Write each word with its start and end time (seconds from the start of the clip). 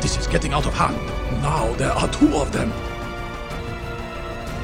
This 0.00 0.16
is 0.16 0.26
getting 0.26 0.54
out 0.54 0.66
of 0.66 0.72
hand. 0.72 0.96
Now 1.42 1.74
there 1.74 1.92
are 1.92 2.08
two 2.08 2.34
of 2.36 2.52
them. 2.52 2.70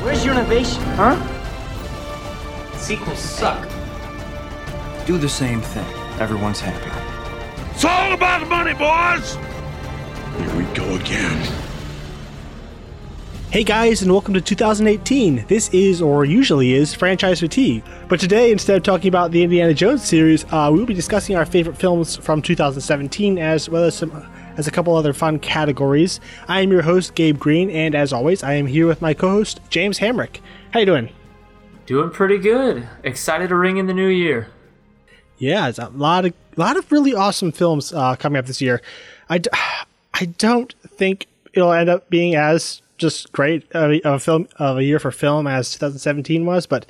Where's 0.02 0.24
your 0.24 0.34
innovation, 0.34 0.82
huh? 0.96 1.16
Sequels 2.79 3.19
suck. 3.19 3.69
Do 5.04 5.19
the 5.19 5.29
same 5.29 5.61
thing. 5.61 5.85
Everyone's 6.19 6.61
happy. 6.61 6.91
It's 7.72 7.85
all 7.85 8.14
about 8.14 8.49
money, 8.49 8.72
boys! 8.72 9.35
Here 10.38 10.57
we 10.57 10.64
go 10.75 10.95
again. 10.95 11.53
Hey 13.50 13.62
guys, 13.62 14.03
and 14.03 14.11
welcome 14.11 14.32
to 14.34 14.41
2018. 14.41 15.45
This 15.48 15.68
is, 15.68 16.00
or 16.00 16.25
usually 16.25 16.73
is, 16.73 16.95
Franchise 16.95 17.41
Fatigue. 17.41 17.84
But 18.09 18.21
today, 18.21 18.53
instead 18.53 18.77
of 18.79 18.82
talking 18.82 19.09
about 19.09 19.32
the 19.32 19.43
Indiana 19.43 19.75
Jones 19.75 20.03
series, 20.03 20.45
uh, 20.50 20.71
we 20.73 20.79
will 20.79 20.87
be 20.87 20.95
discussing 20.95 21.37
our 21.37 21.45
favorite 21.45 21.77
films 21.77 22.16
from 22.16 22.41
2017, 22.41 23.39
as 23.39 23.68
well 23.68 23.84
as 23.84 23.95
some, 23.95 24.27
as 24.57 24.66
a 24.66 24.70
couple 24.70 24.95
other 24.96 25.12
fun 25.12 25.38
categories. 25.38 26.20
I 26.48 26.60
am 26.60 26.70
your 26.70 26.83
host, 26.83 27.15
Gabe 27.15 27.38
Green, 27.38 27.70
and 27.70 27.95
as 27.95 28.12
always, 28.12 28.42
I 28.42 28.55
am 28.55 28.66
here 28.66 28.87
with 28.87 29.02
my 29.02 29.15
co-host, 29.15 29.60
James 29.70 29.98
Hamrick. 29.98 30.41
How 30.73 30.80
you 30.80 30.87
doing? 30.87 31.10
Doing 31.87 32.10
pretty 32.10 32.38
good. 32.38 32.88
Excited 33.05 33.48
to 33.48 33.55
ring 33.56 33.77
in 33.77 33.87
the 33.87 33.95
new 33.95 34.09
year. 34.09 34.48
Yeah, 35.38 35.69
it's 35.69 35.79
a 35.79 35.88
lot 35.88 36.24
of 36.24 36.32
lot 36.56 36.77
of 36.77 36.91
really 36.91 37.15
awesome 37.15 37.52
films 37.52 37.92
uh, 37.92 38.16
coming 38.16 38.38
up 38.38 38.46
this 38.46 38.62
year. 38.62 38.80
I, 39.29 39.38
d- 39.38 39.51
I 40.15 40.24
don't 40.24 40.74
think 40.87 41.27
it'll 41.52 41.73
end 41.73 41.88
up 41.88 42.09
being 42.09 42.34
as 42.34 42.80
just 42.98 43.30
great 43.32 43.70
of 43.73 43.93
a, 44.04 44.18
film 44.18 44.48
of 44.59 44.79
a 44.79 44.84
year 44.84 44.98
for 44.98 45.10
film 45.10 45.46
as 45.46 45.70
2017 45.73 46.46
was, 46.46 46.66
but 46.66 46.87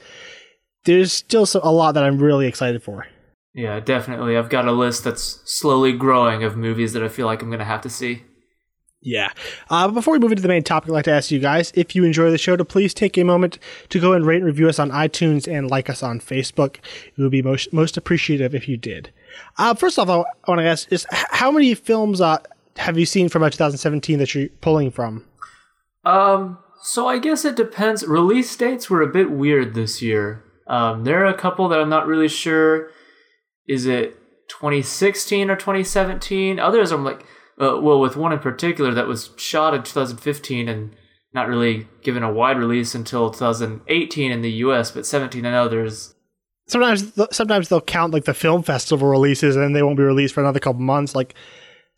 there's 0.84 1.12
still 1.12 1.46
a 1.62 1.72
lot 1.72 1.92
that 1.92 2.04
I'm 2.04 2.18
really 2.18 2.46
excited 2.46 2.82
for. 2.82 3.06
Yeah, 3.56 3.80
definitely. 3.80 4.36
I've 4.36 4.50
got 4.50 4.68
a 4.68 4.72
list 4.72 5.02
that's 5.02 5.40
slowly 5.46 5.94
growing 5.94 6.44
of 6.44 6.58
movies 6.58 6.92
that 6.92 7.02
I 7.02 7.08
feel 7.08 7.24
like 7.24 7.40
I'm 7.40 7.48
going 7.48 7.58
to 7.58 7.64
have 7.64 7.80
to 7.80 7.88
see. 7.88 8.22
Yeah. 9.00 9.30
Uh, 9.70 9.88
before 9.88 10.12
we 10.12 10.18
move 10.18 10.32
into 10.32 10.42
the 10.42 10.48
main 10.48 10.62
topic, 10.62 10.90
I'd 10.90 10.92
like 10.92 11.04
to 11.06 11.12
ask 11.12 11.30
you 11.30 11.38
guys 11.38 11.72
if 11.74 11.96
you 11.96 12.04
enjoy 12.04 12.30
the 12.30 12.36
show 12.36 12.54
to 12.56 12.66
please 12.66 12.92
take 12.92 13.16
a 13.16 13.24
moment 13.24 13.58
to 13.88 13.98
go 13.98 14.12
and 14.12 14.26
rate 14.26 14.36
and 14.36 14.44
review 14.44 14.68
us 14.68 14.78
on 14.78 14.90
iTunes 14.90 15.50
and 15.50 15.70
like 15.70 15.88
us 15.88 16.02
on 16.02 16.20
Facebook. 16.20 16.76
It 17.06 17.22
would 17.22 17.30
be 17.30 17.40
most 17.40 17.72
most 17.72 17.96
appreciative 17.96 18.54
if 18.54 18.68
you 18.68 18.76
did. 18.76 19.10
Uh, 19.56 19.72
first 19.72 19.98
off, 19.98 20.10
I, 20.10 20.16
want 20.46 20.58
to 20.58 20.64
ask: 20.64 20.92
is 20.92 21.06
how 21.10 21.50
many 21.50 21.74
films 21.74 22.20
uh, 22.20 22.38
have 22.76 22.98
you 22.98 23.06
seen 23.06 23.30
from 23.30 23.42
uh, 23.42 23.48
2017 23.48 24.18
that 24.18 24.34
you're 24.34 24.50
pulling 24.60 24.90
from? 24.90 25.24
Um, 26.04 26.58
so 26.82 27.08
I 27.08 27.18
guess 27.18 27.46
it 27.46 27.56
depends. 27.56 28.06
Release 28.06 28.54
dates 28.54 28.90
were 28.90 29.00
a 29.00 29.06
bit 29.06 29.30
weird 29.30 29.72
this 29.72 30.02
year. 30.02 30.44
Um, 30.66 31.04
there 31.04 31.22
are 31.22 31.26
a 31.26 31.38
couple 31.38 31.68
that 31.68 31.80
I'm 31.80 31.88
not 31.88 32.06
really 32.06 32.28
sure. 32.28 32.90
Is 33.68 33.86
it 33.86 34.16
2016 34.48 35.50
or 35.50 35.56
2017? 35.56 36.58
Others 36.58 36.92
I'm 36.92 37.04
like, 37.04 37.24
uh, 37.60 37.80
well, 37.80 38.00
with 38.00 38.16
one 38.16 38.32
in 38.32 38.38
particular 38.38 38.92
that 38.94 39.06
was 39.06 39.30
shot 39.36 39.74
in 39.74 39.82
2015 39.82 40.68
and 40.68 40.94
not 41.32 41.48
really 41.48 41.86
given 42.02 42.22
a 42.22 42.32
wide 42.32 42.58
release 42.58 42.94
until 42.94 43.30
2018 43.30 44.32
in 44.32 44.42
the 44.42 44.50
U.S., 44.52 44.90
but 44.90 45.06
17 45.06 45.44
in 45.44 45.54
others. 45.54 46.14
Sometimes, 46.66 47.12
sometimes 47.30 47.68
they'll 47.68 47.80
count 47.80 48.12
like 48.12 48.24
the 48.24 48.34
film 48.34 48.62
festival 48.62 49.06
releases, 49.06 49.54
and 49.54 49.62
then 49.62 49.72
they 49.72 49.82
won't 49.82 49.98
be 49.98 50.02
released 50.02 50.34
for 50.34 50.40
another 50.40 50.58
couple 50.58 50.80
months. 50.80 51.14
Like 51.14 51.34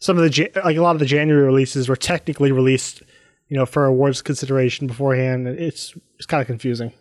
some 0.00 0.18
of 0.18 0.24
the 0.24 0.50
like 0.64 0.76
a 0.76 0.82
lot 0.82 0.96
of 0.96 0.98
the 0.98 1.06
January 1.06 1.46
releases 1.46 1.88
were 1.88 1.96
technically 1.96 2.52
released, 2.52 3.02
you 3.48 3.56
know, 3.56 3.64
for 3.64 3.86
awards 3.86 4.20
consideration 4.20 4.86
beforehand. 4.86 5.46
It's 5.46 5.94
it's 6.16 6.26
kind 6.26 6.40
of 6.40 6.46
confusing. 6.46 6.92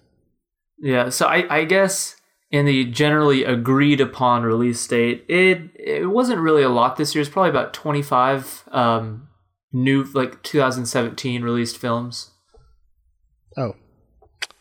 Yeah, 0.79 1.09
so 1.09 1.25
I, 1.25 1.45
I 1.53 1.63
guess 1.65 2.16
in 2.51 2.65
the 2.65 2.85
generally 2.85 3.43
agreed 3.43 3.99
upon 3.99 4.43
release 4.43 4.85
date, 4.87 5.25
it 5.27 5.69
it 5.75 6.09
wasn't 6.09 6.39
really 6.39 6.63
a 6.63 6.69
lot 6.69 6.95
this 6.95 7.13
year. 7.13 7.21
It's 7.21 7.29
probably 7.29 7.49
about 7.49 7.73
25 7.73 8.63
um, 8.71 9.27
new 9.73 10.03
like 10.13 10.41
2017 10.43 11.41
released 11.43 11.77
films. 11.77 12.31
Oh, 13.57 13.75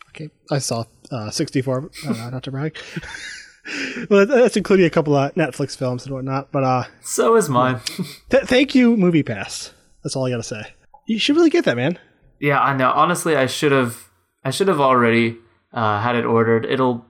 okay. 0.09 0.29
I 0.51 0.59
saw 0.59 0.85
uh, 1.11 1.29
64. 1.29 1.89
Uh, 2.07 2.29
not 2.29 2.43
to 2.43 2.51
brag. 2.51 2.77
well, 4.09 4.25
that's 4.25 4.57
including 4.57 4.85
a 4.85 4.89
couple 4.89 5.15
of 5.15 5.33
Netflix 5.35 5.75
films 5.77 6.05
and 6.05 6.13
whatnot. 6.13 6.51
But 6.51 6.63
uh, 6.63 6.83
So 7.01 7.35
is 7.35 7.49
mine. 7.49 7.79
th- 8.29 8.43
thank 8.45 8.73
you, 8.75 8.97
Movie 8.97 9.23
Pass. 9.23 9.73
That's 10.03 10.15
all 10.15 10.25
I 10.25 10.29
gotta 10.29 10.43
say. 10.43 10.63
You 11.07 11.19
should 11.19 11.35
really 11.35 11.49
get 11.49 11.65
that, 11.65 11.77
man. 11.77 11.99
yeah, 12.39 12.59
I 12.59 12.75
know. 12.75 12.91
Honestly, 12.91 13.35
I 13.37 13.45
should 13.45 13.71
have 13.71 14.09
I 14.43 14.51
should 14.51 14.67
have 14.67 14.79
already 14.81 15.37
uh, 15.73 16.01
had 16.01 16.15
it 16.15 16.25
ordered. 16.25 16.65
It'll 16.65 17.05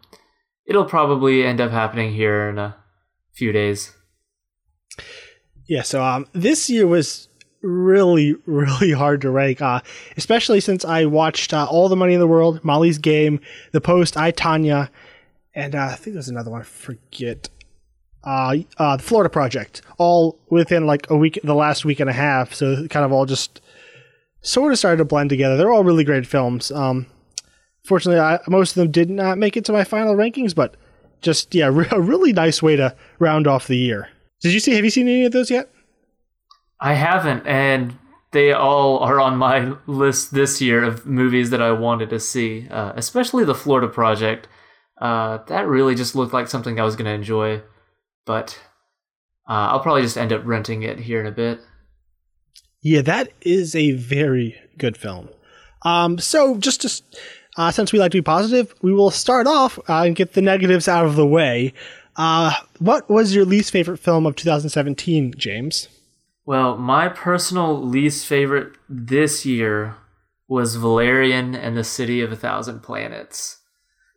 it'll 0.68 0.86
probably 0.86 1.44
end 1.44 1.62
up 1.62 1.72
happening 1.72 2.14
here 2.14 2.50
in 2.50 2.60
a 2.60 2.76
few 3.34 3.52
days. 3.52 3.94
Yeah. 5.66 5.82
So 5.82 6.04
um, 6.04 6.28
this 6.34 6.70
year 6.70 6.86
was 6.86 7.30
really, 7.62 8.36
really 8.46 8.92
hard 8.92 9.22
to 9.22 9.30
rank. 9.30 9.62
Uh, 9.62 9.82
especially 10.16 10.60
since 10.60 10.86
I 10.86 11.06
watched 11.06 11.54
uh, 11.54 11.66
All 11.70 11.90
the 11.90 11.96
Money 11.96 12.14
in 12.14 12.20
the 12.20 12.28
World, 12.28 12.64
Molly's 12.64 12.98
Game, 12.98 13.40
The 13.72 13.82
Post, 13.82 14.18
I 14.18 14.32
Tonya, 14.32 14.90
and 15.56 15.74
uh, 15.74 15.90
I 15.92 15.96
think 15.96 16.14
there's 16.14 16.30
another 16.30 16.52
one. 16.52 16.62
I 16.62 16.66
forget. 16.66 17.50
Uh, 18.24 18.58
uh, 18.78 18.98
the 18.98 19.04
Florida 19.04 19.30
Project, 19.30 19.82
all 19.98 20.38
within 20.50 20.86
like 20.86 21.10
a 21.10 21.16
week, 21.16 21.40
the 21.44 21.56
last 21.56 21.86
week 21.86 22.02
and 22.02 22.10
a 22.10 22.14
half. 22.14 22.54
So 22.54 22.86
kind 22.90 23.06
of 23.06 23.14
all 23.14 23.26
just 23.26 23.62
sort 24.42 24.74
of 24.74 24.80
started 24.80 24.98
to 24.98 25.06
blend 25.06 25.30
together. 25.30 25.56
They're 25.56 25.72
all 25.72 25.84
really 25.84 26.04
great 26.04 26.28
films. 26.28 26.72
Um, 26.72 27.08
fortunately, 27.88 28.20
I, 28.20 28.40
most 28.48 28.72
of 28.72 28.76
them 28.76 28.92
did 28.92 29.10
not 29.10 29.38
make 29.38 29.56
it 29.56 29.66
to 29.66 29.72
my 29.72 29.84
final 29.84 30.16
rankings, 30.16 30.54
but 30.54 30.76
just 31.22 31.56
yeah, 31.56 31.68
re- 31.72 31.88
a 31.92 32.02
really 32.02 32.34
nice 32.34 32.62
way 32.62 32.76
to 32.76 32.96
round 33.20 33.48
off 33.48 33.68
the 33.68 33.78
year. 33.78 34.10
Did 34.42 34.54
you 34.54 34.60
see? 34.60 34.76
Have 34.76 34.84
you 34.84 34.92
seen 34.92 35.08
any 35.08 35.26
of 35.26 35.32
those 35.32 35.50
yet? 35.50 35.72
I 36.80 36.94
haven't, 36.94 37.48
and 37.48 37.98
they 38.32 38.52
all 38.52 39.00
are 39.00 39.20
on 39.20 39.38
my 39.38 39.74
list 39.88 40.34
this 40.34 40.62
year 40.62 40.84
of 40.84 41.06
movies 41.06 41.50
that 41.50 41.62
I 41.62 41.72
wanted 41.72 42.10
to 42.12 42.20
see, 42.20 42.68
uh, 42.70 42.94
especially 42.96 43.46
the 43.46 43.56
Florida 43.56 43.88
Project. 43.88 44.48
Uh, 45.02 45.40
that 45.48 45.68
really 45.68 45.96
just 45.96 46.16
looked 46.16 46.34
like 46.34 46.48
something 46.48 46.80
I 46.80 46.84
was 46.84 46.96
going 46.96 47.06
to 47.06 47.12
enjoy, 47.12 47.62
but 48.26 48.60
uh, 49.50 49.72
I'll 49.72 49.80
probably 49.80 50.02
just 50.02 50.18
end 50.18 50.34
up 50.34 50.42
renting 50.46 50.84
it 50.84 51.00
here 51.00 51.20
in 51.20 51.26
a 51.26 51.32
bit. 51.32 51.62
Yeah, 52.82 53.02
that 53.02 53.32
is 53.42 53.76
a 53.76 53.92
very 53.94 54.56
good 54.78 54.98
film. 54.98 55.30
Um, 55.84 56.18
so 56.20 56.58
just 56.58 56.82
to, 56.82 57.20
uh, 57.58 57.72
since 57.72 57.92
we 57.92 58.00
like 58.00 58.12
to 58.12 58.18
be 58.18 58.22
positive, 58.22 58.74
we 58.82 58.94
will 58.94 59.12
start 59.12 59.48
off 59.48 59.78
uh, 59.90 60.04
and 60.04 60.16
get 60.16 60.34
the 60.34 60.42
negatives 60.42 60.88
out 60.88 61.06
of 61.06 61.16
the 61.16 61.28
way. 61.28 61.74
Uh, 62.16 62.54
what 62.80 63.10
was 63.10 63.36
your 63.36 63.46
least 63.46 63.72
favorite 63.72 63.98
film 63.98 64.26
of 64.26 64.36
2017, 64.36 65.34
James? 65.38 65.88
Well, 66.46 66.78
my 66.78 67.10
personal 67.10 67.82
least 67.82 68.26
favorite 68.26 68.74
this 68.88 69.46
year 69.46 69.96
was 70.48 70.76
Valerian 70.76 71.56
and 71.56 71.76
the 71.76 71.84
City 71.84 72.22
of 72.22 72.32
a 72.32 72.36
Thousand 72.38 72.82
Planets. 72.82 73.60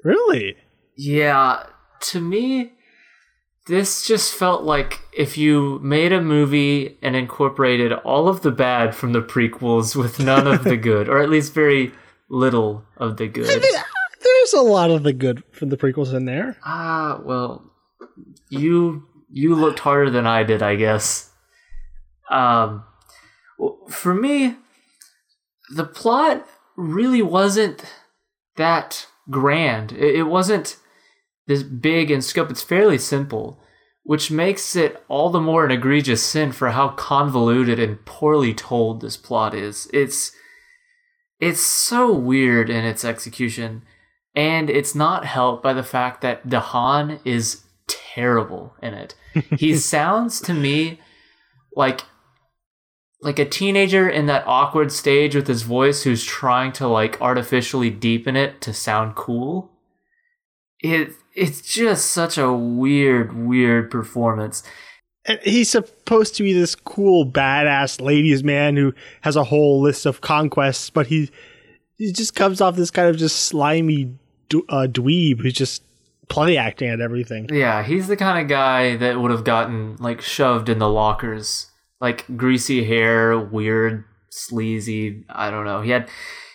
Really? 0.04 0.56
Yeah, 0.96 1.64
to 2.00 2.20
me, 2.20 2.72
this 3.66 4.06
just 4.06 4.32
felt 4.32 4.62
like 4.62 5.00
if 5.16 5.36
you 5.36 5.80
made 5.82 6.12
a 6.12 6.20
movie 6.20 6.98
and 7.02 7.16
incorporated 7.16 7.92
all 7.92 8.28
of 8.28 8.42
the 8.42 8.50
bad 8.50 8.94
from 8.94 9.12
the 9.12 9.22
prequels 9.22 9.96
with 9.96 10.20
none 10.20 10.46
of 10.46 10.64
the 10.64 10.76
good, 10.78 11.08
or 11.08 11.20
at 11.20 11.30
least 11.30 11.52
very 11.52 11.92
little 12.30 12.84
of 12.96 13.18
the 13.18 13.28
good. 13.28 13.62
There's 14.22 14.52
a 14.54 14.62
lot 14.62 14.90
of 14.90 15.02
the 15.02 15.12
good 15.12 15.42
from 15.52 15.68
the 15.68 15.76
prequels 15.76 16.14
in 16.14 16.24
there. 16.24 16.56
Ah, 16.64 17.20
well, 17.22 17.70
you 18.48 19.06
you 19.30 19.54
looked 19.54 19.80
harder 19.80 20.10
than 20.10 20.26
I 20.26 20.44
did, 20.44 20.62
I 20.62 20.76
guess. 20.76 21.30
Um, 22.30 22.84
for 23.88 24.14
me, 24.14 24.56
the 25.74 25.84
plot 25.84 26.46
really 26.76 27.22
wasn't 27.22 27.84
that 28.56 29.06
grand. 29.28 29.92
It, 29.92 30.16
it 30.16 30.22
wasn't 30.24 30.76
this 31.46 31.62
big 31.62 32.10
in 32.10 32.22
scope. 32.22 32.50
It's 32.50 32.62
fairly 32.62 32.98
simple, 32.98 33.60
which 34.04 34.30
makes 34.30 34.76
it 34.76 35.02
all 35.08 35.30
the 35.30 35.40
more 35.40 35.64
an 35.64 35.70
egregious 35.70 36.22
sin 36.22 36.52
for 36.52 36.70
how 36.70 36.90
convoluted 36.90 37.78
and 37.78 38.04
poorly 38.04 38.54
told 38.54 39.00
this 39.00 39.16
plot 39.16 39.54
is. 39.54 39.88
It's 39.92 40.32
it's 41.40 41.60
so 41.60 42.12
weird 42.12 42.68
in 42.68 42.84
its 42.84 43.04
execution, 43.04 43.82
and 44.34 44.68
it's 44.70 44.94
not 44.94 45.24
helped 45.24 45.62
by 45.62 45.72
the 45.72 45.82
fact 45.82 46.20
that 46.20 46.46
DeHaan 46.46 47.20
is 47.24 47.62
terrible 47.86 48.74
in 48.82 48.94
it. 48.94 49.14
he 49.56 49.74
sounds 49.76 50.40
to 50.42 50.54
me 50.54 51.00
like 51.74 52.02
like 53.22 53.38
a 53.38 53.44
teenager 53.44 54.08
in 54.08 54.26
that 54.26 54.46
awkward 54.46 54.90
stage 54.90 55.34
with 55.34 55.46
his 55.46 55.62
voice 55.62 56.04
who's 56.04 56.24
trying 56.24 56.72
to 56.72 56.88
like 56.88 57.20
artificially 57.20 57.90
deepen 57.90 58.34
it 58.36 58.60
to 58.62 58.72
sound 58.72 59.14
cool. 59.14 59.70
It 60.80 61.12
it's 61.34 61.60
just 61.60 62.06
such 62.06 62.38
a 62.38 62.52
weird 62.52 63.34
weird 63.34 63.90
performance. 63.90 64.62
He's 65.42 65.70
supposed 65.70 66.36
to 66.36 66.42
be 66.42 66.52
this 66.52 66.74
cool, 66.74 67.26
badass 67.26 68.00
ladies 68.00 68.42
man 68.42 68.76
who 68.76 68.94
has 69.22 69.36
a 69.36 69.44
whole 69.44 69.80
list 69.80 70.06
of 70.06 70.20
conquests, 70.20 70.90
but 70.90 71.06
he 71.06 71.30
he 71.96 72.12
just 72.12 72.34
comes 72.34 72.60
off 72.60 72.76
this 72.76 72.90
kind 72.90 73.08
of 73.08 73.16
just 73.16 73.44
slimy 73.44 74.14
uh, 74.68 74.86
dweeb 74.90 75.40
who's 75.40 75.52
just 75.52 75.82
play 76.28 76.56
acting 76.56 76.88
at 76.88 77.00
everything. 77.00 77.48
Yeah, 77.52 77.82
he's 77.82 78.08
the 78.08 78.16
kind 78.16 78.40
of 78.40 78.48
guy 78.48 78.96
that 78.96 79.20
would 79.20 79.30
have 79.30 79.44
gotten 79.44 79.96
like 79.96 80.20
shoved 80.20 80.68
in 80.68 80.78
the 80.78 80.88
lockers 80.88 81.70
like 82.00 82.24
greasy 82.36 82.84
hair, 82.84 83.38
weird, 83.38 84.04
sleazy. 84.30 85.24
I 85.28 85.50
don't 85.50 85.64
know. 85.64 85.82
He 85.82 85.90
had 85.90 86.08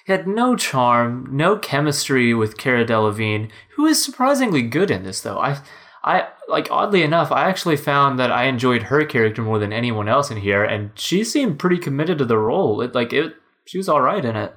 he 0.06 0.12
had 0.12 0.28
no 0.28 0.56
charm, 0.56 1.28
no 1.32 1.58
chemistry 1.58 2.34
with 2.34 2.58
Cara 2.58 2.86
Delevingne, 2.86 3.50
who 3.76 3.86
is 3.86 4.04
surprisingly 4.04 4.62
good 4.64 4.92
in 4.92 5.04
this 5.04 5.22
though. 5.22 5.40
I 5.40 5.60
I 6.06 6.28
like 6.48 6.68
oddly 6.70 7.02
enough, 7.02 7.32
I 7.32 7.50
actually 7.50 7.78
found 7.78 8.20
that 8.20 8.32
I 8.32 8.44
enjoyed 8.44 8.84
her 8.84 9.04
character 9.06 9.42
more 9.42 9.58
than 9.58 9.74
anyone 9.74 10.08
else 10.08 10.30
in 10.30 10.38
here, 10.38 10.64
and 10.64 10.92
she 10.94 11.24
seemed 11.24 11.58
pretty 11.58 11.80
committed 11.80 12.20
to 12.20 12.26
the 12.26 12.38
role. 12.38 12.80
It 12.82 12.94
like 12.94 13.12
it, 13.12 13.34
she 13.66 13.80
was 13.80 13.90
all 13.90 14.02
right 14.02 14.24
in 14.24 14.36
it. 14.36 14.56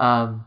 Um, 0.00 0.46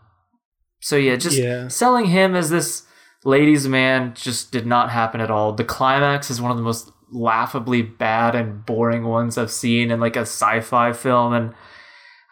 so 0.82 0.98
yeah, 0.98 1.16
just 1.16 1.38
Yeah. 1.38 1.70
selling 1.70 2.06
him 2.08 2.36
as 2.36 2.50
this 2.50 2.84
ladies' 3.24 3.68
man 3.70 4.14
just 4.16 4.52
did 4.52 4.66
not 4.68 4.92
happen 4.92 5.22
at 5.22 5.32
all. 5.32 5.54
The 5.54 5.64
climax 5.64 6.30
is 6.30 6.42
one 6.42 6.52
of 6.52 6.58
the 6.58 6.64
most 6.64 6.92
laughably 7.10 7.82
bad 7.82 8.36
and 8.36 8.66
boring 8.66 9.06
ones 9.06 9.38
I've 9.38 9.50
seen 9.52 9.92
in 9.92 10.02
like 10.02 10.18
a 10.18 10.22
sci-fi 10.22 10.92
film, 10.92 11.32
and 11.34 11.54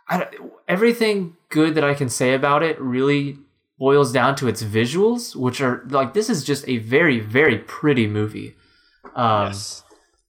I, 0.10 0.18
don't- 0.20 0.52
everything 0.68 1.38
good 1.48 1.76
that 1.76 1.86
I 1.86 1.94
can 1.94 2.10
say 2.10 2.34
about 2.34 2.62
it 2.62 2.80
really 2.82 3.38
boils 3.78 4.12
down 4.12 4.36
to 4.38 4.48
its 4.48 4.64
visuals, 4.64 5.36
which 5.36 5.62
are 5.62 5.84
like 5.90 6.14
this 6.14 6.30
is 6.30 6.44
just 6.44 6.68
a 6.68 6.78
very 6.78 7.20
very 7.20 7.60
pretty 7.60 8.08
movie. 8.08 8.56
Um, 9.16 9.54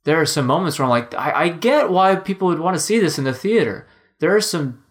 There 0.05 0.21
are 0.21 0.27
some 0.27 0.47
moments 0.47 0.79
where 0.79 0.85
I'm 0.85 0.91
like, 0.91 1.15
I, 1.15 1.33
I 1.33 1.49
get 1.49 1.91
why 1.91 2.15
people 2.15 2.49
would 2.49 2.61
want 2.61 2.77
to 2.77 2.83
see 2.83 3.01
this 3.01 3.19
in 3.19 3.25
the 3.25 3.33
theater. 3.35 3.89
There 4.21 4.35
are 4.35 4.41
some 4.41 4.85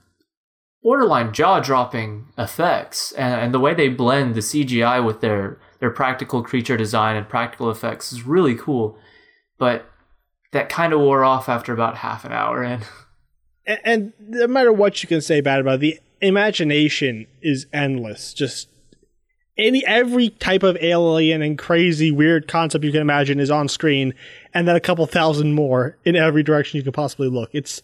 borderline 0.84 1.34
jaw 1.34 1.62
dropping 1.62 2.28
effects, 2.38 3.12
and, 3.13 3.42
and 3.42 3.54
the 3.54 3.60
way 3.60 3.74
they 3.74 3.90
blend 3.90 4.36
the 4.36 4.42
CGI 4.42 5.04
with 5.06 5.22
their 5.22 5.60
their 5.80 5.90
practical 5.90 6.44
creature 6.44 6.78
design 6.78 7.16
and 7.16 7.28
practical 7.28 7.69
effects 7.69 8.12
is 8.12 8.24
really 8.24 8.56
cool. 8.56 8.98
But 9.57 9.86
that 10.52 10.69
kind 10.69 10.94
of 10.94 11.00
wore 11.00 11.24
off 11.24 11.50
after 11.50 11.74
about 11.74 11.98
half 11.98 12.25
an 12.25 12.31
hour 12.31 12.63
in. 12.63 12.81
and, 13.66 13.80
and 13.84 14.13
no 14.19 14.48
matter 14.48 14.72
what 14.72 15.02
you 15.02 15.07
can 15.07 15.22
say 15.22 15.42
bad 15.42 15.60
about 15.60 15.75
it, 15.75 15.80
the 15.80 16.00
imagination 16.25 17.27
is 17.42 17.68
endless. 17.74 18.33
Just 18.33 18.69
any 19.57 19.86
every 19.86 20.30
type 20.30 20.63
of 20.63 20.77
alien 20.81 21.42
and 21.42 21.57
crazy 21.57 22.12
weird 22.12 22.48
concept 22.48 22.83
you 22.83 22.92
can 22.92 23.01
imagine 23.01 23.39
is 23.39 23.51
on 23.51 23.68
screen, 23.68 24.13
and 24.54 24.68
then 24.68 24.75
a 24.75 24.81
couple 24.81 25.06
thousand 25.06 25.54
more 25.54 25.98
in 26.04 26.16
every 26.16 26.44
direction 26.44 26.77
you 26.77 26.83
could 26.83 26.94
possibly 26.94 27.30
look. 27.30 27.50
It's 27.54 27.81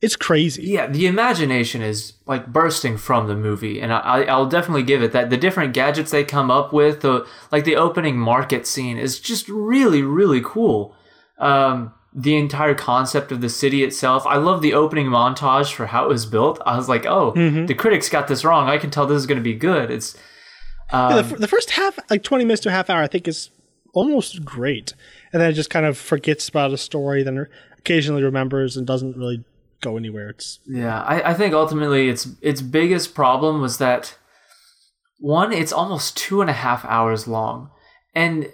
it's 0.00 0.16
crazy. 0.16 0.64
Yeah, 0.64 0.88
the 0.88 1.06
imagination 1.06 1.80
is 1.80 2.14
like 2.26 2.48
bursting 2.52 2.98
from 2.98 3.28
the 3.28 3.36
movie, 3.36 3.80
and 3.80 3.92
I, 3.92 4.24
I'll 4.24 4.48
definitely 4.48 4.82
give 4.82 5.00
it 5.00 5.12
that. 5.12 5.30
The 5.30 5.36
different 5.36 5.74
gadgets 5.74 6.10
they 6.10 6.24
come 6.24 6.50
up 6.50 6.72
with, 6.72 7.02
the 7.02 7.24
like 7.52 7.64
the 7.64 7.76
opening 7.76 8.18
market 8.18 8.66
scene, 8.66 8.98
is 8.98 9.20
just 9.20 9.48
really, 9.48 10.02
really 10.02 10.40
cool. 10.44 10.96
Um, 11.38 11.94
the 12.14 12.36
entire 12.36 12.74
concept 12.74 13.32
of 13.32 13.40
the 13.40 13.48
city 13.48 13.82
itself, 13.82 14.26
I 14.26 14.36
love 14.36 14.60
the 14.60 14.74
opening 14.74 15.06
montage 15.06 15.72
for 15.72 15.86
how 15.86 16.04
it 16.04 16.08
was 16.08 16.26
built. 16.26 16.60
I 16.66 16.76
was 16.76 16.88
like, 16.88 17.06
oh, 17.06 17.32
mm-hmm. 17.32 17.66
the 17.66 17.74
critics 17.74 18.08
got 18.08 18.28
this 18.28 18.44
wrong. 18.44 18.68
I 18.68 18.78
can 18.78 18.90
tell 18.90 19.06
this 19.06 19.16
is 19.16 19.26
going 19.26 19.38
to 19.38 19.42
be 19.42 19.54
good. 19.54 19.90
It's 19.90 20.16
Yeah, 20.92 21.14
the, 21.14 21.20
um, 21.20 21.24
fir- 21.24 21.36
the 21.36 21.48
first 21.48 21.70
half, 21.70 21.98
like 22.10 22.22
twenty 22.22 22.44
minutes 22.44 22.62
to 22.62 22.68
a 22.68 22.72
half 22.72 22.90
hour, 22.90 23.02
I 23.02 23.06
think 23.06 23.26
is 23.26 23.50
almost 23.94 24.44
great, 24.44 24.94
and 25.32 25.40
then 25.40 25.50
it 25.50 25.54
just 25.54 25.70
kind 25.70 25.86
of 25.86 25.96
forgets 25.96 26.48
about 26.48 26.72
a 26.72 26.78
story, 26.78 27.22
then 27.22 27.46
occasionally 27.78 28.22
remembers 28.22 28.76
and 28.76 28.86
doesn't 28.86 29.16
really 29.16 29.44
go 29.80 29.96
anywhere. 29.96 30.30
It's 30.30 30.60
Yeah, 30.66 31.02
I, 31.02 31.30
I 31.30 31.34
think 31.34 31.54
ultimately 31.54 32.08
its 32.08 32.28
its 32.40 32.62
biggest 32.62 33.14
problem 33.14 33.60
was 33.60 33.78
that 33.78 34.16
one, 35.18 35.52
it's 35.52 35.72
almost 35.72 36.16
two 36.16 36.40
and 36.40 36.50
a 36.50 36.54
half 36.54 36.84
hours 36.84 37.28
long, 37.28 37.70
and 38.14 38.50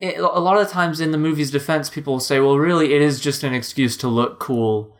it, 0.00 0.18
a 0.18 0.40
lot 0.40 0.60
of 0.60 0.70
times 0.70 1.00
in 1.00 1.10
the 1.10 1.18
movie's 1.18 1.50
defense, 1.50 1.90
people 1.90 2.14
will 2.14 2.20
say, 2.20 2.40
"Well, 2.40 2.58
really, 2.58 2.94
it 2.94 3.02
is 3.02 3.20
just 3.20 3.42
an 3.42 3.54
excuse 3.54 3.96
to 3.98 4.08
look 4.08 4.40
cool." 4.40 4.96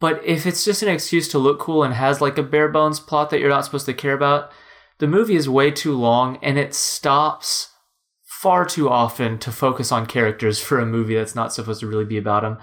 But 0.00 0.24
if 0.24 0.46
it's 0.46 0.64
just 0.64 0.82
an 0.82 0.88
excuse 0.88 1.28
to 1.28 1.38
look 1.38 1.58
cool 1.58 1.82
and 1.82 1.94
has 1.94 2.20
like 2.20 2.36
a 2.38 2.42
bare 2.42 2.68
bones 2.68 3.00
plot 3.00 3.30
that 3.30 3.40
you're 3.40 3.48
not 3.48 3.64
supposed 3.64 3.86
to 3.86 3.94
care 3.94 4.12
about, 4.12 4.50
the 4.98 5.06
movie 5.06 5.36
is 5.36 5.48
way 5.48 5.70
too 5.70 5.94
long 5.96 6.38
and 6.42 6.58
it 6.58 6.74
stops 6.74 7.70
far 8.22 8.66
too 8.66 8.90
often 8.90 9.38
to 9.38 9.50
focus 9.50 9.90
on 9.90 10.04
characters 10.06 10.60
for 10.60 10.78
a 10.78 10.84
movie 10.84 11.14
that's 11.14 11.34
not 11.34 11.52
supposed 11.54 11.80
to 11.80 11.86
really 11.86 12.04
be 12.04 12.18
about 12.18 12.42
them. 12.42 12.58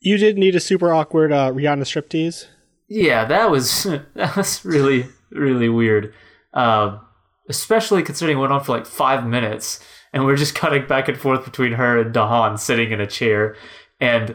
you 0.00 0.16
did 0.16 0.38
need 0.38 0.54
a 0.54 0.60
super 0.60 0.92
awkward 0.92 1.32
uh, 1.32 1.50
Rihanna 1.50 1.82
striptease. 1.82 2.46
Yeah, 2.88 3.24
that 3.24 3.50
was 3.50 3.82
that 4.14 4.36
was 4.36 4.64
really 4.64 5.06
really 5.30 5.68
weird. 5.68 6.14
Um, 6.54 7.00
especially 7.48 8.02
considering 8.02 8.38
it 8.38 8.40
went 8.40 8.52
on 8.52 8.62
for 8.62 8.76
like 8.76 8.86
five 8.86 9.26
minutes, 9.26 9.80
and 10.12 10.24
we're 10.24 10.36
just 10.36 10.54
cutting 10.56 10.86
back 10.86 11.08
and 11.08 11.18
forth 11.18 11.44
between 11.44 11.72
her 11.72 11.98
and 11.98 12.14
DeHaan 12.14 12.58
sitting 12.58 12.92
in 12.92 13.00
a 13.00 13.06
chair, 13.06 13.56
and 14.00 14.34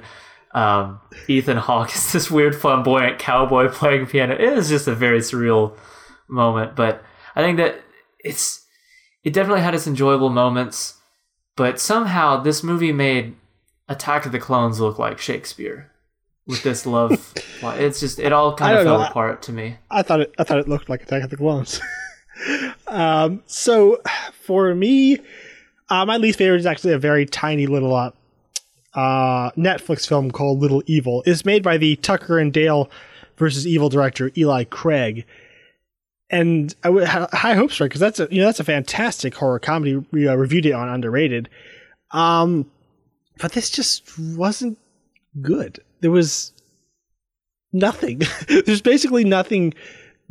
um, 0.54 1.00
Ethan 1.28 1.58
Hawke 1.58 1.90
is 1.96 2.12
this 2.12 2.30
weird 2.32 2.56
flamboyant 2.56 3.20
cowboy 3.20 3.70
playing 3.70 4.08
piano. 4.08 4.36
It 4.36 4.56
was 4.56 4.70
just 4.70 4.88
a 4.88 4.96
very 4.96 5.20
surreal 5.20 5.78
moment, 6.28 6.76
but 6.76 7.04
I 7.36 7.42
think 7.42 7.58
that 7.58 7.82
it's 8.20 8.66
it 9.24 9.34
definitely 9.34 9.62
had 9.62 9.74
its 9.74 9.88
enjoyable 9.88 10.30
moments, 10.30 10.96
but 11.56 11.80
somehow 11.80 12.42
this 12.42 12.64
movie 12.64 12.92
made 12.92 13.36
Attack 13.90 14.26
of 14.26 14.32
the 14.32 14.40
Clones 14.40 14.80
look 14.80 14.98
like 14.98 15.20
Shakespeare 15.20 15.92
with 16.46 16.64
this 16.64 16.86
love. 16.86 17.34
it's 17.64 18.00
just 18.00 18.20
it 18.20 18.32
all 18.32 18.56
kind 18.56 18.78
of 18.78 18.84
fell 18.84 19.00
know. 19.00 19.06
apart 19.06 19.42
to 19.44 19.52
me. 19.52 19.78
I 19.90 20.02
thought 20.02 20.22
it. 20.22 20.34
I 20.38 20.44
thought 20.44 20.60
it 20.60 20.68
looked 20.68 20.90
like 20.90 21.04
Attack 21.04 21.24
of 21.24 21.30
the 21.30 21.38
Clones. 21.38 21.82
um, 22.88 23.44
so 23.46 24.02
for 24.32 24.74
me, 24.76 25.20
uh, 25.90 26.06
my 26.06 26.18
least 26.18 26.38
favorite 26.38 26.60
is 26.60 26.66
actually 26.66 26.94
a 26.94 27.00
very 27.00 27.26
tiny 27.26 27.68
little 27.68 27.96
uh, 27.96 28.12
uh, 28.94 29.52
Netflix 29.52 30.08
film 30.08 30.32
called 30.32 30.60
Little 30.60 30.84
Evil. 30.86 31.24
It's 31.26 31.46
made 31.46 31.64
by 31.64 31.78
the 31.78 31.96
Tucker 31.98 32.40
and 32.40 32.54
Dale 32.54 32.90
versus 33.38 33.68
Evil 33.68 33.90
director 33.90 34.32
Eli 34.38 34.64
Craig, 34.66 35.26
and 36.30 36.74
I 36.84 36.88
w- 36.88 37.06
had 37.06 37.30
high 37.32 37.56
hopes 37.56 37.76
for 37.76 37.86
it 37.86 37.90
because 37.90 38.02
that's 38.02 38.20
a 38.20 38.28
you 38.32 38.40
know 38.40 38.46
that's 38.46 38.60
a 38.60 38.66
fantastic 38.66 39.36
horror 39.36 39.60
comedy. 39.60 40.04
We 40.12 40.28
uh, 40.28 40.36
reviewed 40.36 40.66
it 40.66 40.74
on 40.74 40.90
Underrated, 40.90 41.50
um, 42.12 42.70
but 43.40 43.54
this 43.54 43.70
just 43.70 44.18
wasn't 44.20 44.78
good. 45.42 45.80
There 46.02 46.12
was 46.12 46.52
nothing. 47.72 48.22
There's 48.48 48.82
basically 48.82 49.24
nothing 49.24 49.74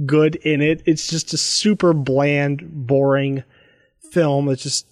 good 0.07 0.37
in 0.37 0.61
it. 0.61 0.83
It's 0.87 1.09
just 1.09 1.33
a 1.35 1.37
super 1.37 1.93
bland, 1.93 2.87
boring 2.87 3.43
film. 4.11 4.49
It's 4.49 4.63
just 4.63 4.87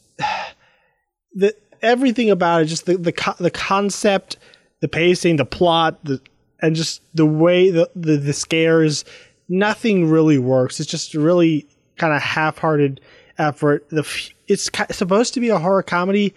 the 1.34 1.54
everything 1.82 2.30
about 2.30 2.62
it, 2.62 2.66
just 2.66 2.86
the 2.86 2.96
the 2.96 3.34
the 3.38 3.50
concept, 3.50 4.36
the 4.80 4.88
pacing, 4.88 5.36
the 5.36 5.44
plot, 5.44 6.04
the 6.04 6.20
and 6.60 6.76
just 6.76 7.02
the 7.14 7.26
way 7.26 7.70
the 7.70 7.90
the, 7.94 8.16
the 8.16 8.32
scares. 8.32 9.04
Nothing 9.48 10.08
really 10.08 10.38
works. 10.38 10.78
It's 10.78 10.90
just 10.90 11.14
really 11.14 11.66
kind 11.96 12.14
of 12.14 12.22
half-hearted 12.22 13.00
effort. 13.38 13.88
The 13.90 14.06
it's 14.46 14.70
supposed 14.90 15.34
to 15.34 15.40
be 15.40 15.48
a 15.48 15.58
horror 15.58 15.82
comedy, 15.82 16.34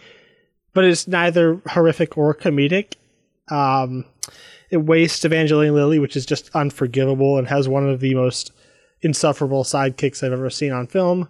but 0.74 0.84
it's 0.84 1.08
neither 1.08 1.62
horrific 1.68 2.18
or 2.18 2.34
comedic. 2.34 2.94
Um, 3.50 4.06
it 4.72 4.78
wastes 4.78 5.24
Evangeline 5.24 5.75
Lilly, 5.75 6.00
which 6.00 6.16
is 6.16 6.25
just 6.25 6.50
unforgivable 6.56 7.38
and 7.38 7.48
has 7.48 7.68
one 7.68 7.88
of 7.88 8.00
the 8.00 8.16
most 8.16 8.52
insufferable 9.04 9.63
sidekicks 9.63 10.24
I've 10.24 10.34
ever 10.34 10.50
seen 10.50 10.72
on 10.72 10.88
film. 10.88 11.30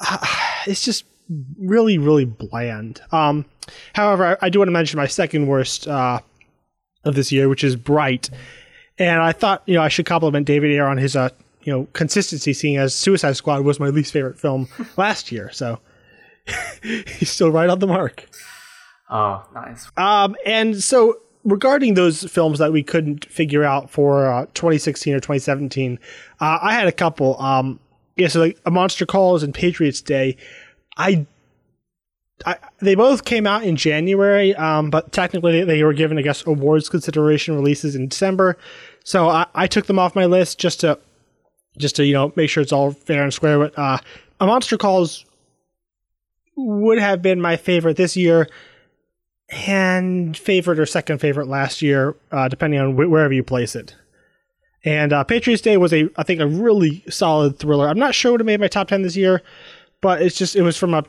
It's 0.68 0.82
just 0.82 1.04
really, 1.58 1.98
really 1.98 2.24
bland. 2.24 3.00
Um, 3.12 3.44
however, 3.94 4.38
I, 4.42 4.46
I 4.46 4.48
do 4.48 4.60
want 4.60 4.68
to 4.68 4.72
mention 4.72 4.96
my 4.98 5.06
second 5.06 5.46
worst 5.46 5.88
uh, 5.88 6.20
of 7.04 7.14
this 7.14 7.32
year, 7.32 7.48
which 7.48 7.64
is 7.64 7.76
Bright. 7.76 8.30
And 8.98 9.20
I 9.20 9.32
thought, 9.32 9.62
you 9.66 9.74
know, 9.74 9.82
I 9.82 9.88
should 9.88 10.06
compliment 10.06 10.46
David 10.46 10.70
Ayer 10.70 10.86
on 10.86 10.96
his, 10.96 11.16
uh, 11.16 11.30
you 11.62 11.72
know, 11.72 11.86
consistency, 11.92 12.52
seeing 12.52 12.76
as 12.76 12.94
Suicide 12.94 13.36
Squad 13.36 13.62
was 13.62 13.78
my 13.78 13.88
least 13.88 14.12
favorite 14.12 14.38
film 14.38 14.68
last 14.96 15.30
year. 15.30 15.50
So 15.52 15.80
he's 16.82 17.30
still 17.30 17.50
right 17.50 17.68
on 17.68 17.78
the 17.78 17.86
mark. 17.86 18.28
Oh, 19.10 19.44
nice. 19.54 19.90
Um, 19.96 20.36
and 20.44 20.82
so 20.82 21.20
regarding 21.44 21.94
those 21.94 22.24
films 22.24 22.58
that 22.58 22.72
we 22.72 22.82
couldn't 22.82 23.24
figure 23.26 23.64
out 23.64 23.90
for 23.90 24.26
uh, 24.26 24.46
2016 24.54 25.14
or 25.14 25.20
2017, 25.20 25.98
uh, 26.40 26.58
I 26.60 26.72
had 26.74 26.88
a 26.88 26.92
couple. 26.92 27.40
Um, 27.40 27.80
yeah, 28.16 28.28
so 28.28 28.40
like 28.40 28.58
A 28.64 28.70
Monster 28.70 29.06
Calls 29.06 29.42
and 29.42 29.54
Patriots 29.54 30.00
Day. 30.00 30.36
I, 30.96 31.26
I 32.44 32.56
they 32.80 32.94
both 32.94 33.24
came 33.24 33.46
out 33.46 33.64
in 33.64 33.76
January, 33.76 34.54
um, 34.54 34.90
but 34.90 35.12
technically 35.12 35.64
they 35.64 35.82
were 35.82 35.92
given, 35.92 36.18
I 36.18 36.22
guess, 36.22 36.46
awards 36.46 36.88
consideration 36.88 37.54
releases 37.54 37.94
in 37.94 38.08
December. 38.08 38.56
So 39.04 39.28
I, 39.28 39.46
I 39.54 39.66
took 39.66 39.86
them 39.86 39.98
off 39.98 40.14
my 40.14 40.26
list 40.26 40.58
just 40.58 40.80
to 40.80 40.98
just 41.78 41.96
to 41.96 42.04
you 42.04 42.12
know 42.12 42.32
make 42.36 42.50
sure 42.50 42.62
it's 42.62 42.72
all 42.72 42.92
fair 42.92 43.22
and 43.22 43.32
square. 43.32 43.58
But 43.58 43.78
uh, 43.78 43.98
A 44.40 44.46
Monster 44.46 44.78
Calls 44.78 45.24
would 46.56 46.98
have 46.98 47.22
been 47.22 47.40
my 47.40 47.56
favorite 47.56 47.96
this 47.96 48.16
year 48.16 48.48
and 49.66 50.36
favorite 50.36 50.78
or 50.78 50.86
second 50.86 51.18
favorite 51.18 51.48
last 51.48 51.82
year, 51.82 52.16
uh, 52.32 52.48
depending 52.48 52.80
on 52.80 52.94
wh- 52.94 53.10
wherever 53.10 53.32
you 53.32 53.44
place 53.44 53.76
it. 53.76 53.94
And 54.84 55.12
uh, 55.12 55.24
Patriots 55.24 55.62
Day 55.62 55.76
was 55.76 55.92
a, 55.92 56.08
I 56.16 56.22
think, 56.22 56.40
a 56.40 56.46
really 56.46 57.04
solid 57.10 57.58
thriller. 57.58 57.88
I'm 57.88 57.98
not 57.98 58.14
sure 58.14 58.32
what 58.32 58.40
it 58.40 58.44
made 58.44 58.60
my 58.60 58.68
top 58.68 58.88
ten 58.88 59.02
this 59.02 59.16
year, 59.16 59.42
but 60.00 60.22
it's 60.22 60.36
just 60.36 60.56
it 60.56 60.62
was 60.62 60.76
from 60.76 60.94
a 60.94 61.04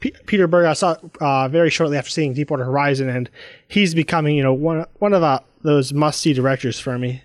P- 0.00 0.14
Peter 0.26 0.46
Berg. 0.46 0.66
I 0.66 0.72
saw 0.74 0.96
uh, 1.20 1.48
very 1.48 1.70
shortly 1.70 1.96
after 1.96 2.10
seeing 2.10 2.34
Deepwater 2.34 2.64
Horizon, 2.64 3.08
and 3.08 3.30
he's 3.68 3.94
becoming, 3.94 4.36
you 4.36 4.42
know, 4.42 4.52
one 4.52 4.84
one 4.98 5.12
of 5.12 5.42
those 5.62 5.92
must 5.92 6.20
see 6.20 6.32
directors 6.32 6.78
for 6.78 6.98
me. 6.98 7.22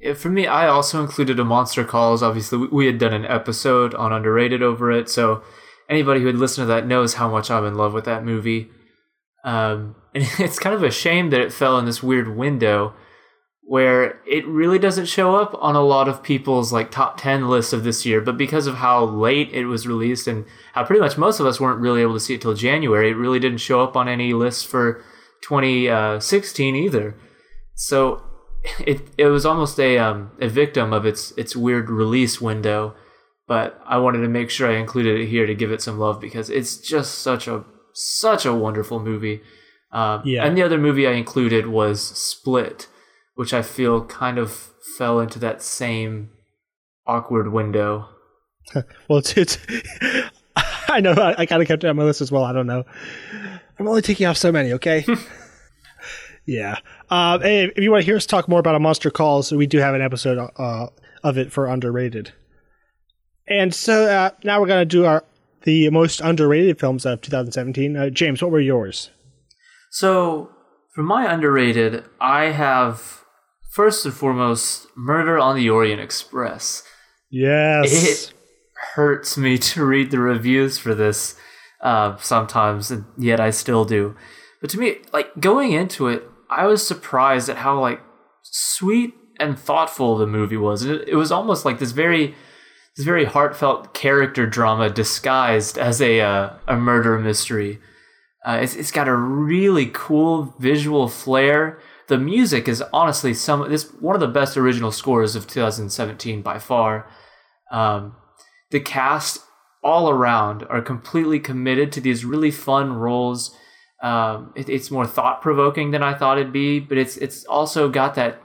Yeah, 0.00 0.14
for 0.14 0.30
me, 0.30 0.46
I 0.46 0.66
also 0.66 1.00
included 1.02 1.38
a 1.38 1.44
Monster 1.44 1.84
Calls. 1.84 2.22
Obviously, 2.22 2.58
we- 2.58 2.68
we 2.68 2.86
had 2.86 2.98
done 2.98 3.12
an 3.12 3.26
episode 3.26 3.94
on 3.94 4.12
Underrated 4.12 4.62
over 4.62 4.90
it, 4.90 5.08
so 5.10 5.42
anybody 5.88 6.20
who 6.20 6.26
had 6.26 6.36
listened 6.36 6.64
to 6.64 6.68
that 6.72 6.86
knows 6.86 7.14
how 7.14 7.28
much 7.30 7.50
I'm 7.50 7.66
in 7.66 7.74
love 7.74 7.92
with 7.92 8.04
that 8.06 8.24
movie. 8.24 8.70
Um, 9.44 9.96
and 10.14 10.24
it's 10.38 10.58
kind 10.58 10.74
of 10.74 10.82
a 10.82 10.90
shame 10.90 11.30
that 11.30 11.40
it 11.40 11.52
fell 11.52 11.78
in 11.78 11.84
this 11.84 12.02
weird 12.02 12.34
window 12.36 12.94
where 13.74 14.18
it 14.26 14.44
really 14.48 14.80
doesn't 14.80 15.06
show 15.06 15.36
up 15.36 15.52
on 15.60 15.76
a 15.76 15.80
lot 15.94 16.08
of 16.08 16.24
people's 16.24 16.72
like 16.72 16.90
top 16.90 17.16
10 17.20 17.46
lists 17.48 17.72
of 17.72 17.84
this 17.84 18.04
year 18.04 18.20
but 18.20 18.36
because 18.36 18.66
of 18.66 18.74
how 18.76 19.04
late 19.04 19.48
it 19.52 19.66
was 19.66 19.86
released 19.86 20.26
and 20.26 20.44
how 20.74 20.82
pretty 20.84 21.00
much 21.00 21.16
most 21.16 21.38
of 21.38 21.46
us 21.46 21.60
weren't 21.60 21.78
really 21.86 22.02
able 22.02 22.14
to 22.14 22.24
see 22.26 22.34
it 22.34 22.40
till 22.40 22.54
january 22.54 23.10
it 23.10 23.14
really 23.24 23.38
didn't 23.38 23.58
show 23.68 23.80
up 23.80 23.94
on 23.96 24.08
any 24.08 24.32
lists 24.32 24.64
for 24.64 25.00
2016 25.42 26.76
either. 26.76 27.14
So 27.74 28.22
it 28.80 29.00
it 29.16 29.26
was 29.26 29.46
almost 29.46 29.78
a 29.80 29.98
um, 29.98 30.32
a 30.40 30.48
victim 30.48 30.92
of 30.92 31.06
its 31.06 31.32
its 31.36 31.56
weird 31.56 31.88
release 31.88 32.40
window 32.40 32.94
but 33.48 33.80
i 33.86 33.96
wanted 33.96 34.20
to 34.20 34.28
make 34.28 34.50
sure 34.50 34.70
i 34.70 34.76
included 34.76 35.18
it 35.18 35.26
here 35.28 35.46
to 35.46 35.54
give 35.54 35.72
it 35.72 35.80
some 35.80 35.98
love 35.98 36.20
because 36.20 36.50
it's 36.50 36.76
just 36.76 37.18
such 37.20 37.48
a 37.48 37.64
such 37.94 38.44
a 38.46 38.54
wonderful 38.54 39.00
movie. 39.00 39.40
Um, 39.92 40.22
Yeah. 40.24 40.44
and 40.44 40.56
the 40.56 40.62
other 40.62 40.78
movie 40.78 41.06
i 41.06 41.12
included 41.12 41.66
was 41.66 42.00
split 42.02 42.86
which 43.34 43.52
I 43.54 43.62
feel 43.62 44.04
kind 44.04 44.38
of 44.38 44.52
fell 44.96 45.20
into 45.20 45.38
that 45.38 45.62
same 45.62 46.30
awkward 47.06 47.52
window. 47.52 48.08
Well, 49.08 49.18
it's, 49.18 49.36
it's 49.36 49.58
I 50.88 51.00
know 51.00 51.12
I, 51.12 51.34
I 51.38 51.46
kind 51.46 51.60
of 51.60 51.66
kept 51.66 51.82
it 51.82 51.88
on 51.88 51.96
my 51.96 52.04
list 52.04 52.20
as 52.20 52.30
well. 52.30 52.44
I 52.44 52.52
don't 52.52 52.66
know. 52.66 52.84
I'm 53.78 53.88
only 53.88 54.02
taking 54.02 54.26
off 54.26 54.36
so 54.36 54.52
many, 54.52 54.72
okay? 54.74 55.04
yeah. 56.46 56.76
Um, 57.08 57.40
hey, 57.40 57.64
if 57.64 57.78
you 57.78 57.90
want 57.90 58.02
to 58.02 58.04
hear 58.04 58.16
us 58.16 58.26
talk 58.26 58.48
more 58.48 58.60
about 58.60 58.76
a 58.76 58.78
Monster 58.78 59.10
Calls, 59.10 59.50
we 59.50 59.66
do 59.66 59.78
have 59.78 59.94
an 59.94 60.02
episode 60.02 60.50
uh, 60.56 60.86
of 61.24 61.38
it 61.38 61.50
for 61.50 61.66
underrated. 61.66 62.32
And 63.48 63.74
so 63.74 64.04
uh, 64.04 64.30
now 64.44 64.60
we're 64.60 64.68
gonna 64.68 64.84
do 64.84 65.06
our 65.06 65.24
the 65.62 65.90
most 65.90 66.20
underrated 66.20 66.78
films 66.78 67.04
of 67.04 67.20
2017. 67.20 67.96
Uh, 67.96 68.10
James, 68.10 68.42
what 68.42 68.50
were 68.50 68.60
yours? 68.60 69.10
So, 69.90 70.50
for 70.94 71.02
my 71.02 71.30
underrated, 71.32 72.04
I 72.20 72.46
have 72.46 73.19
first 73.70 74.04
and 74.04 74.14
foremost 74.14 74.86
Murder 74.96 75.38
on 75.38 75.56
the 75.56 75.70
Orient 75.70 76.00
Express. 76.00 76.82
Yes. 77.30 77.92
It 77.92 78.34
hurts 78.94 79.36
me 79.36 79.56
to 79.58 79.84
read 79.84 80.10
the 80.10 80.18
reviews 80.18 80.78
for 80.78 80.94
this 80.94 81.36
uh, 81.80 82.16
sometimes, 82.18 82.90
and 82.90 83.04
yet 83.16 83.40
I 83.40 83.50
still 83.50 83.84
do. 83.84 84.16
But 84.60 84.70
to 84.70 84.78
me, 84.78 84.96
like 85.12 85.40
going 85.40 85.72
into 85.72 86.08
it, 86.08 86.24
I 86.50 86.66
was 86.66 86.86
surprised 86.86 87.48
at 87.48 87.58
how 87.58 87.80
like 87.80 88.00
sweet 88.42 89.14
and 89.38 89.58
thoughtful 89.58 90.18
the 90.18 90.26
movie 90.26 90.56
was. 90.56 90.84
It, 90.84 91.08
it 91.08 91.14
was 91.14 91.32
almost 91.32 91.64
like 91.64 91.78
this 91.78 91.92
very, 91.92 92.34
this 92.96 93.06
very 93.06 93.24
heartfelt 93.24 93.94
character 93.94 94.46
drama 94.46 94.90
disguised 94.90 95.78
as 95.78 96.02
a 96.02 96.20
uh, 96.20 96.50
a 96.66 96.76
murder 96.76 97.18
mystery. 97.18 97.78
Uh, 98.44 98.58
it's 98.60 98.74
it's 98.74 98.90
got 98.90 99.08
a 99.08 99.14
really 99.14 99.90
cool 99.92 100.54
visual 100.58 101.08
flair. 101.08 101.78
The 102.10 102.18
music 102.18 102.66
is 102.66 102.82
honestly 102.92 103.32
some 103.32 103.70
this 103.70 103.84
one 104.00 104.16
of 104.16 104.20
the 104.20 104.26
best 104.26 104.56
original 104.56 104.90
scores 104.90 105.36
of 105.36 105.46
2017 105.46 106.42
by 106.42 106.58
far. 106.58 107.08
Um, 107.70 108.16
the 108.72 108.80
cast 108.80 109.44
all 109.84 110.10
around 110.10 110.64
are 110.68 110.82
completely 110.82 111.38
committed 111.38 111.92
to 111.92 112.00
these 112.00 112.24
really 112.24 112.50
fun 112.50 112.94
roles. 112.94 113.54
Um, 114.02 114.52
it, 114.56 114.68
it's 114.68 114.90
more 114.90 115.06
thought 115.06 115.40
provoking 115.40 115.92
than 115.92 116.02
I 116.02 116.14
thought 116.14 116.36
it'd 116.36 116.52
be, 116.52 116.80
but 116.80 116.98
it's 116.98 117.16
it's 117.16 117.44
also 117.44 117.88
got 117.88 118.16
that 118.16 118.42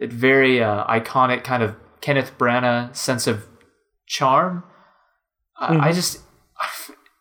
that 0.00 0.12
very 0.12 0.60
uh, 0.60 0.84
iconic 0.86 1.44
kind 1.44 1.62
of 1.62 1.76
Kenneth 2.00 2.36
Branagh 2.36 2.96
sense 2.96 3.28
of 3.28 3.46
charm. 4.08 4.64
I, 5.56 5.90
I 5.90 5.92
just 5.92 6.22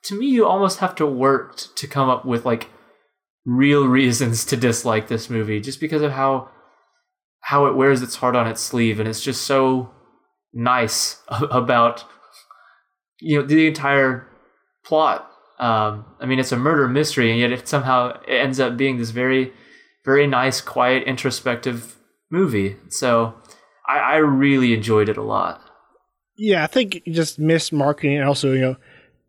to 0.06 0.18
me, 0.18 0.26
you 0.26 0.48
almost 0.48 0.80
have 0.80 0.96
to 0.96 1.06
work 1.06 1.58
to 1.76 1.86
come 1.86 2.10
up 2.10 2.26
with 2.26 2.44
like 2.44 2.70
real 3.46 3.88
reasons 3.88 4.44
to 4.46 4.58
dislike 4.58 5.08
this 5.08 5.30
movie, 5.30 5.62
just 5.62 5.80
because 5.80 6.02
of 6.02 6.12
how 6.12 6.50
how 7.42 7.68
it 7.68 7.76
wears 7.76 8.02
its 8.02 8.16
heart 8.16 8.36
on 8.36 8.48
its 8.48 8.62
sleeve, 8.62 9.00
and 9.00 9.08
it's 9.08 9.22
just 9.22 9.44
so 9.44 9.92
nice 10.54 11.22
about 11.30 12.04
you 13.20 13.40
know 13.40 13.46
the 13.46 13.68
entire 13.68 14.28
plot. 14.84 15.30
Um, 15.58 16.06
I 16.20 16.26
mean, 16.26 16.40
it's 16.40 16.52
a 16.52 16.58
murder 16.58 16.88
mystery, 16.88 17.32
and 17.32 17.40
yet 17.40 17.52
it 17.52 17.68
somehow 17.68 18.20
ends 18.28 18.60
up 18.60 18.76
being 18.76 18.98
this 18.98 19.12
very, 19.12 19.54
very 20.04 20.28
nice, 20.28 20.60
quiet, 20.60 21.04
introspective 21.04 21.96
movie. 22.30 22.76
So 22.90 23.36
I, 23.88 24.00
I 24.00 24.16
really 24.18 24.74
enjoyed 24.74 25.08
it 25.08 25.18
a 25.18 25.24
lot. 25.24 25.62
Yeah, 26.38 26.64
I 26.64 26.68
think 26.68 27.02
just 27.06 27.40
missed 27.40 27.72
marketing 27.72 28.18
and 28.18 28.28
also, 28.28 28.52
you 28.52 28.60
know, 28.60 28.76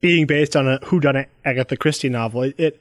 being 0.00 0.26
based 0.26 0.56
on 0.56 0.66
a 0.66 0.78
who 0.86 1.00
whodunit 1.00 1.26
Agatha 1.44 1.76
Christie 1.76 2.08
novel. 2.08 2.42
It, 2.42 2.58
it 2.58 2.80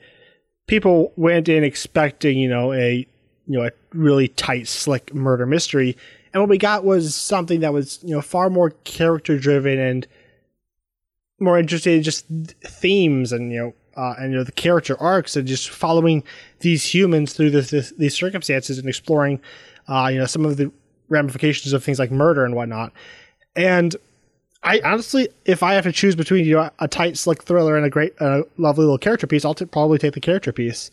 people 0.68 1.14
went 1.16 1.50
in 1.50 1.64
expecting, 1.64 2.38
you 2.38 2.50
know, 2.50 2.74
a 2.74 3.08
you 3.48 3.60
know, 3.60 3.66
a 3.66 3.72
really 3.94 4.28
tight, 4.30 4.68
slick 4.68 5.14
murder 5.14 5.46
mystery. 5.46 5.96
And 6.34 6.42
what 6.42 6.50
we 6.50 6.58
got 6.58 6.84
was 6.84 7.16
something 7.16 7.60
that 7.62 7.74
was, 7.74 8.00
you 8.04 8.16
know, 8.16 8.22
far 8.22 8.50
more 8.50 8.72
character 8.84 9.38
driven 9.38 9.80
and 9.80 10.08
more 11.40 11.60
interested 11.60 11.94
in 11.96 12.04
just 12.04 12.26
themes 12.64 13.32
and, 13.32 13.52
you 13.52 13.60
know, 13.60 13.74
uh, 13.98 14.16
and 14.18 14.32
you 14.32 14.38
know 14.38 14.44
the 14.44 14.52
character 14.52 15.00
arcs 15.00 15.38
and 15.38 15.48
just 15.48 15.70
following 15.70 16.22
these 16.60 16.94
humans 16.94 17.34
through 17.34 17.50
this, 17.50 17.70
this, 17.70 17.92
these 17.92 18.14
circumstances 18.14 18.78
and 18.78 18.90
exploring, 18.90 19.40
uh, 19.88 20.10
you 20.12 20.20
know, 20.20 20.26
some 20.26 20.46
of 20.46 20.58
the 20.58 20.70
ramifications 21.08 21.72
of 21.72 21.84
things 21.84 22.00
like 22.00 22.12
murder 22.12 22.44
and 22.44 22.56
whatnot. 22.56 22.92
And 23.56 23.96
I 24.66 24.82
honestly, 24.84 25.30
if 25.46 25.62
I 25.62 25.76
have 25.76 25.84
to 25.84 25.92
choose 25.92 26.16
between 26.16 26.44
you 26.44 26.56
know 26.56 26.70
a 26.80 26.88
tight, 26.88 27.18
slick 27.18 27.44
thriller 27.44 27.78
and 27.78 27.86
a 27.86 27.90
great, 27.90 28.14
uh, 28.20 28.42
lovely 28.58 28.84
little 28.84 28.98
character 28.98 29.28
piece, 29.28 29.46
I'll 29.46 29.54
t- 29.54 29.66
probably 29.66 30.00
take 30.00 30.16
the 30.16 30.20
character 30.20 30.52
piece. 30.52 30.90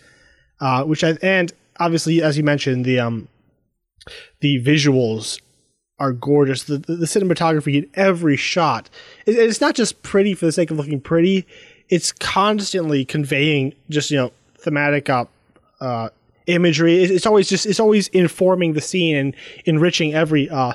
Uh, 0.61 0.85
which 0.85 1.03
I 1.03 1.17
and 1.23 1.53
obviously, 1.81 2.23
as 2.23 2.37
you 2.37 2.45
mentioned, 2.45 2.85
the 2.85 3.01
um, 3.01 3.29
the 4.41 4.63
visuals 4.63 5.41
are 5.99 6.13
gorgeous. 6.13 6.65
The, 6.65 6.79
the, 6.79 6.97
the 6.97 7.07
cinematography 7.07 7.77
in 7.77 7.91
every 7.95 8.37
shot, 8.37 8.91
it, 9.25 9.37
it's 9.37 9.61
not 9.61 9.75
just 9.75 10.03
pretty 10.03 10.35
for 10.35 10.47
the 10.47 10.53
sake 10.53 10.71
of 10.71 10.77
looking 10.77 11.01
pretty. 11.01 11.47
It's 11.89 12.13
constantly 12.13 13.05
conveying 13.07 13.75
just 13.89 14.11
you 14.11 14.19
know 14.19 14.33
thematic 14.59 15.09
uh, 15.09 15.25
uh, 15.81 16.11
imagery. 16.47 17.03
It's, 17.03 17.11
it's 17.11 17.27
always 17.27 17.49
just 17.49 17.65
it's 17.65 17.81
always 17.81 18.09
informing 18.09 18.75
the 18.75 18.83
scene 18.83 19.17
and 19.17 19.35
enriching 19.65 20.13
every 20.13 20.51
uh 20.51 20.75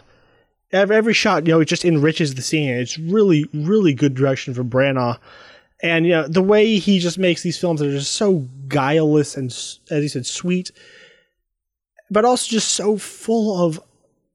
every, 0.71 1.13
shot. 1.13 1.47
You 1.47 1.53
know, 1.53 1.59
it 1.59 1.65
just 1.65 1.85
enriches 1.85 2.35
the 2.35 2.41
scene. 2.41 2.69
It's 2.69 2.97
really 2.97 3.45
really 3.53 3.93
good 3.93 4.15
direction 4.15 4.53
from 4.53 4.69
Branagh. 4.69 5.17
And 5.81 6.05
you 6.05 6.13
know 6.13 6.27
the 6.27 6.41
way 6.41 6.77
he 6.77 6.99
just 6.99 7.17
makes 7.17 7.43
these 7.43 7.57
films 7.57 7.79
that 7.79 7.87
are 7.87 7.91
just 7.91 8.13
so 8.13 8.47
guileless 8.67 9.37
and, 9.37 9.47
as 9.47 10.01
he 10.01 10.07
said, 10.07 10.25
sweet, 10.25 10.71
but 12.09 12.25
also 12.25 12.49
just 12.49 12.71
so 12.71 12.97
full 12.97 13.63
of 13.63 13.79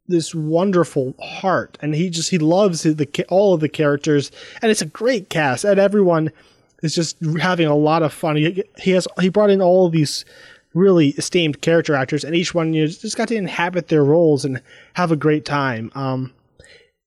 this 0.06 0.34
wonderful 0.34 1.14
heart. 1.20 1.78
And 1.80 1.94
he 1.94 2.10
just 2.10 2.30
he 2.30 2.38
loves 2.38 2.82
the 2.82 3.26
all 3.28 3.54
of 3.54 3.60
the 3.60 3.68
characters, 3.68 4.30
and 4.60 4.70
it's 4.70 4.82
a 4.82 4.86
great 4.86 5.30
cast, 5.30 5.64
and 5.64 5.80
everyone 5.80 6.30
is 6.82 6.94
just 6.94 7.16
having 7.40 7.66
a 7.66 7.76
lot 7.76 8.02
of 8.02 8.12
fun. 8.12 8.36
He, 8.36 8.64
he 8.78 8.92
has 8.92 9.08
he 9.20 9.28
brought 9.28 9.50
in 9.50 9.62
all 9.62 9.86
of 9.86 9.92
these 9.92 10.24
really 10.74 11.08
esteemed 11.10 11.60
character 11.60 11.94
actors, 11.94 12.24
and 12.24 12.34
each 12.34 12.54
one 12.54 12.72
you 12.72 12.82
know, 12.82 12.88
just 12.88 13.16
got 13.16 13.28
to 13.28 13.36
inhabit 13.36 13.88
their 13.88 14.04
roles 14.04 14.44
and 14.44 14.62
have 14.94 15.12
a 15.12 15.16
great 15.16 15.44
time. 15.44 15.90
Um, 15.94 16.32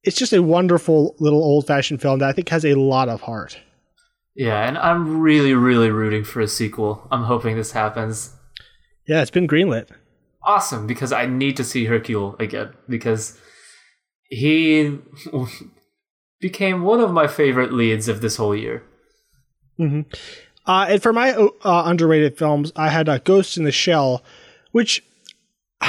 it's 0.03 0.17
just 0.17 0.33
a 0.33 0.43
wonderful 0.43 1.15
little 1.19 1.43
old 1.43 1.67
fashioned 1.67 2.01
film 2.01 2.19
that 2.19 2.29
I 2.29 2.31
think 2.31 2.49
has 2.49 2.65
a 2.65 2.75
lot 2.75 3.09
of 3.09 3.21
heart. 3.21 3.59
Yeah, 4.35 4.67
and 4.67 4.77
I'm 4.77 5.21
really, 5.21 5.53
really 5.53 5.89
rooting 5.89 6.23
for 6.23 6.41
a 6.41 6.47
sequel. 6.47 7.07
I'm 7.09 7.23
hoping 7.23 7.55
this 7.55 7.71
happens. 7.71 8.35
Yeah, 9.07 9.21
it's 9.21 9.31
been 9.31 9.47
greenlit. 9.47 9.89
Awesome, 10.43 10.85
because 10.85 11.11
I 11.11 11.25
need 11.25 11.57
to 11.57 11.63
see 11.63 11.85
Hercule 11.85 12.35
again 12.37 12.73
because 12.87 13.39
he 14.29 14.99
became 16.39 16.83
one 16.83 16.99
of 16.99 17.11
my 17.11 17.27
favorite 17.27 17.73
leads 17.73 18.07
of 18.07 18.21
this 18.21 18.35
whole 18.35 18.55
year. 18.55 18.83
Uh, 20.67 20.87
and 20.89 21.03
for 21.03 21.13
my 21.13 21.31
uh, 21.33 21.83
underrated 21.85 22.37
films, 22.37 22.71
I 22.75 22.89
had 22.89 23.07
uh, 23.07 23.19
Ghost 23.19 23.57
in 23.57 23.63
the 23.63 23.71
Shell, 23.71 24.23
which 24.71 25.03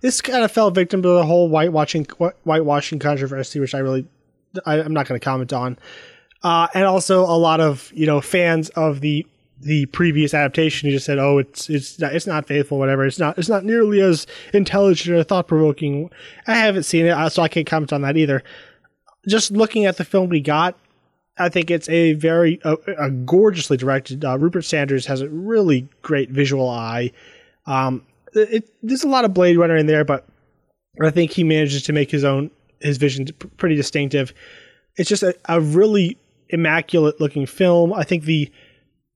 this 0.00 0.20
kind 0.20 0.44
of 0.44 0.50
fell 0.50 0.70
victim 0.70 1.02
to 1.02 1.08
the 1.08 1.24
whole 1.24 1.48
whitewashing 1.48 2.04
whitewashing 2.44 2.98
controversy, 2.98 3.60
which 3.60 3.74
I 3.74 3.78
really 3.78 4.06
I, 4.66 4.80
I'm 4.80 4.92
not 4.92 5.06
going 5.06 5.20
to 5.20 5.24
comment 5.24 5.52
on. 5.52 5.78
Uh, 6.42 6.68
and 6.74 6.84
also 6.84 7.22
a 7.22 7.36
lot 7.36 7.60
of 7.60 7.90
you 7.94 8.06
know 8.06 8.20
fans 8.20 8.68
of 8.70 9.00
the 9.00 9.26
the 9.60 9.86
previous 9.86 10.34
adaptation 10.34 10.88
who 10.88 10.94
just 10.94 11.06
said, 11.06 11.18
"Oh, 11.18 11.38
it's 11.38 11.68
it's 11.68 11.98
not, 11.98 12.14
it's 12.14 12.26
not 12.26 12.46
faithful, 12.46 12.78
whatever. 12.78 13.04
It's 13.04 13.18
not 13.18 13.38
it's 13.38 13.48
not 13.48 13.64
nearly 13.64 14.00
as 14.00 14.26
intelligent 14.52 15.16
or 15.16 15.22
thought 15.24 15.48
provoking." 15.48 16.10
I 16.46 16.54
haven't 16.54 16.84
seen 16.84 17.06
it, 17.06 17.10
uh, 17.10 17.28
so 17.28 17.42
I 17.42 17.48
can't 17.48 17.66
comment 17.66 17.92
on 17.92 18.02
that 18.02 18.16
either. 18.16 18.42
Just 19.26 19.50
looking 19.50 19.84
at 19.84 19.96
the 19.96 20.04
film 20.04 20.28
we 20.28 20.40
got, 20.40 20.76
I 21.38 21.48
think 21.48 21.70
it's 21.70 21.88
a 21.88 22.14
very 22.14 22.60
a, 22.64 22.76
a 22.98 23.10
gorgeously 23.10 23.76
directed. 23.76 24.24
Uh, 24.24 24.38
Rupert 24.38 24.64
Sanders 24.64 25.06
has 25.06 25.20
a 25.20 25.28
really 25.28 25.88
great 26.02 26.30
visual 26.30 26.68
eye. 26.68 27.12
Um, 27.66 28.02
it, 28.34 28.68
there's 28.82 29.04
a 29.04 29.08
lot 29.08 29.24
of 29.24 29.34
Blade 29.34 29.56
Runner 29.56 29.76
in 29.76 29.86
there, 29.86 30.04
but 30.04 30.26
I 31.00 31.10
think 31.10 31.32
he 31.32 31.44
manages 31.44 31.82
to 31.84 31.92
make 31.92 32.10
his 32.10 32.24
own 32.24 32.50
his 32.80 32.96
vision 32.96 33.26
pretty 33.56 33.74
distinctive. 33.74 34.32
It's 34.96 35.08
just 35.08 35.22
a, 35.22 35.34
a 35.46 35.60
really 35.60 36.18
immaculate 36.48 37.20
looking 37.20 37.46
film. 37.46 37.92
I 37.92 38.04
think 38.04 38.24
the 38.24 38.50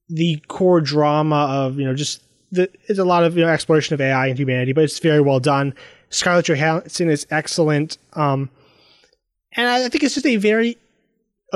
the 0.08 0.36
core 0.48 0.80
drama 0.80 1.46
of 1.50 1.78
you 1.78 1.84
know 1.84 1.94
just 1.94 2.22
the, 2.50 2.70
it's 2.86 2.98
a 2.98 3.04
lot 3.04 3.24
of 3.24 3.36
you 3.36 3.44
know 3.44 3.50
exploration 3.50 3.94
of 3.94 4.00
AI 4.00 4.28
and 4.28 4.38
humanity, 4.38 4.72
but 4.72 4.84
it's 4.84 4.98
very 4.98 5.20
well 5.20 5.40
done. 5.40 5.74
Scarlett 6.10 6.46
Johansson 6.46 7.08
is 7.08 7.26
excellent, 7.30 7.96
um, 8.12 8.50
and 9.56 9.68
I 9.68 9.88
think 9.88 10.04
it's 10.04 10.14
just 10.14 10.26
a 10.26 10.36
very 10.36 10.76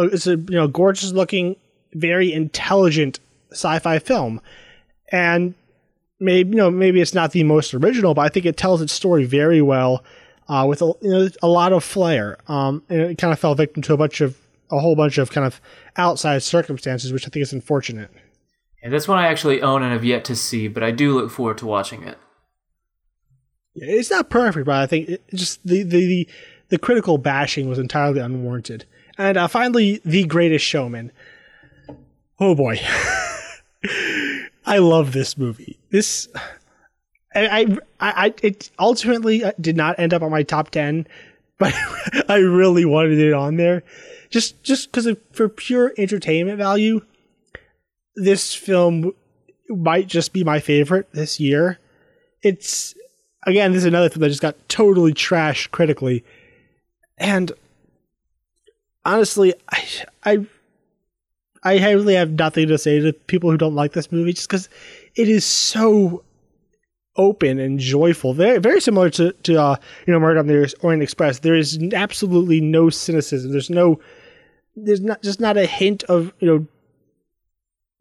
it's 0.05 0.27
a 0.27 0.33
you 0.33 0.51
know 0.51 0.69
gorgeous 0.69 1.13
looking, 1.13 1.57
very 1.95 2.33
intelligent 2.33 3.21
sci-fi 3.53 3.99
film, 3.99 4.41
and 5.11 5.55
maybe 6.21 6.51
you 6.51 6.57
know 6.57 6.71
maybe 6.71 7.01
it's 7.01 7.15
not 7.15 7.33
the 7.33 7.45
most 7.45 7.75
original, 7.75 8.15
but 8.15 8.23
I 8.23 8.29
think 8.29 8.47
it 8.47 8.57
tells 8.57 8.83
its 8.83 8.93
story 8.93 9.25
very 9.25 9.63
well 9.63 10.05
uh, 10.49 10.67
with 10.69 10.83
a, 10.83 10.93
you 11.01 11.11
know, 11.11 11.29
a 11.43 11.49
lot 11.49 11.73
of 11.73 11.85
flair. 11.85 12.39
Um, 12.49 12.83
and 12.89 13.01
it 13.01 13.19
kind 13.19 13.33
of 13.33 13.39
fell 13.39 13.55
victim 13.55 13.83
to 13.83 13.95
a 13.95 13.97
bunch 13.97 14.21
of 14.21 14.39
a 14.71 14.79
whole 14.79 14.97
bunch 14.97 15.19
of 15.19 15.31
kind 15.31 15.47
of 15.47 15.61
outside 15.97 16.43
circumstances, 16.43 17.13
which 17.13 17.27
I 17.27 17.31
think 17.31 17.43
is 17.43 17.53
unfortunate. 17.53 18.11
And 18.83 18.93
that's 18.93 19.09
one 19.09 19.19
I 19.19 19.29
actually 19.29 19.63
own 19.63 19.83
and 19.83 19.93
have 19.93 20.05
yet 20.05 20.25
to 20.27 20.37
see, 20.37 20.69
but 20.69 20.83
I 20.83 20.91
do 20.91 21.15
look 21.15 21.31
forward 21.31 21.59
to 21.59 21.67
watching 21.67 22.03
it. 22.03 22.19
It's 23.75 24.11
not 24.11 24.31
perfect, 24.31 24.67
but 24.67 24.77
I 24.77 24.87
think 24.87 25.09
it 25.09 25.25
just 25.35 25.65
the, 25.67 25.83
the, 25.83 26.07
the, 26.07 26.29
the 26.71 26.79
critical 26.79 27.19
bashing 27.19 27.69
was 27.69 27.79
entirely 27.79 28.21
unwarranted. 28.21 28.87
And 29.19 29.37
uh, 29.37 29.49
finally, 29.49 30.01
The 30.05 30.25
Greatest 30.25 30.65
Showman. 30.65 31.13
Oh 32.39 32.55
boy. 32.55 32.81
I 34.67 34.79
love 34.79 35.13
this 35.13 35.39
movie. 35.39 35.79
This 35.91 36.29
I, 37.37 37.79
I, 38.01 38.27
I, 38.27 38.35
it 38.43 38.71
ultimately 38.79 39.45
uh, 39.45 39.53
did 39.61 39.77
not 39.77 39.99
end 39.99 40.15
up 40.15 40.23
on 40.23 40.31
my 40.31 40.43
top 40.43 40.71
10, 40.71 41.07
but 41.59 41.75
I 42.29 42.37
really 42.37 42.85
wanted 42.85 43.19
it 43.19 43.33
on 43.33 43.57
there. 43.57 43.83
Just, 44.31 44.63
just 44.63 44.91
because 44.91 45.09
for 45.33 45.49
pure 45.49 45.93
entertainment 45.97 46.59
value, 46.59 47.01
this 48.17 48.55
film 48.55 49.13
might 49.69 50.07
just 50.07 50.33
be 50.33 50.45
my 50.45 50.61
favorite 50.61 51.09
this 51.13 51.39
year. 51.39 51.79
It's, 52.43 52.95
again, 53.47 53.73
this 53.73 53.83
is 53.83 53.87
another 53.87 54.09
film 54.09 54.23
that 54.23 54.29
just 54.29 54.43
got 54.43 54.69
totally 54.69 55.13
trashed 55.13 55.71
critically. 55.71 56.25
And 57.19 57.53
honestly, 59.07 59.55
I, 59.71 59.85
I, 60.25 60.47
I 61.63 61.91
really 61.93 62.15
have 62.15 62.33
nothing 62.33 62.69
to 62.69 62.77
say 62.77 63.01
to 63.01 63.13
people 63.13 63.51
who 63.51 63.57
don't 63.57 63.75
like 63.75 63.93
this 63.93 64.13
movie 64.13 64.35
just 64.35 64.49
because 64.49 64.69
it 65.15 65.29
is 65.29 65.45
so 65.45 66.23
open 67.17 67.59
and 67.59 67.79
joyful. 67.79 68.35
Very 68.35 68.59
very 68.59 68.81
similar 68.81 69.09
to 69.11 69.33
to 69.33 69.61
uh, 69.61 69.77
you 70.07 70.13
know 70.13 70.21
Murder 70.21 70.41
on 70.41 70.47
the 70.47 70.75
Orient 70.81 71.03
Express. 71.03 71.39
There 71.39 71.55
is 71.55 71.79
absolutely 71.95 72.61
no 72.61 72.91
cynicism. 72.91 73.53
There's 73.53 73.71
no 73.71 73.99
there's 74.75 75.01
not 75.01 75.23
just 75.23 75.41
not 75.41 75.57
a 75.57 75.67
hint 75.67 76.05
of 76.05 76.33
you 76.41 76.49
know 76.49 76.67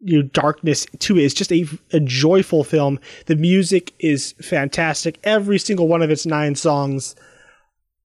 you 0.00 0.18
know 0.18 0.28
darkness 0.28 0.86
to 0.98 1.18
it. 1.18 1.22
It's 1.22 1.34
just 1.34 1.52
a 1.52 1.66
a 1.92 2.00
joyful 2.00 2.64
film. 2.64 3.00
The 3.26 3.36
music 3.36 3.94
is 3.98 4.32
fantastic. 4.42 5.18
Every 5.24 5.58
single 5.58 5.88
one 5.88 6.02
of 6.02 6.10
its 6.10 6.26
nine 6.26 6.54
songs 6.54 7.16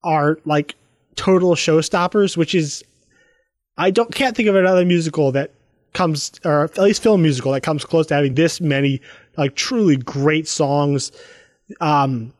are 0.02 0.38
like 0.44 0.74
total 1.14 1.54
showstoppers, 1.54 2.36
which 2.36 2.54
is 2.54 2.82
I 3.76 3.90
don't 3.90 4.14
can't 4.14 4.36
think 4.36 4.48
of 4.48 4.56
another 4.56 4.84
musical 4.84 5.32
that 5.32 5.52
comes 5.92 6.32
or 6.44 6.64
at 6.64 6.78
least 6.78 7.02
film 7.02 7.22
musical 7.22 7.52
that 7.52 7.62
comes 7.62 7.84
close 7.84 8.06
to 8.06 8.14
having 8.14 8.34
this 8.34 8.60
many 8.60 9.00
like 9.36 9.54
truly 9.54 9.96
great 9.96 10.48
songs. 10.48 11.12
Um, 11.80 12.32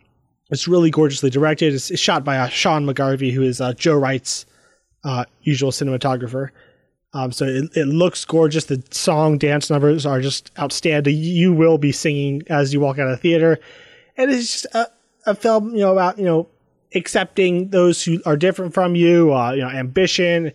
it's 0.50 0.68
really 0.68 0.90
gorgeously 0.90 1.30
directed. 1.30 1.74
It's, 1.74 1.90
it's 1.90 2.00
shot 2.00 2.24
by 2.24 2.38
uh, 2.38 2.48
Sean 2.48 2.86
McGarvey, 2.86 3.32
who 3.32 3.42
is 3.42 3.60
uh, 3.60 3.72
Joe 3.72 3.96
Wright's 3.96 4.44
uh, 5.04 5.24
usual 5.42 5.70
cinematographer. 5.70 6.50
Um, 7.14 7.32
so 7.32 7.44
it, 7.44 7.76
it 7.76 7.86
looks 7.86 8.24
gorgeous. 8.24 8.66
The 8.66 8.82
song 8.90 9.38
dance 9.38 9.70
numbers 9.70 10.06
are 10.06 10.20
just 10.20 10.50
outstanding. 10.58 11.16
You 11.16 11.52
will 11.52 11.78
be 11.78 11.92
singing 11.92 12.42
as 12.48 12.72
you 12.72 12.80
walk 12.80 12.98
out 12.98 13.08
of 13.08 13.12
the 13.12 13.16
theater, 13.18 13.58
and 14.16 14.30
it's 14.30 14.62
just 14.62 14.66
a, 14.74 14.86
a 15.26 15.34
film, 15.34 15.74
you 15.74 15.80
know, 15.80 15.92
about 15.92 16.18
you 16.18 16.24
know 16.24 16.48
accepting 16.94 17.68
those 17.68 18.02
who 18.02 18.22
are 18.24 18.36
different 18.36 18.72
from 18.72 18.94
you. 18.94 19.32
Uh, 19.34 19.52
you 19.52 19.62
know, 19.62 19.68
ambition. 19.68 20.52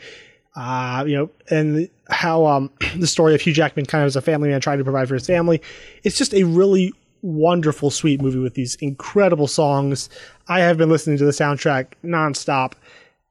Uh, 0.58 1.04
you 1.06 1.16
know, 1.16 1.30
and 1.52 1.88
how 2.10 2.48
um, 2.48 2.72
the 2.98 3.06
story 3.06 3.36
of 3.36 3.42
Hugh 3.42 3.54
Jackman 3.54 3.86
kind 3.86 4.02
of 4.04 4.08
as 4.08 4.16
a 4.16 4.22
family 4.22 4.50
man 4.50 4.60
trying 4.60 4.80
to 4.80 4.84
provide 4.84 5.08
for 5.08 5.14
his 5.14 5.28
family. 5.28 5.62
It's 6.04 6.18
just 6.18 6.34
a 6.34 6.44
really 6.44 6.94
wonderful, 7.22 7.92
sweet 7.92 8.22
movie 8.22 8.40
with 8.40 8.56
these 8.56 8.74
incredible 8.76 9.48
songs. 9.48 10.10
I 10.48 10.62
have 10.62 10.78
been 10.78 10.90
listening 10.90 11.20
to 11.20 11.26
the 11.26 11.32
soundtrack 11.32 11.94
nonstop, 12.04 12.74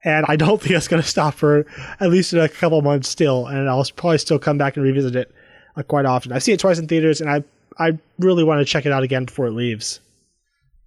and 0.05 0.25
I 0.29 0.37
don't 0.37 0.61
think 0.63 0.77
it's 0.77 0.87
going 0.87 1.03
to 1.03 1.09
stop 1.09 1.35
for 1.35 1.67
at 1.99 2.11
least 2.11 2.33
a 2.33 2.49
couple 2.49 2.81
months 2.83 3.09
still. 3.09 3.47
And 3.47 3.69
I'll 3.69 3.85
probably 3.97 4.19
still 4.19 4.39
come 4.39 4.57
back 4.57 4.77
and 4.77 4.85
revisit 4.85 5.17
it 5.17 5.35
uh, 5.75 5.83
quite 5.83 6.07
often. 6.07 6.31
I've 6.31 6.45
seen 6.45 6.55
it 6.55 6.61
twice 6.61 6.79
in 6.79 6.87
theaters, 6.87 7.21
and 7.21 7.29
I 7.29 7.43
I 7.79 7.99
really 8.21 8.45
want 8.45 8.61
to 8.61 8.65
check 8.65 8.87
it 8.87 8.93
out 8.93 9.03
again 9.03 9.25
before 9.25 9.47
it 9.47 9.53
leaves. 9.53 9.99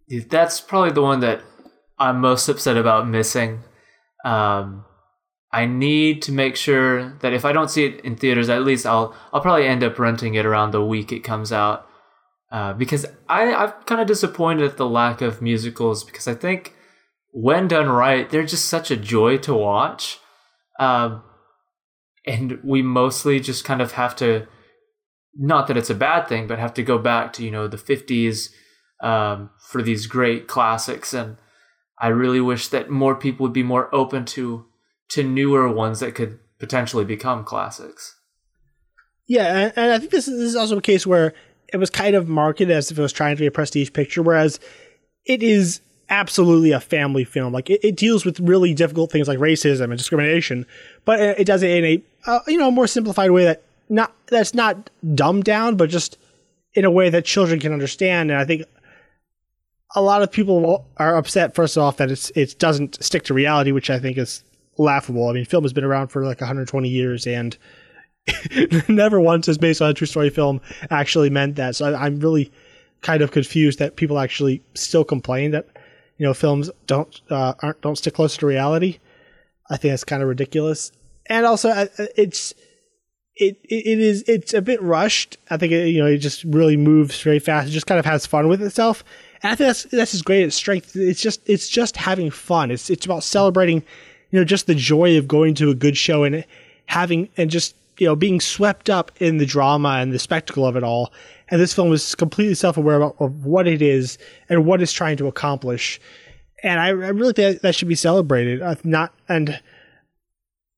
That's 0.07 0.61
probably 0.61 0.91
the 0.91 1.01
one 1.01 1.19
that 1.19 1.41
I'm 1.99 2.21
most 2.21 2.47
upset 2.47 2.77
about 2.77 3.09
missing. 3.09 3.59
Um, 4.23 4.85
I 5.51 5.65
need 5.65 6.21
to 6.23 6.31
make 6.31 6.55
sure 6.55 7.13
that 7.19 7.33
if 7.33 7.43
I 7.43 7.51
don't 7.51 7.71
see 7.71 7.85
it 7.85 8.01
in 8.01 8.15
theaters, 8.15 8.49
at 8.49 8.63
least 8.63 8.85
I'll 8.85 9.15
I'll 9.33 9.41
probably 9.41 9.67
end 9.67 9.83
up 9.83 9.97
renting 9.97 10.35
it 10.35 10.45
around 10.45 10.71
the 10.71 10.85
week 10.85 11.11
it 11.11 11.23
comes 11.23 11.51
out. 11.51 11.87
Uh, 12.51 12.73
because 12.73 13.05
I 13.27 13.53
I'm 13.53 13.71
kind 13.85 14.01
of 14.01 14.07
disappointed 14.07 14.63
at 14.63 14.77
the 14.77 14.89
lack 14.89 15.21
of 15.21 15.41
musicals 15.41 16.03
because 16.03 16.27
I 16.27 16.33
think 16.35 16.75
when 17.31 17.67
done 17.67 17.89
right, 17.89 18.29
they're 18.29 18.45
just 18.45 18.65
such 18.65 18.91
a 18.91 18.97
joy 18.97 19.37
to 19.39 19.53
watch. 19.53 20.19
Um, 20.79 21.23
and 22.25 22.59
we 22.63 22.81
mostly 22.81 23.39
just 23.39 23.65
kind 23.65 23.81
of 23.81 23.93
have 23.93 24.15
to, 24.17 24.47
not 25.35 25.67
that 25.67 25.77
it's 25.77 25.89
a 25.89 25.95
bad 25.95 26.27
thing, 26.27 26.47
but 26.47 26.59
have 26.59 26.73
to 26.75 26.83
go 26.83 26.97
back 26.97 27.33
to 27.33 27.43
you 27.43 27.51
know 27.51 27.67
the 27.67 27.77
50s 27.77 28.49
um, 29.01 29.49
for 29.67 29.81
these 29.81 30.05
great 30.05 30.47
classics. 30.47 31.13
And 31.13 31.37
I 31.99 32.07
really 32.07 32.41
wish 32.41 32.67
that 32.67 32.89
more 32.89 33.15
people 33.15 33.45
would 33.45 33.53
be 33.53 33.63
more 33.63 33.93
open 33.93 34.25
to 34.25 34.65
to 35.09 35.23
newer 35.23 35.71
ones 35.71 35.99
that 35.99 36.15
could 36.15 36.39
potentially 36.59 37.05
become 37.05 37.43
classics. 37.43 38.15
Yeah, 39.27 39.71
and, 39.75 39.91
I 39.91 39.99
think 39.99 40.11
this 40.11 40.27
is, 40.27 40.39
this 40.39 40.49
is 40.49 40.55
also 40.55 40.77
a 40.77 40.81
case 40.81 41.05
where 41.05 41.33
it 41.71 41.77
was 41.77 41.89
kind 41.89 42.15
of 42.15 42.27
marketed 42.27 42.71
as 42.71 42.89
if 42.89 42.97
it 42.97 43.01
was 43.01 43.13
trying 43.13 43.35
to 43.35 43.39
be 43.39 43.45
a 43.45 43.51
prestige 43.51 43.93
picture, 43.93 44.23
whereas 44.23 44.59
it 45.25 45.43
is 45.43 45.81
absolutely 46.09 46.71
a 46.71 46.79
family 46.79 47.23
film. 47.23 47.53
Like 47.53 47.69
it, 47.69 47.79
it 47.83 47.95
deals 47.95 48.25
with 48.25 48.39
really 48.39 48.73
difficult 48.73 49.11
things 49.11 49.27
like 49.27 49.37
racism 49.37 49.85
and 49.85 49.97
discrimination, 49.97 50.65
but 51.05 51.19
it, 51.19 51.39
it 51.41 51.43
does 51.45 51.61
it 51.61 51.69
in 51.71 51.85
a 51.85 52.03
uh, 52.25 52.39
you 52.47 52.57
know 52.57 52.71
more 52.71 52.87
simplified 52.87 53.31
way 53.31 53.45
that 53.45 53.61
not 53.87 54.13
that's 54.27 54.53
not 54.53 54.89
dumbed 55.13 55.43
down, 55.43 55.77
but 55.77 55.89
just 55.89 56.17
in 56.73 56.85
a 56.85 56.91
way 56.91 57.09
that 57.09 57.25
children 57.25 57.59
can 57.59 57.71
understand. 57.71 58.31
And 58.31 58.39
I 58.39 58.45
think 58.45 58.63
a 59.95 60.01
lot 60.01 60.21
of 60.21 60.31
people 60.31 60.85
are 60.97 61.17
upset 61.17 61.55
first 61.55 61.77
off 61.77 61.97
that 61.97 62.11
it's 62.11 62.31
it 62.31 62.57
doesn't 62.57 63.03
stick 63.03 63.23
to 63.25 63.33
reality, 63.33 63.71
which 63.71 63.89
I 63.89 63.99
think 63.99 64.17
is 64.17 64.43
laughable. 64.79 65.27
I 65.27 65.33
mean, 65.33 65.45
film 65.45 65.63
has 65.63 65.73
been 65.73 65.83
around 65.83 66.07
for 66.07 66.25
like 66.25 66.41
120 66.41 66.89
years, 66.89 67.27
and 67.27 67.55
never 68.87 69.19
once 69.19 69.45
has 69.45 69.57
based 69.57 69.81
on 69.81 69.89
a 69.91 69.93
true 69.93 70.07
story 70.07 70.29
film 70.29 70.61
actually 70.89 71.29
meant 71.29 71.57
that. 71.57 71.75
So 71.75 71.93
I, 71.93 72.07
am 72.07 72.19
really 72.19 72.51
kind 73.01 73.21
of 73.21 73.31
confused 73.31 73.79
that 73.79 73.97
people 73.97 74.19
actually 74.19 74.63
still 74.73 75.03
complain 75.03 75.51
that 75.51 75.67
you 76.17 76.25
know 76.25 76.33
films 76.33 76.71
don't 76.87 77.21
uh, 77.29 77.53
aren't 77.61 77.81
don't 77.81 77.97
stick 77.97 78.13
close 78.13 78.37
to 78.37 78.45
reality. 78.47 78.99
I 79.69 79.77
think 79.77 79.91
that's 79.91 80.03
kind 80.03 80.23
of 80.23 80.29
ridiculous, 80.29 80.91
and 81.27 81.45
also 81.45 81.69
uh, 81.69 81.87
it's. 82.17 82.53
It, 83.41 83.57
it 83.63 83.99
is 83.99 84.25
it's 84.27 84.53
a 84.53 84.61
bit 84.61 84.81
rushed. 84.81 85.37
I 85.49 85.55
think 85.55 85.71
it, 85.71 85.87
you 85.87 85.99
know 85.99 86.07
it 86.07 86.17
just 86.17 86.43
really 86.43 86.75
moves 86.75 87.21
very 87.21 87.39
fast. 87.39 87.69
It 87.69 87.71
just 87.71 87.87
kind 87.87 87.97
of 87.97 88.03
has 88.03 88.25
fun 88.25 88.49
with 88.49 88.61
itself, 88.61 89.01
and 89.41 89.53
I 89.53 89.55
think 89.55 89.67
that's 89.69 89.83
that's 89.83 90.11
just 90.11 90.25
great. 90.25 90.43
Its 90.43 90.57
strength. 90.57 90.93
It's 90.93 91.21
just 91.21 91.47
it's 91.47 91.69
just 91.69 91.95
having 91.95 92.31
fun. 92.31 92.69
It's 92.69 92.89
it's 92.89 93.05
about 93.05 93.23
celebrating 93.23 93.85
you 94.31 94.39
know, 94.39 94.45
just 94.45 94.67
the 94.67 94.75
joy 94.75 95.17
of 95.17 95.27
going 95.27 95.53
to 95.55 95.69
a 95.69 95.75
good 95.75 95.97
show 95.97 96.23
and 96.23 96.45
having 96.85 97.29
and 97.37 97.49
just 97.49 97.75
you 97.97 98.07
know 98.07 98.15
being 98.15 98.39
swept 98.39 98.89
up 98.89 99.11
in 99.19 99.37
the 99.37 99.45
drama 99.45 99.97
and 99.99 100.11
the 100.11 100.19
spectacle 100.19 100.65
of 100.65 100.75
it 100.75 100.83
all. 100.83 101.11
And 101.49 101.59
this 101.59 101.73
film 101.73 101.89
was 101.89 102.15
completely 102.15 102.53
self-aware 102.53 103.03
of 103.03 103.45
what 103.45 103.67
it 103.67 103.81
is 103.81 104.17
and 104.49 104.65
what 104.65 104.81
it's 104.81 104.91
trying 104.91 105.17
to 105.17 105.27
accomplish. 105.27 105.99
And 106.61 106.79
I, 106.79 106.87
I 106.87 106.91
really 106.91 107.33
think 107.33 107.61
that 107.61 107.73
should 107.73 107.87
be 107.87 107.95
celebrated. 107.95 108.61
Uh, 108.61 108.75
not 108.83 109.13
and 109.27 109.59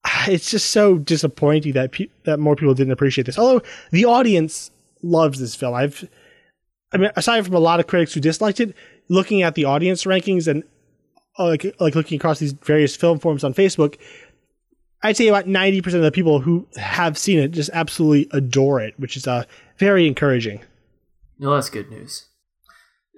it's 0.27 0.49
just 0.49 0.71
so 0.71 0.97
disappointing 0.97 1.73
that 1.73 1.91
pe- 1.91 2.09
that 2.23 2.39
more 2.39 2.55
people 2.55 2.73
didn't 2.73 2.93
appreciate 2.93 3.25
this. 3.25 3.37
Although 3.37 3.61
the 3.91 4.05
audience 4.05 4.71
loves 5.03 5.39
this 5.39 5.55
film. 5.55 5.73
I've 5.73 6.07
I 6.93 6.97
mean, 6.97 7.11
aside 7.15 7.45
from 7.45 7.55
a 7.55 7.59
lot 7.59 7.79
of 7.79 7.87
critics 7.87 8.13
who 8.13 8.19
disliked 8.19 8.59
it, 8.59 8.75
looking 9.07 9.41
at 9.41 9.55
the 9.55 9.65
audience 9.65 10.03
rankings 10.03 10.47
and 10.47 10.63
like 11.45 11.75
like 11.80 11.95
looking 11.95 12.17
across 12.17 12.39
these 12.39 12.54
various 12.54 12.95
film 12.95 13.19
forums 13.19 13.43
on 13.43 13.54
Facebook, 13.54 13.97
I'd 15.04 15.17
say 15.17 15.27
about 15.27 15.47
ninety 15.47 15.82
percent 15.82 15.99
of 16.04 16.06
the 16.06 16.12
people 16.15 16.39
who 16.39 16.67
have 16.77 17.17
seen 17.17 17.39
it 17.39 17.49
just 17.51 17.69
absolutely 17.73 18.27
adore 18.38 18.80
it, 18.82 18.93
which 18.99 19.15
is 19.17 19.27
uh, 19.27 19.43
very 19.77 20.08
encouraging. 20.08 20.62
No, 21.39 21.54
that's 21.56 21.69
good 21.69 21.89
news. 21.89 22.27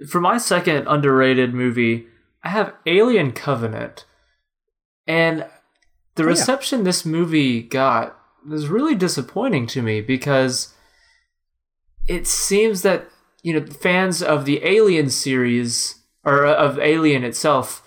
for 0.09 0.19
my 0.21 0.37
second 0.37 0.87
underrated 0.87 1.53
movie, 1.53 2.07
I 2.43 2.49
have 2.49 2.73
Alien 2.85 3.31
Covenant. 3.31 4.05
And 5.07 5.39
the 6.15 6.23
Oh, 6.23 6.25
yeah. 6.25 6.29
reception 6.29 6.83
this 6.83 7.05
movie 7.05 7.61
got 7.61 8.17
was 8.47 8.67
really 8.67 8.95
disappointing 8.95 9.67
to 9.67 9.81
me 9.81 9.99
because 10.01 10.73
it 12.07 12.27
seems 12.27 12.81
that, 12.81 13.07
you 13.41 13.57
know, 13.59 13.65
fans 13.65 14.21
of 14.21 14.45
the 14.45 14.63
Alien 14.65 15.09
series 15.09 15.95
or 16.25 16.45
of 16.45 16.79
Alien 16.79 17.23
itself 17.23 17.82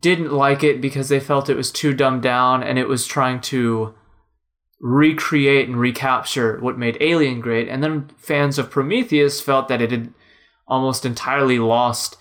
didn't 0.00 0.32
like 0.32 0.64
it 0.64 0.80
because 0.80 1.08
they 1.08 1.20
felt 1.20 1.48
it 1.48 1.56
was 1.56 1.70
too 1.70 1.92
dumbed 1.92 2.22
down 2.22 2.62
and 2.62 2.78
it 2.78 2.88
was 2.88 3.06
trying 3.06 3.40
to 3.40 3.94
recreate 4.80 5.68
and 5.68 5.78
recapture 5.78 6.58
what 6.60 6.78
made 6.78 6.98
Alien 7.00 7.40
great. 7.40 7.68
And 7.68 7.82
then 7.82 8.10
fans 8.18 8.58
of 8.58 8.70
Prometheus 8.70 9.40
felt 9.40 9.68
that 9.68 9.80
it 9.80 9.90
had 9.90 10.12
almost 10.66 11.06
entirely 11.06 11.58
lost 11.58 12.16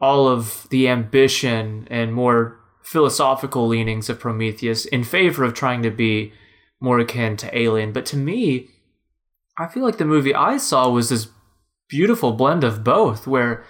all 0.00 0.28
of 0.28 0.66
the 0.70 0.88
ambition 0.88 1.86
and 1.90 2.12
more 2.12 2.58
philosophical 2.82 3.66
leanings 3.66 4.08
of 4.08 4.18
Prometheus 4.20 4.84
in 4.86 5.04
favor 5.04 5.44
of 5.44 5.54
trying 5.54 5.82
to 5.82 5.90
be 5.90 6.32
more 6.80 6.98
akin 6.98 7.36
to 7.36 7.58
Alien. 7.58 7.92
But 7.92 8.06
to 8.06 8.16
me, 8.16 8.70
I 9.58 9.66
feel 9.66 9.82
like 9.82 9.98
the 9.98 10.04
movie 10.04 10.34
I 10.34 10.56
saw 10.56 10.88
was 10.88 11.08
this 11.08 11.28
beautiful 11.88 12.32
blend 12.32 12.64
of 12.64 12.84
both, 12.84 13.26
where 13.26 13.64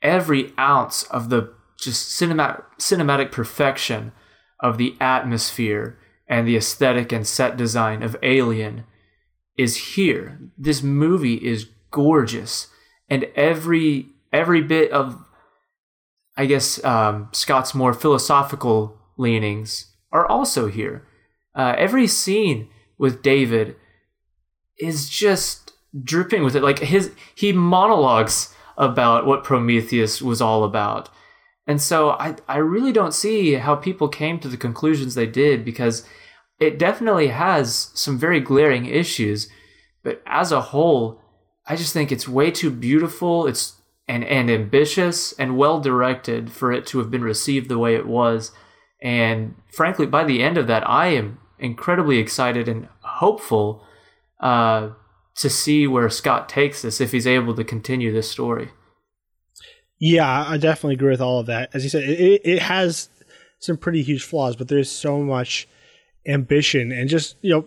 every 0.00 0.52
ounce 0.58 1.04
of 1.04 1.28
the 1.28 1.54
just 1.82 2.20
cinematic 2.20 2.62
cinematic 2.78 3.32
perfection 3.32 4.12
of 4.60 4.78
the 4.78 4.96
atmosphere 5.00 5.98
and 6.28 6.46
the 6.46 6.56
aesthetic 6.56 7.12
and 7.12 7.26
set 7.26 7.56
design 7.56 8.02
of 8.02 8.16
Alien 8.22 8.84
is 9.56 9.76
here. 9.94 10.40
This 10.56 10.82
movie 10.82 11.34
is 11.34 11.68
gorgeous, 11.90 12.68
and 13.08 13.24
every 13.34 14.06
every 14.32 14.62
bit 14.62 14.90
of 14.92 15.24
I 16.36 16.46
guess 16.46 16.82
um, 16.84 17.28
Scott's 17.32 17.74
more 17.74 17.92
philosophical 17.92 18.98
leanings 19.16 19.92
are 20.10 20.26
also 20.26 20.68
here. 20.68 21.06
Uh, 21.54 21.74
every 21.76 22.06
scene 22.06 22.70
with 22.96 23.22
David 23.22 23.76
is 24.78 25.08
just 25.08 25.72
dripping 26.02 26.42
with 26.42 26.56
it. 26.56 26.62
Like 26.62 26.78
his 26.78 27.12
he 27.34 27.52
monologues 27.52 28.54
about 28.78 29.26
what 29.26 29.44
Prometheus 29.44 30.22
was 30.22 30.40
all 30.40 30.64
about. 30.64 31.10
And 31.66 31.80
so 31.80 32.10
I, 32.10 32.36
I 32.48 32.56
really 32.56 32.92
don't 32.92 33.14
see 33.14 33.54
how 33.54 33.76
people 33.76 34.08
came 34.08 34.38
to 34.40 34.48
the 34.48 34.56
conclusions 34.56 35.14
they 35.14 35.26
did 35.26 35.64
because 35.64 36.04
it 36.58 36.78
definitely 36.78 37.28
has 37.28 37.90
some 37.94 38.18
very 38.18 38.40
glaring 38.40 38.86
issues. 38.86 39.48
But 40.02 40.22
as 40.26 40.50
a 40.50 40.60
whole, 40.60 41.20
I 41.66 41.76
just 41.76 41.92
think 41.92 42.10
it's 42.10 42.28
way 42.28 42.50
too 42.50 42.70
beautiful. 42.70 43.46
It's 43.46 43.80
and, 44.08 44.24
and 44.24 44.50
ambitious 44.50 45.32
and 45.32 45.56
well 45.56 45.80
directed 45.80 46.50
for 46.50 46.72
it 46.72 46.86
to 46.86 46.98
have 46.98 47.10
been 47.10 47.22
received 47.22 47.68
the 47.68 47.78
way 47.78 47.94
it 47.94 48.06
was. 48.06 48.50
And 49.00 49.54
frankly, 49.72 50.06
by 50.06 50.24
the 50.24 50.42
end 50.42 50.58
of 50.58 50.66
that, 50.66 50.88
I 50.88 51.08
am 51.08 51.38
incredibly 51.58 52.18
excited 52.18 52.68
and 52.68 52.88
hopeful 53.00 53.86
uh, 54.40 54.90
to 55.36 55.48
see 55.48 55.86
where 55.86 56.10
Scott 56.10 56.48
takes 56.48 56.82
this 56.82 57.00
if 57.00 57.12
he's 57.12 57.26
able 57.26 57.54
to 57.54 57.64
continue 57.64 58.12
this 58.12 58.30
story. 58.30 58.70
Yeah, 60.04 60.44
I 60.48 60.56
definitely 60.56 60.94
agree 60.94 61.12
with 61.12 61.20
all 61.20 61.38
of 61.38 61.46
that. 61.46 61.70
As 61.72 61.84
you 61.84 61.88
said, 61.88 62.02
it, 62.02 62.42
it 62.44 62.60
has 62.60 63.08
some 63.60 63.76
pretty 63.76 64.02
huge 64.02 64.24
flaws, 64.24 64.56
but 64.56 64.66
there's 64.66 64.90
so 64.90 65.20
much 65.22 65.68
ambition 66.26 66.90
and 66.90 67.08
just 67.08 67.36
you 67.40 67.52
know 67.52 67.64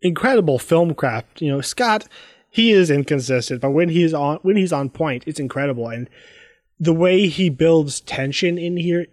incredible 0.00 0.58
film 0.58 0.94
craft. 0.94 1.42
You 1.42 1.50
know, 1.50 1.60
Scott, 1.60 2.08
he 2.48 2.72
is 2.72 2.90
inconsistent, 2.90 3.60
but 3.60 3.72
when 3.72 3.90
he's 3.90 4.14
on 4.14 4.38
when 4.40 4.56
he's 4.56 4.72
on 4.72 4.88
point, 4.88 5.24
it's 5.26 5.38
incredible. 5.38 5.86
And 5.86 6.08
the 6.80 6.94
way 6.94 7.26
he 7.26 7.50
builds 7.50 8.00
tension 8.00 8.56
in 8.56 8.78
here 8.78 9.04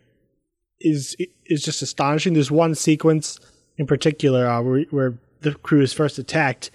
is 0.80 1.17
is 1.47 1.65
just 1.65 1.82
astonishing. 1.82 2.32
There's 2.32 2.49
one 2.49 2.76
sequence 2.76 3.41
in 3.78 3.88
particular 3.88 4.47
uh, 4.47 4.62
where, 4.62 4.84
where 4.84 5.17
the 5.41 5.56
crew 5.56 5.82
is 5.82 5.91
first 5.91 6.17
attacked 6.17 6.71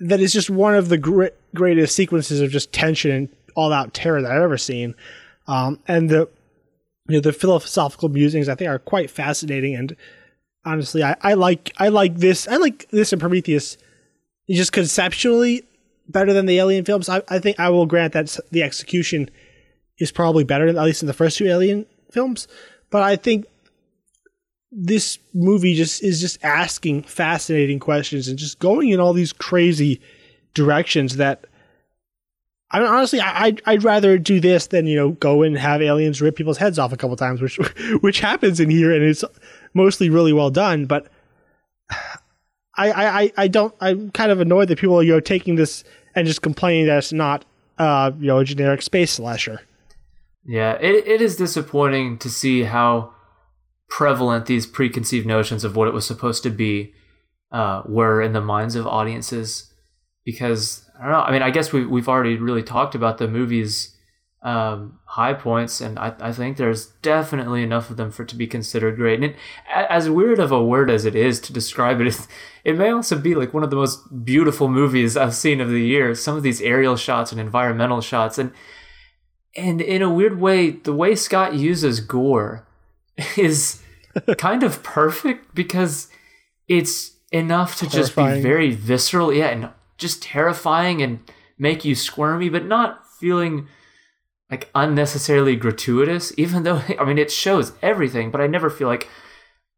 that 0.00 0.20
is 0.20 0.32
just 0.32 0.48
one 0.48 0.74
of 0.74 0.88
the 0.88 0.98
gre- 0.98 1.26
greatest 1.54 1.94
sequences 1.94 2.40
of 2.40 2.50
just 2.50 2.72
tension 2.72 3.10
and 3.10 3.28
all 3.58 3.72
out 3.72 3.92
terror 3.92 4.22
that 4.22 4.30
I've 4.30 4.42
ever 4.42 4.56
seen. 4.56 4.94
Um, 5.48 5.80
and 5.88 6.08
the 6.08 6.28
you 7.08 7.16
know 7.16 7.20
the 7.20 7.32
philosophical 7.32 8.08
musings 8.08 8.48
I 8.48 8.54
think 8.54 8.68
are 8.68 8.78
quite 8.78 9.10
fascinating 9.10 9.74
and 9.74 9.96
honestly 10.64 11.02
I, 11.02 11.16
I 11.22 11.34
like 11.34 11.72
I 11.78 11.88
like 11.88 12.16
this 12.16 12.46
I 12.46 12.56
like 12.56 12.88
this 12.90 13.12
in 13.12 13.18
Prometheus 13.18 13.76
just 14.48 14.72
conceptually 14.72 15.64
better 16.08 16.32
than 16.32 16.46
the 16.46 16.58
Alien 16.58 16.84
films. 16.84 17.08
I, 17.08 17.22
I 17.28 17.38
think 17.38 17.58
I 17.58 17.68
will 17.70 17.86
grant 17.86 18.12
that 18.12 18.38
the 18.50 18.62
execution 18.62 19.28
is 19.98 20.12
probably 20.12 20.44
better, 20.44 20.68
at 20.68 20.76
least 20.76 21.02
in 21.02 21.06
the 21.06 21.12
first 21.12 21.36
two 21.36 21.46
Alien 21.46 21.84
films. 22.10 22.46
But 22.90 23.02
I 23.02 23.16
think 23.16 23.46
this 24.70 25.18
movie 25.34 25.74
just 25.74 26.02
is 26.02 26.20
just 26.20 26.42
asking 26.44 27.02
fascinating 27.02 27.78
questions 27.78 28.28
and 28.28 28.38
just 28.38 28.58
going 28.58 28.90
in 28.90 29.00
all 29.00 29.12
these 29.12 29.32
crazy 29.32 30.00
directions 30.54 31.16
that 31.16 31.44
I 32.70 32.80
mean, 32.80 32.88
honestly, 32.88 33.20
I, 33.20 33.56
I'd, 33.64 33.82
rather 33.82 34.18
do 34.18 34.40
this 34.40 34.66
than 34.66 34.86
you 34.86 34.96
know 34.96 35.10
go 35.12 35.42
and 35.42 35.56
have 35.56 35.80
aliens 35.80 36.20
rip 36.20 36.36
people's 36.36 36.58
heads 36.58 36.78
off 36.78 36.92
a 36.92 36.96
couple 36.98 37.16
times, 37.16 37.40
which 37.40 37.56
which 38.00 38.20
happens 38.20 38.60
in 38.60 38.68
here, 38.70 38.92
and 38.92 39.02
it's 39.02 39.24
mostly 39.74 40.10
really 40.10 40.32
well 40.34 40.50
done. 40.50 40.84
But 40.86 41.08
I, 42.76 42.90
I, 42.90 43.20
I- 43.22 43.32
I 43.36 43.48
don't. 43.48 43.74
I'm 43.80 44.10
kind 44.10 44.30
of 44.30 44.40
annoyed 44.40 44.68
that 44.68 44.78
people 44.78 44.96
are 44.98 45.02
you 45.02 45.12
know 45.12 45.20
taking 45.20 45.54
this 45.56 45.82
and 46.14 46.26
just 46.26 46.42
complaining 46.42 46.86
that 46.86 46.98
it's 46.98 47.12
not 47.12 47.44
uh 47.78 48.10
you 48.18 48.26
know 48.26 48.38
a 48.38 48.44
generic 48.44 48.82
space 48.82 49.12
slasher. 49.12 49.60
Yeah, 50.44 50.72
it, 50.80 51.06
it 51.06 51.20
is 51.20 51.36
disappointing 51.36 52.18
to 52.18 52.30
see 52.30 52.64
how 52.64 53.12
prevalent 53.88 54.46
these 54.46 54.66
preconceived 54.66 55.26
notions 55.26 55.64
of 55.64 55.76
what 55.76 55.88
it 55.88 55.94
was 55.94 56.06
supposed 56.06 56.42
to 56.42 56.50
be 56.50 56.92
uh, 57.52 57.82
were 57.86 58.20
in 58.22 58.32
the 58.32 58.40
minds 58.40 58.74
of 58.74 58.86
audiences. 58.86 59.67
Because 60.24 60.84
I 60.98 61.04
don't 61.04 61.12
know. 61.12 61.20
I 61.20 61.32
mean, 61.32 61.42
I 61.42 61.50
guess 61.50 61.72
we 61.72 61.86
we've 61.86 62.08
already 62.08 62.36
really 62.36 62.62
talked 62.62 62.94
about 62.94 63.18
the 63.18 63.28
movie's 63.28 63.94
um, 64.42 64.98
high 65.04 65.34
points, 65.34 65.80
and 65.80 65.98
I, 65.98 66.14
I 66.20 66.32
think 66.32 66.56
there's 66.56 66.86
definitely 67.02 67.62
enough 67.62 67.90
of 67.90 67.96
them 67.96 68.10
for 68.10 68.22
it 68.22 68.28
to 68.28 68.36
be 68.36 68.46
considered 68.46 68.96
great. 68.96 69.16
And 69.16 69.32
it, 69.32 69.36
as 69.68 70.08
weird 70.08 70.38
of 70.38 70.52
a 70.52 70.62
word 70.62 70.90
as 70.90 71.04
it 71.04 71.16
is 71.16 71.40
to 71.40 71.52
describe 71.52 72.00
it, 72.00 72.08
it, 72.08 72.26
it 72.64 72.78
may 72.78 72.90
also 72.90 73.18
be 73.18 73.34
like 73.34 73.52
one 73.52 73.64
of 73.64 73.70
the 73.70 73.76
most 73.76 74.24
beautiful 74.24 74.68
movies 74.68 75.16
I've 75.16 75.34
seen 75.34 75.60
of 75.60 75.70
the 75.70 75.80
year. 75.80 76.14
Some 76.14 76.36
of 76.36 76.42
these 76.42 76.60
aerial 76.60 76.96
shots 76.96 77.32
and 77.32 77.40
environmental 77.40 78.00
shots, 78.00 78.38
and 78.38 78.52
and 79.56 79.80
in 79.80 80.02
a 80.02 80.12
weird 80.12 80.40
way, 80.40 80.70
the 80.70 80.92
way 80.92 81.14
Scott 81.14 81.54
uses 81.54 82.00
gore 82.00 82.66
is 83.36 83.82
kind 84.38 84.62
of 84.62 84.82
perfect 84.82 85.54
because 85.54 86.08
it's 86.68 87.12
enough 87.32 87.76
to 87.76 87.88
just 87.88 88.14
be 88.14 88.40
very 88.40 88.70
visceral, 88.70 89.32
yeah, 89.32 89.48
and 89.48 89.70
just 89.98 90.22
terrifying 90.22 91.02
and 91.02 91.20
make 91.58 91.84
you 91.84 91.94
squirmy, 91.94 92.48
but 92.48 92.64
not 92.64 93.06
feeling 93.18 93.68
like 94.50 94.70
unnecessarily 94.74 95.56
gratuitous. 95.56 96.32
Even 96.36 96.62
though 96.62 96.82
I 96.98 97.04
mean 97.04 97.18
it 97.18 97.30
shows 97.30 97.72
everything, 97.82 98.30
but 98.30 98.40
I 98.40 98.46
never 98.46 98.70
feel 98.70 98.88
like 98.88 99.08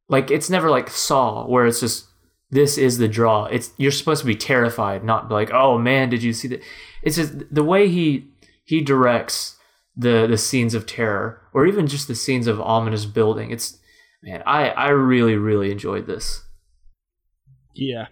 like 0.09 0.31
it's 0.31 0.51
never 0.51 0.71
like 0.71 0.91
Saw 0.91 1.47
where 1.47 1.67
it's 1.67 1.81
just 1.81 2.07
this 2.51 2.77
is 2.77 2.99
the 2.99 3.09
draw. 3.09 3.45
It's 3.47 3.73
you're 3.77 3.93
supposed 3.93 4.21
to 4.21 4.27
be 4.27 4.37
terrified, 4.37 5.05
not 5.05 5.31
like, 5.31 5.51
oh 5.53 5.79
man, 5.79 6.11
did 6.11 6.23
you 6.23 6.33
see 6.33 6.49
that? 6.49 6.63
It's 7.03 7.17
just 7.17 7.55
the 7.55 7.65
way 7.65 7.89
he 7.89 8.29
he 8.65 8.83
directs 8.83 9.57
the 9.97 10.27
the 10.27 10.39
scenes 10.39 10.75
of 10.75 10.87
terror 10.87 11.43
or 11.53 11.67
even 11.67 11.87
just 11.87 12.09
the 12.09 12.15
scenes 12.15 12.47
of 12.47 12.61
ominous 12.61 13.07
building. 13.07 13.51
It's 13.51 13.79
man, 14.23 14.43
I 14.47 14.71
I 14.71 14.89
really 14.89 15.37
really 15.37 15.71
enjoyed 15.71 16.07
this. 16.07 16.45
Yeah. 17.75 18.07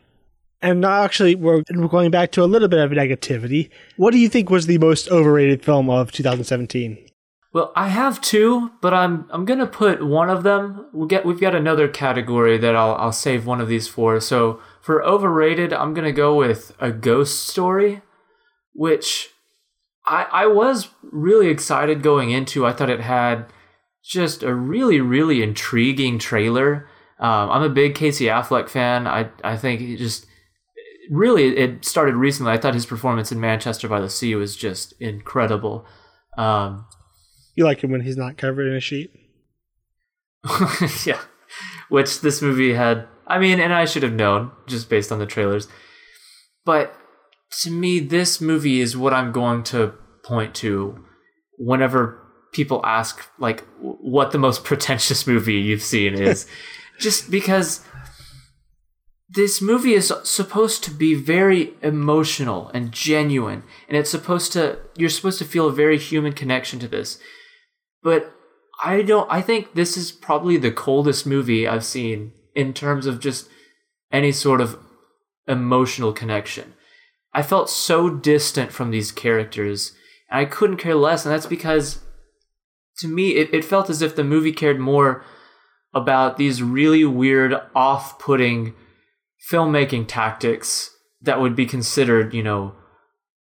And 0.60 0.84
actually, 0.84 1.36
we're, 1.36 1.62
going 1.88 2.10
back 2.10 2.32
to 2.32 2.42
a 2.42 2.46
little 2.46 2.68
bit 2.68 2.80
of 2.80 2.90
negativity. 2.90 3.70
What 3.96 4.10
do 4.10 4.18
you 4.18 4.28
think 4.28 4.50
was 4.50 4.66
the 4.66 4.78
most 4.78 5.08
overrated 5.08 5.64
film 5.64 5.88
of 5.88 6.10
2017? 6.10 6.98
Well, 7.52 7.72
I 7.74 7.88
have 7.88 8.20
two, 8.20 8.72
but 8.82 8.92
I'm 8.92 9.26
I'm 9.30 9.44
gonna 9.44 9.66
put 9.66 10.06
one 10.06 10.28
of 10.28 10.42
them. 10.42 10.86
We 10.92 11.00
will 11.00 11.06
get 11.06 11.24
we've 11.24 11.40
got 11.40 11.54
another 11.54 11.88
category 11.88 12.58
that 12.58 12.76
I'll 12.76 12.94
I'll 12.96 13.12
save 13.12 13.46
one 13.46 13.60
of 13.60 13.68
these 13.68 13.88
for. 13.88 14.20
So 14.20 14.60
for 14.82 15.02
overrated, 15.02 15.72
I'm 15.72 15.94
gonna 15.94 16.12
go 16.12 16.36
with 16.36 16.74
a 16.78 16.92
ghost 16.92 17.48
story, 17.48 18.02
which 18.74 19.30
I 20.06 20.26
I 20.30 20.46
was 20.46 20.88
really 21.02 21.48
excited 21.48 22.02
going 22.02 22.30
into. 22.30 22.66
I 22.66 22.72
thought 22.72 22.90
it 22.90 23.00
had 23.00 23.46
just 24.04 24.42
a 24.42 24.54
really 24.54 25.00
really 25.00 25.42
intriguing 25.42 26.18
trailer. 26.18 26.86
Um, 27.18 27.50
I'm 27.50 27.62
a 27.62 27.70
big 27.70 27.94
Casey 27.94 28.26
Affleck 28.26 28.68
fan. 28.68 29.06
I 29.06 29.30
I 29.42 29.56
think 29.56 29.98
just 29.98 30.26
really 31.10 31.56
it 31.56 31.84
started 31.84 32.14
recently. 32.14 32.52
I 32.52 32.58
thought 32.58 32.74
his 32.74 32.86
performance 32.86 33.32
in 33.32 33.40
Manchester 33.40 33.88
by 33.88 34.00
the 34.00 34.08
Sea 34.08 34.34
was 34.34 34.56
just 34.56 34.94
incredible. 35.00 35.86
Um, 36.36 36.86
You 37.54 37.64
like 37.64 37.82
him 37.82 37.90
when 37.90 38.02
he's 38.02 38.16
not 38.16 38.36
covered 38.36 38.68
in 38.68 38.74
a 38.74 38.80
sheet? 38.80 39.10
yeah, 41.04 41.20
which 41.88 42.20
this 42.20 42.40
movie 42.42 42.74
had. 42.74 43.06
I 43.26 43.38
mean, 43.38 43.60
and 43.60 43.74
I 43.74 43.84
should 43.84 44.02
have 44.02 44.12
known 44.12 44.52
just 44.66 44.88
based 44.88 45.12
on 45.12 45.18
the 45.18 45.26
trailers. 45.26 45.68
But 46.64 46.94
to 47.62 47.70
me, 47.70 48.00
this 48.00 48.40
movie 48.40 48.80
is 48.80 48.96
what 48.96 49.12
I'm 49.12 49.32
going 49.32 49.62
to 49.64 49.94
point 50.24 50.54
to 50.56 51.04
whenever 51.58 52.22
people 52.52 52.80
ask 52.84 53.26
like 53.38 53.64
what 53.80 54.30
the 54.30 54.38
most 54.38 54.64
pretentious 54.70 55.26
movie 55.26 55.54
you've 55.54 55.82
seen 55.82 56.14
is 56.14 56.46
just 56.98 57.30
because 57.30 57.84
this 59.28 59.60
movie 59.60 59.92
is 59.92 60.12
supposed 60.24 60.82
to 60.84 60.90
be 60.90 61.14
very 61.14 61.74
emotional 61.82 62.70
and 62.72 62.92
genuine 62.92 63.62
and 63.86 63.96
it's 63.96 64.10
supposed 64.10 64.52
to 64.52 64.78
you're 64.96 65.10
supposed 65.10 65.38
to 65.38 65.44
feel 65.44 65.68
a 65.68 65.72
very 65.72 65.98
human 65.98 66.32
connection 66.32 66.78
to 66.78 66.88
this. 66.88 67.18
But 68.02 68.32
i 68.82 69.02
don't 69.02 69.30
i 69.30 69.42
think 69.42 69.74
this 69.74 69.96
is 69.96 70.12
probably 70.12 70.56
the 70.56 70.70
coldest 70.70 71.26
movie 71.26 71.66
i've 71.66 71.84
seen 71.84 72.32
in 72.54 72.72
terms 72.72 73.06
of 73.06 73.18
just 73.18 73.48
any 74.12 74.32
sort 74.32 74.60
of 74.60 74.78
emotional 75.46 76.12
connection. 76.12 76.74
I 77.34 77.42
felt 77.42 77.68
so 77.70 78.08
distant 78.08 78.72
from 78.72 78.90
these 78.90 79.12
characters 79.12 79.92
and 80.30 80.40
i 80.40 80.44
couldn't 80.44 80.78
care 80.78 80.94
less 80.94 81.26
and 81.26 81.34
that's 81.34 81.46
because 81.46 82.00
to 82.98 83.08
me 83.08 83.30
it, 83.30 83.52
it 83.52 83.64
felt 83.64 83.90
as 83.90 84.00
if 84.00 84.16
the 84.16 84.24
movie 84.24 84.52
cared 84.52 84.80
more 84.80 85.24
about 85.92 86.36
these 86.36 86.62
really 86.62 87.04
weird 87.04 87.54
off-putting 87.74 88.74
filmmaking 89.50 90.06
tactics 90.06 90.90
that 91.22 91.40
would 91.40 91.56
be 91.56 91.66
considered, 91.66 92.34
you 92.34 92.42
know, 92.42 92.74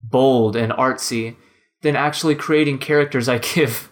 bold 0.03 0.57
and 0.57 0.73
artsy 0.73 1.37
than 1.83 1.97
actually 1.97 2.35
creating 2.35 2.79
characters 2.79 3.29
I 3.29 3.39
give, 3.55 3.91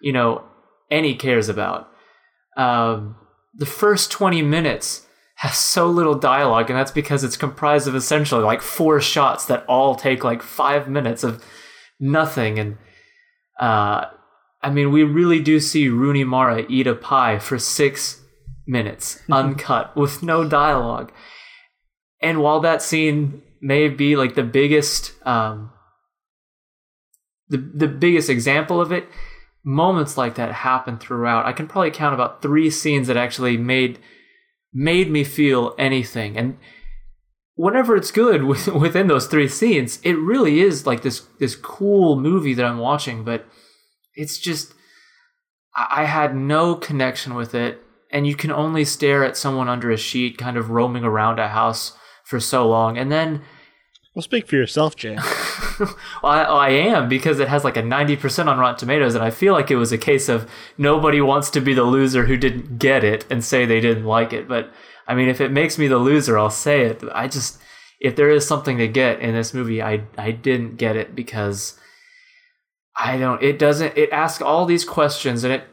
you 0.00 0.12
know, 0.12 0.44
any 0.90 1.14
cares 1.14 1.48
about. 1.48 1.88
Um, 2.56 3.16
the 3.54 3.66
first 3.66 4.10
20 4.10 4.42
minutes 4.42 5.06
has 5.36 5.56
so 5.56 5.86
little 5.86 6.14
dialogue, 6.14 6.70
and 6.70 6.78
that's 6.78 6.90
because 6.90 7.22
it's 7.22 7.36
comprised 7.36 7.86
of 7.86 7.94
essentially 7.94 8.42
like 8.42 8.62
four 8.62 9.00
shots 9.00 9.44
that 9.46 9.64
all 9.68 9.94
take 9.94 10.24
like 10.24 10.42
five 10.42 10.88
minutes 10.88 11.22
of 11.22 11.44
nothing. 12.00 12.58
And 12.58 12.78
uh, 13.60 14.06
I 14.62 14.70
mean, 14.70 14.90
we 14.92 15.04
really 15.04 15.40
do 15.40 15.60
see 15.60 15.88
Rooney 15.88 16.24
Mara 16.24 16.64
eat 16.68 16.86
a 16.86 16.94
pie 16.94 17.38
for 17.38 17.58
six 17.58 18.22
minutes, 18.66 19.20
uncut, 19.30 19.94
with 19.94 20.22
no 20.22 20.48
dialogue. 20.48 21.12
And 22.20 22.40
while 22.40 22.60
that 22.60 22.82
scene 22.82 23.42
may 23.60 23.88
be 23.88 24.16
like 24.16 24.34
the 24.34 24.42
biggest, 24.42 25.12
um, 25.26 25.70
the 27.48 27.58
the 27.58 27.88
biggest 27.88 28.30
example 28.30 28.80
of 28.80 28.92
it, 28.92 29.06
moments 29.64 30.16
like 30.16 30.36
that 30.36 30.52
happen 30.52 30.98
throughout. 30.98 31.46
I 31.46 31.52
can 31.52 31.66
probably 31.66 31.90
count 31.90 32.14
about 32.14 32.40
three 32.40 32.70
scenes 32.70 33.08
that 33.08 33.16
actually 33.16 33.56
made 33.56 33.98
made 34.72 35.10
me 35.10 35.24
feel 35.24 35.74
anything. 35.78 36.36
And 36.36 36.58
whenever 37.54 37.96
it's 37.96 38.10
good 38.10 38.44
within 38.44 39.08
those 39.08 39.26
three 39.26 39.48
scenes, 39.48 39.98
it 40.02 40.14
really 40.14 40.60
is 40.60 40.86
like 40.86 41.02
this 41.02 41.20
this 41.38 41.56
cool 41.56 42.18
movie 42.18 42.54
that 42.54 42.64
I'm 42.64 42.78
watching. 42.78 43.24
But 43.24 43.46
it's 44.14 44.38
just 44.38 44.72
I 45.76 46.04
had 46.04 46.34
no 46.34 46.74
connection 46.74 47.34
with 47.34 47.54
it, 47.54 47.82
and 48.10 48.26
you 48.26 48.34
can 48.34 48.50
only 48.50 48.84
stare 48.84 49.24
at 49.24 49.36
someone 49.36 49.68
under 49.68 49.90
a 49.90 49.96
sheet, 49.98 50.38
kind 50.38 50.56
of 50.56 50.70
roaming 50.70 51.04
around 51.04 51.38
a 51.38 51.48
house 51.48 51.92
for 52.26 52.40
so 52.40 52.68
long, 52.68 52.98
and 52.98 53.10
then. 53.10 53.42
Well, 54.14 54.22
speak 54.22 54.48
for 54.48 54.56
yourself, 54.56 54.96
Jay. 54.96 55.16
well, 55.78 55.94
I, 56.24 56.42
I, 56.42 56.68
am 56.70 57.06
because 57.08 57.38
it 57.38 57.48
has 57.48 57.64
like 57.64 57.76
a 57.76 57.82
90% 57.82 58.46
on 58.46 58.58
Rotten 58.58 58.78
Tomatoes, 58.78 59.14
and 59.14 59.22
I 59.22 59.30
feel 59.30 59.52
like 59.52 59.70
it 59.70 59.76
was 59.76 59.92
a 59.92 59.98
case 59.98 60.28
of 60.28 60.50
nobody 60.78 61.20
wants 61.20 61.50
to 61.50 61.60
be 61.60 61.74
the 61.74 61.84
loser 61.84 62.24
who 62.24 62.36
didn't 62.36 62.78
get 62.78 63.04
it 63.04 63.26
and 63.30 63.44
say 63.44 63.64
they 63.64 63.80
didn't 63.80 64.04
like 64.04 64.32
it. 64.32 64.48
But 64.48 64.72
I 65.06 65.14
mean, 65.14 65.28
if 65.28 65.40
it 65.40 65.52
makes 65.52 65.78
me 65.78 65.86
the 65.86 65.98
loser, 65.98 66.38
I'll 66.38 66.50
say 66.50 66.82
it. 66.82 67.02
I 67.12 67.28
just, 67.28 67.60
if 68.00 68.16
there 68.16 68.30
is 68.30 68.46
something 68.46 68.78
to 68.78 68.88
get 68.88 69.20
in 69.20 69.34
this 69.34 69.54
movie, 69.54 69.82
I, 69.82 70.04
I 70.16 70.30
didn't 70.30 70.76
get 70.76 70.96
it 70.96 71.14
because 71.14 71.78
I 72.98 73.18
don't, 73.18 73.42
it 73.42 73.58
doesn't, 73.58 73.96
it 73.96 74.10
asks 74.10 74.42
all 74.42 74.64
these 74.64 74.84
questions 74.84 75.44
and 75.44 75.52
it 75.52 75.64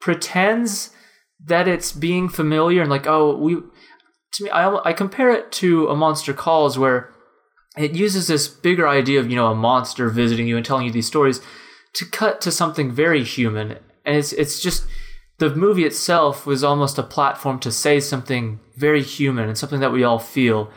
pretends 0.00 0.90
that 1.44 1.66
it's 1.66 1.92
being 1.92 2.28
familiar 2.28 2.82
and 2.82 2.90
like, 2.90 3.06
oh, 3.06 3.36
we, 3.36 3.56
to 4.32 4.44
me, 4.44 4.50
I, 4.50 4.88
I 4.88 4.92
compare 4.92 5.30
it 5.30 5.52
to 5.52 5.88
a 5.88 5.96
Monster 5.96 6.32
Calls 6.32 6.78
where 6.78 7.12
it 7.76 7.94
uses 7.94 8.26
this 8.26 8.48
bigger 8.48 8.88
idea 8.88 9.20
of, 9.20 9.30
you 9.30 9.36
know, 9.36 9.50
a 9.50 9.54
monster 9.54 10.08
visiting 10.08 10.46
you 10.46 10.56
and 10.56 10.64
telling 10.64 10.86
you 10.86 10.92
these 10.92 11.06
stories 11.06 11.40
to 11.94 12.06
cut 12.06 12.40
to 12.40 12.50
something 12.50 12.90
very 12.90 13.22
human. 13.22 13.78
And 14.04 14.16
it's, 14.16 14.32
it's 14.32 14.60
just, 14.60 14.86
the 15.38 15.54
movie 15.54 15.84
itself 15.84 16.46
was 16.46 16.64
almost 16.64 16.98
a 16.98 17.02
platform 17.02 17.58
to 17.60 17.70
say 17.70 18.00
something 18.00 18.60
very 18.76 19.02
human 19.02 19.48
and 19.48 19.58
something 19.58 19.80
that 19.80 19.92
we 19.92 20.04
all 20.04 20.18
feel. 20.18 20.70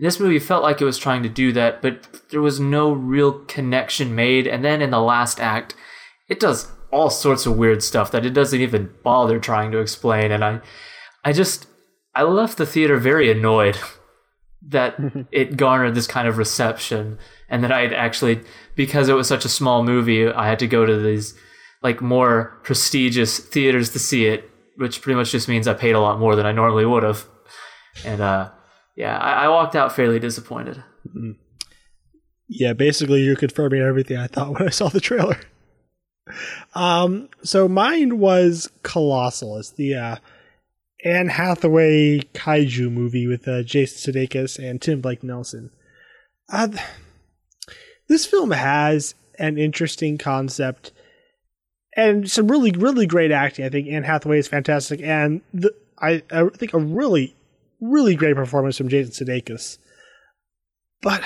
This 0.00 0.20
movie 0.20 0.38
felt 0.38 0.62
like 0.62 0.80
it 0.80 0.86
was 0.86 0.96
trying 0.96 1.22
to 1.24 1.28
do 1.28 1.52
that, 1.52 1.82
but 1.82 2.30
there 2.30 2.40
was 2.40 2.60
no 2.60 2.92
real 2.92 3.40
connection 3.44 4.14
made. 4.14 4.46
And 4.46 4.64
then 4.64 4.80
in 4.80 4.90
the 4.90 5.00
last 5.00 5.40
act, 5.40 5.74
it 6.28 6.40
does 6.40 6.70
all 6.90 7.10
sorts 7.10 7.44
of 7.44 7.58
weird 7.58 7.82
stuff 7.82 8.10
that 8.12 8.24
it 8.24 8.30
doesn't 8.30 8.60
even 8.60 8.94
bother 9.02 9.38
trying 9.38 9.70
to 9.72 9.78
explain. 9.78 10.32
And 10.32 10.42
I, 10.42 10.60
I 11.24 11.32
just, 11.32 11.66
I 12.18 12.22
left 12.22 12.58
the 12.58 12.66
theater 12.66 12.96
very 12.96 13.30
annoyed 13.30 13.78
that 14.62 14.98
it 15.32 15.56
garnered 15.56 15.94
this 15.94 16.08
kind 16.08 16.26
of 16.26 16.36
reception 16.36 17.18
and 17.48 17.62
that 17.62 17.70
I 17.70 17.82
had 17.82 17.92
actually, 17.92 18.40
because 18.74 19.08
it 19.08 19.14
was 19.14 19.28
such 19.28 19.44
a 19.44 19.48
small 19.48 19.84
movie, 19.84 20.28
I 20.28 20.48
had 20.48 20.58
to 20.58 20.66
go 20.66 20.84
to 20.84 20.98
these 20.98 21.34
like 21.80 22.02
more 22.02 22.58
prestigious 22.64 23.38
theaters 23.38 23.90
to 23.90 24.00
see 24.00 24.26
it, 24.26 24.50
which 24.76 25.00
pretty 25.00 25.16
much 25.16 25.30
just 25.30 25.48
means 25.48 25.68
I 25.68 25.74
paid 25.74 25.94
a 25.94 26.00
lot 26.00 26.18
more 26.18 26.34
than 26.34 26.44
I 26.44 26.50
normally 26.50 26.84
would 26.84 27.04
have. 27.04 27.24
And 28.04 28.20
uh, 28.20 28.50
yeah, 28.96 29.16
I, 29.16 29.44
I 29.44 29.48
walked 29.48 29.76
out 29.76 29.94
fairly 29.94 30.18
disappointed. 30.18 30.82
Mm-hmm. 31.06 31.32
Yeah, 32.48 32.72
basically, 32.72 33.20
you're 33.20 33.36
confirming 33.36 33.80
everything 33.80 34.16
I 34.16 34.26
thought 34.26 34.52
when 34.54 34.66
I 34.66 34.70
saw 34.70 34.88
the 34.88 35.00
trailer. 35.00 35.38
Um, 36.74 37.28
so 37.44 37.68
mine 37.68 38.18
was 38.18 38.68
Colossal. 38.82 39.58
It's 39.58 39.70
the 39.70 39.94
uh, 39.94 40.16
Anne 41.04 41.28
Hathaway 41.28 42.20
kaiju 42.34 42.90
movie 42.90 43.26
with 43.26 43.46
uh, 43.46 43.62
Jason 43.62 44.12
Sudeikis 44.12 44.58
and 44.58 44.82
Tim 44.82 45.00
Blake 45.00 45.22
Nelson. 45.22 45.70
Uh, 46.50 46.68
this 48.08 48.26
film 48.26 48.50
has 48.50 49.14
an 49.38 49.58
interesting 49.58 50.18
concept 50.18 50.92
and 51.96 52.30
some 52.30 52.48
really, 52.48 52.70
really 52.70 53.06
great 53.06 53.32
acting. 53.32 53.64
I 53.64 53.68
think 53.68 53.88
Anne 53.88 54.04
Hathaway 54.04 54.38
is 54.38 54.46
fantastic, 54.46 55.00
and 55.02 55.40
the, 55.52 55.74
I, 55.98 56.22
I 56.30 56.48
think 56.48 56.72
a 56.72 56.78
really, 56.78 57.34
really 57.80 58.14
great 58.14 58.36
performance 58.36 58.76
from 58.78 58.88
Jason 58.88 59.26
Sudeikis. 59.26 59.78
But 61.02 61.22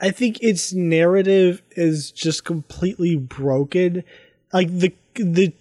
I 0.00 0.10
think 0.10 0.42
its 0.42 0.72
narrative 0.72 1.60
is 1.72 2.10
just 2.10 2.44
completely 2.44 3.16
broken. 3.16 4.04
Like 4.52 4.70
the 4.70 4.94
the 5.14 5.52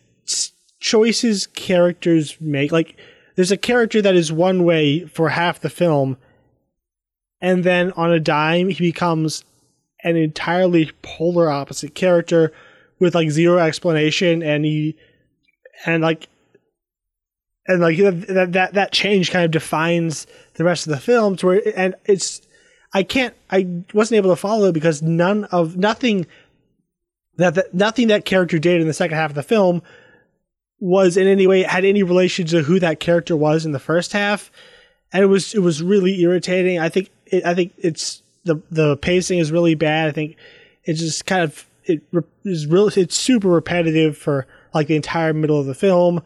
choices 0.80 1.48
characters 1.48 2.38
make, 2.40 2.72
like 2.72 2.98
there's 3.36 3.52
a 3.52 3.58
character 3.58 4.02
that 4.02 4.16
is 4.16 4.32
one 4.32 4.63
way 4.63 5.06
for 5.06 5.30
half 5.30 5.60
the 5.60 5.70
film, 5.70 6.18
and 7.42 7.63
then 7.63 7.92
on 7.94 8.12
a 8.12 8.20
dime 8.20 8.70
he 8.70 8.92
becomes 8.92 9.44
an 10.04 10.16
entirely 10.16 10.92
polar 11.02 11.50
opposite 11.50 11.96
character 11.96 12.52
with 13.00 13.16
like 13.16 13.30
zero 13.30 13.60
explanation, 13.60 14.42
and 14.42 14.66
he 14.66 14.96
and 15.86 16.02
like 16.02 16.28
and 17.68 17.82
like 17.82 17.98
that 17.98 18.50
that 18.54 18.74
that 18.74 18.92
change 18.92 19.32
kind 19.32 19.46
of 19.46 19.52
defines 19.52 20.26
the 20.56 20.63
rest 20.63 20.88
of 20.88 20.94
the 20.94 21.00
film 21.00 21.36
to 21.38 21.46
where 21.46 21.62
and 21.76 21.96
it's 22.06 22.42
I 22.94 23.04
can't 23.04 23.36
I 23.52 23.68
wasn't 23.94 24.18
able 24.18 24.32
to 24.32 24.36
follow 24.36 24.70
it 24.70 24.74
because 24.74 25.02
none 25.02 25.46
of 25.46 25.78
nothing 25.78 26.26
that, 27.36 27.56
that 27.56 27.74
nothing 27.74 28.08
that 28.08 28.26
character 28.26 28.58
did 28.58 28.82
in 28.82 28.88
the 28.88 28.94
second 28.94 29.18
half 29.18 29.32
of 29.32 29.36
the 29.36 29.44
film 29.44 29.82
was 30.80 31.18
in 31.18 31.28
any 31.28 31.48
way 31.48 31.63
had 31.63 31.86
any 31.86 32.04
relation 32.04 32.46
to 32.48 32.63
who 32.63 32.80
that 32.80 33.00
character 33.00 33.36
was 33.36 33.66
in 33.66 33.72
the 33.72 33.80
first 33.80 34.13
half. 34.13 34.52
And 35.12 35.24
it 35.24 35.28
was 35.28 35.54
it 35.54 35.60
was 35.60 35.82
really 35.82 36.22
irritating. 36.22 36.80
I 36.80 36.90
think 36.90 37.10
it, 37.26 37.46
i 37.46 37.54
think 37.54 37.74
it's 37.78 38.22
the 38.44 38.62
the 38.72 38.98
pacing 38.98 39.40
is 39.40 39.52
really 39.52 39.76
bad. 39.76 40.08
I 40.08 40.12
think 40.12 40.36
it 40.84 40.94
just 40.94 41.26
kind 41.26 41.44
of 41.44 41.66
it 41.86 42.04
is 42.44 42.68
really 42.68 43.02
it's 43.02 43.16
super 43.16 43.48
repetitive 43.48 44.18
for 44.18 44.46
like 44.74 44.88
the 44.88 44.96
entire 44.96 45.34
middle 45.34 45.60
of 45.60 45.66
the 45.66 45.76
film. 45.76 46.22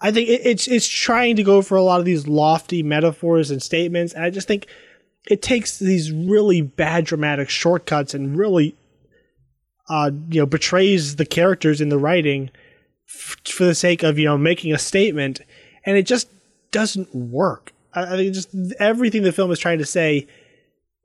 I 0.00 0.10
think 0.12 0.28
it, 0.28 0.42
it's 0.44 0.68
it's 0.68 0.88
trying 0.88 1.36
to 1.36 1.42
go 1.42 1.62
for 1.62 1.76
a 1.76 1.82
lot 1.82 2.00
of 2.00 2.06
these 2.06 2.26
lofty 2.26 2.82
metaphors 2.82 3.50
and 3.50 3.62
statements. 3.62 4.12
And 4.12 4.24
i 4.24 4.30
just 4.30 4.48
think 4.48 4.66
it 5.28 5.42
takes 5.42 5.78
these 5.78 6.12
really 6.12 6.60
bad 6.60 7.04
dramatic 7.04 7.48
shortcuts 7.48 8.14
and 8.14 8.36
really 8.36 8.76
uh, 9.88 10.10
you 10.30 10.40
know 10.40 10.46
betrays 10.46 11.16
the 11.16 11.26
characters 11.26 11.80
in 11.80 11.88
the 11.88 11.98
writing 11.98 12.50
f- 13.08 13.36
for 13.46 13.64
the 13.64 13.74
sake 13.74 14.02
of 14.02 14.18
you 14.18 14.24
know 14.24 14.38
making 14.38 14.72
a 14.72 14.78
statement 14.78 15.40
and 15.84 15.96
it 15.96 16.06
just 16.06 16.28
doesn't 16.70 17.14
work 17.14 17.72
I, 17.92 18.14
I 18.14 18.16
think 18.16 18.34
just 18.34 18.54
everything 18.78 19.22
the 19.22 19.32
film 19.32 19.50
is 19.50 19.58
trying 19.58 19.78
to 19.78 19.86
say 19.86 20.26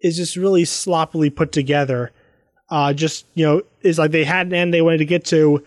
is 0.02 0.16
just 0.16 0.36
really 0.36 0.66
sloppily 0.66 1.30
put 1.30 1.52
together 1.52 2.12
uh, 2.70 2.94
just 2.94 3.26
you 3.34 3.46
know 3.46 3.62
is 3.82 3.98
like 3.98 4.12
they 4.12 4.24
had 4.24 4.48
an 4.48 4.54
end 4.54 4.74
they 4.74 4.82
wanted 4.82 5.00
to 5.00 5.06
get 5.06 5.26
to 5.26 5.64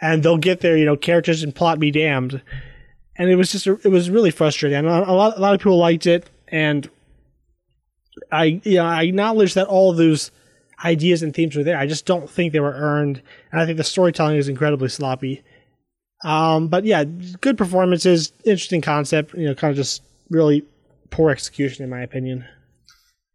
and 0.00 0.22
they'll 0.22 0.38
get 0.38 0.60
there 0.60 0.76
you 0.76 0.84
know 0.84 0.96
characters 0.96 1.42
and 1.42 1.54
plot 1.54 1.78
be 1.78 1.90
damned 1.90 2.42
and 3.16 3.30
it 3.30 3.36
was 3.36 3.52
just 3.52 3.66
it 3.66 3.90
was 3.90 4.10
really 4.10 4.30
frustrating 4.30 4.78
and 4.78 4.86
a 4.86 5.12
lot, 5.12 5.36
a 5.36 5.40
lot 5.40 5.54
of 5.54 5.60
people 5.60 5.78
liked 5.78 6.06
it 6.06 6.28
and 6.48 6.90
I 8.30 8.60
you 8.64 8.76
know 8.76 8.84
I 8.84 9.02
acknowledge 9.02 9.54
that 9.54 9.66
all 9.66 9.90
of 9.90 9.96
those 9.96 10.30
ideas 10.84 11.22
and 11.22 11.34
themes 11.34 11.56
were 11.56 11.62
there. 11.62 11.78
I 11.78 11.86
just 11.86 12.06
don't 12.06 12.28
think 12.28 12.52
they 12.52 12.60
were 12.60 12.74
earned, 12.74 13.22
and 13.50 13.60
I 13.60 13.66
think 13.66 13.78
the 13.78 13.84
storytelling 13.84 14.36
is 14.36 14.48
incredibly 14.48 14.88
sloppy. 14.88 15.42
Um, 16.24 16.68
but 16.68 16.84
yeah, 16.84 17.04
good 17.04 17.58
performances, 17.58 18.32
interesting 18.44 18.80
concept. 18.80 19.34
You 19.34 19.46
know, 19.46 19.54
kind 19.54 19.70
of 19.70 19.76
just 19.76 20.02
really 20.30 20.64
poor 21.10 21.30
execution 21.30 21.84
in 21.84 21.90
my 21.90 22.02
opinion. 22.02 22.44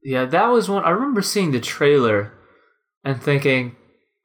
Yeah, 0.03 0.25
that 0.25 0.47
was 0.47 0.69
one. 0.69 0.83
I 0.83 0.89
remember 0.91 1.21
seeing 1.21 1.51
the 1.51 1.59
trailer 1.59 2.31
and 3.03 3.21
thinking 3.21 3.75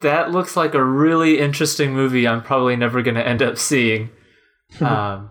that 0.00 0.30
looks 0.30 0.56
like 0.56 0.74
a 0.74 0.84
really 0.84 1.38
interesting 1.38 1.92
movie. 1.92 2.26
I'm 2.26 2.42
probably 2.42 2.76
never 2.76 3.02
going 3.02 3.14
to 3.14 3.26
end 3.26 3.42
up 3.42 3.58
seeing, 3.58 4.10
um, 4.80 5.30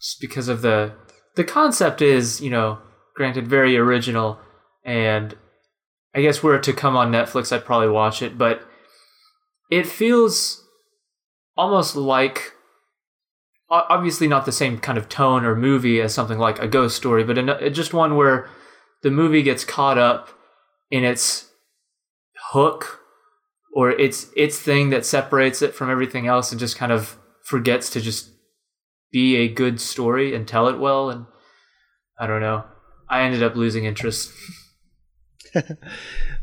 just 0.00 0.20
because 0.20 0.48
of 0.48 0.62
the 0.62 0.92
the 1.36 1.44
concept 1.44 2.02
is, 2.02 2.40
you 2.40 2.50
know, 2.50 2.78
granted 3.14 3.46
very 3.46 3.76
original, 3.76 4.40
and 4.84 5.36
I 6.14 6.22
guess 6.22 6.42
were 6.42 6.56
it 6.56 6.62
to 6.64 6.72
come 6.72 6.96
on 6.96 7.12
Netflix, 7.12 7.52
I'd 7.52 7.64
probably 7.64 7.90
watch 7.90 8.22
it. 8.22 8.36
But 8.36 8.62
it 9.70 9.86
feels 9.86 10.64
almost 11.56 11.94
like 11.94 12.52
obviously 13.70 14.28
not 14.28 14.44
the 14.44 14.52
same 14.52 14.78
kind 14.78 14.98
of 14.98 15.08
tone 15.08 15.44
or 15.44 15.56
movie 15.56 16.00
as 16.00 16.14
something 16.14 16.38
like 16.38 16.58
a 16.58 16.68
ghost 16.68 16.96
story, 16.96 17.24
but 17.24 17.38
in, 17.38 17.48
uh, 17.48 17.68
just 17.68 17.92
one 17.92 18.16
where 18.16 18.48
the 19.02 19.10
movie 19.10 19.42
gets 19.42 19.64
caught 19.64 19.98
up 19.98 20.30
in 20.90 21.04
its 21.04 21.50
hook 22.50 23.00
or 23.74 23.90
its 23.90 24.28
its 24.36 24.58
thing 24.58 24.90
that 24.90 25.04
separates 25.04 25.62
it 25.62 25.74
from 25.74 25.90
everything 25.90 26.26
else 26.26 26.50
and 26.50 26.60
just 26.60 26.78
kind 26.78 26.92
of 26.92 27.18
forgets 27.44 27.90
to 27.90 28.00
just 28.00 28.30
be 29.12 29.36
a 29.36 29.48
good 29.48 29.80
story 29.80 30.34
and 30.34 30.46
tell 30.46 30.68
it 30.68 30.78
well 30.78 31.10
and 31.10 31.26
I 32.18 32.26
don't 32.26 32.40
know. 32.40 32.64
I 33.08 33.22
ended 33.22 33.42
up 33.42 33.54
losing 33.54 33.84
interest. 33.84 34.32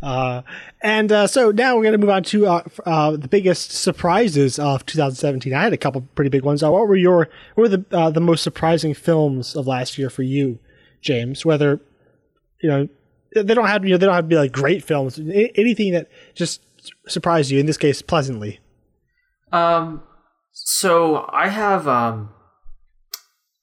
uh, 0.03 0.41
and 0.81 1.11
uh, 1.11 1.27
so 1.27 1.51
now 1.51 1.75
we're 1.75 1.83
going 1.83 1.93
to 1.93 1.97
move 1.97 2.09
on 2.09 2.23
to 2.23 2.47
uh, 2.47 2.63
uh, 2.85 3.11
the 3.11 3.27
biggest 3.27 3.71
surprises 3.71 4.59
of 4.59 4.85
2017. 4.85 5.53
I 5.53 5.63
had 5.63 5.73
a 5.73 5.77
couple 5.77 6.01
pretty 6.15 6.29
big 6.29 6.43
ones. 6.43 6.63
Uh, 6.63 6.71
what 6.71 6.87
were 6.87 6.95
your 6.95 7.29
what 7.55 7.69
were 7.69 7.77
the 7.77 7.85
uh, 7.91 8.09
the 8.09 8.21
most 8.21 8.43
surprising 8.43 8.93
films 8.93 9.55
of 9.55 9.67
last 9.67 9.97
year 9.97 10.09
for 10.09 10.23
you, 10.23 10.59
James? 11.01 11.45
Whether 11.45 11.81
you 12.61 12.69
know 12.69 12.87
they 13.35 13.53
don't 13.53 13.67
have 13.67 13.83
you 13.83 13.91
know 13.91 13.97
they 13.97 14.05
don't 14.05 14.15
have 14.15 14.25
to 14.25 14.29
be 14.29 14.35
like 14.35 14.51
great 14.51 14.83
films. 14.83 15.19
Anything 15.19 15.93
that 15.93 16.09
just 16.33 16.61
surprised 17.07 17.51
you 17.51 17.59
in 17.59 17.65
this 17.65 17.77
case 17.77 18.01
pleasantly. 18.01 18.59
Um. 19.51 20.03
So 20.51 21.27
I 21.31 21.49
have 21.49 21.87
um. 21.87 22.29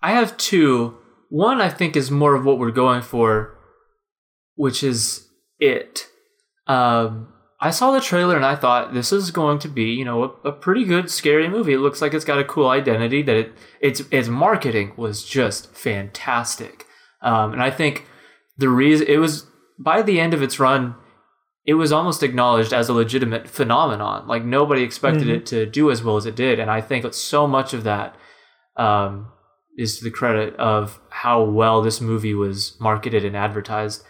I 0.03 0.13
have 0.13 0.37
two. 0.37 0.97
One 1.29 1.61
I 1.61 1.69
think 1.69 1.97
is 1.97 2.11
more 2.11 2.35
of 2.35 2.45
what 2.45 2.59
we're 2.59 2.73
going 2.73 3.03
for, 3.03 3.57
which 4.57 4.83
is 4.83 5.30
it. 5.61 6.09
Um, 6.67 7.33
I 7.61 7.71
saw 7.71 7.91
the 7.93 8.01
trailer 8.01 8.37
and 8.37 8.45
I 8.45 8.57
thought 8.57 8.95
this 8.95 9.13
is 9.13 9.31
going 9.31 9.59
to 9.61 9.69
be, 9.69 9.85
you 9.85 10.05
know, 10.05 10.23
a, 10.23 10.49
a, 10.49 10.53
pretty 10.53 10.85
good 10.85 11.11
scary 11.11 11.47
movie. 11.47 11.75
It 11.75 11.81
looks 11.81 12.01
like 12.01 12.15
it's 12.15 12.25
got 12.25 12.39
a 12.39 12.45
cool 12.45 12.69
identity. 12.69 13.23
That 13.23 13.37
it 13.37 13.53
its 13.81 14.03
its 14.11 14.29
marketing 14.29 14.95
was 14.97 15.25
just 15.25 15.75
fantastic, 15.75 16.87
um, 17.21 17.53
and 17.53 17.63
I 17.63 17.71
think 17.71 18.07
the 18.57 18.71
reason 18.71 19.07
it 19.09 19.19
was 19.19 19.47
by 19.79 20.01
the 20.01 20.19
end 20.19 20.33
of 20.33 20.43
its 20.43 20.59
run, 20.59 20.95
it 21.67 21.75
was 21.75 21.93
almost 21.93 22.23
acknowledged 22.23 22.73
as 22.73 22.89
a 22.89 22.95
legitimate 22.95 23.47
phenomenon. 23.47 24.27
Like 24.27 24.45
nobody 24.45 24.83
expected 24.83 25.25
mm-hmm. 25.25 25.37
it 25.37 25.47
to 25.47 25.67
do 25.67 25.91
as 25.91 26.03
well 26.03 26.17
as 26.17 26.25
it 26.25 26.37
did, 26.37 26.59
and 26.59 26.71
I 26.71 26.81
think 26.81 27.13
so 27.13 27.47
much 27.47 27.75
of 27.75 27.85
that 27.85 28.17
um, 28.77 29.31
is 29.77 29.99
to 29.99 30.05
the 30.05 30.11
credit 30.11 30.57
of 30.57 30.99
how 31.11 31.43
well 31.45 31.83
this 31.83 32.01
movie 32.01 32.35
was 32.35 32.75
marketed 32.81 33.23
and 33.23 33.37
advertised. 33.37 34.03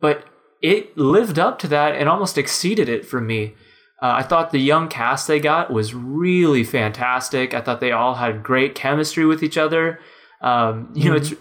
But 0.00 0.24
it 0.64 0.96
lived 0.96 1.38
up 1.38 1.58
to 1.58 1.68
that 1.68 1.94
and 1.94 2.08
almost 2.08 2.38
exceeded 2.38 2.88
it 2.88 3.04
for 3.04 3.20
me. 3.20 3.54
Uh, 4.00 4.14
I 4.16 4.22
thought 4.22 4.50
the 4.50 4.58
young 4.58 4.88
cast 4.88 5.28
they 5.28 5.38
got 5.38 5.70
was 5.70 5.94
really 5.94 6.64
fantastic. 6.64 7.52
I 7.52 7.60
thought 7.60 7.80
they 7.80 7.92
all 7.92 8.14
had 8.14 8.42
great 8.42 8.74
chemistry 8.74 9.26
with 9.26 9.42
each 9.42 9.58
other. 9.58 10.00
Um, 10.40 10.90
you 10.94 11.02
mm-hmm. 11.02 11.10
know, 11.10 11.16
it's 11.16 11.34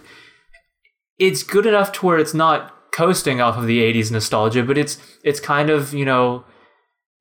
it's 1.17 1.43
good 1.43 1.65
enough 1.65 1.93
to 1.93 2.05
where 2.05 2.17
it's 2.17 2.33
not 2.33 2.91
coasting 2.91 3.39
off 3.39 3.57
of 3.57 3.65
the 3.65 3.79
'80s 3.79 4.11
nostalgia, 4.11 4.61
but 4.61 4.77
it's 4.77 4.97
it's 5.23 5.39
kind 5.39 5.69
of 5.69 5.93
you 5.93 6.03
know 6.03 6.43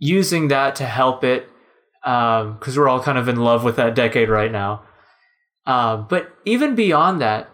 using 0.00 0.48
that 0.48 0.74
to 0.76 0.86
help 0.86 1.22
it 1.22 1.48
because 2.02 2.76
um, 2.76 2.76
we're 2.76 2.88
all 2.88 3.00
kind 3.00 3.16
of 3.16 3.28
in 3.28 3.36
love 3.36 3.62
with 3.62 3.76
that 3.76 3.94
decade 3.94 4.28
right 4.28 4.50
now. 4.50 4.82
Uh, 5.66 5.98
but 5.98 6.32
even 6.44 6.74
beyond 6.74 7.20
that, 7.20 7.48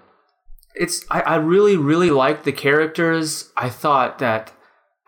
it's 0.75 1.05
I, 1.11 1.21
I 1.21 1.37
really 1.37 1.77
really 1.77 2.11
liked 2.11 2.45
the 2.45 2.53
characters. 2.53 3.51
I 3.57 3.69
thought 3.69 4.19
that 4.19 4.53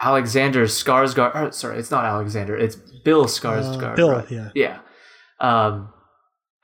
Alexander 0.01 0.65
Skarsgård. 0.65 1.35
Or, 1.35 1.53
sorry, 1.53 1.79
it's 1.79 1.91
not 1.91 2.05
Alexander. 2.05 2.57
It's 2.57 2.77
Bill 3.05 3.27
Skarsgård. 3.27 3.93
Uh, 3.93 3.95
Bill, 3.95 4.11
right? 4.11 4.31
yeah, 4.31 4.51
yeah. 4.55 4.79
Um, 5.39 5.93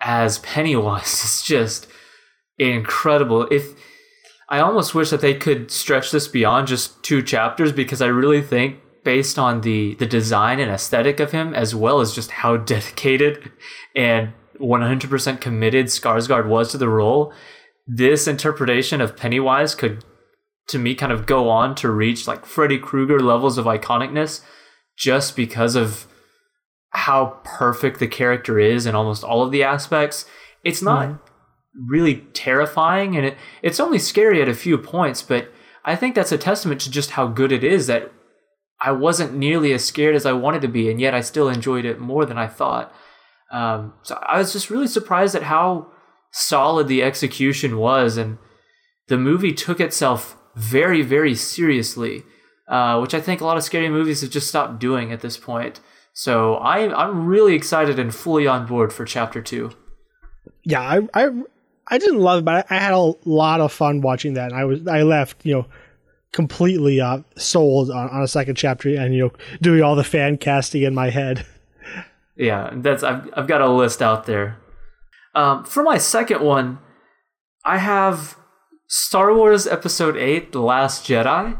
as 0.01 0.39
Pennywise 0.39 1.25
is 1.25 1.43
just 1.43 1.87
incredible. 2.59 3.47
If 3.51 3.75
I 4.49 4.61
almost 4.61 4.95
wish 4.95 5.11
that 5.11 5.21
they 5.21 5.35
could 5.35 5.71
stretch 5.71 6.11
this 6.11 6.29
beyond 6.29 6.69
just 6.69 7.03
two 7.03 7.23
chapters 7.23 7.73
because 7.73 8.01
I 8.01 8.07
really 8.07 8.43
think 8.43 8.81
based 9.05 9.39
on 9.39 9.61
the 9.61 9.95
the 9.97 10.07
design 10.07 10.59
and 10.59 10.71
aesthetic 10.71 11.21
of 11.21 11.33
him 11.33 11.55
as 11.55 11.75
well 11.75 12.01
as 12.01 12.15
just 12.15 12.31
how 12.31 12.57
dedicated 12.75 13.53
and 13.95 14.33
100% 14.61 15.41
committed 15.41 15.87
Skarsgård 15.87 16.47
was 16.47 16.71
to 16.71 16.79
the 16.79 16.89
role 16.89 17.33
this 17.87 18.27
interpretation 18.27 19.01
of 19.01 19.17
Pennywise 19.17 19.75
could, 19.75 20.05
to 20.69 20.79
me, 20.79 20.95
kind 20.95 21.13
of 21.13 21.27
go 21.27 21.49
on 21.49 21.75
to 21.77 21.91
reach 21.91 22.27
like 22.27 22.45
Freddy 22.45 22.79
Krueger 22.79 23.21
levels 23.21 23.59
of 23.59 23.67
iconicness 23.67 24.43
just 24.97 25.37
because 25.37 25.77
of 25.77 26.07
how 26.91 27.39
perfect 27.45 28.01
the 28.01 28.09
character 28.09 28.59
is 28.59 28.87
in 28.87 28.95
almost 28.95 29.23
all 29.23 29.43
of 29.43 29.53
the 29.53 29.63
aspects. 29.63 30.25
It's 30.65 30.83
not 30.83 31.09
mm-hmm. 31.09 31.89
really 31.89 32.17
terrifying 32.33 33.17
and 33.17 33.27
it, 33.27 33.37
it's 33.63 33.81
only 33.81 33.99
scary 33.99 34.41
at 34.41 34.49
a 34.49 34.55
few 34.55 34.79
points, 34.79 35.23
but 35.23 35.53
I 35.85 35.95
think 35.95 36.15
that's 36.15 36.33
a 36.33 36.39
testament 36.39 36.81
to 36.83 36.91
just 36.91 37.11
how 37.13 37.29
good 37.29 37.53
it 37.53 37.63
is 37.63 37.87
that 37.87 38.13
I 38.81 38.93
wasn't 38.93 39.35
nearly 39.35 39.73
as 39.73 39.85
scared 39.85 40.15
as 40.15 40.27
I 40.27 40.33
wanted 40.33 40.63
to 40.63 40.69
be, 40.69 40.91
and 40.91 41.01
yet 41.01 41.15
I 41.15 41.21
still 41.21 41.49
enjoyed 41.49 41.85
it 41.85 41.99
more 41.99 42.27
than 42.27 42.37
I 42.37 42.47
thought. 42.47 42.93
Um, 43.51 43.95
so 44.03 44.19
I 44.23 44.39
was 44.39 44.53
just 44.53 44.69
really 44.69 44.89
surprised 44.89 45.35
at 45.35 45.45
how 45.45 45.93
solid 46.37 46.87
the 46.87 47.03
execution 47.03 47.79
was, 47.79 48.17
and 48.17 48.39
the 49.09 49.17
movie 49.17 49.53
took 49.53 49.81
itself 49.81 50.37
very, 50.55 51.03
very 51.03 51.35
seriously, 51.35 52.25
uh, 52.69 52.99
which 52.99 53.15
I 53.15 53.21
think 53.21 53.41
a 53.41 53.45
lot 53.45 53.57
of 53.57 53.63
scary 53.63 53.89
movies 53.89 54.21
have 54.21 54.31
just 54.31 54.49
stopped 54.49 54.79
doing 54.79 55.13
at 55.13 55.21
this 55.21 55.39
point. 55.39 55.81
So 56.13 56.57
I, 56.57 56.95
I'm 56.95 57.27
really 57.27 57.55
excited 57.55 57.99
and 57.99 58.15
fully 58.15 58.47
on 58.47 58.67
board 58.67 58.93
for 58.93 59.05
Chapter 59.05 59.41
Two. 59.43 59.73
Yeah, 60.63 60.81
I, 60.81 61.09
I, 61.15 61.31
I 61.89 61.99
didn't 61.99 62.21
love 62.21 62.41
it, 62.41 62.45
but 62.45 62.67
I 62.71 62.79
had 62.79 62.93
a 62.93 63.13
lot 63.25 63.61
of 63.61 63.73
fun 63.73 64.01
watching 64.01 64.35
that. 64.35 64.53
And 64.53 64.61
I 64.61 64.65
was, 64.65 64.87
I 64.87 65.03
left, 65.03 65.45
you 65.45 65.55
know, 65.55 65.67
completely 66.33 67.01
uh, 67.01 67.21
sold 67.37 67.91
on, 67.91 68.09
on 68.11 68.23
a 68.23 68.29
second 68.29 68.57
chapter, 68.57 68.89
and 68.89 69.15
you 69.15 69.25
know, 69.25 69.33
doing 69.61 69.83
all 69.83 69.97
the 69.97 70.05
fan 70.05 70.37
casting 70.37 70.83
in 70.83 70.95
my 70.95 71.11
head. 71.11 71.47
Yeah, 72.37 72.71
that's 72.75 73.03
I've 73.03 73.31
I've 73.35 73.47
got 73.47 73.63
a 73.63 73.69
list 73.69 74.03
out 74.03 74.27
there 74.27 74.59
um, 75.37 75.65
for 75.65 75.83
my 75.83 75.99
second 75.99 76.41
one, 76.41 76.79
I 77.65 77.77
have 77.79 78.37
Star 78.89 79.35
Wars 79.35 79.67
Episode 79.67 80.17
8 80.17 80.51
The 80.51 80.61
Last 80.61 81.07
Jedi. 81.07 81.59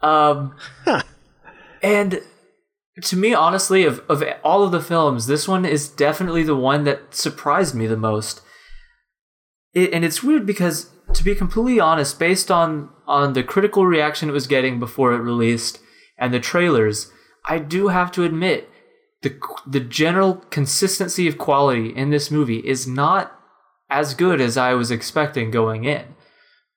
Um, 0.00 0.54
huh. 0.84 1.02
And 1.82 2.22
to 3.02 3.16
me, 3.16 3.34
honestly, 3.34 3.84
of, 3.84 4.00
of 4.08 4.22
all 4.44 4.62
of 4.62 4.70
the 4.70 4.80
films, 4.80 5.26
this 5.26 5.48
one 5.48 5.64
is 5.64 5.88
definitely 5.88 6.44
the 6.44 6.54
one 6.54 6.84
that 6.84 7.14
surprised 7.14 7.74
me 7.74 7.88
the 7.88 7.96
most. 7.96 8.40
It, 9.72 9.92
and 9.92 10.04
it's 10.04 10.22
weird 10.22 10.46
because, 10.46 10.90
to 11.14 11.24
be 11.24 11.34
completely 11.34 11.80
honest, 11.80 12.20
based 12.20 12.48
on, 12.48 12.90
on 13.08 13.32
the 13.32 13.42
critical 13.42 13.86
reaction 13.86 14.28
it 14.28 14.32
was 14.32 14.46
getting 14.46 14.78
before 14.78 15.12
it 15.12 15.18
released 15.18 15.80
and 16.16 16.32
the 16.32 16.38
trailers, 16.38 17.10
I 17.48 17.58
do 17.58 17.88
have 17.88 18.12
to 18.12 18.22
admit 18.22 18.70
the 19.24 19.40
the 19.66 19.80
general 19.80 20.36
consistency 20.50 21.26
of 21.26 21.38
quality 21.38 21.88
in 21.88 22.10
this 22.10 22.30
movie 22.30 22.58
is 22.58 22.86
not 22.86 23.36
as 23.90 24.14
good 24.14 24.40
as 24.40 24.56
I 24.56 24.74
was 24.74 24.90
expecting 24.90 25.50
going 25.50 25.84
in. 25.84 26.14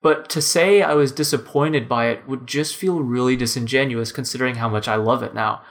But 0.01 0.29
to 0.29 0.41
say 0.41 0.81
I 0.81 0.93
was 0.93 1.11
disappointed 1.11 1.89
by 1.89 2.07
it 2.07 2.27
would 2.27 2.47
just 2.47 2.75
feel 2.75 3.01
really 3.01 3.35
disingenuous 3.35 4.11
considering 4.11 4.55
how 4.55 4.69
much 4.69 4.87
I 4.87 4.95
love 4.95 5.21
it 5.23 5.33
now. 5.33 5.61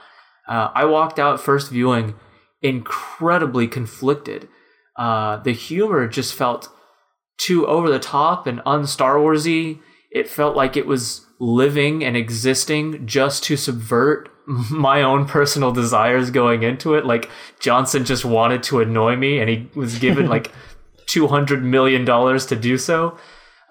Uh, 0.47 0.69
I 0.75 0.85
walked 0.85 1.19
out 1.19 1.41
first 1.41 1.71
viewing 1.71 2.15
incredibly 2.61 3.67
conflicted. 3.67 4.47
Uh, 4.95 5.37
the 5.37 5.53
humor 5.53 6.07
just 6.07 6.33
felt 6.33 6.69
too 7.37 7.65
over 7.65 7.89
the 7.89 7.99
top 7.99 8.45
and 8.45 8.61
un-Star 8.65 9.15
Warsy. 9.15 9.79
It 10.11 10.29
felt 10.29 10.55
like 10.55 10.77
it 10.77 10.85
was 10.85 11.25
living 11.39 12.03
and 12.03 12.15
existing 12.15 13.07
just 13.07 13.43
to 13.45 13.57
subvert 13.57 14.29
my 14.47 15.01
own 15.01 15.25
personal 15.25 15.71
desires 15.71 16.31
going 16.31 16.63
into 16.63 16.95
it. 16.95 17.05
Like 17.05 17.29
Johnson 17.59 18.05
just 18.05 18.25
wanted 18.25 18.63
to 18.63 18.79
annoy 18.79 19.15
me, 19.15 19.39
and 19.39 19.49
he 19.49 19.69
was 19.75 19.99
given 19.99 20.27
like 20.29 20.51
two 21.05 21.27
hundred 21.27 21.63
million 21.63 22.05
dollars 22.05 22.45
to 22.47 22.55
do 22.55 22.77
so. 22.77 23.17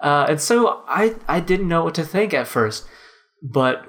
Uh, 0.01 0.27
and 0.29 0.41
so 0.41 0.83
I 0.87 1.15
I 1.27 1.39
didn't 1.39 1.67
know 1.67 1.83
what 1.83 1.95
to 1.95 2.03
think 2.03 2.33
at 2.33 2.47
first, 2.47 2.87
but 3.41 3.85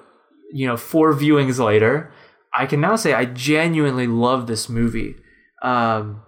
you 0.50 0.66
know, 0.66 0.76
four 0.76 1.12
viewings 1.12 1.62
later, 1.62 2.10
I 2.56 2.66
can 2.66 2.80
now 2.80 2.96
say 2.96 3.12
I 3.12 3.26
genuinely 3.26 4.06
love 4.06 4.46
this 4.46 4.68
movie. 4.68 5.16
Um, 5.62 6.22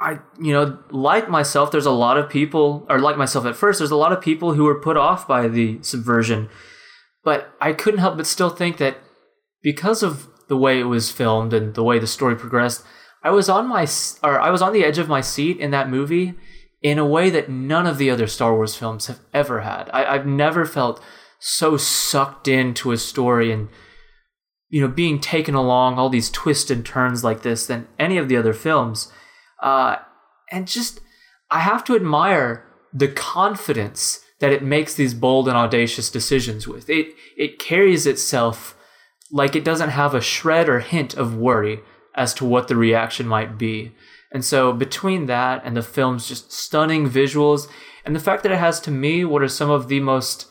I, 0.00 0.20
you 0.40 0.54
know, 0.54 0.78
like 0.90 1.28
myself, 1.28 1.70
there's 1.70 1.84
a 1.84 1.90
lot 1.90 2.16
of 2.16 2.30
people, 2.30 2.86
or 2.88 2.98
like 2.98 3.18
myself 3.18 3.44
at 3.44 3.56
first, 3.56 3.78
there's 3.78 3.90
a 3.90 3.96
lot 3.96 4.12
of 4.12 4.22
people 4.22 4.54
who 4.54 4.64
were 4.64 4.80
put 4.80 4.96
off 4.96 5.28
by 5.28 5.46
the 5.46 5.82
subversion. 5.82 6.48
But 7.22 7.52
I 7.60 7.74
couldn't 7.74 8.00
help 8.00 8.16
but 8.16 8.26
still 8.26 8.48
think 8.48 8.78
that 8.78 8.96
because 9.62 10.02
of 10.02 10.28
the 10.48 10.56
way 10.56 10.80
it 10.80 10.84
was 10.84 11.10
filmed 11.10 11.52
and 11.52 11.74
the 11.74 11.84
way 11.84 11.98
the 11.98 12.06
story 12.06 12.36
progressed, 12.36 12.84
I 13.22 13.30
was 13.30 13.48
on 13.48 13.68
my, 13.68 13.86
or 14.22 14.40
I 14.40 14.50
was 14.50 14.62
on 14.62 14.72
the 14.72 14.84
edge 14.84 14.98
of 14.98 15.08
my 15.08 15.20
seat 15.20 15.58
in 15.58 15.70
that 15.70 15.90
movie 15.90 16.34
in 16.82 16.98
a 16.98 17.06
way 17.06 17.28
that 17.30 17.50
none 17.50 17.86
of 17.86 17.98
the 17.98 18.10
other 18.10 18.26
Star 18.26 18.54
Wars 18.54 18.74
films 18.74 19.06
have 19.06 19.20
ever 19.34 19.60
had. 19.60 19.90
I, 19.92 20.14
I've 20.14 20.26
never 20.26 20.64
felt 20.64 21.02
so 21.40 21.76
sucked 21.76 22.46
into 22.46 22.92
a 22.92 22.98
story 22.98 23.50
and 23.50 23.68
you 24.68 24.80
know 24.80 24.88
being 24.88 25.18
taken 25.18 25.54
along 25.54 25.98
all 25.98 26.10
these 26.10 26.30
twists 26.30 26.70
and 26.70 26.84
turns 26.84 27.24
like 27.24 27.42
this 27.42 27.66
than 27.66 27.88
any 27.98 28.18
of 28.18 28.28
the 28.28 28.36
other 28.36 28.52
films 28.52 29.10
uh, 29.62 29.96
and 30.52 30.68
just 30.68 31.00
i 31.50 31.58
have 31.58 31.82
to 31.82 31.96
admire 31.96 32.66
the 32.92 33.08
confidence 33.08 34.20
that 34.38 34.52
it 34.52 34.62
makes 34.62 34.94
these 34.94 35.14
bold 35.14 35.48
and 35.48 35.56
audacious 35.56 36.10
decisions 36.10 36.68
with 36.68 36.90
it 36.90 37.08
it 37.36 37.58
carries 37.58 38.06
itself 38.06 38.76
like 39.30 39.54
it 39.54 39.64
doesn't 39.64 39.90
have 39.90 40.14
a 40.14 40.20
shred 40.20 40.68
or 40.68 40.80
hint 40.80 41.14
of 41.14 41.36
worry 41.36 41.80
as 42.14 42.34
to 42.34 42.44
what 42.44 42.68
the 42.68 42.76
reaction 42.76 43.26
might 43.26 43.58
be. 43.58 43.92
And 44.32 44.44
so 44.44 44.72
between 44.72 45.26
that 45.26 45.62
and 45.64 45.76
the 45.76 45.82
film's 45.82 46.28
just 46.28 46.52
stunning 46.52 47.08
visuals 47.08 47.68
and 48.04 48.14
the 48.14 48.20
fact 48.20 48.42
that 48.42 48.52
it 48.52 48.58
has 48.58 48.80
to 48.80 48.90
me 48.90 49.24
what 49.24 49.42
are 49.42 49.48
some 49.48 49.70
of 49.70 49.88
the 49.88 50.00
most 50.00 50.46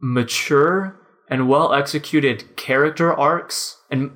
mature 0.00 0.98
and 1.28 1.48
well 1.48 1.72
executed 1.72 2.56
character 2.56 3.12
arcs 3.12 3.76
and 3.90 4.10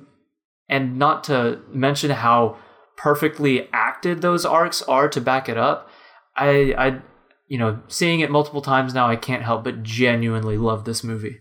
and 0.67 0.97
not 0.97 1.23
to 1.25 1.61
mention 1.69 2.09
how 2.09 2.57
perfectly 2.97 3.69
acted 3.71 4.21
those 4.21 4.45
arcs 4.45 4.81
are 4.83 5.07
to 5.07 5.21
back 5.21 5.47
it 5.47 5.57
up 5.57 5.89
i 6.35 6.73
i 6.77 7.01
you 7.47 7.57
know 7.57 7.79
seeing 7.87 8.19
it 8.19 8.31
multiple 8.31 8.61
times 8.61 8.93
now 8.93 9.07
i 9.07 9.15
can't 9.15 9.43
help 9.43 9.63
but 9.63 9.83
genuinely 9.83 10.57
love 10.57 10.85
this 10.85 11.03
movie 11.03 11.39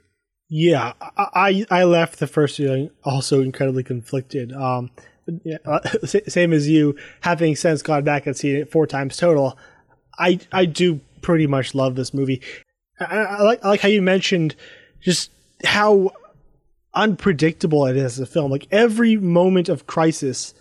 yeah 0.49 0.93
i 1.17 1.65
i 1.71 1.85
left 1.85 2.19
the 2.19 2.27
first 2.27 2.57
viewing 2.57 2.91
also 3.05 3.41
incredibly 3.41 3.83
conflicted 3.83 4.53
um 4.53 4.91
yeah, 5.43 5.57
uh, 5.65 5.81
same 6.29 6.53
as 6.53 6.69
you 6.69 6.95
having 7.23 7.57
since 7.57 7.81
gone 7.83 8.05
back 8.05 8.27
and 8.27 8.37
seen 8.37 8.57
it 8.57 8.71
four 8.71 8.87
times 8.87 9.17
total 9.17 9.59
i 10.19 10.39
i 10.53 10.65
do 10.65 11.01
pretty 11.23 11.47
much 11.47 11.75
love 11.75 11.95
this 11.95 12.13
movie 12.13 12.43
I, 13.01 13.05
I, 13.05 13.43
like 13.43 13.65
I 13.65 13.69
like 13.69 13.81
how 13.81 13.89
you 13.89 14.03
mentioned 14.03 14.55
just 15.01 15.31
how 15.65 16.13
unpredictable 16.95 17.87
it 17.87 17.97
is 17.97 18.05
as 18.05 18.21
a 18.21 18.27
film. 18.27 18.51
Like 18.51 18.67
every 18.71 19.17
moment 19.17 19.69
of 19.69 19.87
crisis, 19.87 20.55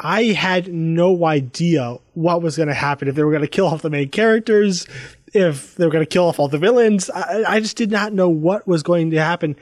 I 0.00 0.24
had 0.24 0.72
no 0.72 1.24
idea 1.24 1.98
what 2.14 2.42
was 2.42 2.56
going 2.56 2.68
to 2.68 2.74
happen. 2.74 3.08
If 3.08 3.14
they 3.14 3.22
were 3.22 3.30
going 3.30 3.42
to 3.42 3.48
kill 3.48 3.66
off 3.66 3.82
the 3.82 3.90
main 3.90 4.08
characters, 4.08 4.86
if 5.34 5.74
they 5.74 5.84
were 5.84 5.90
going 5.90 6.04
to 6.04 6.08
kill 6.08 6.28
off 6.28 6.38
all 6.38 6.48
the 6.48 6.58
villains, 6.58 7.10
I, 7.10 7.44
I 7.46 7.60
just 7.60 7.76
did 7.76 7.90
not 7.90 8.12
know 8.12 8.28
what 8.28 8.66
was 8.66 8.82
going 8.82 9.10
to 9.10 9.22
happen. 9.22 9.56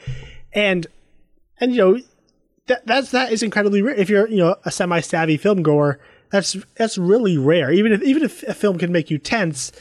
And 0.52 0.86
and 1.58 1.72
you 1.72 1.78
know 1.78 2.00
that 2.66 2.86
that's 2.86 3.10
that 3.10 3.32
is 3.32 3.42
incredibly 3.42 3.82
rare. 3.82 3.94
If 3.94 4.08
you're 4.08 4.28
you 4.28 4.38
know 4.38 4.56
a 4.64 4.70
semi 4.70 5.00
savvy 5.00 5.36
film 5.36 5.62
goer, 5.62 5.98
that's 6.30 6.56
that's 6.76 6.98
really 6.98 7.38
rare. 7.38 7.72
Even 7.72 7.92
if 7.92 8.02
even 8.02 8.22
if 8.22 8.42
a 8.44 8.54
film 8.54 8.78
can 8.78 8.92
make 8.92 9.10
you 9.10 9.18
tense 9.18 9.72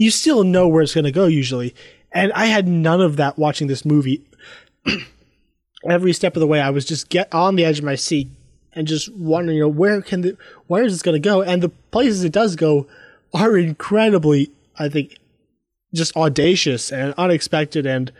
you 0.00 0.10
still 0.10 0.44
know 0.44 0.66
where 0.66 0.82
it's 0.82 0.94
going 0.94 1.04
to 1.04 1.12
go 1.12 1.26
usually. 1.26 1.74
And 2.10 2.32
I 2.32 2.46
had 2.46 2.66
none 2.66 3.02
of 3.02 3.16
that 3.16 3.38
watching 3.38 3.68
this 3.68 3.84
movie. 3.84 4.24
Every 5.88 6.14
step 6.14 6.34
of 6.36 6.40
the 6.40 6.46
way, 6.46 6.58
I 6.58 6.70
was 6.70 6.86
just 6.86 7.10
get 7.10 7.32
on 7.34 7.54
the 7.54 7.66
edge 7.66 7.80
of 7.80 7.84
my 7.84 7.96
seat 7.96 8.30
and 8.72 8.88
just 8.88 9.14
wondering, 9.14 9.58
you 9.58 9.64
know, 9.64 9.68
where 9.68 10.00
can 10.00 10.22
the, 10.22 10.38
where 10.68 10.84
is 10.84 10.94
this 10.94 11.02
going 11.02 11.20
to 11.20 11.28
go? 11.28 11.42
And 11.42 11.62
the 11.62 11.68
places 11.68 12.24
it 12.24 12.32
does 12.32 12.56
go 12.56 12.86
are 13.34 13.58
incredibly, 13.58 14.50
I 14.78 14.88
think, 14.88 15.18
just 15.94 16.16
audacious 16.16 16.92
and 16.92 17.14
unexpected 17.18 17.86
and 17.86 18.12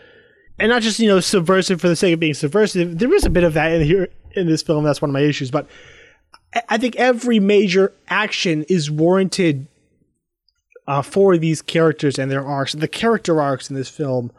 and 0.58 0.68
not 0.68 0.82
just 0.82 0.98
you 0.98 1.08
know 1.08 1.20
subversive 1.20 1.80
for 1.80 1.88
the 1.88 1.96
sake 1.96 2.14
of 2.14 2.20
being 2.20 2.34
subversive. 2.34 2.98
There 2.98 3.12
is 3.14 3.24
a 3.24 3.30
bit 3.30 3.44
of 3.44 3.54
that 3.54 3.72
in 3.72 3.82
here 3.82 4.08
in 4.32 4.46
this 4.46 4.62
film. 4.62 4.84
That's 4.84 5.02
one 5.02 5.10
of 5.10 5.14
my 5.14 5.20
issues, 5.20 5.50
but 5.50 5.66
I 6.68 6.78
think 6.78 6.96
every 6.96 7.38
major 7.38 7.92
action 8.08 8.64
is 8.68 8.90
warranted 8.90 9.68
uh, 10.86 11.02
for 11.02 11.38
these 11.38 11.62
characters 11.62 12.18
and 12.18 12.30
their 12.30 12.44
arcs. 12.44 12.72
The 12.72 12.88
character 12.88 13.40
arcs 13.40 13.70
in 13.70 13.76
this 13.76 13.88
film 13.88 14.32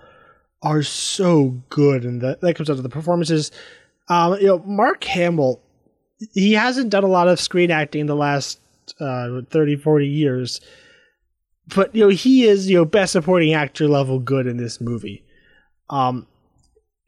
are 0.61 0.83
so 0.83 1.61
good, 1.69 2.03
and 2.03 2.21
that, 2.21 2.41
that 2.41 2.55
comes 2.55 2.69
out 2.69 2.77
of 2.77 2.83
the 2.83 2.89
performances. 2.89 3.51
Um, 4.09 4.33
you 4.39 4.47
know, 4.47 4.59
Mark 4.59 5.03
Hamill, 5.05 5.61
he 6.33 6.53
hasn't 6.53 6.89
done 6.89 7.05
a 7.05 7.07
lot 7.07 7.29
of 7.29 7.39
screen 7.39 7.71
acting 7.71 8.01
in 8.01 8.07
the 8.07 8.15
last 8.15 8.59
uh, 8.99 9.41
30, 9.49 9.77
40 9.77 10.07
years, 10.07 10.59
but 11.75 11.95
you 11.95 12.03
know, 12.03 12.09
he 12.09 12.45
is 12.45 12.69
you 12.69 12.77
know 12.77 12.85
best 12.85 13.13
supporting 13.13 13.53
actor 13.53 13.87
level 13.87 14.19
good 14.19 14.47
in 14.47 14.57
this 14.57 14.81
movie. 14.81 15.23
Um, 15.89 16.27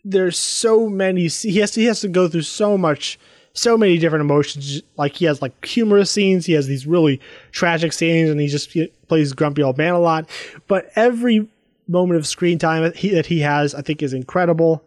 there's 0.03 0.37
so 0.37 0.89
many. 0.89 1.27
He 1.27 1.59
has 1.59 1.71
to, 1.71 1.81
he 1.81 1.87
has 1.87 2.01
to 2.01 2.07
go 2.07 2.27
through 2.27 2.41
so 2.41 2.77
much 2.77 3.19
so 3.53 3.77
many 3.77 3.97
different 3.97 4.21
emotions. 4.21 4.81
Like 4.97 5.15
he 5.15 5.25
has 5.25 5.41
like 5.41 5.65
humorous 5.65 6.11
scenes, 6.11 6.45
he 6.45 6.53
has 6.53 6.67
these 6.67 6.85
really 6.85 7.21
tragic 7.51 7.93
scenes, 7.93 8.29
and 8.29 8.39
he 8.39 8.47
just 8.47 8.75
plays 9.07 9.33
grumpy 9.33 9.63
old 9.63 9.77
man 9.77 9.93
a 9.93 9.99
lot. 9.99 10.29
But 10.67 10.91
every 10.95 11.47
moment 11.87 12.17
of 12.19 12.27
screen 12.27 12.57
time 12.57 12.83
that 12.83 12.95
he, 12.95 13.09
that 13.09 13.27
he 13.27 13.39
has, 13.41 13.75
I 13.75 13.81
think, 13.81 14.01
is 14.01 14.13
incredible. 14.13 14.83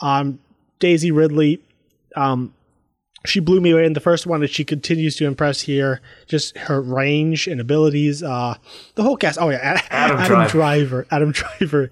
Um, 0.00 0.38
Daisy 0.78 1.10
Ridley, 1.10 1.60
um, 2.16 2.54
she 3.24 3.40
blew 3.40 3.60
me 3.60 3.70
away 3.70 3.86
in 3.86 3.94
the 3.94 4.00
first 4.00 4.26
one, 4.26 4.42
and 4.42 4.50
she 4.50 4.64
continues 4.64 5.16
to 5.16 5.26
impress 5.26 5.62
here. 5.62 6.00
Just 6.26 6.56
her 6.58 6.80
range 6.80 7.46
and 7.46 7.60
abilities. 7.60 8.22
Uh, 8.22 8.56
the 8.94 9.02
whole 9.02 9.16
cast. 9.16 9.38
Oh 9.40 9.50
yeah, 9.50 9.80
Adam, 9.90 10.16
Adam 10.18 10.26
Driver. 10.26 10.50
Driver. 10.50 11.06
Adam 11.10 11.32
Driver 11.58 11.90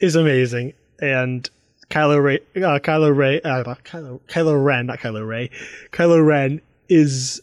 is 0.00 0.16
amazing, 0.16 0.72
and 1.00 1.48
Kylo 1.90 2.22
Ray, 2.22 2.38
uh, 2.56 2.78
Kylo 2.78 3.14
Ray, 3.14 3.40
uh, 3.42 3.62
Kylo, 3.84 4.20
Kylo 4.28 4.64
Ren, 4.64 4.86
not 4.86 4.98
Kylo 4.98 5.26
Ray, 5.26 5.50
Kylo 5.92 6.24
Ren 6.26 6.60
is 6.88 7.42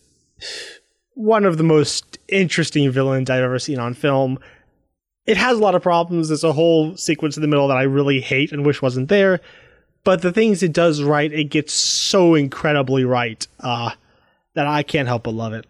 one 1.14 1.46
of 1.46 1.58
the 1.58 1.64
most 1.64 2.18
interesting 2.28 2.90
villains 2.92 3.30
I've 3.30 3.44
ever 3.44 3.60
seen 3.60 3.78
on 3.78 3.94
film. 3.94 4.40
It 5.28 5.38
has 5.38 5.58
a 5.58 5.62
lot 5.62 5.76
of 5.76 5.84
problems. 5.84 6.30
There's 6.30 6.44
a 6.44 6.54
whole 6.54 6.98
sequence 6.98 7.38
in 7.38 7.42
the 7.42 7.48
middle 7.48 7.68
that 7.68 7.78
I 7.78 7.84
really 7.84 8.22
hate 8.22 8.52
and 8.52 8.66
wish 8.66 8.82
wasn't 8.82 9.10
there. 9.10 9.40
But 10.04 10.22
the 10.22 10.32
things 10.32 10.64
it 10.64 10.74
does 10.74 11.04
right, 11.04 11.32
it 11.32 11.46
gets 11.46 11.74
so 11.74 12.36
incredibly 12.36 13.04
right 13.04 13.46
uh, 13.60 13.92
that 14.54 14.68
I 14.68 14.84
can't 14.84 15.08
help 15.08 15.24
but 15.24 15.34
love 15.34 15.54
it. 15.54 15.66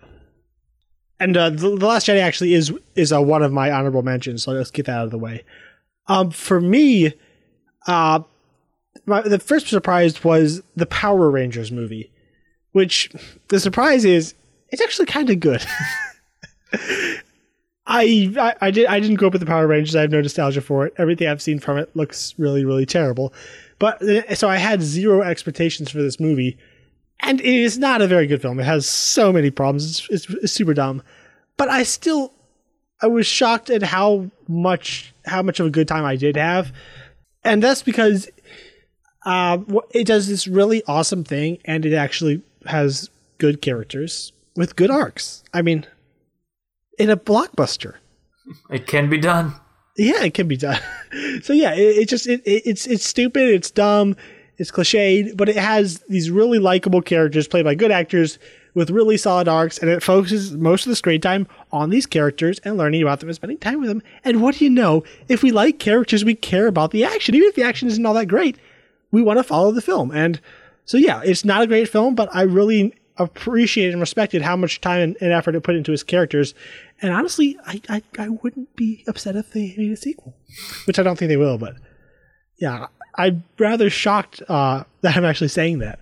And 1.20 1.36
uh, 1.36 1.50
the, 1.50 1.76
the, 1.76 1.86
Last 1.86 2.08
Jedi 2.08 2.22
actually 2.22 2.54
is 2.54 2.72
is 2.96 3.12
uh, 3.12 3.22
one 3.22 3.44
of 3.44 3.52
my 3.52 3.72
honorable 3.72 4.04
mentions, 4.04 4.44
so 4.44 4.52
let's 4.52 4.72
get 4.72 4.86
that 4.86 4.98
out 4.98 5.06
of 5.06 5.12
the 5.12 5.18
way. 5.18 5.44
Um, 6.08 6.32
for 6.32 6.62
me, 6.62 7.14
uh, 7.88 8.22
my, 9.06 9.22
the 9.22 9.40
first 9.40 9.68
surprise 9.68 10.24
was 10.24 10.62
the 10.76 10.86
Power 10.86 11.30
Rangers 11.30 11.72
movie, 11.72 12.12
which 12.72 13.12
the 13.50 13.60
surprise 13.60 14.06
is 14.06 14.34
it's 14.70 14.82
actually 14.82 15.08
kind 15.08 15.30
of 15.30 15.40
good. 15.40 15.66
I, 17.86 18.34
I, 18.38 18.56
I 18.62 18.72
did 18.72 18.86
I 18.86 19.00
didn't 19.00 19.18
grow 19.18 19.28
up 19.28 19.34
with 19.34 19.42
the 19.42 19.48
Power 19.48 19.68
Rangers. 19.68 19.96
I 19.96 20.02
have 20.02 20.12
no 20.12 20.22
nostalgia 20.22 20.62
for 20.62 20.86
it. 20.86 20.94
Everything 20.98 21.28
I've 21.28 21.42
seen 21.42 21.60
from 21.60 21.78
it 21.78 21.94
looks 21.96 22.34
really 22.38 22.64
really 22.64 22.86
terrible. 22.86 23.34
But 23.80 24.02
uh, 24.02 24.36
so 24.36 24.48
I 24.50 24.58
had 24.58 24.82
zero 24.82 25.22
expectations 25.22 25.90
for 25.90 26.02
this 26.02 26.20
movie, 26.20 26.58
and 27.22 27.40
it 27.40 27.46
is 27.46 27.78
not 27.78 28.02
a 28.02 28.08
very 28.08 28.28
good 28.28 28.42
film. 28.42 28.60
It 28.60 28.66
has 28.66 28.88
so 28.88 29.32
many 29.32 29.50
problems. 29.50 29.90
It's, 29.90 30.10
it's, 30.10 30.44
it's 30.44 30.54
super 30.54 30.74
dumb. 30.74 31.02
But 31.58 31.70
I 31.70 31.84
still 31.84 32.34
I 33.02 33.08
was 33.08 33.26
shocked 33.26 33.70
at 33.70 33.82
how 33.82 34.30
much 34.48 35.14
how 35.26 35.42
much 35.42 35.60
of 35.60 35.66
a 35.66 35.70
good 35.70 35.88
time 35.88 36.06
I 36.06 36.18
did 36.18 36.36
have, 36.36 36.74
and 37.44 37.64
that's 37.64 37.82
because 37.82 38.30
uh, 39.26 39.60
it 39.92 40.06
does 40.06 40.28
this 40.28 40.48
really 40.48 40.84
awesome 40.88 41.24
thing, 41.24 41.60
and 41.66 41.86
it 41.86 41.94
actually 41.94 42.42
has 42.66 43.10
good 43.38 43.62
characters 43.62 44.34
with 44.56 44.76
good 44.76 44.92
arcs. 44.92 45.44
I 45.54 45.62
mean, 45.62 45.86
in 46.98 47.10
a 47.10 47.18
blockbuster, 47.18 47.96
it 48.70 48.86
can 48.88 49.10
be 49.10 49.18
done. 49.18 49.56
Yeah, 50.00 50.24
it 50.24 50.34
can 50.34 50.48
be 50.48 50.58
done. 50.58 50.82
so 51.42 51.54
yeah, 51.54 51.74
it, 51.74 51.98
it 51.98 52.10
just 52.10 52.28
it, 52.28 52.42
it, 52.46 52.64
it's 52.66 52.88
it's 52.88 53.06
stupid, 53.06 53.50
it's 53.50 53.72
dumb, 53.72 54.16
it's 54.58 54.72
cliched, 54.72 55.36
but 55.38 55.50
it 55.50 55.58
has 55.58 56.00
these 56.10 56.32
really 56.32 56.60
likable 56.60 57.02
characters 57.02 57.48
played 57.48 57.66
by 57.66 57.76
good 57.76 57.92
actors 57.92 58.40
with 58.76 58.92
really 58.92 59.18
solid 59.18 59.48
arcs, 59.48 59.78
and 59.78 59.90
it 59.90 60.02
focuses 60.02 60.54
most 60.54 60.86
of 60.86 60.90
the 60.90 60.96
screen 60.96 61.20
time 61.20 61.48
on 61.72 61.90
these 61.90 62.06
characters 62.06 62.60
and 62.60 62.78
learning 62.78 63.02
about 63.02 63.20
them 63.20 63.30
and 63.30 63.36
spending 63.36 63.58
time 63.58 63.80
with 63.80 63.90
them. 63.90 64.02
And 64.24 64.42
what 64.42 64.56
do 64.56 64.64
you 64.64 64.70
know? 64.70 65.04
If 65.28 65.44
we 65.44 65.52
like 65.52 65.80
characters, 65.80 66.24
we 66.24 66.36
care 66.36 66.68
about 66.68 66.92
the 66.92 67.04
action, 67.04 67.36
even 67.36 67.50
if 67.50 67.56
the 67.56 67.64
action 67.64 67.88
isn't 67.88 68.06
all 68.06 68.14
that 68.14 68.28
great 68.28 68.58
we 69.12 69.22
want 69.22 69.38
to 69.38 69.44
follow 69.44 69.72
the 69.72 69.82
film. 69.82 70.12
And 70.12 70.40
so, 70.86 70.98
yeah, 70.98 71.22
it's 71.24 71.46
not 71.46 71.64
a 71.64 71.68
great 71.68 71.90
film, 71.90 72.16
but 72.16 72.30
I 72.34 72.44
really 72.44 72.94
appreciated 73.20 73.92
and 73.92 74.02
respected 74.02 74.42
how 74.42 74.56
much 74.56 74.82
time 74.82 75.16
and 75.20 75.32
effort 75.32 75.56
it 75.56 75.62
put 75.62 75.76
into 75.76 75.92
his 75.92 76.04
characters. 76.04 76.56
And 77.02 77.14
honestly, 77.14 77.58
I, 77.66 77.82
I, 77.90 78.04
I 78.18 78.30
wouldn't 78.30 78.76
be 78.76 79.04
upset 79.08 79.36
if 79.36 79.52
they 79.52 79.76
made 79.78 79.92
a 79.92 79.98
sequel, 79.98 80.34
which 80.86 80.98
I 80.98 81.04
don't 81.04 81.20
think 81.20 81.30
they 81.30 81.38
will. 81.38 81.58
But 81.58 81.76
yeah, 82.58 82.88
I'm 83.16 83.44
rather 83.58 83.90
shocked 83.90 84.42
uh, 84.48 84.86
that 85.02 85.18
I'm 85.18 85.26
actually 85.26 85.50
saying 85.50 85.80
that. 85.80 86.00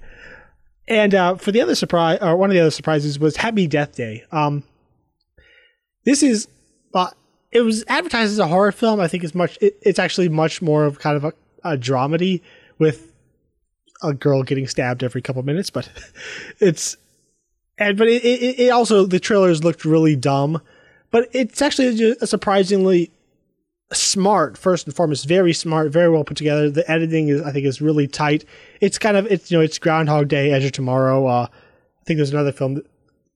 And 0.87 1.13
uh, 1.13 1.35
for 1.35 1.51
the 1.51 1.59
other 1.59 1.75
surprise, 1.75 2.19
or 2.21 2.37
one 2.37 2.49
of 2.49 2.53
the 2.53 2.61
other 2.61 2.71
surprises 2.71 3.19
was 3.19 3.35
Happy 3.35 3.67
Death 3.67 3.95
Day. 3.95 4.23
Um, 4.31 4.63
this 6.05 6.23
is, 6.23 6.47
uh, 6.93 7.09
it 7.51 7.61
was 7.61 7.83
advertised 7.89 8.31
as 8.31 8.39
a 8.39 8.47
horror 8.47 8.71
film. 8.71 9.01
I 9.01 9.09
think 9.09 9.25
it's 9.25 9.35
much. 9.35 9.57
It, 9.59 9.77
it's 9.81 9.99
actually 9.99 10.29
much 10.29 10.61
more 10.61 10.85
of 10.85 10.99
kind 10.99 11.17
of 11.17 11.25
a, 11.25 11.33
a 11.63 11.77
dramedy 11.77 12.41
with 12.79 13.11
a 14.01 14.13
girl 14.13 14.43
getting 14.43 14.65
stabbed 14.67 15.03
every 15.03 15.21
couple 15.21 15.43
minutes. 15.43 15.69
But 15.69 15.89
it's, 16.59 16.95
and 17.77 17.97
but 17.97 18.07
it, 18.07 18.23
it, 18.23 18.59
it 18.59 18.69
also 18.69 19.05
the 19.05 19.19
trailers 19.19 19.63
looked 19.63 19.85
really 19.85 20.15
dumb. 20.15 20.61
But 21.09 21.29
it's 21.31 21.61
actually 21.61 22.15
a 22.19 22.27
surprisingly 22.27 23.11
smart 23.93 24.57
first 24.57 24.85
and 24.85 24.93
foremost 24.93 25.25
very 25.25 25.53
smart 25.53 25.91
very 25.91 26.09
well 26.09 26.23
put 26.23 26.37
together. 26.37 26.69
The 26.69 26.89
editing 26.91 27.29
is 27.29 27.41
i 27.41 27.51
think 27.51 27.65
is 27.65 27.81
really 27.81 28.07
tight. 28.07 28.43
It's 28.81 28.97
kind 28.97 29.15
of 29.15 29.25
it's 29.27 29.49
you 29.51 29.57
know 29.57 29.63
it's 29.63 29.79
groundhog 29.79 30.27
day 30.27 30.51
edge 30.51 30.65
of 30.65 30.73
tomorrow. 30.73 31.25
Uh 31.25 31.47
i 31.51 32.03
think 32.05 32.17
there's 32.17 32.31
another 32.31 32.51
film 32.51 32.75
that, 32.75 32.85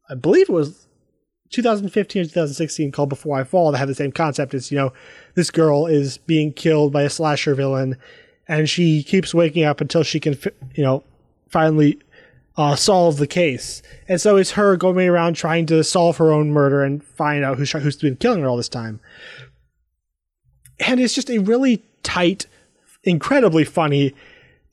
i 0.09 0.15
believe 0.15 0.49
it 0.49 0.53
was 0.53 0.87
2015 1.51 2.21
or 2.21 2.25
2016 2.25 2.91
called 2.91 3.09
before 3.09 3.37
i 3.37 3.43
fall 3.43 3.71
that 3.71 3.77
had 3.77 3.89
the 3.89 3.95
same 3.95 4.13
concept 4.13 4.53
it's 4.53 4.71
you 4.71 4.77
know 4.77 4.93
this 5.35 5.51
girl 5.51 5.85
is 5.85 6.17
being 6.19 6.53
killed 6.53 6.93
by 6.93 7.01
a 7.01 7.09
slasher 7.09 7.53
villain 7.53 7.97
and 8.47 8.69
she 8.69 9.03
keeps 9.03 9.33
waking 9.33 9.65
up 9.65 9.81
until 9.81 10.03
she 10.03 10.21
can 10.21 10.37
you 10.73 10.83
know 10.83 11.03
finally 11.49 11.99
uh, 12.57 12.75
solve 12.75 13.17
the 13.17 13.27
case 13.27 13.81
and 14.07 14.19
so 14.19 14.35
it's 14.35 14.51
her 14.51 14.75
going 14.75 15.07
around 15.07 15.35
trying 15.35 15.65
to 15.65 15.83
solve 15.83 16.17
her 16.17 16.31
own 16.31 16.51
murder 16.51 16.83
and 16.83 17.03
find 17.03 17.45
out 17.45 17.57
who's, 17.57 17.71
who's 17.71 17.95
been 17.95 18.15
killing 18.17 18.41
her 18.41 18.47
all 18.47 18.57
this 18.57 18.69
time 18.69 18.99
and 20.81 20.99
it's 20.99 21.13
just 21.13 21.29
a 21.29 21.39
really 21.39 21.83
tight, 22.03 22.47
incredibly 23.03 23.63
funny 23.63 24.13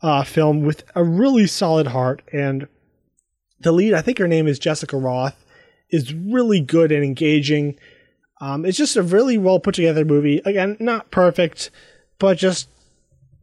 uh, 0.02 0.24
film 0.24 0.62
with 0.62 0.84
a 0.94 1.04
really 1.04 1.46
solid 1.46 1.88
heart. 1.88 2.22
And 2.32 2.66
the 3.60 3.72
lead, 3.72 3.94
I 3.94 4.02
think 4.02 4.18
her 4.18 4.28
name 4.28 4.46
is 4.46 4.58
Jessica 4.58 4.96
Roth, 4.96 5.44
is 5.90 6.14
really 6.14 6.60
good 6.60 6.92
and 6.92 7.04
engaging. 7.04 7.78
Um, 8.40 8.64
it's 8.64 8.78
just 8.78 8.96
a 8.96 9.02
really 9.02 9.38
well 9.38 9.60
put 9.60 9.74
together 9.74 10.04
movie. 10.04 10.40
Again, 10.44 10.76
not 10.80 11.10
perfect, 11.10 11.70
but 12.18 12.38
just 12.38 12.68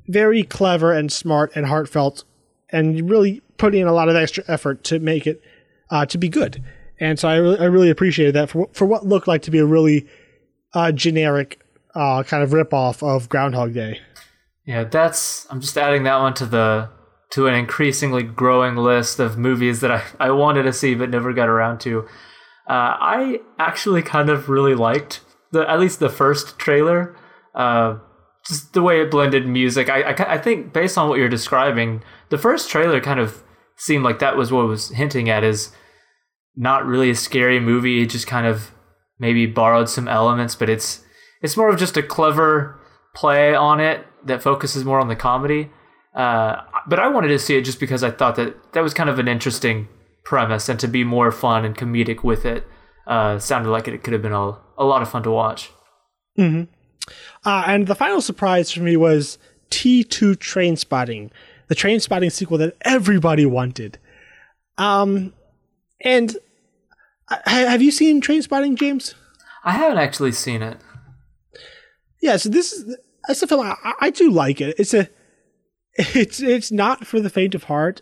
very 0.08 0.44
clever 0.44 0.94
and 0.94 1.12
smart 1.12 1.52
and 1.56 1.66
heartfelt, 1.66 2.24
and 2.72 3.10
really 3.10 3.42
putting 3.58 3.82
in 3.82 3.88
a 3.88 3.94
lot 3.94 4.10
of 4.10 4.16
extra 4.16 4.44
effort 4.48 4.84
to 4.86 5.00
make 5.00 5.28
it 5.28 5.42
uh, 5.90 6.06
to 6.08 6.18
be 6.18 6.30
good. 6.30 6.64
And 7.00 7.20
so 7.20 7.28
I 7.28 7.36
really, 7.38 7.60
I 7.60 7.66
really 7.66 7.90
appreciated 7.90 8.36
that 8.36 8.50
for 8.50 8.70
for 8.74 8.86
what 8.86 9.06
looked 9.06 9.28
like 9.28 9.42
to 9.44 9.52
be 9.52 9.60
a 9.60 9.66
really 9.66 10.08
uh, 10.74 10.92
generic 10.92 11.60
uh, 11.94 12.24
kind 12.24 12.44
of 12.44 12.52
ripoff 12.52 13.04
of 13.04 13.30
Groundhog 13.30 13.74
Day. 13.74 14.00
Yeah, 14.66 14.84
that's. 14.86 15.46
I'm 15.50 15.62
just 15.62 15.78
adding 15.78 16.04
that 16.04 16.18
one 16.18 16.34
to 16.36 16.46
the 16.46 16.90
to 17.32 17.48
an 17.48 17.56
increasingly 17.56 18.24
growing 18.24 18.76
list 18.76 19.20
of 19.20 19.38
movies 19.38 19.82
that 19.82 19.92
I, 19.92 20.04
I 20.20 20.32
wanted 20.32 20.64
to 20.64 20.74
see 20.74 20.96
but 20.96 21.10
never 21.10 21.34
got 21.34 21.50
around 21.50 21.80
to. 21.82 22.08
Uh, 22.68 22.96
I 23.00 23.42
actually 23.60 24.02
kind 24.02 24.30
of 24.30 24.50
really 24.50 24.74
liked 24.74 25.22
the 25.52 25.70
at 25.70 25.80
least 25.80 26.00
the 26.00 26.10
first 26.10 26.58
trailer. 26.58 27.16
Uh, 27.54 28.00
just 28.48 28.74
the 28.74 28.82
way 28.82 29.02
it 29.02 29.10
blended 29.10 29.48
music. 29.48 29.90
I, 29.90 30.02
I, 30.02 30.34
I 30.34 30.38
think 30.38 30.72
based 30.72 30.98
on 30.98 31.10
what 31.10 31.18
you're 31.18 31.30
describing, 31.30 32.04
the 32.30 32.38
first 32.38 32.70
trailer 32.70 33.00
kind 33.02 33.20
of 33.20 33.44
seemed 33.78 34.04
like 34.04 34.20
that 34.20 34.38
was 34.38 34.52
what 34.52 34.68
was 34.68 34.90
hinting 34.90 35.30
at 35.30 35.44
is 35.44 35.72
not 36.56 36.86
really 36.86 37.10
a 37.10 37.16
scary 37.16 37.60
movie. 37.60 38.02
It 38.02 38.10
just 38.10 38.28
kind 38.28 38.48
of 38.48 38.72
maybe 39.20 39.46
borrowed 39.46 39.90
some 39.90 40.08
elements, 40.08 40.56
but 40.56 40.70
it's 40.70 41.04
it's 41.42 41.58
more 41.58 41.70
of 41.70 41.78
just 41.78 41.98
a 41.98 42.04
clever 42.04 42.80
play 43.14 43.54
on 43.54 43.80
it 43.80 44.06
that 44.26 44.42
focuses 44.42 44.84
more 44.84 45.00
on 45.00 45.08
the 45.08 45.16
comedy. 45.16 45.70
Uh, 46.14 46.62
but 46.88 47.00
I 47.00 47.08
wanted 47.08 47.28
to 47.30 47.40
see 47.40 47.58
it 47.58 47.66
just 47.66 47.80
because 47.80 48.04
I 48.04 48.12
thought 48.12 48.36
that 48.38 48.74
that 48.74 48.82
was 48.82 48.94
kind 48.94 49.10
of 49.10 49.20
an 49.20 49.28
interesting 49.28 49.88
premise 50.24 50.70
and 50.70 50.80
to 50.80 50.88
be 50.88 51.04
more 51.04 51.32
fun 51.32 51.66
and 51.66 51.78
comedic 51.78 52.24
with 52.24 52.46
it 52.46 52.66
uh, 53.06 53.38
sounded 53.38 53.70
like 53.70 53.88
it 53.88 54.04
could 54.04 54.14
have 54.14 54.22
been 54.22 54.34
a, 54.34 54.58
a 54.78 54.84
lot 54.86 55.02
of 55.02 55.10
fun 55.10 55.24
to 55.24 55.32
watch. 55.32 55.72
Mm-hmm. 56.38 56.64
Uh, 57.48 57.64
and 57.68 57.88
the 57.88 57.96
final 57.96 58.22
surprise 58.22 58.72
for 58.72 58.82
me 58.82 58.98
was 58.98 59.38
T2 59.70 60.36
Trainspotting, 60.38 61.30
the 61.68 61.76
Trainspotting 61.76 62.32
sequel 62.32 62.58
that 62.60 62.76
everybody 62.82 63.46
wanted. 63.46 63.98
Um, 64.78 65.34
and 66.02 66.36
uh, 67.30 67.38
have 67.46 67.82
you 67.82 67.92
seen 67.92 68.22
Trainspotting, 68.22 68.78
James? 68.78 69.16
I 69.64 69.72
haven't 69.72 69.98
actually 69.98 70.32
seen 70.32 70.62
it 70.62 70.78
yeah, 72.26 72.38
so 72.38 72.50
this 72.50 72.74
is 72.74 72.98
that's 73.28 73.44
a 73.44 73.48
film 73.48 73.62
I, 73.62 73.94
I, 74.00 74.10
do 74.10 74.32
like 74.32 74.60
it. 74.60 74.76
It's 74.80 74.96
a 74.96 75.08
it's 75.94 76.42
it's 76.42 76.72
not 76.72 77.06
for 77.06 77.20
the 77.20 77.30
faint 77.30 77.54
of 77.54 77.66
heart, 77.66 78.02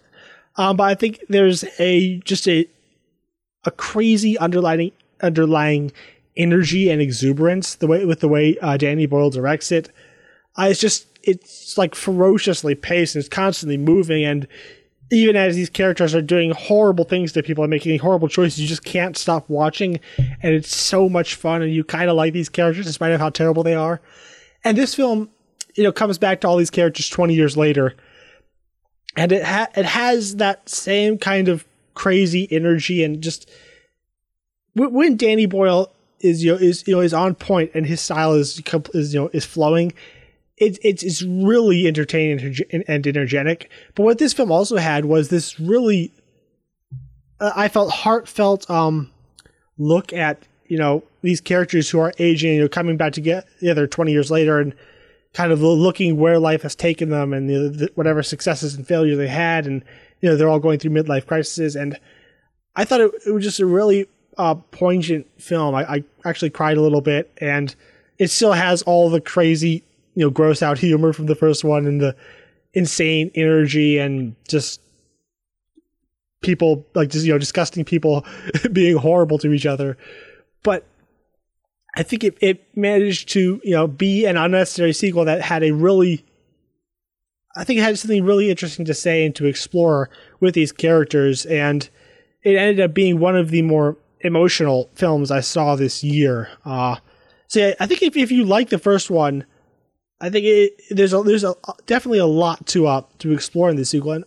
um, 0.56 0.78
but 0.78 0.86
I 0.86 0.96
think 0.96 1.20
there's 1.28 1.66
a 1.78 2.20
just 2.20 2.48
a 2.48 2.66
a 3.66 3.72
crazy 3.72 4.38
underlying 4.38 4.94
underlying 5.22 5.92
energy 6.38 6.90
and 6.90 7.02
exuberance 7.02 7.76
the 7.76 7.88
way 7.88 8.06
with 8.06 8.22
the 8.22 8.30
way 8.30 8.58
uh, 8.60 8.78
Danny 8.78 9.06
Boyle 9.06 9.30
directs 9.30 9.74
it. 9.74 9.90
Uh, 10.58 10.68
it's 10.70 10.80
just 10.80 11.13
it's 11.24 11.78
like 11.78 11.96
ferociously 11.96 12.76
paced 12.76 13.16
and 13.16 13.22
it's 13.22 13.30
constantly 13.30 13.78
moving 13.78 14.24
and 14.24 14.48
even 15.12 15.36
as 15.36 15.56
these 15.56 15.70
characters 15.70 16.16
are 16.16 16.22
doing 16.22 16.52
horrible 16.52 17.04
things 17.04 17.32
to 17.34 17.44
people 17.44 17.64
and 17.64 17.70
making 17.70 18.00
horrible 18.00 18.28
choices, 18.28 18.60
you 18.60 18.68
just 18.68 18.84
can't 18.84 19.16
stop 19.16 19.48
watching, 19.48 20.00
and 20.18 20.56
it's 20.56 20.76
so 20.76 21.08
much 21.08 21.36
fun, 21.36 21.62
and 21.62 21.72
you 21.72 21.84
kind 21.84 22.10
of 22.10 22.16
like 22.16 22.34
these 22.34 22.50
characters 22.50 22.86
despite 22.86 23.12
of 23.12 23.20
how 23.20 23.30
terrible 23.30 23.62
they 23.62 23.76
are. 23.76 24.02
And 24.64 24.76
this 24.76 24.96
film, 24.96 25.30
you 25.76 25.84
know, 25.84 25.92
comes 25.92 26.18
back 26.18 26.42
to 26.42 26.48
all 26.48 26.58
these 26.58 26.72
characters 26.72 27.10
20 27.10 27.36
years 27.36 27.56
later, 27.56 27.96
and 29.16 29.32
it 29.32 29.44
ha- 29.44 29.70
it 29.76 29.86
has 29.86 30.38
that 30.38 30.68
same 30.68 31.18
kind 31.18 31.48
of 31.48 31.66
crazy 31.94 32.48
energy 32.50 33.04
and 33.04 33.22
just 33.22 33.48
when 34.74 35.16
Danny 35.16 35.46
Boyle 35.46 35.92
is 36.22 36.44
you 36.44 36.52
know 36.52 36.58
is 36.58 36.88
you 36.88 36.96
know 36.96 37.02
is 37.02 37.14
on 37.14 37.36
point 37.36 37.70
and 37.76 37.86
his 37.86 38.02
style 38.02 38.34
is 38.34 38.60
is 38.96 39.14
you 39.14 39.20
know 39.20 39.30
is 39.32 39.46
flowing 39.46 39.94
it, 40.58 40.78
it's 40.84 41.04
it's 41.04 41.22
really 41.24 41.88
entertaining 41.88 42.56
and 42.88 43.08
energetic. 43.08 43.70
But 43.96 44.04
what 44.04 44.18
this 44.20 44.34
film 44.34 44.52
also 44.52 44.78
had 44.78 45.06
was 45.06 45.30
this 45.30 45.60
really, 45.60 46.12
uh, 47.40 47.52
I 47.56 47.68
felt 47.68 47.92
heartfelt 47.92 48.70
um, 48.70 49.12
look 49.78 50.14
at 50.14 50.48
you 50.68 50.78
know 50.78 51.04
these 51.22 51.42
characters 51.42 51.90
who 51.90 52.00
are 52.00 52.14
aging, 52.20 52.56
you 52.56 52.62
know, 52.62 52.68
coming 52.68 52.98
back 52.98 53.14
together 53.14 53.88
twenty 53.88 54.12
years 54.12 54.30
later, 54.30 54.60
and 54.60 54.76
kind 55.34 55.52
of 55.52 55.62
looking 55.62 56.18
where 56.18 56.38
life 56.38 56.62
has 56.62 56.76
taken 56.76 57.10
them 57.10 57.34
and 57.34 57.50
the, 57.50 57.70
the, 57.70 57.92
whatever 57.96 58.22
successes 58.22 58.76
and 58.76 58.88
failures 58.88 59.18
they 59.18 59.28
had, 59.28 59.66
and 59.66 59.84
you 60.22 60.30
know 60.30 60.36
they're 60.36 60.50
all 60.50 60.60
going 60.60 60.78
through 60.78 60.92
midlife 60.92 61.26
crises. 61.26 61.76
And 61.76 62.00
I 62.76 62.86
thought 62.86 63.02
it, 63.02 63.12
it 63.26 63.32
was 63.32 63.44
just 63.44 63.60
a 63.60 63.66
really 63.66 64.08
uh, 64.38 64.56
poignant 64.56 65.28
film. 65.42 65.74
I, 65.74 65.96
I 65.96 66.04
actually 66.26 66.52
cried 66.52 66.78
a 66.78 66.82
little 66.82 67.02
bit, 67.02 67.32
and 67.38 67.74
it 68.20 68.30
still 68.30 68.54
has 68.54 68.84
all 68.84 69.10
the 69.10 69.20
crazy 69.20 69.84
you 70.16 70.26
know 70.26 70.30
gross 70.30 70.62
out 70.62 70.78
humor 70.78 71.14
from 71.14 71.26
the 71.26 71.36
first 71.36 71.64
one 71.64 71.86
and 71.86 72.02
the 72.02 72.16
insane 72.74 73.32
energy 73.36 73.98
and 73.98 74.36
just 74.48 74.82
people 76.42 76.86
like 76.94 77.10
just 77.10 77.26
you 77.26 77.32
know 77.32 77.38
disgusting 77.40 77.84
people 77.84 78.26
being 78.72 78.98
horrible 78.98 79.40
to 79.40 79.52
each 79.54 79.66
other. 79.66 79.98
But 80.62 80.86
i 81.96 82.04
think 82.04 82.24
it, 82.24 82.36
it 82.42 82.76
managed 82.76 83.30
to 83.30 83.62
you 83.64 83.72
know 83.72 83.88
be 83.88 84.26
an 84.26 84.38
unnecessary 84.38 84.94
sequel 84.94 85.26
that 85.26 85.42
had 85.42 85.64
a 85.64 85.72
really 85.72 86.26
i 87.56 87.64
think 87.64 87.80
it 87.80 87.84
had 87.84 88.00
something 88.00 88.24
really 88.24 88.50
interesting 88.50 88.84
to 88.84 88.96
say 88.96 89.24
and 89.26 89.36
to 89.36 89.46
explore 89.46 90.10
with 90.40 90.54
these 90.54 90.72
characters. 90.72 91.46
And 91.46 91.88
it 92.44 92.56
ended 92.56 92.80
up 92.80 92.94
being 92.94 93.20
one 93.20 93.36
of 93.36 93.52
the 93.52 93.62
more 93.62 93.98
emotional 94.22 94.90
films 94.96 95.32
i 95.32 95.40
saw 95.40 95.76
this 95.76 96.04
year. 96.04 96.50
Uh 96.66 96.98
so 97.48 97.60
yeah, 97.60 97.74
i 97.80 97.86
think 97.86 98.02
if, 98.02 98.18
if 98.18 98.32
you 98.32 98.44
like 98.44 98.70
the 98.70 98.80
first 98.80 99.10
one 99.12 99.46
I 100.24 100.30
think 100.30 100.46
it, 100.46 100.82
there's 100.90 101.12
a, 101.12 101.22
there's 101.22 101.44
a, 101.44 101.54
definitely 101.86 102.20
a 102.20 102.26
lot 102.26 102.66
to 102.68 102.88
uh, 102.88 103.02
to 103.20 103.34
explore 103.34 103.70
in 103.70 103.76
this 103.76 103.90
sequel. 103.90 104.14
And 104.14 104.24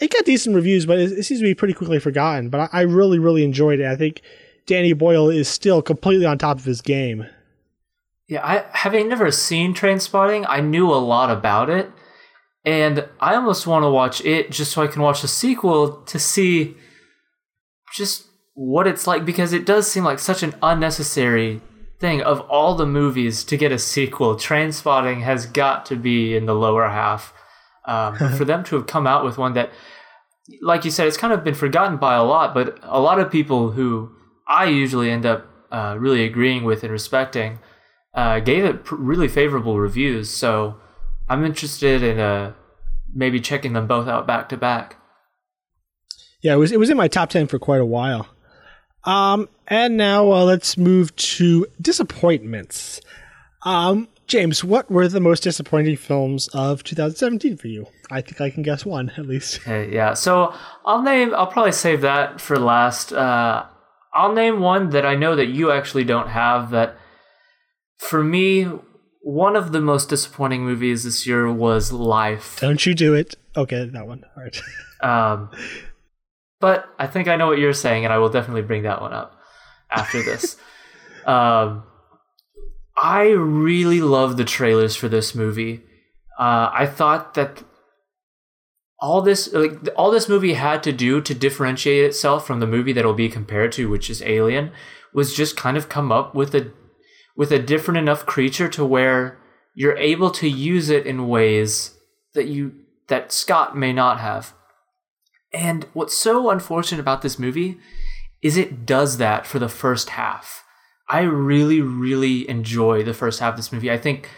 it 0.00 0.12
got 0.12 0.24
decent 0.24 0.56
reviews, 0.56 0.86
but 0.86 0.98
it, 0.98 1.12
it 1.12 1.22
seems 1.22 1.38
to 1.38 1.46
be 1.46 1.54
pretty 1.54 1.72
quickly 1.72 2.00
forgotten. 2.00 2.50
But 2.50 2.62
I, 2.62 2.80
I, 2.80 2.80
really, 2.80 3.20
really 3.20 3.44
enjoyed 3.44 3.78
it. 3.78 3.86
I 3.86 3.94
think 3.94 4.22
Danny 4.66 4.92
Boyle 4.92 5.30
is 5.30 5.46
still 5.46 5.82
completely 5.82 6.26
on 6.26 6.36
top 6.36 6.58
of 6.58 6.64
his 6.64 6.80
game. 6.80 7.26
Yeah, 8.26 8.44
I 8.44 8.64
having 8.72 9.08
never 9.08 9.30
seen 9.30 9.72
Trainspotting, 9.72 10.46
I 10.48 10.60
knew 10.60 10.90
a 10.90 10.98
lot 10.98 11.30
about 11.30 11.70
it, 11.70 11.92
and 12.64 13.06
I 13.20 13.36
almost 13.36 13.68
want 13.68 13.84
to 13.84 13.90
watch 13.90 14.20
it 14.22 14.50
just 14.50 14.72
so 14.72 14.82
I 14.82 14.88
can 14.88 15.00
watch 15.00 15.22
the 15.22 15.28
sequel 15.28 16.02
to 16.06 16.18
see 16.18 16.74
just 17.94 18.26
what 18.54 18.88
it's 18.88 19.06
like 19.06 19.24
because 19.24 19.52
it 19.52 19.64
does 19.64 19.88
seem 19.88 20.02
like 20.02 20.18
such 20.18 20.42
an 20.42 20.56
unnecessary 20.60 21.60
thing 22.00 22.22
of 22.22 22.40
all 22.40 22.74
the 22.74 22.86
movies 22.86 23.44
to 23.44 23.56
get 23.56 23.70
a 23.70 23.78
sequel, 23.78 24.34
Trainspotting 24.34 25.22
has 25.22 25.46
got 25.46 25.86
to 25.86 25.96
be 25.96 26.34
in 26.34 26.46
the 26.46 26.54
lower 26.54 26.88
half. 26.88 27.32
Um, 27.86 28.16
for 28.36 28.44
them 28.44 28.64
to 28.64 28.76
have 28.76 28.86
come 28.86 29.06
out 29.06 29.24
with 29.24 29.38
one 29.38 29.54
that, 29.54 29.70
like 30.60 30.84
you 30.84 30.90
said, 30.90 31.06
it's 31.06 31.16
kind 31.16 31.32
of 31.32 31.44
been 31.44 31.54
forgotten 31.54 31.98
by 31.98 32.14
a 32.14 32.24
lot, 32.24 32.54
but 32.54 32.78
a 32.82 33.00
lot 33.00 33.20
of 33.20 33.30
people 33.30 33.72
who 33.72 34.10
I 34.48 34.64
usually 34.66 35.10
end 35.10 35.24
up 35.24 35.46
uh, 35.70 35.96
really 35.98 36.24
agreeing 36.24 36.64
with 36.64 36.82
and 36.82 36.92
respecting 36.92 37.60
uh, 38.14 38.40
gave 38.40 38.64
it 38.64 38.84
pr- 38.84 38.96
really 38.96 39.28
favorable 39.28 39.78
reviews. 39.78 40.30
So 40.30 40.76
I'm 41.28 41.44
interested 41.44 42.02
in 42.02 42.18
uh, 42.18 42.54
maybe 43.14 43.40
checking 43.40 43.72
them 43.72 43.86
both 43.86 44.08
out 44.08 44.26
back 44.26 44.48
to 44.48 44.56
back. 44.56 44.96
Yeah, 46.42 46.54
it 46.54 46.58
was 46.58 46.72
it 46.72 46.78
was 46.78 46.90
in 46.90 46.96
my 46.96 47.06
top 47.06 47.30
ten 47.30 47.46
for 47.46 47.58
quite 47.58 47.80
a 47.80 47.86
while. 47.86 48.28
Um, 49.04 49.48
and 49.66 49.96
now 49.96 50.30
uh, 50.30 50.44
let's 50.44 50.76
move 50.76 51.14
to 51.16 51.66
disappointments. 51.80 53.00
Um, 53.62 54.08
James, 54.26 54.62
what 54.62 54.90
were 54.90 55.08
the 55.08 55.20
most 55.20 55.42
disappointing 55.42 55.96
films 55.96 56.48
of 56.54 56.84
2017 56.84 57.56
for 57.56 57.66
you? 57.66 57.86
I 58.10 58.20
think 58.20 58.40
I 58.40 58.50
can 58.50 58.62
guess 58.62 58.84
one 58.86 59.10
at 59.16 59.26
least. 59.26 59.60
Okay, 59.66 59.92
yeah. 59.92 60.14
So 60.14 60.54
I'll 60.84 61.02
name. 61.02 61.34
I'll 61.34 61.46
probably 61.46 61.72
save 61.72 62.00
that 62.02 62.40
for 62.40 62.58
last. 62.58 63.12
Uh, 63.12 63.66
I'll 64.14 64.32
name 64.32 64.60
one 64.60 64.90
that 64.90 65.04
I 65.04 65.14
know 65.16 65.34
that 65.36 65.46
you 65.46 65.70
actually 65.72 66.04
don't 66.04 66.28
have. 66.28 66.70
That 66.70 66.96
for 67.98 68.22
me, 68.22 68.68
one 69.22 69.56
of 69.56 69.72
the 69.72 69.80
most 69.80 70.08
disappointing 70.08 70.64
movies 70.64 71.04
this 71.04 71.26
year 71.26 71.52
was 71.52 71.92
Life. 71.92 72.58
Don't 72.60 72.84
you 72.86 72.94
do 72.94 73.14
it? 73.14 73.34
Okay, 73.56 73.84
that 73.84 74.06
one. 74.06 74.24
All 74.36 74.42
right. 74.42 74.60
Um, 75.02 75.48
but 76.60 76.88
I 76.98 77.06
think 77.06 77.28
I 77.28 77.36
know 77.36 77.46
what 77.46 77.58
you're 77.58 77.72
saying, 77.72 78.04
and 78.04 78.12
I 78.12 78.18
will 78.18 78.28
definitely 78.28 78.62
bring 78.62 78.82
that 78.82 79.00
one 79.00 79.12
up 79.12 79.36
after 79.90 80.22
this. 80.24 80.56
um, 81.26 81.84
I 83.02 83.30
really 83.30 84.00
love 84.00 84.36
the 84.36 84.44
trailers 84.44 84.94
for 84.94 85.08
this 85.08 85.34
movie. 85.34 85.82
Uh, 86.38 86.70
I 86.72 86.86
thought 86.86 87.34
that 87.34 87.62
all 88.98 89.22
this 89.22 89.52
like 89.52 89.88
all 89.96 90.10
this 90.10 90.28
movie 90.28 90.52
had 90.52 90.82
to 90.82 90.92
do 90.92 91.20
to 91.22 91.34
differentiate 91.34 92.04
itself 92.04 92.46
from 92.46 92.60
the 92.60 92.66
movie 92.66 92.92
that 92.92 93.00
it'll 93.00 93.14
be 93.14 93.28
compared 93.30 93.72
to, 93.72 93.88
which 93.88 94.10
is 94.10 94.22
Alien, 94.22 94.70
was 95.14 95.34
just 95.34 95.56
kind 95.56 95.76
of 95.76 95.88
come 95.88 96.12
up 96.12 96.34
with 96.34 96.54
a 96.54 96.70
with 97.36 97.50
a 97.50 97.58
different 97.58 97.98
enough 97.98 98.26
creature 98.26 98.68
to 98.68 98.84
where 98.84 99.38
you're 99.74 99.96
able 99.96 100.30
to 100.30 100.48
use 100.48 100.90
it 100.90 101.06
in 101.06 101.28
ways 101.28 101.96
that 102.34 102.46
you 102.46 102.72
that 103.08 103.32
Scott 103.32 103.76
may 103.76 103.92
not 103.92 104.20
have. 104.20 104.52
And 105.52 105.86
what's 105.92 106.16
so 106.16 106.50
unfortunate 106.50 107.00
about 107.00 107.22
this 107.22 107.38
movie 107.38 107.78
is 108.42 108.56
it 108.56 108.86
does 108.86 109.18
that 109.18 109.46
for 109.46 109.58
the 109.58 109.68
first 109.68 110.10
half. 110.10 110.64
I 111.08 111.22
really, 111.22 111.80
really 111.80 112.48
enjoy 112.48 113.02
the 113.02 113.14
first 113.14 113.40
half 113.40 113.54
of 113.54 113.56
this 113.56 113.72
movie. 113.72 113.90
I 113.90 113.98
think, 113.98 114.28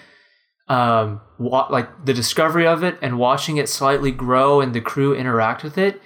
um, 0.68 1.20
wa- 1.38 1.68
like 1.70 2.06
the 2.06 2.14
discovery 2.14 2.66
of 2.66 2.82
it 2.82 2.98
and 3.02 3.18
watching 3.18 3.58
it 3.58 3.68
slightly 3.68 4.10
grow 4.10 4.60
and 4.60 4.74
the 4.74 4.80
crew 4.80 5.14
interact 5.14 5.62
with 5.62 5.76
it, 5.76 6.00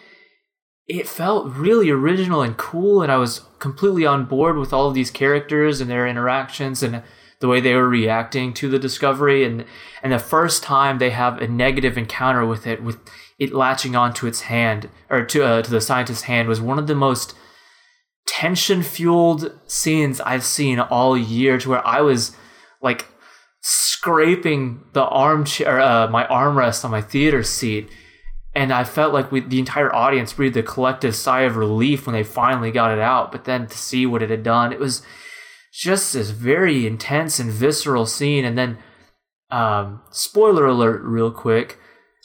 it 0.88 1.08
felt 1.08 1.52
really 1.54 1.88
original 1.90 2.42
and 2.42 2.56
cool. 2.56 3.00
And 3.00 3.12
I 3.12 3.16
was 3.16 3.42
completely 3.60 4.04
on 4.04 4.24
board 4.24 4.56
with 4.56 4.72
all 4.72 4.88
of 4.88 4.94
these 4.94 5.10
characters 5.10 5.80
and 5.80 5.88
their 5.88 6.06
interactions 6.06 6.82
and 6.82 7.02
the 7.40 7.48
way 7.48 7.60
they 7.60 7.74
were 7.74 7.88
reacting 7.88 8.52
to 8.54 8.68
the 8.68 8.78
discovery. 8.78 9.44
And 9.44 9.64
and 10.02 10.12
the 10.12 10.18
first 10.18 10.62
time 10.62 10.98
they 10.98 11.10
have 11.10 11.38
a 11.40 11.48
negative 11.48 11.96
encounter 11.96 12.44
with 12.44 12.66
it, 12.66 12.82
with 12.82 12.98
it 13.38 13.52
latching 13.52 13.94
onto 13.94 14.26
its 14.26 14.42
hand 14.42 14.88
or 15.10 15.24
to 15.24 15.44
uh, 15.44 15.62
to 15.62 15.70
the 15.70 15.80
scientist's 15.80 16.24
hand, 16.24 16.48
was 16.48 16.60
one 16.60 16.78
of 16.78 16.86
the 16.86 16.94
most 16.94 17.34
tension 18.26 18.82
fueled 18.82 19.52
scenes 19.66 20.20
I've 20.20 20.44
seen 20.44 20.80
all 20.80 21.16
year 21.16 21.58
to 21.58 21.70
where 21.70 21.86
I 21.86 22.00
was 22.00 22.36
like 22.82 23.06
scraping 23.60 24.84
the 24.92 25.04
armchair, 25.04 25.80
uh, 25.80 26.08
my 26.08 26.24
armrest 26.26 26.84
on 26.84 26.90
my 26.90 27.00
theater 27.00 27.42
seat. 27.42 27.88
And 28.54 28.72
I 28.72 28.84
felt 28.84 29.12
like 29.12 29.30
we, 29.30 29.40
the 29.40 29.58
entire 29.58 29.94
audience 29.94 30.32
breathed 30.32 30.56
a 30.56 30.62
collective 30.62 31.14
sigh 31.14 31.42
of 31.42 31.56
relief 31.56 32.06
when 32.06 32.14
they 32.14 32.22
finally 32.22 32.70
got 32.70 32.96
it 32.96 33.00
out. 33.00 33.30
But 33.32 33.44
then 33.44 33.66
to 33.66 33.76
see 33.76 34.06
what 34.06 34.22
it 34.22 34.30
had 34.30 34.42
done, 34.42 34.72
it 34.72 34.78
was 34.78 35.02
just 35.72 36.14
this 36.14 36.30
very 36.30 36.86
intense 36.86 37.38
and 37.38 37.50
visceral 37.50 38.06
scene. 38.06 38.44
And 38.44 38.56
then, 38.56 38.78
um, 39.50 40.00
spoiler 40.10 40.66
alert, 40.66 41.02
real 41.02 41.30
quick. 41.30 41.78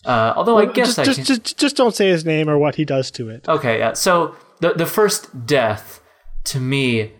Uh, 0.06 0.34
although 0.36 0.58
I 0.58 0.66
guess 0.66 0.96
just, 0.96 1.00
I 1.00 1.14
can... 1.14 1.24
just 1.24 1.58
just 1.58 1.76
don't 1.76 1.96
say 1.96 2.10
his 2.10 2.26
name 2.26 2.50
or 2.50 2.58
what 2.58 2.76
he 2.76 2.86
does 2.86 3.12
to 3.12 3.30
it. 3.30 3.48
Okay, 3.48 3.80
yeah. 3.80 3.94
So 3.94 4.36
the 4.60 4.74
the 4.74 4.86
first 4.86 5.46
death 5.46 6.02
to 6.46 6.60
me 6.60 7.12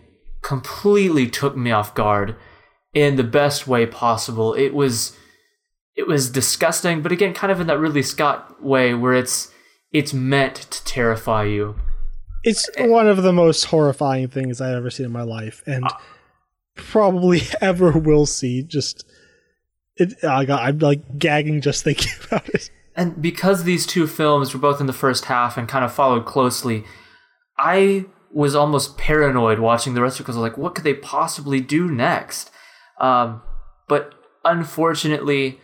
completely 0.42 1.28
took 1.28 1.56
me 1.56 1.70
off 1.70 1.94
guard 1.94 2.36
in 2.92 3.16
the 3.16 3.24
best 3.24 3.66
way 3.66 3.86
possible. 3.86 4.54
It 4.54 4.74
was 4.74 5.16
it 5.94 6.06
was 6.06 6.30
disgusting, 6.30 7.02
but 7.02 7.12
again, 7.12 7.34
kind 7.34 7.52
of 7.52 7.60
in 7.60 7.66
that 7.66 7.78
Ridley 7.78 8.02
Scott 8.02 8.62
way 8.62 8.94
where 8.94 9.14
it's 9.14 9.52
it's 9.92 10.12
meant 10.12 10.56
to 10.56 10.84
terrify 10.84 11.44
you. 11.44 11.76
It's 12.44 12.68
one 12.78 13.06
of 13.06 13.22
the 13.22 13.32
most 13.32 13.66
horrifying 13.66 14.28
things 14.28 14.60
I've 14.60 14.74
ever 14.74 14.90
seen 14.90 15.06
in 15.06 15.12
my 15.12 15.22
life, 15.22 15.62
and 15.66 15.86
probably 16.74 17.42
ever 17.60 17.92
will 17.92 18.26
see. 18.26 18.62
Just 18.62 19.04
it, 19.96 20.24
I 20.24 20.44
got, 20.44 20.62
I'm 20.62 20.78
like 20.78 21.18
gagging 21.18 21.60
just 21.60 21.84
thinking 21.84 22.12
about 22.26 22.48
it. 22.48 22.70
And 22.94 23.20
because 23.22 23.64
these 23.64 23.86
two 23.86 24.06
films 24.06 24.52
were 24.52 24.60
both 24.60 24.80
in 24.80 24.86
the 24.86 24.92
first 24.92 25.26
half 25.26 25.56
and 25.56 25.68
kind 25.68 25.84
of 25.84 25.92
followed 25.92 26.26
closely, 26.26 26.84
I 27.58 28.06
was 28.30 28.54
almost 28.54 28.98
paranoid 28.98 29.58
watching 29.58 29.94
the 29.94 30.02
rest 30.02 30.16
of 30.16 30.20
it 30.20 30.24
because 30.24 30.36
I 30.36 30.40
was 30.40 30.50
like, 30.50 30.58
what 30.58 30.74
could 30.74 30.84
they 30.84 30.94
possibly 30.94 31.60
do 31.60 31.90
next? 31.90 32.50
Um, 33.00 33.42
but 33.88 34.14
unfortunately, 34.44 35.60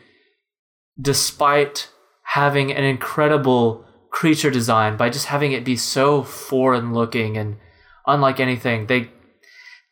despite 1.00 1.90
having 2.24 2.72
an 2.72 2.84
incredible 2.84 3.84
creature 4.10 4.50
design, 4.50 4.96
by 4.96 5.10
just 5.10 5.26
having 5.26 5.52
it 5.52 5.64
be 5.64 5.76
so 5.76 6.22
foreign 6.22 6.92
looking 6.92 7.36
and 7.36 7.56
unlike 8.06 8.40
anything, 8.40 8.86
they 8.86 9.10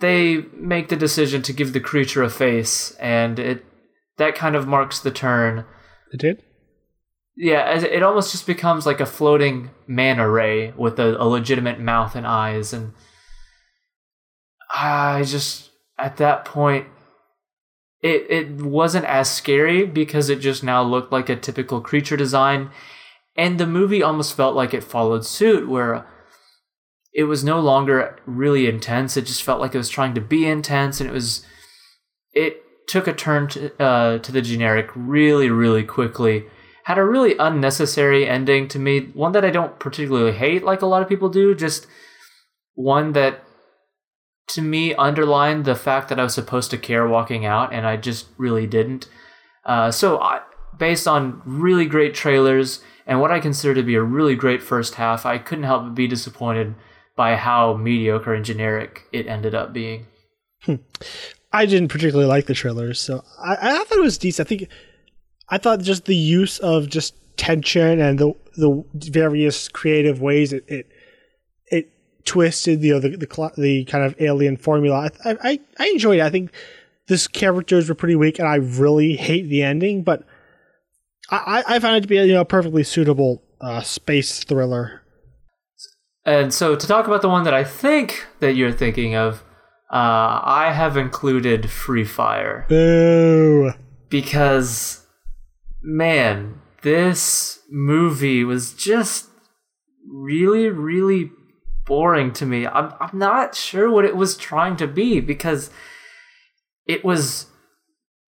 they 0.01 0.43
make 0.53 0.89
the 0.89 0.97
decision 0.97 1.41
to 1.43 1.53
give 1.53 1.73
the 1.73 1.81
creature 1.81 2.23
a 2.23 2.29
face, 2.29 2.91
and 3.01 3.39
it 3.39 3.65
that 4.19 4.35
kind 4.35 4.57
of 4.57 4.67
marks 4.67 5.01
the 5.01 5.11
turn. 5.11 5.65
It 6.13 6.21
did. 6.21 6.43
Yeah, 7.37 7.79
it 7.79 8.03
almost 8.03 8.33
just 8.33 8.47
becomes 8.47 8.87
like 8.87 9.01
a 9.01 9.07
floating 9.07 9.71
man 9.87 10.19
array 10.19 10.73
with 10.77 10.99
a, 10.99 11.21
a 11.23 11.27
legitimate 11.27 11.79
mouth 11.79 12.17
and 12.17 12.27
eyes, 12.27 12.73
and 12.73 12.95
I 14.75 15.23
just 15.25 15.71
at 15.99 16.17
that 16.17 16.45
point 16.45 16.87
it 18.03 18.27
it 18.31 18.51
wasn't 18.61 19.05
as 19.05 19.31
scary 19.31 19.87
because 19.87 20.29
it 20.29 20.41
just 20.41 20.63
now 20.63 20.83
looked 20.83 21.13
like 21.13 21.29
a 21.29 21.37
typical 21.37 21.81
creature 21.81 22.17
design 22.17 22.71
and 23.37 23.59
the 23.59 23.67
movie 23.67 24.03
almost 24.03 24.37
felt 24.37 24.55
like 24.55 24.75
it 24.75 24.85
followed 24.85 25.25
suit 25.25 25.69
where 25.69 26.07
it 27.15 27.25
was 27.25 27.43
no 27.43 27.59
longer 27.61 28.19
really 28.27 28.67
intense 28.67 29.17
it 29.17 29.27
just 29.27 29.43
felt 29.43 29.61
like 29.61 29.75
it 29.75 29.79
was 29.79 29.89
trying 29.89 30.15
to 30.15 30.21
be 30.21 30.47
intense 30.47 31.01
and 31.01 31.09
it 31.09 31.13
was 31.13 31.45
it 32.33 32.63
took 32.89 33.07
a 33.07 33.13
turn 33.13 33.49
to, 33.49 33.83
uh, 33.83 34.19
to 34.19 34.33
the 34.33 34.43
generic 34.43 34.91
really 34.95 35.51
really 35.51 35.85
quickly 35.85 36.45
had 36.85 36.99
a 36.99 37.05
really 37.05 37.37
unnecessary 37.39 38.29
ending 38.29 38.69
to 38.69 38.79
me 38.79 39.01
one 39.15 39.33
that 39.33 39.45
i 39.45 39.51
don't 39.51 39.79
particularly 39.79 40.33
hate 40.33 40.63
like 40.65 40.83
a 40.83 40.87
lot 40.87 41.03
of 41.03 41.09
people 41.09 41.29
do 41.29 41.55
just 41.55 41.87
one 42.75 43.13
that 43.13 43.43
to 44.49 44.63
me 44.63 44.95
underlined 44.95 45.65
the 45.65 45.75
fact 45.75 46.09
that 46.09 46.21
I 46.21 46.23
was 46.23 46.35
supposed 46.35 46.71
to 46.71 46.79
care 46.79 47.07
walking 47.07 47.45
out, 47.45 47.73
and 47.73 47.87
I 47.87 47.97
just 47.97 48.27
really 48.39 48.67
didn't. 48.67 49.09
Uh, 49.65 49.91
so, 49.91 50.21
I, 50.21 50.43
based 50.79 51.09
on 51.09 51.43
really 51.45 51.87
great 51.87 52.15
trailers 52.15 52.81
and 53.07 53.21
what 53.21 53.33
I 53.33 53.41
consider 53.41 53.75
to 53.75 53.83
be 53.83 53.95
a 53.95 54.03
really 54.03 54.35
great 54.35 54.63
first 54.63 54.95
half, 54.95 55.27
I 55.27 55.39
couldn't 55.39 55.65
help 55.65 55.85
but 55.85 55.95
be 55.95 56.07
disappointed 56.07 56.75
by 57.17 57.37
how 57.37 57.75
mediocre 57.77 58.35
and 58.35 58.45
generic 58.45 59.05
it 59.13 59.27
ended 59.27 59.55
up 59.55 59.73
being. 59.73 60.07
I 61.57 61.67
didn't 61.67 61.89
particularly 61.89 62.29
like 62.29 62.47
the 62.47 62.55
trailers, 62.55 63.01
so 63.01 63.25
I, 63.39 63.57
I 63.61 63.85
thought 63.85 63.99
it 63.99 64.03
was 64.03 64.19
decent. 64.19 64.47
I 64.47 64.49
think 64.49 64.69
I 65.49 65.59
thought 65.59 65.81
just 65.81 66.05
the 66.05 66.17
use 66.17 66.59
of 66.59 66.89
just 66.89 67.15
tension 67.37 68.01
and 68.01 68.19
the 68.19 68.33
the 68.57 68.85
various 68.95 69.69
creative 69.69 70.21
ways 70.21 70.53
it, 70.53 70.65
it 70.69 70.87
twisted, 72.27 72.83
you 72.83 72.93
know, 72.93 73.01
the 73.01 73.11
the, 73.11 73.53
the 73.57 73.85
kind 73.85 74.05
of 74.05 74.21
alien 74.21 74.57
formula. 74.57 75.11
I, 75.25 75.37
I 75.43 75.61
I 75.79 75.89
enjoyed 75.89 76.19
it. 76.19 76.23
I 76.23 76.31
think 76.31 76.53
this 77.07 77.27
characters 77.27 77.89
were 77.89 77.95
pretty 77.95 78.17
weak, 78.17 78.39
and 78.39 78.49
I 78.49 78.57
really 78.57 79.17
hate 79.17 79.49
the 79.49 79.63
ending. 79.63 80.03
But 80.03 80.25
I 81.31 81.65
I 81.67 81.79
found 81.79 81.97
it 81.97 82.01
to 82.03 82.09
be 82.09 82.19
a 82.19 82.25
you 82.25 82.35
know 82.35 82.45
perfectly 82.45 82.85
suitable 82.85 83.43
uh, 83.61 83.81
space 83.81 84.45
thriller. 84.45 85.03
And 86.27 86.53
so 86.53 86.75
to 86.75 86.87
talk 86.87 87.07
about 87.07 87.23
the 87.23 87.29
one 87.29 87.45
that 87.45 87.55
I 87.55 87.63
think 87.63 88.27
that 88.41 88.57
you're 88.57 88.73
thinking 88.73 89.15
of, 89.15 89.45
uh, 89.91 90.41
I 90.43 90.73
have 90.75 90.97
included 90.97 91.71
Free 91.71 92.05
Fire. 92.05 92.67
Boo! 92.69 93.73
Because 94.09 95.07
man, 95.83 96.61
this 96.83 97.61
movie 97.71 98.45
was 98.45 98.73
just 98.73 99.29
really, 100.09 100.69
really 100.69 101.31
boring 101.87 102.33
to 102.33 102.47
me. 102.47 102.67
I'm 102.67 102.93
I'm 103.01 103.19
not 103.19 103.55
sure 103.55 103.91
what 103.91 104.05
it 104.05 104.17
was 104.17 104.37
trying 104.37 104.77
to 104.77 104.87
be 104.87 105.21
because 105.21 105.71
it 106.87 107.05
was 107.05 107.47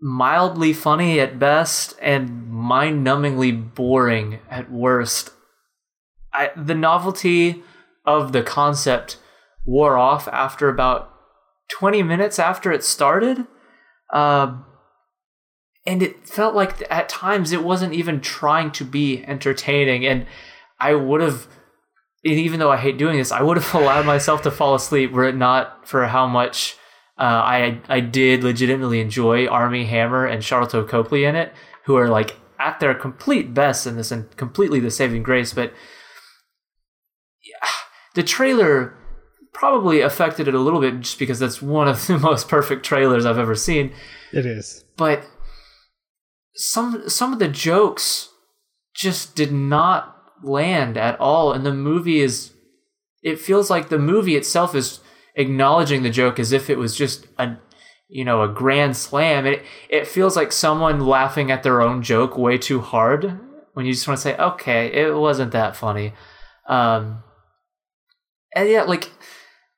mildly 0.00 0.72
funny 0.72 1.18
at 1.18 1.40
best 1.40 1.96
and 2.00 2.48
mind-numbingly 2.48 3.74
boring 3.74 4.38
at 4.48 4.70
worst. 4.70 5.32
I, 6.32 6.50
the 6.56 6.74
novelty 6.74 7.64
of 8.04 8.32
the 8.32 8.42
concept 8.42 9.18
wore 9.64 9.98
off 9.98 10.28
after 10.28 10.68
about 10.68 11.12
20 11.70 12.02
minutes 12.02 12.38
after 12.38 12.72
it 12.72 12.84
started. 12.84 13.46
Uh, 14.12 14.58
and 15.86 16.02
it 16.02 16.26
felt 16.26 16.54
like 16.54 16.86
at 16.90 17.08
times 17.08 17.52
it 17.52 17.64
wasn't 17.64 17.94
even 17.94 18.20
trying 18.20 18.70
to 18.72 18.84
be 18.84 19.24
entertaining 19.24 20.06
and 20.06 20.26
i 20.80 20.94
would 20.94 21.20
have 21.20 21.46
even 22.24 22.58
though 22.58 22.70
i 22.70 22.76
hate 22.76 22.98
doing 22.98 23.16
this 23.16 23.32
i 23.32 23.42
would 23.42 23.56
have 23.56 23.74
allowed 23.80 24.06
myself 24.06 24.42
to 24.42 24.50
fall 24.50 24.74
asleep 24.74 25.12
were 25.12 25.24
it 25.24 25.36
not 25.36 25.86
for 25.86 26.06
how 26.06 26.26
much 26.26 26.76
uh, 27.18 27.42
I 27.44 27.80
I 27.88 28.00
did 28.00 28.44
legitimately 28.44 29.00
enjoy 29.00 29.48
Armie 29.48 29.86
Hammer 29.86 30.24
and 30.24 30.42
Sharlto 30.42 30.88
Copley 30.88 31.24
in 31.24 31.34
it, 31.34 31.52
who 31.84 31.96
are 31.96 32.08
like 32.08 32.36
at 32.60 32.78
their 32.78 32.94
complete 32.94 33.52
best 33.52 33.86
in 33.86 33.96
this 33.96 34.12
and 34.12 34.34
completely 34.36 34.78
the 34.78 34.90
saving 34.90 35.24
grace. 35.24 35.52
But 35.52 35.72
yeah, 37.44 37.68
the 38.14 38.22
trailer 38.22 38.94
probably 39.58 40.00
affected 40.00 40.46
it 40.46 40.54
a 40.54 40.60
little 40.60 40.80
bit 40.80 41.00
just 41.00 41.18
because 41.18 41.40
that's 41.40 41.60
one 41.60 41.88
of 41.88 42.06
the 42.06 42.18
most 42.18 42.48
perfect 42.48 42.84
trailers 42.84 43.26
I've 43.26 43.38
ever 43.38 43.54
seen. 43.54 43.92
It 44.32 44.46
is. 44.46 44.84
But 44.96 45.24
some 46.54 47.08
some 47.08 47.32
of 47.32 47.38
the 47.38 47.48
jokes 47.48 48.28
just 48.94 49.36
did 49.36 49.52
not 49.52 50.16
land 50.42 50.96
at 50.96 51.18
all 51.20 51.52
and 51.52 51.64
the 51.64 51.74
movie 51.74 52.20
is 52.20 52.52
it 53.22 53.38
feels 53.38 53.70
like 53.70 53.88
the 53.88 53.98
movie 53.98 54.36
itself 54.36 54.74
is 54.74 55.00
acknowledging 55.36 56.02
the 56.02 56.10
joke 56.10 56.38
as 56.38 56.52
if 56.52 56.68
it 56.68 56.78
was 56.78 56.96
just 56.96 57.26
a 57.38 57.56
you 58.08 58.24
know 58.24 58.42
a 58.42 58.48
grand 58.48 58.96
slam 58.96 59.46
it 59.46 59.62
it 59.88 60.06
feels 60.06 60.34
like 60.34 60.50
someone 60.50 61.00
laughing 61.00 61.50
at 61.50 61.62
their 61.62 61.80
own 61.80 62.02
joke 62.02 62.36
way 62.36 62.58
too 62.58 62.80
hard 62.80 63.38
when 63.74 63.86
you 63.86 63.92
just 63.92 64.06
want 64.08 64.18
to 64.18 64.22
say 64.22 64.36
okay 64.36 64.92
it 64.92 65.14
wasn't 65.14 65.52
that 65.52 65.76
funny 65.76 66.12
um 66.68 67.22
and 68.54 68.68
yeah 68.68 68.82
like 68.82 69.10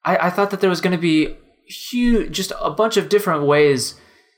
i 0.05 0.17
i 0.17 0.31
thought 0.31 0.51
that 0.51 0.61
there 0.61 0.71
was 0.71 0.81
going 0.81 0.97
to 0.97 0.99
be 0.99 1.37
huge 1.67 2.33
just 2.33 2.53
a 2.61 2.71
bunch 2.71 2.97
of 2.97 3.09
different 3.09 3.45
ways 3.45 3.95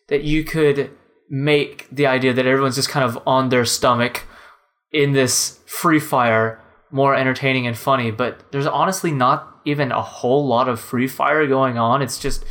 that 0.08 0.22
you 0.22 0.44
could 0.44 0.90
make 1.30 1.88
the 1.90 2.06
idea 2.06 2.32
that 2.32 2.46
everyone's 2.46 2.76
just 2.76 2.90
kind 2.90 3.04
of 3.04 3.18
on 3.26 3.48
their 3.48 3.64
stomach 3.64 4.24
in 4.92 5.12
this 5.12 5.58
free 5.66 6.00
fire 6.00 6.60
more 6.90 7.14
entertaining 7.14 7.66
and 7.66 7.78
funny 7.78 8.10
but 8.10 8.44
there's 8.52 8.66
honestly 8.66 9.10
not 9.10 9.52
even 9.64 9.92
a 9.92 10.02
whole 10.02 10.46
lot 10.46 10.68
of 10.68 10.80
free 10.80 11.06
fire 11.06 11.46
going 11.46 11.78
on. 11.78 12.02
It's 12.02 12.18
just 12.18 12.44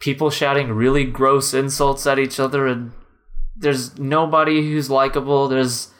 people 0.00 0.30
shouting 0.30 0.72
really 0.72 1.04
gross 1.04 1.54
insults 1.54 2.06
at 2.06 2.18
each 2.18 2.38
other, 2.38 2.66
and 2.66 2.92
there's 3.56 3.98
nobody 3.98 4.62
who's 4.62 4.90
likable. 4.90 5.48
There's, 5.48 5.90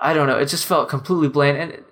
I 0.00 0.14
don't 0.14 0.26
know, 0.26 0.38
it 0.38 0.46
just 0.46 0.66
felt 0.66 0.88
completely 0.88 1.28
bland. 1.28 1.56
And 1.56 1.84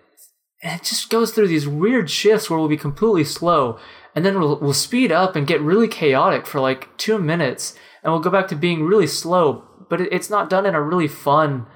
it, 0.60 0.82
just 0.82 1.10
goes 1.10 1.32
through 1.32 1.48
these 1.48 1.68
weird 1.68 2.10
shifts 2.10 2.48
where 2.48 2.58
we'll 2.58 2.68
be 2.68 2.76
completely 2.76 3.24
slow, 3.24 3.78
and 4.14 4.24
then 4.24 4.38
we'll, 4.38 4.58
we'll 4.60 4.72
speed 4.72 5.12
up 5.12 5.36
and 5.36 5.46
get 5.46 5.60
really 5.60 5.88
chaotic 5.88 6.46
for 6.46 6.60
like 6.60 6.96
two 6.96 7.18
minutes, 7.18 7.74
and 8.02 8.12
we'll 8.12 8.22
go 8.22 8.30
back 8.30 8.48
to 8.48 8.56
being 8.56 8.84
really 8.84 9.06
slow. 9.06 9.64
But 9.88 10.00
it, 10.00 10.12
it's 10.12 10.30
not 10.30 10.50
done 10.50 10.66
in 10.66 10.74
a 10.74 10.82
really 10.82 11.08
fun 11.08 11.66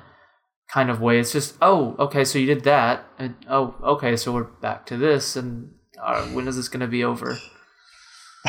kind 0.68 0.90
of 0.90 1.00
way. 1.00 1.18
It's 1.18 1.32
just, 1.32 1.56
oh, 1.60 1.94
okay, 1.98 2.24
so 2.24 2.38
you 2.38 2.46
did 2.46 2.64
that, 2.64 3.04
and 3.18 3.36
oh, 3.48 3.74
okay, 3.82 4.16
so 4.16 4.32
we're 4.32 4.44
back 4.44 4.86
to 4.86 4.96
this, 4.96 5.36
and 5.36 5.72
uh, 6.02 6.24
when 6.26 6.48
is 6.48 6.56
this 6.56 6.68
going 6.68 6.80
to 6.80 6.86
be 6.86 7.04
over? 7.04 7.32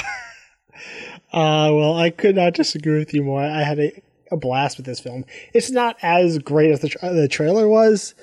uh, 1.33 1.69
well, 1.71 1.95
I 1.97 2.09
could 2.09 2.35
not 2.35 2.53
disagree 2.53 2.97
with 2.97 3.13
you 3.13 3.23
more. 3.23 3.43
I 3.43 3.63
had 3.63 3.79
a, 3.79 4.01
a 4.31 4.37
blast 4.37 4.77
with 4.77 4.85
this 4.85 4.99
film. 4.99 5.25
It's 5.53 5.69
not 5.69 5.97
as 6.01 6.39
great 6.39 6.71
as 6.71 6.79
the, 6.79 6.89
tra- 6.89 7.13
the 7.13 7.27
trailer 7.27 7.67
was, 7.67 8.15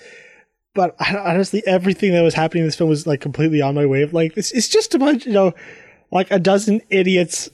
but 0.75 0.95
honestly, 1.15 1.63
everything 1.67 2.13
that 2.13 2.23
was 2.23 2.35
happening 2.35 2.63
in 2.63 2.69
this 2.69 2.77
film 2.77 2.91
was 2.91 3.07
like 3.07 3.21
completely 3.21 3.61
on 3.61 3.75
my 3.75 3.87
wavelength. 3.87 4.37
It's, 4.37 4.53
it's 4.53 4.69
just 4.69 4.95
a 4.95 4.99
bunch, 4.99 5.27
you 5.27 5.33
know, 5.33 5.53
like 6.11 6.31
a 6.31 6.39
dozen 6.39 6.81
idiots, 6.91 7.49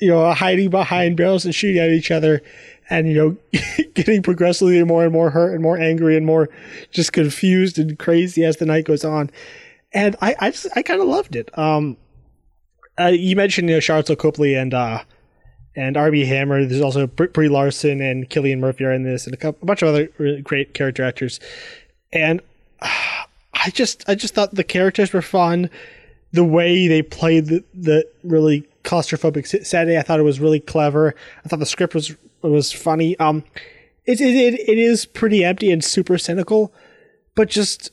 you 0.00 0.08
know, 0.08 0.32
hiding 0.32 0.70
behind 0.70 1.16
barrels 1.16 1.44
and 1.44 1.54
shooting 1.54 1.80
at 1.80 1.90
each 1.90 2.10
other 2.10 2.42
and 2.90 3.08
you 3.08 3.14
know 3.14 3.60
getting 3.94 4.22
progressively 4.22 4.82
more 4.84 5.04
and 5.04 5.12
more 5.12 5.30
hurt 5.30 5.54
and 5.54 5.62
more 5.62 5.78
angry 5.78 6.16
and 6.16 6.26
more 6.26 6.48
just 6.90 7.12
confused 7.12 7.78
and 7.78 7.98
crazy 7.98 8.44
as 8.44 8.58
the 8.58 8.66
night 8.66 8.84
goes 8.84 9.04
on 9.04 9.30
and 9.92 10.16
i 10.20 10.34
i 10.40 10.50
just 10.50 10.66
i 10.76 10.82
kind 10.82 11.00
of 11.00 11.08
loved 11.08 11.34
it 11.36 11.56
um 11.58 11.96
uh, 13.00 13.06
you 13.06 13.34
mentioned 13.34 13.68
you 13.68 13.76
know 13.76 13.80
Sharlto 13.80 14.18
Copley 14.18 14.54
and 14.54 14.74
uh 14.74 15.02
and 15.74 15.96
Armie 15.96 16.26
Hammer. 16.26 16.66
There's 16.66 16.82
also 16.82 17.06
Brie 17.06 17.48
Larson 17.48 18.02
and 18.02 18.28
Cillian 18.28 18.58
Murphy 18.58 18.84
are 18.84 18.92
in 18.92 19.04
this, 19.04 19.24
and 19.24 19.32
a, 19.32 19.38
couple, 19.38 19.60
a 19.62 19.64
bunch 19.64 19.80
of 19.80 19.88
other 19.88 20.10
really 20.18 20.42
great 20.42 20.74
character 20.74 21.02
actors. 21.02 21.40
And 22.12 22.40
I 22.78 23.70
just, 23.72 24.08
I 24.08 24.14
just 24.14 24.34
thought 24.34 24.54
the 24.54 24.64
characters 24.64 25.12
were 25.12 25.22
fun. 25.22 25.70
The 26.32 26.44
way 26.44 26.88
they 26.88 27.02
played 27.02 27.46
the, 27.46 27.64
the 27.74 28.06
really 28.24 28.66
claustrophobic 28.84 29.64
setting, 29.64 29.96
I 29.96 30.02
thought 30.02 30.20
it 30.20 30.24
was 30.24 30.40
really 30.40 30.60
clever. 30.60 31.14
I 31.44 31.48
thought 31.48 31.58
the 31.58 31.66
script 31.66 31.94
was 31.94 32.14
was 32.42 32.72
funny. 32.72 33.18
Um, 33.18 33.44
it, 34.04 34.20
it 34.20 34.34
it 34.34 34.68
it 34.68 34.78
is 34.78 35.06
pretty 35.06 35.44
empty 35.44 35.70
and 35.70 35.84
super 35.84 36.18
cynical, 36.18 36.72
but 37.34 37.48
just 37.48 37.90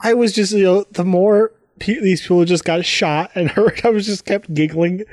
I 0.00 0.14
was 0.14 0.32
just 0.32 0.52
you 0.52 0.64
know 0.64 0.84
the 0.90 1.04
more 1.04 1.52
pe- 1.78 2.00
these 2.00 2.22
people 2.22 2.44
just 2.44 2.64
got 2.64 2.84
shot 2.84 3.30
and 3.34 3.50
hurt, 3.52 3.84
I 3.84 3.90
was 3.90 4.06
just 4.06 4.24
kept 4.24 4.52
giggling. 4.52 5.04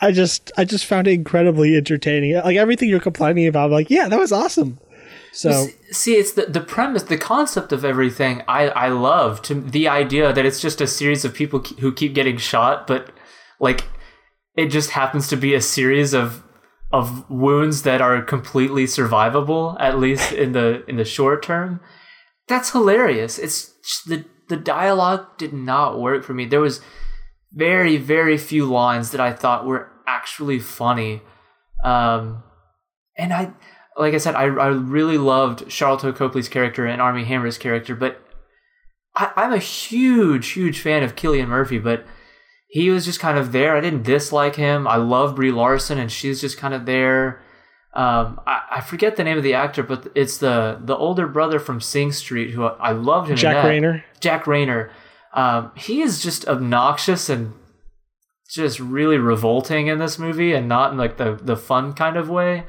I 0.00 0.12
just 0.12 0.50
I 0.56 0.64
just 0.64 0.86
found 0.86 1.06
it 1.06 1.12
incredibly 1.12 1.76
entertaining. 1.76 2.34
Like 2.34 2.56
everything 2.56 2.88
you're 2.88 3.00
complaining 3.00 3.46
about, 3.46 3.66
I'm 3.66 3.72
like 3.72 3.90
yeah, 3.90 4.08
that 4.08 4.18
was 4.18 4.32
awesome. 4.32 4.78
So 5.32 5.68
see, 5.90 6.14
it's 6.14 6.32
the 6.32 6.46
the 6.46 6.60
premise, 6.60 7.04
the 7.04 7.16
concept 7.16 7.72
of 7.72 7.84
everything. 7.84 8.42
I 8.48 8.68
I 8.68 8.88
love 8.88 9.42
to 9.42 9.54
the 9.54 9.88
idea 9.88 10.32
that 10.32 10.44
it's 10.44 10.60
just 10.60 10.80
a 10.80 10.86
series 10.86 11.24
of 11.24 11.34
people 11.34 11.60
who 11.80 11.92
keep 11.92 12.14
getting 12.14 12.36
shot, 12.36 12.86
but 12.86 13.10
like 13.60 13.84
it 14.56 14.66
just 14.66 14.90
happens 14.90 15.28
to 15.28 15.36
be 15.36 15.54
a 15.54 15.60
series 15.60 16.12
of 16.14 16.42
of 16.92 17.28
wounds 17.30 17.82
that 17.82 18.00
are 18.00 18.20
completely 18.20 18.84
survivable 18.84 19.76
at 19.78 19.98
least 19.98 20.32
in 20.44 20.52
the 20.52 20.84
in 20.88 20.96
the 20.96 21.04
short 21.04 21.42
term. 21.42 21.80
That's 22.48 22.72
hilarious. 22.72 23.38
It's 23.38 23.72
the 24.04 24.24
the 24.48 24.56
dialogue 24.56 25.38
did 25.38 25.52
not 25.52 26.00
work 26.00 26.24
for 26.24 26.34
me. 26.34 26.44
There 26.46 26.60
was 26.60 26.80
very 27.52 27.96
very 27.96 28.38
few 28.38 28.64
lines 28.64 29.10
that 29.10 29.20
i 29.20 29.32
thought 29.32 29.66
were 29.66 29.88
actually 30.06 30.58
funny. 30.58 31.22
Um 31.84 32.42
and 33.16 33.32
i 33.32 33.52
like 33.98 34.14
i 34.14 34.18
said 34.18 34.34
i, 34.34 34.44
I 34.44 34.68
really 34.68 35.18
loved 35.18 35.66
Sharlto 35.66 36.14
Copley's 36.14 36.48
character 36.48 36.86
and 36.86 37.00
Armie 37.00 37.24
Hammer's 37.24 37.58
character 37.58 37.94
but 37.94 38.20
I, 39.16 39.32
i'm 39.36 39.52
a 39.52 39.58
huge 39.58 40.50
huge 40.50 40.80
fan 40.80 41.02
of 41.02 41.16
Cillian 41.16 41.48
Murphy 41.48 41.78
but 41.78 42.04
he 42.70 42.90
was 42.90 43.04
just 43.04 43.18
kind 43.18 43.36
of 43.36 43.50
there. 43.50 43.76
I 43.76 43.80
didn't 43.80 44.04
dislike 44.04 44.54
him. 44.54 44.86
I 44.86 44.94
love 44.96 45.34
Brie 45.34 45.50
Larson, 45.50 45.98
and 45.98 46.10
she's 46.10 46.40
just 46.40 46.56
kind 46.56 46.72
of 46.72 46.86
there. 46.86 47.42
Um, 47.92 48.40
I, 48.46 48.62
I, 48.70 48.80
forget 48.80 49.16
the 49.16 49.24
name 49.24 49.36
of 49.36 49.42
the 49.42 49.54
actor, 49.54 49.82
but 49.82 50.06
it's 50.14 50.38
the 50.38 50.78
the 50.80 50.96
older 50.96 51.26
brother 51.26 51.58
from 51.58 51.80
Sing 51.80 52.12
Street 52.12 52.52
who 52.52 52.62
I, 52.62 52.90
I 52.90 52.92
loved 52.92 53.30
him. 53.30 53.36
Jack 53.36 53.64
Reynor. 53.64 54.04
Jack 54.20 54.44
Reynor. 54.44 54.90
Um, 55.34 55.72
he 55.74 56.00
is 56.00 56.22
just 56.22 56.46
obnoxious 56.46 57.28
and 57.28 57.54
just 58.48 58.78
really 58.78 59.18
revolting 59.18 59.88
in 59.88 59.98
this 59.98 60.20
movie, 60.20 60.52
and 60.52 60.68
not 60.68 60.92
in 60.92 60.98
like 60.98 61.16
the 61.16 61.34
the 61.42 61.56
fun 61.56 61.92
kind 61.92 62.16
of 62.16 62.30
way. 62.30 62.66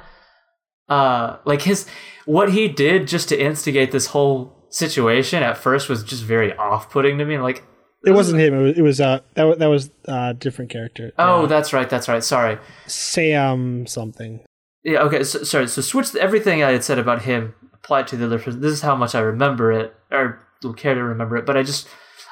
Uh, 0.89 1.37
like 1.45 1.61
his 1.61 1.87
what 2.25 2.51
he 2.51 2.67
did 2.67 3.07
just 3.07 3.29
to 3.29 3.41
instigate 3.41 3.91
this 3.91 4.07
whole 4.07 4.67
situation 4.69 5.43
at 5.43 5.57
first 5.57 5.89
was 5.89 6.03
just 6.03 6.23
very 6.23 6.55
off 6.55 6.89
putting 6.89 7.17
to 7.17 7.25
me. 7.25 7.37
Like 7.37 7.63
it 8.05 8.11
wasn't 8.11 8.39
him. 8.39 8.53
It 8.53 8.61
was, 8.61 8.77
it 8.77 8.81
was 8.81 9.01
uh 9.01 9.19
that 9.35 9.43
was, 9.43 9.57
that 9.59 9.67
was 9.67 9.89
a 10.07 10.11
uh, 10.11 10.33
different 10.33 10.71
character. 10.71 11.11
Oh, 11.17 11.43
uh, 11.43 11.45
that's 11.45 11.73
right. 11.73 11.89
That's 11.89 12.07
right. 12.07 12.23
Sorry. 12.23 12.57
Sam 12.87 13.85
something. 13.85 14.41
Yeah. 14.83 15.03
Okay. 15.03 15.23
So, 15.23 15.43
sorry. 15.43 15.67
So 15.67 15.81
switch 15.81 16.15
everything 16.15 16.63
I 16.63 16.71
had 16.71 16.83
said 16.83 16.99
about 16.99 17.23
him 17.23 17.53
applied 17.73 18.07
to 18.07 18.17
the 18.17 18.25
other 18.25 18.39
person. 18.39 18.61
This 18.61 18.73
is 18.73 18.81
how 18.81 18.95
much 18.95 19.13
I 19.13 19.19
remember 19.19 19.71
it, 19.71 19.93
or 20.11 20.45
will 20.63 20.73
care 20.73 20.95
to 20.95 21.03
remember 21.03 21.37
it. 21.37 21.45
But 21.45 21.57
I 21.57 21.63
just 21.63 21.87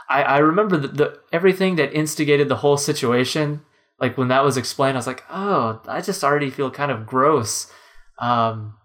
I 0.10 0.24
I 0.24 0.38
remember 0.40 0.78
the, 0.78 0.88
the 0.88 1.20
everything 1.32 1.76
that 1.76 1.94
instigated 1.94 2.50
the 2.50 2.58
whole 2.58 2.78
situation. 2.78 3.62
Like 4.00 4.18
when 4.18 4.30
that 4.30 4.46
was 4.46 4.56
explained, 4.56 4.96
I 4.96 5.00
was 5.00 5.08
like, 5.08 5.26
oh, 5.30 5.82
I 5.88 6.00
just 6.02 6.24
already 6.24 6.50
feel 6.50 6.72
kind 6.72 6.90
of 6.90 7.06
gross. 7.06 7.72
Um, 8.20 8.76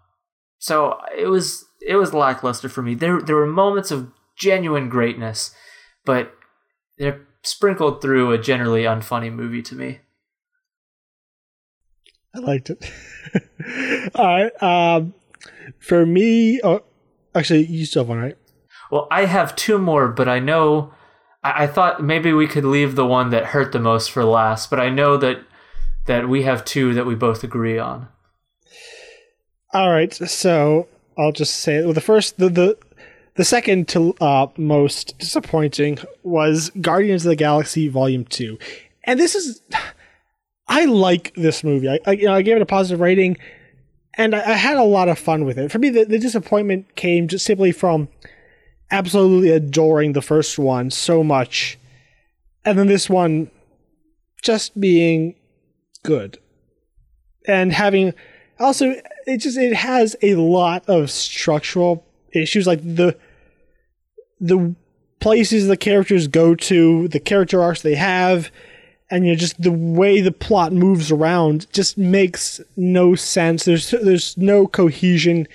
so 0.59 0.99
it 1.17 1.27
was 1.27 1.65
it 1.85 1.95
was 1.95 2.13
lackluster 2.13 2.69
for 2.69 2.81
me. 2.81 2.95
There 2.95 3.21
there 3.21 3.35
were 3.35 3.45
moments 3.45 3.91
of 3.91 4.11
genuine 4.37 4.89
greatness, 4.89 5.53
but 6.05 6.33
they're 6.97 7.21
sprinkled 7.43 8.01
through 8.01 8.31
a 8.31 8.37
generally 8.37 8.83
unfunny 8.83 9.31
movie 9.31 9.61
to 9.61 9.75
me. 9.75 9.99
I 12.33 12.39
liked 12.39 12.69
it. 12.69 12.91
All 14.15 14.25
right. 14.25 14.63
Um, 14.63 15.13
for 15.79 16.05
me, 16.05 16.59
oh, 16.63 16.83
actually, 17.33 17.65
you 17.65 17.85
still 17.85 18.03
have 18.03 18.09
one, 18.09 18.17
right? 18.19 18.37
Well, 18.91 19.07
I 19.09 19.25
have 19.25 19.55
two 19.55 19.77
more, 19.77 20.09
but 20.09 20.27
I 20.27 20.39
know 20.39 20.93
I, 21.43 21.63
I 21.63 21.67
thought 21.67 22.03
maybe 22.03 22.33
we 22.33 22.47
could 22.47 22.65
leave 22.65 22.95
the 22.95 23.05
one 23.05 23.29
that 23.29 23.45
hurt 23.45 23.71
the 23.71 23.79
most 23.79 24.11
for 24.11 24.25
last. 24.25 24.69
But 24.69 24.79
I 24.79 24.89
know 24.89 25.15
that 25.17 25.43
that 26.07 26.27
we 26.27 26.43
have 26.43 26.65
two 26.65 26.93
that 26.93 27.05
we 27.05 27.15
both 27.15 27.43
agree 27.43 27.79
on. 27.79 28.09
All 29.73 29.89
right, 29.89 30.13
so 30.13 30.87
I'll 31.17 31.31
just 31.31 31.55
say 31.55 31.83
well, 31.83 31.93
the 31.93 32.01
first 32.01 32.37
the 32.37 32.49
the 32.49 32.77
the 33.35 33.45
second 33.45 33.87
to 33.89 34.15
uh, 34.21 34.47
most 34.57 35.17
disappointing 35.17 35.97
was 36.23 36.71
Guardians 36.81 37.25
of 37.25 37.29
the 37.29 37.35
Galaxy 37.35 37.87
Volume 37.87 38.25
Two, 38.25 38.57
and 39.03 39.19
this 39.19 39.35
is 39.35 39.61
I 40.67 40.85
like 40.85 41.33
this 41.35 41.63
movie. 41.63 41.89
I, 41.89 41.99
I, 42.05 42.11
you 42.11 42.25
know 42.25 42.33
I 42.33 42.41
gave 42.41 42.55
it 42.55 42.61
a 42.61 42.65
positive 42.65 43.01
rating, 43.01 43.37
and 44.13 44.35
I, 44.35 44.51
I 44.51 44.53
had 44.53 44.77
a 44.77 44.83
lot 44.83 45.09
of 45.09 45.19
fun 45.19 45.45
with 45.45 45.57
it. 45.57 45.71
For 45.71 45.79
me, 45.79 45.89
the, 45.89 46.05
the 46.05 46.19
disappointment 46.19 46.95
came 46.95 47.27
just 47.27 47.45
simply 47.45 47.71
from 47.71 48.07
absolutely 48.91 49.49
adoring 49.49 50.13
the 50.13 50.21
first 50.21 50.57
one 50.57 50.91
so 50.91 51.23
much, 51.23 51.77
and 52.63 52.77
then 52.77 52.87
this 52.87 53.09
one 53.09 53.51
just 54.41 54.79
being 54.79 55.35
good 56.03 56.37
and 57.47 57.73
having 57.73 58.13
also 58.59 58.95
it 59.27 59.37
just 59.37 59.57
it 59.57 59.73
has 59.73 60.15
a 60.21 60.35
lot 60.35 60.87
of 60.87 61.11
structural 61.11 62.05
issues 62.31 62.67
like 62.67 62.81
the 62.83 63.17
the 64.39 64.75
places 65.19 65.67
the 65.67 65.77
characters 65.77 66.27
go 66.27 66.53
to 66.55 67.07
the 67.07 67.19
character 67.19 67.61
arcs 67.61 67.81
they 67.81 67.95
have 67.95 68.51
and 69.09 69.25
you 69.25 69.31
know 69.31 69.37
just 69.37 69.61
the 69.61 69.71
way 69.71 70.21
the 70.21 70.31
plot 70.31 70.73
moves 70.73 71.11
around 71.11 71.71
just 71.71 71.97
makes 71.97 72.59
no 72.75 73.15
sense. 73.15 73.65
There's 73.65 73.91
there's 73.91 74.37
no 74.37 74.67
cohesion 74.67 75.47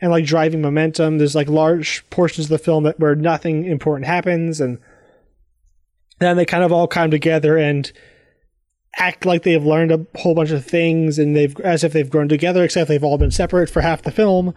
and 0.00 0.10
like 0.10 0.24
driving 0.24 0.60
momentum. 0.60 1.18
There's 1.18 1.34
like 1.34 1.48
large 1.48 2.08
portions 2.10 2.46
of 2.46 2.50
the 2.50 2.58
film 2.58 2.84
that 2.84 2.98
where 2.98 3.14
nothing 3.14 3.64
important 3.64 4.06
happens 4.06 4.60
and 4.60 4.78
then 6.18 6.36
they 6.36 6.44
kind 6.44 6.64
of 6.64 6.72
all 6.72 6.88
come 6.88 7.10
together 7.10 7.56
and 7.58 7.92
act 8.98 9.26
like 9.26 9.42
they've 9.42 9.64
learned 9.64 9.92
a 9.92 10.06
whole 10.18 10.34
bunch 10.34 10.50
of 10.50 10.64
things 10.64 11.18
and 11.18 11.36
they've 11.36 11.58
as 11.60 11.84
if 11.84 11.92
they've 11.92 12.10
grown 12.10 12.28
together 12.28 12.64
except 12.64 12.88
they've 12.88 13.04
all 13.04 13.18
been 13.18 13.30
separate 13.30 13.68
for 13.68 13.82
half 13.82 14.02
the 14.02 14.10
film. 14.10 14.54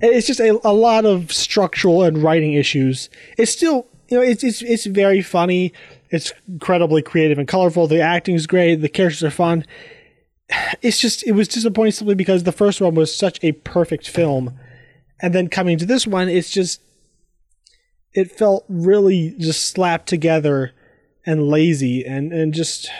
It's 0.00 0.26
just 0.26 0.40
a, 0.40 0.58
a 0.64 0.72
lot 0.72 1.04
of 1.04 1.32
structural 1.32 2.02
and 2.02 2.22
writing 2.22 2.52
issues. 2.52 3.08
It's 3.38 3.52
still 3.52 3.86
you 4.08 4.18
know 4.18 4.22
it's 4.22 4.42
it's, 4.42 4.62
it's 4.62 4.86
very 4.86 5.22
funny. 5.22 5.72
It's 6.10 6.32
incredibly 6.48 7.02
creative 7.02 7.38
and 7.38 7.48
colorful. 7.48 7.86
The 7.86 8.00
acting 8.00 8.34
is 8.34 8.46
great. 8.46 8.76
The 8.76 8.88
characters 8.88 9.24
are 9.24 9.30
fun. 9.30 9.64
It's 10.82 11.00
just 11.00 11.26
it 11.26 11.32
was 11.32 11.48
disappointing 11.48 11.92
simply 11.92 12.14
because 12.14 12.44
the 12.44 12.52
first 12.52 12.80
one 12.80 12.94
was 12.94 13.16
such 13.16 13.38
a 13.42 13.52
perfect 13.52 14.08
film. 14.08 14.58
And 15.20 15.34
then 15.34 15.48
coming 15.48 15.78
to 15.78 15.86
this 15.86 16.06
one 16.06 16.28
it's 16.28 16.50
just 16.50 16.82
it 18.12 18.30
felt 18.30 18.64
really 18.68 19.34
just 19.38 19.64
slapped 19.66 20.08
together 20.08 20.72
and 21.24 21.48
lazy 21.48 22.04
and 22.04 22.32
and 22.32 22.52
just 22.52 22.90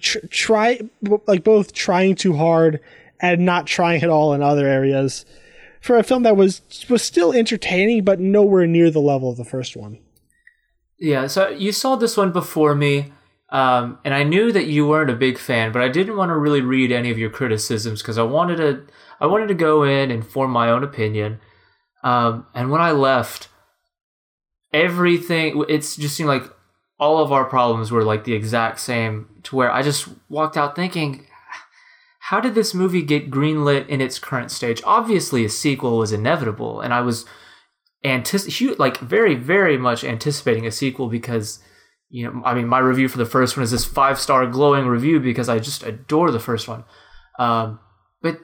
tr- 0.00 0.26
try 0.30 0.80
like 1.26 1.44
both 1.44 1.72
trying 1.72 2.14
too 2.14 2.34
hard 2.34 2.80
and 3.20 3.44
not 3.44 3.66
trying 3.66 4.02
at 4.02 4.10
all 4.10 4.32
in 4.32 4.42
other 4.42 4.66
areas 4.66 5.24
for 5.80 5.98
a 5.98 6.02
film 6.02 6.22
that 6.22 6.36
was 6.36 6.62
was 6.88 7.02
still 7.02 7.32
entertaining 7.32 8.04
but 8.04 8.20
nowhere 8.20 8.66
near 8.66 8.90
the 8.90 9.00
level 9.00 9.30
of 9.30 9.36
the 9.36 9.44
first 9.44 9.76
one. 9.76 9.98
Yeah, 10.98 11.26
so 11.26 11.48
you 11.48 11.72
saw 11.72 11.96
this 11.96 12.16
one 12.16 12.32
before 12.32 12.74
me, 12.74 13.12
um, 13.50 13.98
and 14.04 14.14
I 14.14 14.22
knew 14.22 14.52
that 14.52 14.66
you 14.66 14.86
weren't 14.86 15.10
a 15.10 15.16
big 15.16 15.38
fan, 15.38 15.72
but 15.72 15.82
I 15.82 15.88
didn't 15.88 16.16
want 16.16 16.30
to 16.30 16.36
really 16.36 16.60
read 16.60 16.92
any 16.92 17.10
of 17.10 17.18
your 17.18 17.30
criticisms 17.30 18.00
because 18.00 18.16
I 18.16 18.22
wanted 18.22 18.56
to 18.56 18.86
I 19.20 19.26
wanted 19.26 19.48
to 19.48 19.54
go 19.54 19.82
in 19.82 20.10
and 20.10 20.26
form 20.26 20.50
my 20.50 20.70
own 20.70 20.84
opinion. 20.84 21.40
Um, 22.02 22.46
and 22.54 22.70
when 22.70 22.80
I 22.80 22.92
left, 22.92 23.48
everything 24.72 25.64
it 25.68 25.80
just 25.80 26.16
seemed 26.16 26.28
like 26.28 26.44
all 26.98 27.22
of 27.22 27.32
our 27.32 27.44
problems 27.44 27.90
were 27.90 28.04
like 28.04 28.24
the 28.24 28.34
exact 28.34 28.80
same 28.80 29.28
to 29.44 29.56
where 29.56 29.70
I 29.70 29.82
just 29.82 30.08
walked 30.28 30.56
out 30.56 30.76
thinking, 30.76 31.26
how 32.18 32.40
did 32.40 32.54
this 32.54 32.74
movie 32.74 33.02
get 33.02 33.30
greenlit 33.30 33.86
in 33.88 34.00
its 34.00 34.18
current 34.18 34.50
stage? 34.50 34.82
Obviously, 34.84 35.44
a 35.44 35.48
sequel 35.48 35.98
was 35.98 36.12
inevitable, 36.12 36.80
and 36.80 36.92
I 36.94 37.02
was 37.02 37.26
like 38.78 38.98
very, 38.98 39.34
very 39.34 39.78
much 39.78 40.04
anticipating 40.04 40.66
a 40.66 40.70
sequel 40.70 41.08
because, 41.08 41.62
you 42.10 42.24
know, 42.24 42.42
I 42.44 42.54
mean, 42.54 42.66
my 42.66 42.78
review 42.78 43.08
for 43.08 43.18
the 43.18 43.26
first 43.26 43.56
one 43.56 43.64
is 43.64 43.70
this 43.70 43.84
five 43.84 44.18
star 44.18 44.46
glowing 44.46 44.86
review 44.86 45.20
because 45.20 45.48
I 45.48 45.58
just 45.58 45.82
adore 45.82 46.30
the 46.30 46.40
first 46.40 46.68
one. 46.68 46.84
Um, 47.38 47.78
but 48.22 48.40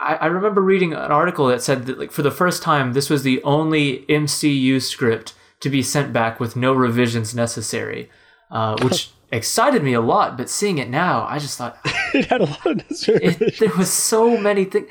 I, 0.00 0.14
I 0.16 0.26
remember 0.26 0.60
reading 0.60 0.92
an 0.92 1.12
article 1.12 1.46
that 1.48 1.62
said 1.62 1.86
that, 1.86 1.98
like, 1.98 2.12
for 2.12 2.22
the 2.22 2.30
first 2.30 2.62
time, 2.62 2.92
this 2.92 3.10
was 3.10 3.22
the 3.22 3.42
only 3.42 4.04
MCU 4.08 4.80
script 4.80 5.34
to 5.60 5.70
be 5.70 5.82
sent 5.82 6.12
back 6.12 6.40
with 6.40 6.56
no 6.56 6.72
revisions 6.72 7.34
necessary, 7.34 8.10
uh, 8.50 8.76
which 8.82 9.10
excited 9.32 9.82
me 9.82 9.94
a 9.94 10.00
lot. 10.00 10.36
But 10.36 10.50
seeing 10.50 10.78
it 10.78 10.88
now, 10.88 11.26
I 11.26 11.38
just 11.38 11.58
thought 11.58 11.78
it 12.14 12.26
had 12.26 12.40
a 12.40 12.44
lot 12.44 12.66
of 12.66 12.82
it, 12.90 13.58
there 13.58 13.76
was 13.76 13.90
so 13.90 14.36
many 14.36 14.64
things. 14.64 14.88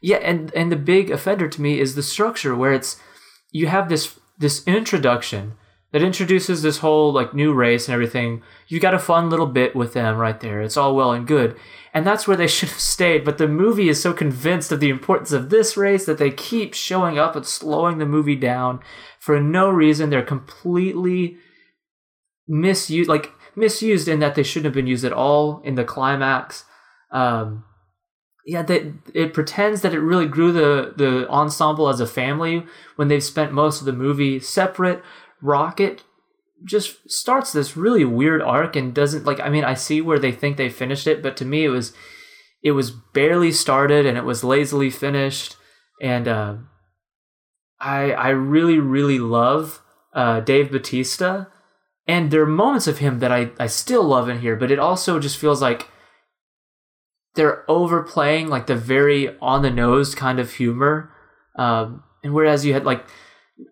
Yeah, 0.00 0.18
and 0.18 0.52
and 0.54 0.72
the 0.72 0.76
big 0.76 1.10
offender 1.10 1.48
to 1.48 1.60
me 1.62 1.78
is 1.78 1.94
the 1.94 2.02
structure 2.02 2.56
where 2.56 2.72
it's 2.72 3.00
you 3.52 3.66
have 3.66 3.88
this 3.88 4.18
this 4.38 4.66
introduction 4.66 5.54
that 5.92 6.02
introduces 6.02 6.62
this 6.62 6.78
whole 6.78 7.12
like 7.12 7.34
new 7.34 7.52
race 7.52 7.88
and 7.88 7.94
everything. 7.94 8.42
You 8.68 8.78
got 8.80 8.94
a 8.94 8.98
fun 8.98 9.28
little 9.28 9.46
bit 9.46 9.74
with 9.74 9.92
them 9.92 10.16
right 10.16 10.38
there. 10.38 10.62
It's 10.62 10.76
all 10.76 10.94
well 10.94 11.12
and 11.12 11.26
good. 11.26 11.56
And 11.92 12.06
that's 12.06 12.28
where 12.28 12.36
they 12.36 12.46
should 12.48 12.68
have 12.68 12.80
stayed, 12.80 13.24
but 13.24 13.38
the 13.38 13.48
movie 13.48 13.88
is 13.88 14.00
so 14.00 14.12
convinced 14.12 14.72
of 14.72 14.80
the 14.80 14.90
importance 14.90 15.32
of 15.32 15.50
this 15.50 15.76
race 15.76 16.06
that 16.06 16.18
they 16.18 16.30
keep 16.30 16.74
showing 16.74 17.18
up 17.18 17.34
and 17.34 17.44
slowing 17.44 17.98
the 17.98 18.06
movie 18.06 18.36
down 18.36 18.80
for 19.18 19.40
no 19.40 19.68
reason. 19.68 20.10
They're 20.10 20.22
completely 20.22 21.36
misused 22.46 23.08
like 23.08 23.32
misused 23.56 24.08
in 24.08 24.20
that 24.20 24.34
they 24.34 24.42
shouldn't 24.42 24.66
have 24.66 24.74
been 24.74 24.86
used 24.86 25.04
at 25.04 25.12
all 25.12 25.60
in 25.64 25.74
the 25.74 25.84
climax. 25.84 26.64
Um 27.10 27.64
yeah, 28.46 28.62
that 28.62 28.92
it 29.14 29.34
pretends 29.34 29.82
that 29.82 29.94
it 29.94 30.00
really 30.00 30.26
grew 30.26 30.52
the 30.52 30.94
the 30.96 31.28
ensemble 31.28 31.88
as 31.88 32.00
a 32.00 32.06
family 32.06 32.66
when 32.96 33.08
they've 33.08 33.22
spent 33.22 33.52
most 33.52 33.80
of 33.80 33.86
the 33.86 33.92
movie 33.92 34.40
separate. 34.40 35.02
Rocket 35.42 36.02
just 36.64 37.10
starts 37.10 37.52
this 37.52 37.76
really 37.76 38.04
weird 38.04 38.42
arc 38.42 38.76
and 38.76 38.94
doesn't 38.94 39.24
like 39.24 39.40
I 39.40 39.48
mean 39.48 39.64
I 39.64 39.74
see 39.74 40.00
where 40.00 40.18
they 40.18 40.32
think 40.32 40.56
they 40.56 40.68
finished 40.68 41.06
it 41.06 41.22
but 41.22 41.36
to 41.38 41.44
me 41.44 41.64
it 41.64 41.70
was 41.70 41.92
it 42.62 42.72
was 42.72 42.90
barely 42.90 43.52
started 43.52 44.04
and 44.04 44.18
it 44.18 44.24
was 44.24 44.44
lazily 44.44 44.90
finished 44.90 45.56
and 46.02 46.28
uh, 46.28 46.56
I 47.80 48.12
I 48.12 48.28
really 48.30 48.78
really 48.78 49.18
love 49.18 49.80
uh, 50.12 50.40
Dave 50.40 50.70
Bautista 50.70 51.48
and 52.10 52.30
there 52.30 52.42
are 52.42 52.46
moments 52.46 52.86
of 52.86 52.98
him 52.98 53.20
that 53.20 53.32
I 53.32 53.50
I 53.58 53.66
still 53.66 54.04
love 54.04 54.28
in 54.28 54.40
here 54.40 54.56
but 54.56 54.70
it 54.70 54.78
also 54.78 55.18
just 55.18 55.38
feels 55.38 55.62
like 55.62 55.88
they're 57.34 57.64
overplaying 57.70 58.48
like 58.48 58.66
the 58.66 58.76
very 58.76 59.36
on 59.38 59.62
the 59.62 59.70
nose 59.70 60.14
kind 60.14 60.38
of 60.40 60.52
humor 60.54 61.12
um, 61.56 62.02
and 62.24 62.34
whereas 62.34 62.64
you 62.64 62.72
had 62.72 62.84
like 62.84 63.06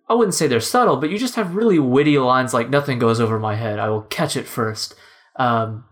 I 0.08 0.14
wouldn't 0.14 0.34
say 0.34 0.46
they're 0.46 0.60
subtle, 0.60 0.96
but 0.96 1.10
you 1.10 1.18
just 1.18 1.36
have 1.36 1.56
really 1.56 1.78
witty 1.78 2.18
lines 2.18 2.54
like 2.54 2.68
"Nothing 2.68 2.98
goes 2.98 3.20
over 3.20 3.38
my 3.38 3.54
head. 3.54 3.78
I 3.78 3.88
will 3.88 4.02
catch 4.02 4.36
it 4.36 4.46
first. 4.46 4.94
Um, 5.36 5.84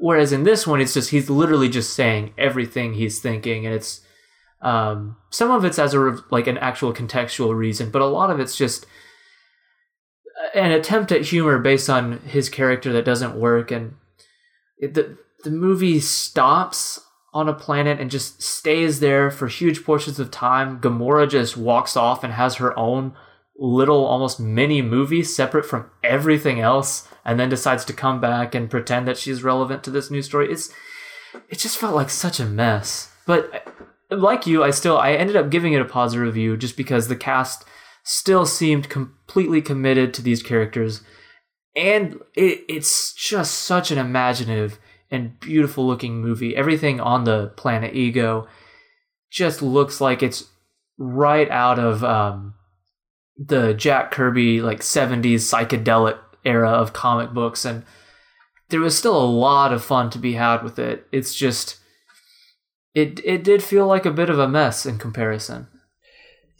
whereas 0.00 0.32
in 0.32 0.44
this 0.44 0.66
one, 0.66 0.80
it's 0.80 0.94
just 0.94 1.10
he's 1.10 1.30
literally 1.30 1.68
just 1.68 1.94
saying 1.94 2.34
everything 2.36 2.94
he's 2.94 3.20
thinking, 3.20 3.64
and 3.64 3.74
it's 3.74 4.02
um, 4.60 5.16
some 5.30 5.50
of 5.50 5.64
it's 5.64 5.78
as 5.78 5.94
a 5.94 6.18
like 6.30 6.46
an 6.46 6.58
actual 6.58 6.92
contextual 6.92 7.54
reason, 7.54 7.90
but 7.90 8.02
a 8.02 8.06
lot 8.06 8.30
of 8.30 8.40
it's 8.40 8.56
just 8.56 8.86
an 10.54 10.70
attempt 10.70 11.12
at 11.12 11.22
humor 11.22 11.58
based 11.58 11.88
on 11.88 12.18
his 12.20 12.48
character 12.48 12.92
that 12.92 13.04
doesn't 13.04 13.38
work, 13.38 13.70
and 13.70 13.96
it, 14.78 14.94
the 14.94 15.18
the 15.44 15.50
movie 15.50 16.00
stops 16.00 17.00
on 17.34 17.48
a 17.48 17.54
planet 17.54 17.98
and 17.98 18.10
just 18.10 18.42
stays 18.42 19.00
there 19.00 19.30
for 19.30 19.48
huge 19.48 19.84
portions 19.84 20.20
of 20.20 20.30
time. 20.30 20.80
Gamora 20.80 21.28
just 21.28 21.56
walks 21.56 21.96
off 21.96 22.22
and 22.22 22.32
has 22.34 22.56
her 22.56 22.78
own 22.78 23.14
little 23.56 24.04
almost 24.04 24.40
mini 24.40 24.82
movie 24.82 25.22
separate 25.22 25.64
from 25.64 25.90
everything 26.02 26.60
else 26.60 27.08
and 27.24 27.38
then 27.38 27.48
decides 27.48 27.84
to 27.84 27.92
come 27.92 28.20
back 28.20 28.54
and 28.54 28.70
pretend 28.70 29.06
that 29.06 29.16
she's 29.16 29.42
relevant 29.42 29.84
to 29.84 29.90
this 29.90 30.10
new 30.10 30.22
story. 30.22 30.50
It's 30.50 30.72
it 31.48 31.58
just 31.58 31.78
felt 31.78 31.94
like 31.94 32.10
such 32.10 32.40
a 32.40 32.44
mess. 32.44 33.10
But 33.26 33.66
like 34.10 34.46
you, 34.46 34.62
I 34.62 34.70
still 34.70 34.98
I 34.98 35.12
ended 35.12 35.36
up 35.36 35.50
giving 35.50 35.72
it 35.72 35.80
a 35.80 35.86
positive 35.86 36.26
review 36.26 36.56
just 36.56 36.76
because 36.76 37.08
the 37.08 37.16
cast 37.16 37.64
still 38.02 38.46
seemed 38.46 38.88
completely 38.88 39.62
committed 39.62 40.12
to 40.12 40.22
these 40.22 40.42
characters 40.42 41.02
and 41.74 42.20
it, 42.34 42.64
it's 42.68 43.14
just 43.14 43.54
such 43.54 43.90
an 43.90 43.98
imaginative 43.98 44.78
and 45.10 45.38
beautiful 45.40 45.86
looking 45.86 46.20
movie. 46.20 46.56
Everything 46.56 47.00
on 47.00 47.24
the 47.24 47.48
planet 47.56 47.94
Ego 47.94 48.46
just 49.30 49.62
looks 49.62 50.00
like 50.00 50.22
it's 50.22 50.44
right 50.98 51.50
out 51.50 51.78
of 51.78 52.04
um, 52.04 52.54
the 53.38 53.74
Jack 53.74 54.10
Kirby 54.10 54.60
like 54.60 54.80
70s 54.80 55.40
psychedelic 55.40 56.18
era 56.44 56.70
of 56.70 56.92
comic 56.92 57.32
books 57.32 57.64
and 57.64 57.84
there 58.68 58.80
was 58.80 58.96
still 58.96 59.16
a 59.16 59.24
lot 59.24 59.72
of 59.72 59.84
fun 59.84 60.10
to 60.10 60.18
be 60.18 60.32
had 60.34 60.62
with 60.62 60.78
it. 60.78 61.06
It's 61.12 61.34
just 61.34 61.78
it 62.94 63.20
it 63.24 63.44
did 63.44 63.62
feel 63.62 63.86
like 63.86 64.06
a 64.06 64.10
bit 64.10 64.30
of 64.30 64.38
a 64.38 64.48
mess 64.48 64.86
in 64.86 64.98
comparison. 64.98 65.68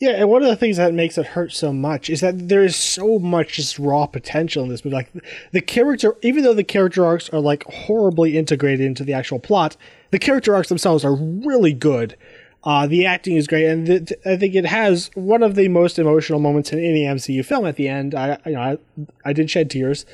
Yeah, 0.02 0.14
and 0.16 0.28
one 0.28 0.42
of 0.42 0.48
the 0.48 0.56
things 0.56 0.78
that 0.78 0.92
makes 0.92 1.16
it 1.16 1.26
hurt 1.26 1.52
so 1.52 1.72
much 1.72 2.10
is 2.10 2.22
that 2.22 2.48
there 2.48 2.64
is 2.64 2.74
so 2.74 3.20
much 3.20 3.52
just 3.52 3.78
raw 3.78 4.04
potential 4.06 4.64
in 4.64 4.68
this 4.68 4.84
movie. 4.84 4.96
Like 4.96 5.12
the 5.52 5.60
character, 5.60 6.16
even 6.22 6.42
though 6.42 6.54
the 6.54 6.64
character 6.64 7.06
arcs 7.06 7.28
are 7.28 7.38
like 7.38 7.62
horribly 7.66 8.36
integrated 8.36 8.84
into 8.84 9.04
the 9.04 9.12
actual 9.12 9.38
plot, 9.38 9.76
the 10.10 10.18
character 10.18 10.56
arcs 10.56 10.68
themselves 10.68 11.04
are 11.04 11.14
really 11.14 11.72
good. 11.72 12.16
Uh, 12.64 12.88
the 12.88 13.06
acting 13.06 13.36
is 13.36 13.46
great, 13.46 13.66
and 13.66 14.12
I 14.26 14.36
think 14.36 14.56
it 14.56 14.66
has 14.66 15.08
one 15.14 15.44
of 15.44 15.54
the 15.54 15.68
most 15.68 16.00
emotional 16.00 16.40
moments 16.40 16.72
in 16.72 16.80
any 16.80 17.04
MCU 17.04 17.44
film 17.44 17.64
at 17.64 17.76
the 17.76 17.86
end. 17.86 18.16
I, 18.16 18.38
you 18.44 18.52
know, 18.54 18.60
I, 18.60 18.78
I 19.24 19.32
did 19.32 19.52
shed 19.52 19.70
tears, 19.70 20.04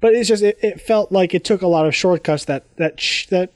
but 0.00 0.14
it's 0.14 0.28
just 0.28 0.44
it, 0.44 0.56
it 0.62 0.80
felt 0.80 1.10
like 1.10 1.34
it 1.34 1.42
took 1.42 1.62
a 1.62 1.66
lot 1.66 1.84
of 1.84 1.96
shortcuts 1.96 2.44
that 2.44 2.62
that 2.76 3.00
sh- 3.00 3.26
that 3.26 3.50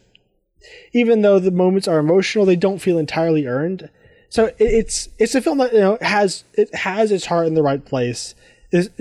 even 0.93 1.23
though 1.23 1.39
the 1.39 1.53
moments 1.53 1.87
are 1.87 2.01
emotional, 2.01 2.45
they 2.45 2.57
don't 2.57 2.81
feel 2.81 2.99
entirely 2.99 3.47
earned. 3.47 3.89
So 4.29 4.53
it's 4.59 5.09
it's 5.19 5.35
a 5.35 5.41
film 5.41 5.59
that 5.59 5.73
you 5.73 5.81
know 5.81 5.99
has 6.01 6.45
it 6.55 6.75
has 6.75 7.13
its 7.13 7.27
heart 7.27 7.47
in 7.47 7.55
the 7.55 7.63
right 7.63 7.85
place. 7.85 8.35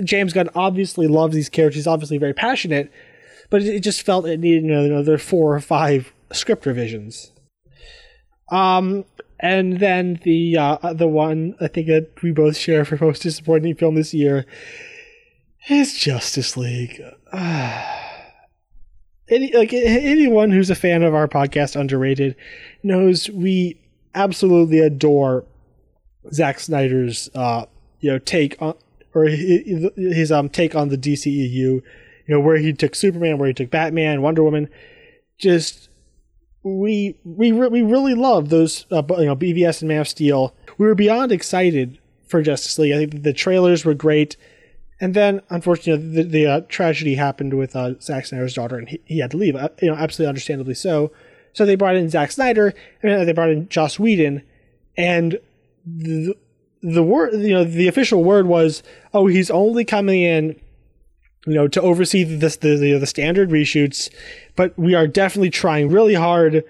James 0.02 0.32
Gunn 0.32 0.48
obviously 0.54 1.06
loves 1.06 1.34
these 1.34 1.48
characters. 1.48 1.76
He's 1.76 1.86
obviously 1.86 2.18
very 2.18 2.32
passionate, 2.32 2.90
but 3.50 3.62
it, 3.62 3.76
it 3.76 3.80
just 3.80 4.02
felt 4.02 4.26
it 4.26 4.40
needed 4.40 4.64
another 4.64 5.18
four 5.18 5.54
or 5.54 5.60
five 5.60 6.12
script 6.32 6.66
revisions. 6.66 7.32
Um, 8.50 9.04
and 9.40 9.80
then 9.80 10.20
the 10.22 10.56
uh, 10.56 10.92
the 10.92 11.08
one 11.08 11.56
I 11.60 11.68
think 11.68 11.88
that 11.88 12.22
we 12.22 12.30
both 12.30 12.56
share 12.56 12.84
for 12.84 12.96
most 13.04 13.22
disappointing 13.22 13.74
film 13.74 13.96
this 13.96 14.14
year 14.14 14.46
is 15.68 15.94
Justice 15.94 16.56
League. 16.56 17.02
Any, 19.28 19.52
like 19.52 19.72
anyone 19.72 20.52
who's 20.52 20.70
a 20.70 20.76
fan 20.76 21.02
of 21.02 21.12
our 21.12 21.26
podcast, 21.26 21.74
underrated, 21.74 22.36
knows 22.84 23.28
we 23.28 23.76
absolutely 24.16 24.80
adore 24.80 25.44
Zack 26.32 26.58
Snyder's 26.58 27.30
uh, 27.34 27.66
you 28.00 28.10
know 28.10 28.18
take 28.18 28.60
on 28.60 28.74
or 29.14 29.24
his, 29.24 30.32
um 30.32 30.48
take 30.48 30.74
on 30.74 30.88
the 30.88 30.98
DCEU. 30.98 31.52
You 31.52 31.82
know 32.28 32.40
where 32.40 32.56
he 32.56 32.72
took 32.72 32.94
Superman, 32.94 33.38
where 33.38 33.48
he 33.48 33.54
took 33.54 33.70
Batman, 33.70 34.22
Wonder 34.22 34.42
Woman. 34.42 34.68
Just 35.38 35.88
we 36.62 37.16
we 37.24 37.52
we 37.52 37.82
really 37.82 38.14
love 38.14 38.48
those 38.48 38.86
uh, 38.90 39.02
you 39.18 39.26
know 39.26 39.36
BVS 39.36 39.80
and 39.80 39.88
Man 39.88 40.00
of 40.00 40.08
Steel. 40.08 40.54
We 40.78 40.86
were 40.86 40.94
beyond 40.94 41.30
excited 41.30 41.98
for 42.26 42.42
Justice 42.42 42.78
League. 42.78 42.92
I 42.92 42.98
think 42.98 43.22
the 43.22 43.32
trailers 43.32 43.84
were 43.84 43.94
great. 43.94 44.36
And 44.98 45.12
then, 45.12 45.42
unfortunately, 45.50 46.08
the, 46.08 46.22
the 46.22 46.46
uh, 46.46 46.60
tragedy 46.68 47.16
happened 47.16 47.52
with 47.54 47.76
uh, 47.76 48.00
Zack 48.00 48.24
Snyder's 48.24 48.54
daughter, 48.54 48.78
and 48.78 48.88
he, 48.88 49.00
he 49.04 49.18
had 49.18 49.30
to 49.32 49.36
leave. 49.36 49.54
Uh, 49.54 49.68
you 49.82 49.88
know, 49.88 49.94
absolutely 49.94 50.30
understandably 50.30 50.74
so. 50.74 51.12
So 51.56 51.64
they 51.64 51.74
brought 51.74 51.96
in 51.96 52.10
Zack 52.10 52.32
Snyder, 52.32 52.74
and 53.02 53.26
they 53.26 53.32
brought 53.32 53.48
in 53.48 53.66
Joss 53.70 53.98
Whedon, 53.98 54.42
and 54.98 55.38
the 55.86 56.36
the 56.82 57.02
word, 57.02 57.32
you 57.32 57.54
know, 57.54 57.64
the 57.64 57.88
official 57.88 58.22
word 58.22 58.46
was, 58.46 58.82
oh, 59.14 59.26
he's 59.26 59.50
only 59.50 59.82
coming 59.82 60.20
in, 60.20 60.60
you 61.46 61.54
know, 61.54 61.66
to 61.66 61.80
oversee 61.80 62.24
this 62.24 62.56
the 62.56 62.76
the, 62.76 62.98
the 62.98 63.06
standard 63.06 63.48
reshoots, 63.48 64.10
but 64.54 64.78
we 64.78 64.94
are 64.94 65.06
definitely 65.06 65.48
trying 65.48 65.88
really 65.88 66.12
hard 66.12 66.62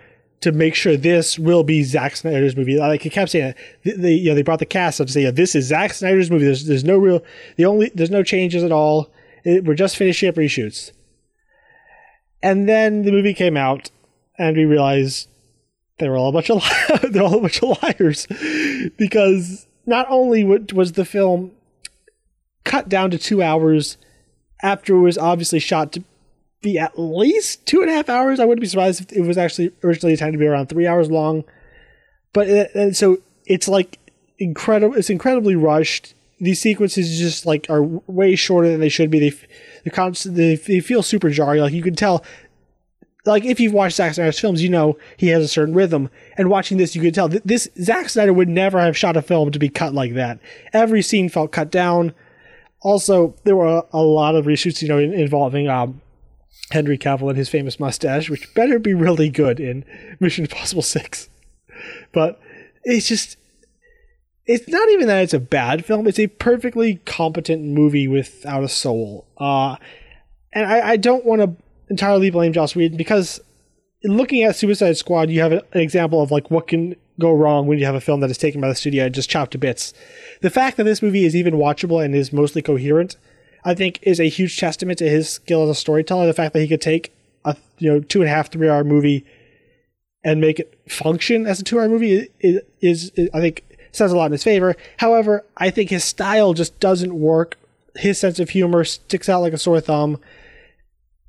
to 0.43 0.53
make 0.53 0.77
sure 0.77 0.97
this 0.97 1.37
will 1.37 1.65
be 1.65 1.83
Zack 1.83 2.15
Snyder's 2.15 2.55
movie. 2.55 2.79
Like 2.79 3.03
he 3.03 3.11
kept 3.11 3.33
saying, 3.33 3.55
they, 3.85 4.13
you 4.13 4.29
know, 4.29 4.37
they 4.37 4.43
brought 4.43 4.61
the 4.61 4.67
cast 4.67 5.01
up 5.01 5.09
to 5.09 5.13
say, 5.13 5.23
yeah, 5.23 5.33
this 5.33 5.57
is 5.57 5.67
Zack 5.67 5.95
Snyder's 5.95 6.31
movie. 6.31 6.45
There's, 6.45 6.67
there's 6.67 6.85
no 6.85 6.97
real, 6.97 7.25
the 7.57 7.65
only, 7.65 7.91
there's 7.93 8.11
no 8.11 8.23
changes 8.23 8.63
at 8.63 8.71
all. 8.71 9.11
It, 9.43 9.65
we're 9.65 9.75
just 9.75 9.97
finishing 9.97 10.29
up 10.29 10.37
reshoots. 10.37 10.93
And 12.43 12.69
then 12.69 13.03
the 13.03 13.11
movie 13.11 13.35
came 13.35 13.57
out, 13.57 13.91
and 14.39 14.57
we 14.57 14.65
realized 14.65 15.29
they 15.99 16.09
were 16.09 16.17
all 16.17 16.29
a 16.29 16.33
bunch 16.33 16.51
of 16.51 16.57
li- 17.03 17.11
they're 17.11 17.23
all 17.23 17.39
a 17.39 17.41
bunch 17.41 17.63
of 17.63 17.83
liars, 17.83 18.27
because 18.97 19.67
not 19.87 20.07
only 20.09 20.45
was 20.45 20.93
the 20.93 21.05
film 21.05 21.53
cut 22.65 22.89
down 22.89 23.11
to 23.13 23.19
two 23.19 23.43
hours 23.43 23.97
after 24.63 24.97
it 24.97 25.01
was 25.01 25.17
obviously 25.17 25.59
shot 25.59 25.93
to 25.93 26.03
be 26.63 26.79
at 26.79 26.99
least 26.99 27.65
two 27.67 27.81
and 27.81 27.91
a 27.91 27.95
half 27.95 28.09
hours. 28.09 28.41
I 28.41 28.45
wouldn't 28.45 28.61
be 28.61 28.67
surprised 28.67 29.01
if 29.01 29.13
it 29.13 29.23
was 29.23 29.39
actually 29.39 29.73
originally 29.85 30.13
intended 30.13 30.33
to 30.33 30.39
be 30.39 30.47
around 30.47 30.69
three 30.69 30.87
hours 30.87 31.11
long. 31.11 31.45
But 32.33 32.51
uh, 32.51 32.67
and 32.75 32.97
so 32.97 33.19
it's 33.47 33.69
like 33.69 33.99
incredible. 34.39 34.97
It's 34.97 35.11
incredibly 35.11 35.55
rushed. 35.55 36.15
These 36.41 36.61
sequences 36.61 37.19
just 37.19 37.47
like 37.47 37.67
are 37.71 37.83
way 37.83 38.37
shorter 38.37 38.69
than 38.69 38.81
they 38.81 38.89
should 38.89 39.11
be. 39.11 39.19
They 39.19 39.31
the 39.85 40.31
they, 40.31 40.57
they 40.57 40.81
feel 40.81 41.03
super 41.03 41.31
jarring. 41.31 41.63
Like 41.63 41.73
you 41.73 41.83
can 41.83 41.95
tell. 41.95 42.25
Like 43.27 43.45
if 43.45 43.59
you've 43.59 43.73
watched 43.73 43.97
Zack 43.97 44.15
Snyder's 44.15 44.39
films, 44.39 44.63
you 44.63 44.69
know 44.69 44.97
he 45.17 45.29
has 45.29 45.45
a 45.45 45.49
certain 45.49 45.75
rhythm. 45.75 46.11
And 46.37 46.49
watching 46.49 46.79
this, 46.79 46.95
you 46.95 47.03
can 47.03 47.13
tell 47.13 47.29
this 47.29 47.69
Zack 47.81 48.09
Snyder 48.09 48.33
would 48.33 48.49
never 48.49 48.81
have 48.81 48.97
shot 48.97 49.17
a 49.17 49.23
film 49.23 49.51
to 49.51 49.59
be 49.59 49.69
cut 49.69 49.93
like 49.93 50.15
that. 50.15 50.39
Every 50.73 51.03
scene 51.03 51.29
felt 51.29 51.53
cut 51.53 51.71
down. 51.71 52.15
Also, 52.83 53.35
there 53.45 53.57
were 53.57 53.83
a, 53.93 54.03
lot 54.03 54.37
of 54.37 54.45
reshoots, 54.45 54.81
you 54.81 54.89
know, 54.89 54.99
involving 54.99 55.67
um, 55.69 56.01
Henry 56.71 56.97
Cavill 56.97 57.29
and 57.29 57.39
his 57.39 57.49
famous 57.49 57.81
mustache, 57.81 58.31
which 58.31 58.55
better 58.55 58.79
be 58.79 58.95
really 58.95 59.29
good 59.29 59.59
in 59.59 59.85
Mission 60.21 60.45
Impossible 60.45 60.83
6. 60.83 61.29
But 62.13 62.41
it's 62.85 63.09
just 63.09 63.37
it's 64.47 64.69
not 64.69 64.89
even 64.91 65.09
that 65.09 65.23
it's 65.23 65.35
a 65.35 65.41
bad 65.41 65.85
film, 65.85 66.07
it's 66.07 66.21
a 66.21 66.29
perfectly 66.29 66.97
competent 67.05 67.65
movie 67.65 68.07
without 68.07 68.63
a 68.63 68.69
soul. 68.69 69.27
Uh, 69.37 69.77
and 70.53 70.67
I, 70.67 70.91
I 70.91 70.97
don't 70.97 71.25
want 71.25 71.43
to 71.43 71.57
entirely 71.89 72.31
blame 72.31 72.53
Joss 72.53 72.75
Whedon 72.75 72.97
because 72.97 73.41
looking 74.05 74.43
at 74.43 74.57
Suicide 74.57 74.97
Squad, 74.97 75.31
you 75.31 75.41
have 75.41 75.53
an 75.53 75.63
example 75.73 76.23
of 76.23 76.31
like 76.31 76.51
what 76.51 76.69
can 76.69 76.97
go 77.19 77.33
wrong 77.33 77.67
when 77.67 77.79
you 77.79 77.87
have 77.87 77.95
a 77.95 78.01
film 78.01 78.21
that 78.21 78.31
is 78.31 78.39
taken 78.39 78.61
by 78.61 78.69
the 78.69 78.75
studio 78.75 79.05
and 79.07 79.15
just 79.15 79.31
chopped 79.31 79.53
to 79.53 79.59
bits. 79.59 79.95
The 80.43 80.51
fact 80.51 80.77
that 80.77 80.85
this 80.85 81.03
movie 81.03 81.25
is 81.25 81.35
even 81.35 81.55
watchable 81.55 82.05
and 82.05 82.15
is 82.15 82.33
mostly 82.33 82.63
coherent 82.63 83.17
I 83.67 83.75
think 83.75 83.99
is 84.03 84.21
a 84.21 84.29
huge 84.29 84.59
testament 84.59 84.99
to 85.01 85.09
his 85.09 85.29
skill 85.29 85.65
as 85.65 85.71
a 85.71 85.75
storyteller. 85.75 86.27
The 86.27 86.33
fact 86.33 86.53
that 86.55 86.61
he 86.61 86.69
could 86.69 86.81
take 86.81 87.13
a 87.45 87.57
you 87.79 87.93
know 87.93 88.01
two 88.01 88.21
and 88.21 88.31
a 88.31 88.33
half 88.33 88.51
three 88.51 88.69
hour 88.69 88.85
movie 88.85 89.27
and 90.25 90.41
make 90.41 90.61
it 90.61 90.79
function 90.89 91.47
as 91.47 91.61
a 91.61 91.65
two 91.65 91.81
hour 91.81 91.89
movie 91.89 92.29
is, 92.39 92.63
is, 92.81 93.11
is 93.17 93.29
I 93.35 93.41
think 93.41 93.65
says 93.91 94.13
a 94.13 94.17
lot 94.17 94.27
in 94.27 94.33
his 94.33 94.45
favor. 94.45 94.77
However, 94.99 95.45
I 95.57 95.71
think 95.71 95.91
his 95.91 96.05
style 96.05 96.55
just 96.55 96.79
doesn't 96.79 97.19
work. 97.19 97.57
His 97.97 98.21
sense 98.21 98.39
of 98.39 98.51
humor 98.51 98.85
sticks 98.85 99.29
out 99.29 99.41
like 99.41 99.53
a 99.53 99.59
sore 99.59 99.81
thumb. 99.81 100.21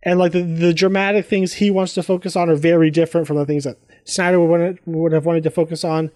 And 0.04 0.20
like 0.20 0.32
the, 0.32 0.42
the 0.42 0.74
dramatic 0.74 1.26
things 1.26 1.54
he 1.54 1.72
wants 1.72 1.94
to 1.96 2.04
focus 2.04 2.36
on 2.36 2.50
are 2.50 2.56
very 2.56 2.92
different 2.92 3.28
from 3.28 3.38
the 3.38 3.46
things 3.46 3.64
that 3.64 3.78
Snyder 4.06 4.40
would, 4.40 4.80
would 4.86 5.12
have 5.12 5.26
wanted 5.26 5.44
to 5.44 5.52
focus 5.52 5.84
on. 5.84 6.12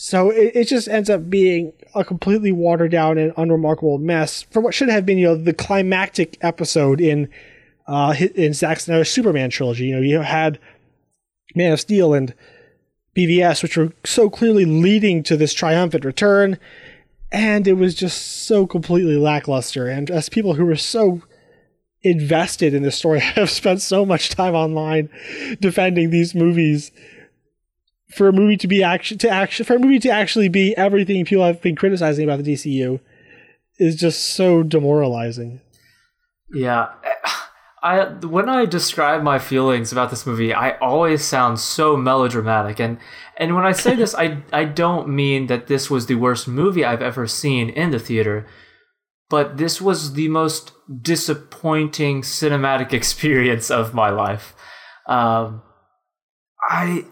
So 0.00 0.30
it, 0.30 0.52
it 0.54 0.68
just 0.68 0.86
ends 0.86 1.10
up 1.10 1.28
being 1.28 1.72
a 1.94 2.04
completely 2.04 2.52
watered 2.52 2.92
down 2.92 3.18
and 3.18 3.32
unremarkable 3.36 3.98
mess 3.98 4.42
for 4.42 4.60
what 4.60 4.72
should 4.72 4.88
have 4.88 5.04
been, 5.04 5.18
you 5.18 5.26
know, 5.26 5.34
the 5.34 5.52
climactic 5.52 6.38
episode 6.40 7.00
in 7.00 7.28
uh, 7.88 8.14
in 8.36 8.52
Zack 8.52 8.78
Snyder's 8.78 9.10
Superman 9.10 9.50
trilogy. 9.50 9.86
You 9.86 9.96
know, 9.96 10.02
you 10.02 10.20
had 10.20 10.60
Man 11.56 11.72
of 11.72 11.80
Steel 11.80 12.14
and 12.14 12.32
BVS, 13.16 13.62
which 13.62 13.76
were 13.76 13.92
so 14.04 14.30
clearly 14.30 14.64
leading 14.64 15.24
to 15.24 15.36
this 15.36 15.52
triumphant 15.52 16.04
return, 16.04 16.58
and 17.32 17.66
it 17.66 17.72
was 17.72 17.96
just 17.96 18.44
so 18.46 18.68
completely 18.68 19.16
lackluster. 19.16 19.88
And 19.88 20.12
as 20.12 20.28
people 20.28 20.54
who 20.54 20.64
were 20.64 20.76
so 20.76 21.22
invested 22.02 22.74
in 22.74 22.82
this 22.82 22.96
story 22.96 23.18
I 23.22 23.40
have 23.40 23.50
spent 23.50 23.82
so 23.82 24.06
much 24.06 24.30
time 24.30 24.54
online 24.54 25.10
defending 25.60 26.10
these 26.10 26.34
movies 26.34 26.90
for 28.10 28.28
a 28.28 28.32
movie 28.32 28.56
to 28.56 28.68
be 28.68 28.82
actually 28.82 29.18
to 29.18 29.28
actually 29.28 29.64
for 29.64 29.76
a 29.76 29.78
movie 29.78 29.98
to 30.00 30.10
actually 30.10 30.48
be 30.48 30.76
everything 30.76 31.24
people 31.24 31.44
have 31.44 31.60
been 31.60 31.76
criticizing 31.76 32.24
about 32.24 32.42
the 32.42 32.52
DCU 32.52 33.00
is 33.78 33.96
just 33.96 34.34
so 34.34 34.62
demoralizing. 34.62 35.60
Yeah. 36.52 36.88
I 37.82 38.06
when 38.06 38.48
I 38.48 38.64
describe 38.64 39.22
my 39.22 39.38
feelings 39.38 39.92
about 39.92 40.10
this 40.10 40.26
movie, 40.26 40.52
I 40.52 40.76
always 40.78 41.24
sound 41.24 41.60
so 41.60 41.96
melodramatic 41.96 42.80
and 42.80 42.98
and 43.36 43.54
when 43.54 43.64
I 43.64 43.72
say 43.72 43.94
this 43.96 44.14
I 44.14 44.42
I 44.52 44.64
don't 44.64 45.08
mean 45.08 45.46
that 45.46 45.66
this 45.66 45.90
was 45.90 46.06
the 46.06 46.16
worst 46.16 46.48
movie 46.48 46.84
I've 46.84 47.02
ever 47.02 47.26
seen 47.26 47.68
in 47.68 47.90
the 47.90 47.98
theater, 47.98 48.46
but 49.30 49.56
this 49.56 49.80
was 49.80 50.14
the 50.14 50.28
most 50.28 50.72
disappointing 51.02 52.22
cinematic 52.22 52.92
experience 53.00 53.70
of 53.70 53.94
my 53.94 54.10
life. 54.10 54.54
Um 55.06 55.62
I 56.68 57.04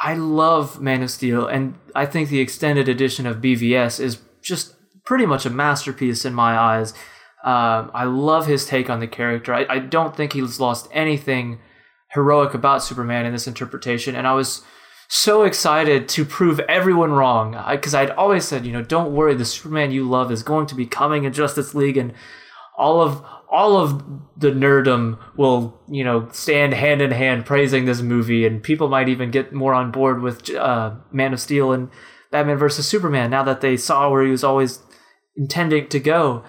I 0.00 0.14
love 0.14 0.80
Man 0.80 1.02
of 1.02 1.10
Steel, 1.10 1.46
and 1.46 1.74
I 1.94 2.06
think 2.06 2.30
the 2.30 2.40
extended 2.40 2.88
edition 2.88 3.26
of 3.26 3.42
BVS 3.42 4.00
is 4.00 4.18
just 4.42 4.74
pretty 5.04 5.26
much 5.26 5.44
a 5.44 5.50
masterpiece 5.50 6.24
in 6.24 6.32
my 6.32 6.56
eyes. 6.56 6.94
Uh, 7.44 7.88
I 7.92 8.04
love 8.04 8.46
his 8.46 8.64
take 8.64 8.88
on 8.88 9.00
the 9.00 9.06
character. 9.06 9.52
I, 9.52 9.66
I 9.68 9.78
don't 9.78 10.16
think 10.16 10.32
he's 10.32 10.58
lost 10.58 10.88
anything 10.92 11.58
heroic 12.12 12.54
about 12.54 12.82
Superman 12.82 13.26
in 13.26 13.32
this 13.32 13.46
interpretation, 13.46 14.16
and 14.16 14.26
I 14.26 14.32
was 14.32 14.62
so 15.12 15.42
excited 15.42 16.08
to 16.08 16.24
prove 16.24 16.60
everyone 16.60 17.10
wrong 17.10 17.60
because 17.72 17.96
I'd 17.96 18.12
always 18.12 18.44
said, 18.44 18.64
you 18.64 18.70
know, 18.70 18.80
don't 18.82 19.12
worry, 19.12 19.34
the 19.34 19.44
Superman 19.44 19.90
you 19.90 20.08
love 20.08 20.30
is 20.30 20.44
going 20.44 20.68
to 20.68 20.76
be 20.76 20.86
coming 20.86 21.24
in 21.24 21.32
Justice 21.32 21.74
League, 21.74 21.96
and 21.96 22.14
all 22.78 23.02
of 23.02 23.24
all 23.50 23.76
of 23.76 24.04
the 24.36 24.52
nerdum 24.52 25.18
will, 25.36 25.82
you 25.88 26.04
know, 26.04 26.28
stand 26.30 26.74
hand 26.74 27.02
in 27.02 27.10
hand 27.10 27.44
praising 27.44 27.86
this 27.86 28.00
movie, 28.00 28.46
and 28.46 28.62
people 28.62 28.88
might 28.88 29.08
even 29.08 29.32
get 29.32 29.52
more 29.52 29.74
on 29.74 29.90
board 29.90 30.22
with 30.22 30.48
uh, 30.54 30.94
Man 31.10 31.32
of 31.32 31.40
Steel 31.40 31.72
and 31.72 31.90
Batman 32.30 32.56
versus 32.56 32.86
Superman 32.86 33.30
now 33.30 33.42
that 33.42 33.62
they 33.62 33.76
saw 33.76 34.08
where 34.08 34.22
he 34.22 34.30
was 34.30 34.44
always 34.44 34.78
intending 35.34 35.88
to 35.88 35.98
go. 35.98 36.44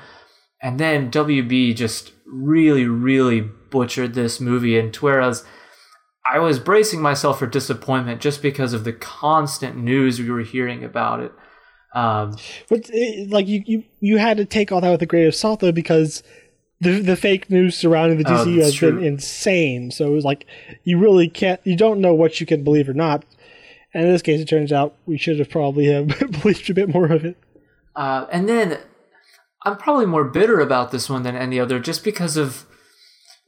And 0.62 0.80
then 0.80 1.10
WB 1.10 1.76
just 1.76 2.12
really, 2.28 2.86
really 2.86 3.42
butchered 3.42 4.14
this 4.14 4.40
movie, 4.40 4.78
and 4.78 4.96
whereas 4.98 5.44
I 6.30 6.40
was 6.40 6.60
bracing 6.60 7.02
myself 7.02 7.40
for 7.40 7.48
disappointment 7.48 8.22
just 8.22 8.42
because 8.42 8.74
of 8.74 8.84
the 8.84 8.94
constant 8.94 9.78
news 9.78 10.20
we 10.20 10.30
were 10.30 10.42
hearing 10.42 10.84
about 10.84 11.20
it. 11.22 11.32
Um, 11.94 12.38
but 12.70 12.90
like 13.28 13.48
you, 13.48 13.64
you, 13.66 13.84
you 14.00 14.18
had 14.18 14.38
to 14.38 14.46
take 14.46 14.72
all 14.72 14.82
that 14.82 14.92
with 14.92 15.02
a 15.02 15.06
grain 15.06 15.28
of 15.28 15.36
salt 15.36 15.60
though, 15.60 15.72
because 15.72 16.24
the 16.80 17.00
the 17.02 17.16
fake 17.16 17.50
news 17.50 17.76
surrounding 17.76 18.18
the 18.18 18.30
Oh, 18.30 18.46
DCU 18.46 18.58
that's 18.58 18.80
has 18.80 18.80
been 18.80 19.04
insane. 19.04 19.92
So 19.92 20.08
it 20.08 20.12
was 20.12 20.24
like 20.24 20.46
you 20.84 20.98
really 20.98 21.28
can't, 21.28 21.60
you 21.64 21.76
don't 21.76 22.02
know 22.02 22.14
what 22.14 22.40
you 22.40 22.46
can 22.46 22.64
believe 22.64 22.88
or 22.88 22.94
not. 22.94 23.26
And 23.94 24.06
in 24.06 24.12
this 24.12 24.22
case, 24.22 24.40
it 24.40 24.48
turns 24.48 24.72
out 24.72 24.96
we 25.06 25.18
should 25.18 25.38
have 25.40 25.50
probably 25.50 25.86
have 25.88 26.08
believed 26.42 26.70
a 26.70 26.74
bit 26.74 26.90
more 26.90 27.12
of 27.12 27.26
it. 27.26 27.38
Uh, 27.96 28.26
and 28.32 28.48
then 28.48 28.80
I'm 29.64 29.78
probably 29.78 30.06
more 30.06 30.24
bitter 30.24 30.60
about 30.60 30.92
this 30.92 31.10
one 31.10 31.24
than 31.24 31.36
any 31.36 31.60
other, 31.60 31.80
just 31.80 32.04
because 32.04 32.38
of 32.38 32.66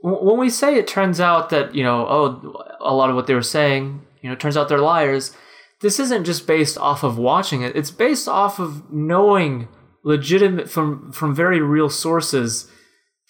when 0.04 0.38
we 0.38 0.50
say 0.50 0.76
it 0.76 0.88
turns 0.88 1.20
out 1.20 1.50
that 1.50 1.74
you 1.74 1.84
know, 1.84 2.06
oh, 2.08 2.64
a 2.82 2.94
lot 2.94 3.10
of 3.10 3.16
what 3.16 3.28
they 3.28 3.34
were 3.34 3.42
saying, 3.42 4.06
you 4.22 4.30
know, 4.30 4.36
turns 4.36 4.58
out 4.58 4.70
they're 4.70 4.80
liars. 4.80 5.36
This 5.82 6.00
isn't 6.00 6.26
just 6.26 6.48
based 6.48 6.78
off 6.78 7.04
of 7.04 7.18
watching 7.18 7.62
it; 7.62 7.76
it's 7.76 7.92
based 7.92 8.28
off 8.28 8.60
of 8.60 8.92
knowing 8.92 9.68
legitimate 10.04 10.70
from 10.70 11.12
from 11.12 11.34
very 11.34 11.62
real 11.62 11.90
sources 11.90 12.70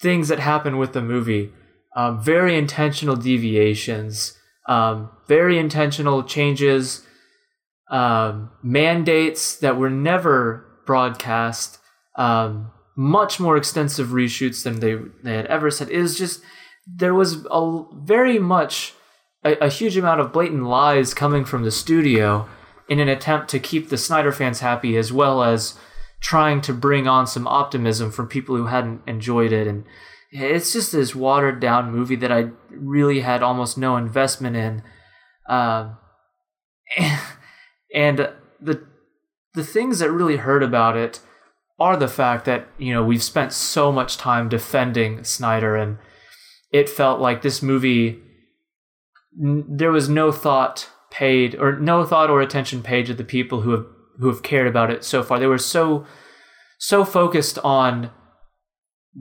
things 0.00 0.28
that 0.28 0.40
happen 0.40 0.76
with 0.76 0.92
the 0.92 1.02
movie. 1.02 1.52
Um, 1.96 2.20
very 2.20 2.58
intentional 2.58 3.14
deviations, 3.14 4.36
um, 4.66 5.10
very 5.28 5.58
intentional 5.58 6.24
changes 6.24 7.06
um, 7.90 8.50
mandates 8.62 9.56
that 9.58 9.76
were 9.76 9.90
never 9.90 10.66
broadcast, 10.86 11.78
um, 12.16 12.70
much 12.96 13.38
more 13.38 13.56
extensive 13.56 14.08
reshoots 14.08 14.64
than 14.64 14.80
they, 14.80 14.96
they 15.22 15.36
had 15.36 15.46
ever 15.46 15.70
said. 15.70 15.90
It 15.90 16.00
was 16.00 16.18
just, 16.18 16.42
there 16.86 17.14
was 17.14 17.46
a 17.50 17.82
very 17.94 18.38
much 18.38 18.94
a, 19.44 19.56
a 19.64 19.68
huge 19.68 19.96
amount 19.96 20.20
of 20.20 20.32
blatant 20.32 20.64
lies 20.64 21.14
coming 21.14 21.44
from 21.44 21.64
the 21.64 21.70
studio 21.70 22.48
in 22.88 23.00
an 23.00 23.08
attempt 23.08 23.48
to 23.50 23.58
keep 23.58 23.88
the 23.88 23.98
Snyder 23.98 24.32
fans 24.32 24.60
happy 24.60 24.96
as 24.96 25.12
well 25.12 25.42
as 25.42 25.78
trying 26.20 26.60
to 26.62 26.72
bring 26.72 27.06
on 27.06 27.26
some 27.26 27.46
optimism 27.46 28.10
from 28.10 28.28
people 28.28 28.56
who 28.56 28.66
hadn't 28.66 29.02
enjoyed 29.06 29.52
it. 29.52 29.66
And 29.66 29.84
it's 30.30 30.72
just 30.72 30.92
this 30.92 31.14
watered 31.14 31.60
down 31.60 31.92
movie 31.92 32.16
that 32.16 32.32
I 32.32 32.50
really 32.70 33.20
had 33.20 33.42
almost 33.42 33.78
no 33.78 33.96
investment 33.96 34.56
in. 34.56 34.82
Um, 35.48 35.98
and 37.94 38.30
the 38.60 38.86
the 39.54 39.64
things 39.64 40.00
that 40.00 40.10
really 40.10 40.36
hurt 40.36 40.62
about 40.62 40.96
it 40.96 41.20
are 41.78 41.96
the 41.96 42.08
fact 42.08 42.44
that 42.46 42.66
you 42.78 42.92
know 42.92 43.04
we've 43.04 43.22
spent 43.22 43.52
so 43.52 43.92
much 43.92 44.16
time 44.16 44.48
defending 44.48 45.22
Snyder, 45.24 45.76
and 45.76 45.98
it 46.74 46.88
felt 46.88 47.20
like 47.20 47.40
this 47.40 47.62
movie 47.62 48.18
n- 49.40 49.64
there 49.68 49.92
was 49.92 50.08
no 50.08 50.32
thought 50.32 50.90
paid 51.12 51.54
or 51.54 51.78
no 51.78 52.04
thought 52.04 52.28
or 52.28 52.40
attention 52.40 52.82
paid 52.82 53.06
to 53.06 53.14
the 53.14 53.22
people 53.22 53.60
who 53.60 53.70
have 53.70 53.86
who 54.18 54.26
have 54.26 54.42
cared 54.42 54.66
about 54.66 54.90
it 54.90 55.04
so 55.04 55.22
far. 55.22 55.38
They 55.38 55.46
were 55.46 55.56
so 55.56 56.04
so 56.76 57.04
focused 57.04 57.60
on 57.60 58.10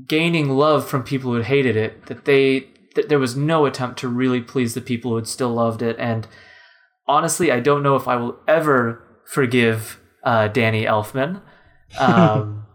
gaining 0.08 0.49
love 0.49 0.89
from 0.89 1.04
people 1.04 1.30
who 1.30 1.38
had 1.38 1.45
hated 1.45 1.76
it 1.78 2.08
that 2.08 2.26
they 2.26 2.68
that 2.95 3.08
there 3.08 3.20
was 3.20 3.38
no 3.38 3.68
attempt 3.68 3.99
to 3.99 4.08
really 4.08 4.41
please 4.41 4.74
the 4.74 4.82
people 4.82 5.12
who 5.12 5.18
had 5.18 5.28
still 5.28 5.54
loved 5.54 5.84
it 5.84 5.95
and 5.99 6.28
honestly 7.08 7.51
i 7.51 7.60
don't 7.60 7.84
know 7.84 7.95
if 7.95 8.08
i 8.08 8.16
will 8.16 8.36
ever 8.47 9.04
forgive 9.26 9.99
uh, 10.24 10.47
danny 10.47 10.84
elfman 10.84 11.41
um, 11.99 12.66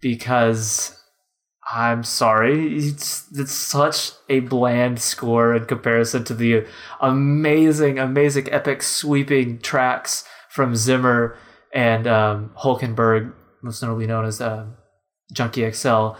because 0.00 0.95
i'm 1.72 2.02
sorry 2.04 2.76
it's, 2.76 3.26
it's 3.34 3.52
such 3.52 4.12
a 4.28 4.40
bland 4.40 5.00
score 5.00 5.54
in 5.54 5.64
comparison 5.64 6.22
to 6.24 6.34
the 6.34 6.64
amazing 7.00 7.98
amazing 7.98 8.50
epic 8.52 8.82
sweeping 8.82 9.58
tracks 9.58 10.24
from 10.50 10.76
zimmer 10.76 11.36
and 11.74 12.06
um, 12.06 12.50
Holkenborg 12.56 13.34
most 13.66 13.82
notably 13.82 14.06
known 14.06 14.24
as 14.24 14.40
uh, 14.40 14.66
Junkie 15.32 15.70
XL. 15.70 16.10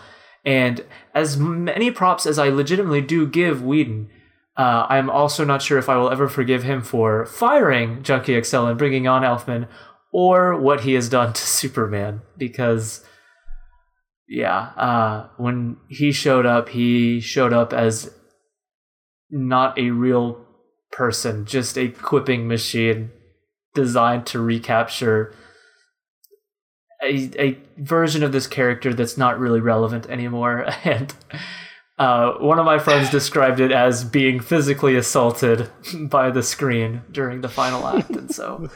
And 0.45 0.85
as 1.15 1.39
many 1.39 1.91
props 1.91 2.27
as 2.27 2.39
I 2.39 2.49
legitimately 2.49 3.01
do 3.01 3.27
give 3.27 3.63
Whedon, 3.63 4.11
uh, 4.57 4.87
I'm 4.89 5.09
also 5.09 5.45
not 5.45 5.63
sure 5.63 5.79
if 5.79 5.89
I 5.89 5.97
will 5.97 6.11
ever 6.11 6.29
forgive 6.29 6.63
him 6.63 6.83
for 6.83 7.25
firing 7.27 8.03
Junkie 8.03 8.41
XL 8.43 8.67
and 8.67 8.79
bringing 8.79 9.09
on 9.09 9.23
Elfman 9.23 9.69
or 10.13 10.59
what 10.59 10.83
he 10.83 10.95
has 10.95 11.09
done 11.09 11.33
to 11.33 11.43
Superman. 11.47 12.23
Because, 12.37 13.05
yeah, 14.29 14.59
uh, 14.77 15.29
when 15.37 15.77
he 15.89 16.13
showed 16.13 16.47
up, 16.47 16.69
he 16.71 17.21
showed 17.21 17.53
up 17.53 17.73
as 17.73 18.13
not 19.31 19.79
a 19.79 19.91
real 19.91 20.45
person, 20.91 21.45
just 21.45 21.79
a 21.79 21.89
quipping 21.89 22.49
machine 22.49 23.11
designed 23.75 24.27
to 24.27 24.41
recapture 24.41 25.35
a, 27.03 27.31
a 27.39 27.59
version 27.77 28.23
of 28.23 28.33
this 28.33 28.47
character 28.47 28.95
that's 28.95 29.17
not 29.17 29.39
really 29.39 29.61
relevant 29.61 30.07
anymore. 30.07 30.67
And 30.85 31.15
uh, 31.99 32.33
one 32.35 32.59
of 32.59 32.67
my 32.67 32.79
friends 32.79 33.11
described 33.11 33.59
it 33.59 33.73
as 33.73 34.05
being 34.05 34.41
physically 34.41 34.97
assaulted 34.97 35.71
by 36.11 36.31
the 36.31 36.43
screen 36.43 37.03
during 37.11 37.41
the 37.41 37.49
final 37.49 37.87
act. 37.87 38.11
And 38.11 38.35
so, 38.35 38.69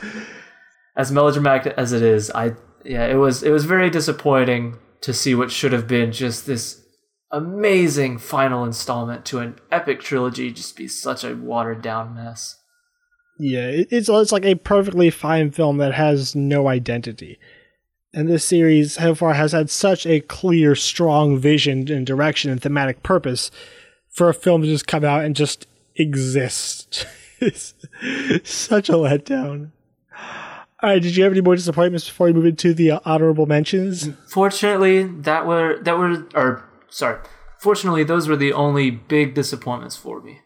as 0.96 1.12
melodramatic 1.12 1.74
as 1.76 1.92
it 1.92 2.02
is, 2.02 2.30
I 2.30 2.54
yeah, 2.84 3.06
it 3.06 3.16
was 3.16 3.42
it 3.42 3.50
was 3.50 3.66
very 3.66 3.90
disappointing 3.90 4.78
to 5.02 5.12
see 5.12 5.34
what 5.34 5.50
should 5.50 5.72
have 5.72 5.86
been 5.86 6.12
just 6.12 6.46
this 6.46 6.84
amazing 7.30 8.18
final 8.18 8.64
installment 8.64 9.24
to 9.24 9.38
an 9.38 9.56
epic 9.70 10.00
trilogy 10.00 10.50
just 10.50 10.76
be 10.76 10.88
such 10.88 11.24
a 11.24 11.34
watered 11.34 11.82
down 11.82 12.14
mess. 12.14 12.56
Yeah, 13.38 13.70
it's 13.72 14.08
it's 14.08 14.32
like 14.32 14.44
a 14.44 14.56
perfectly 14.56 15.08
fine 15.08 15.50
film 15.50 15.78
that 15.78 15.94
has 15.94 16.34
no 16.34 16.68
identity. 16.68 17.38
And 18.12 18.28
this 18.28 18.44
series 18.44 18.94
so 18.94 19.14
far 19.14 19.34
has 19.34 19.52
had 19.52 19.70
such 19.70 20.04
a 20.04 20.20
clear, 20.20 20.74
strong 20.74 21.38
vision 21.38 21.90
and 21.90 22.04
direction 22.04 22.50
and 22.50 22.60
thematic 22.60 23.02
purpose 23.02 23.50
for 24.08 24.28
a 24.28 24.34
film 24.34 24.62
to 24.62 24.68
just 24.68 24.88
come 24.88 25.04
out 25.04 25.24
and 25.24 25.36
just 25.36 25.66
exist. 25.94 27.06
it's 27.40 27.74
such 28.44 28.88
a 28.88 28.94
letdown. 28.94 29.70
All 30.82 30.90
right, 30.90 31.02
did 31.02 31.14
you 31.14 31.24
have 31.24 31.32
any 31.32 31.42
more 31.42 31.56
disappointments 31.56 32.08
before 32.08 32.28
we 32.28 32.32
move 32.32 32.46
into 32.46 32.72
the 32.72 32.92
uh, 32.92 33.00
honorable 33.04 33.46
mentions? 33.46 34.08
Fortunately, 34.28 35.02
that 35.04 35.46
were 35.46 35.78
that 35.82 35.98
were 35.98 36.26
or 36.34 36.64
sorry. 36.88 37.18
Fortunately, 37.58 38.04
those 38.04 38.26
were 38.28 38.36
the 38.36 38.54
only 38.54 38.90
big 38.90 39.34
disappointments 39.34 39.96
for 39.96 40.22
me. 40.22 40.40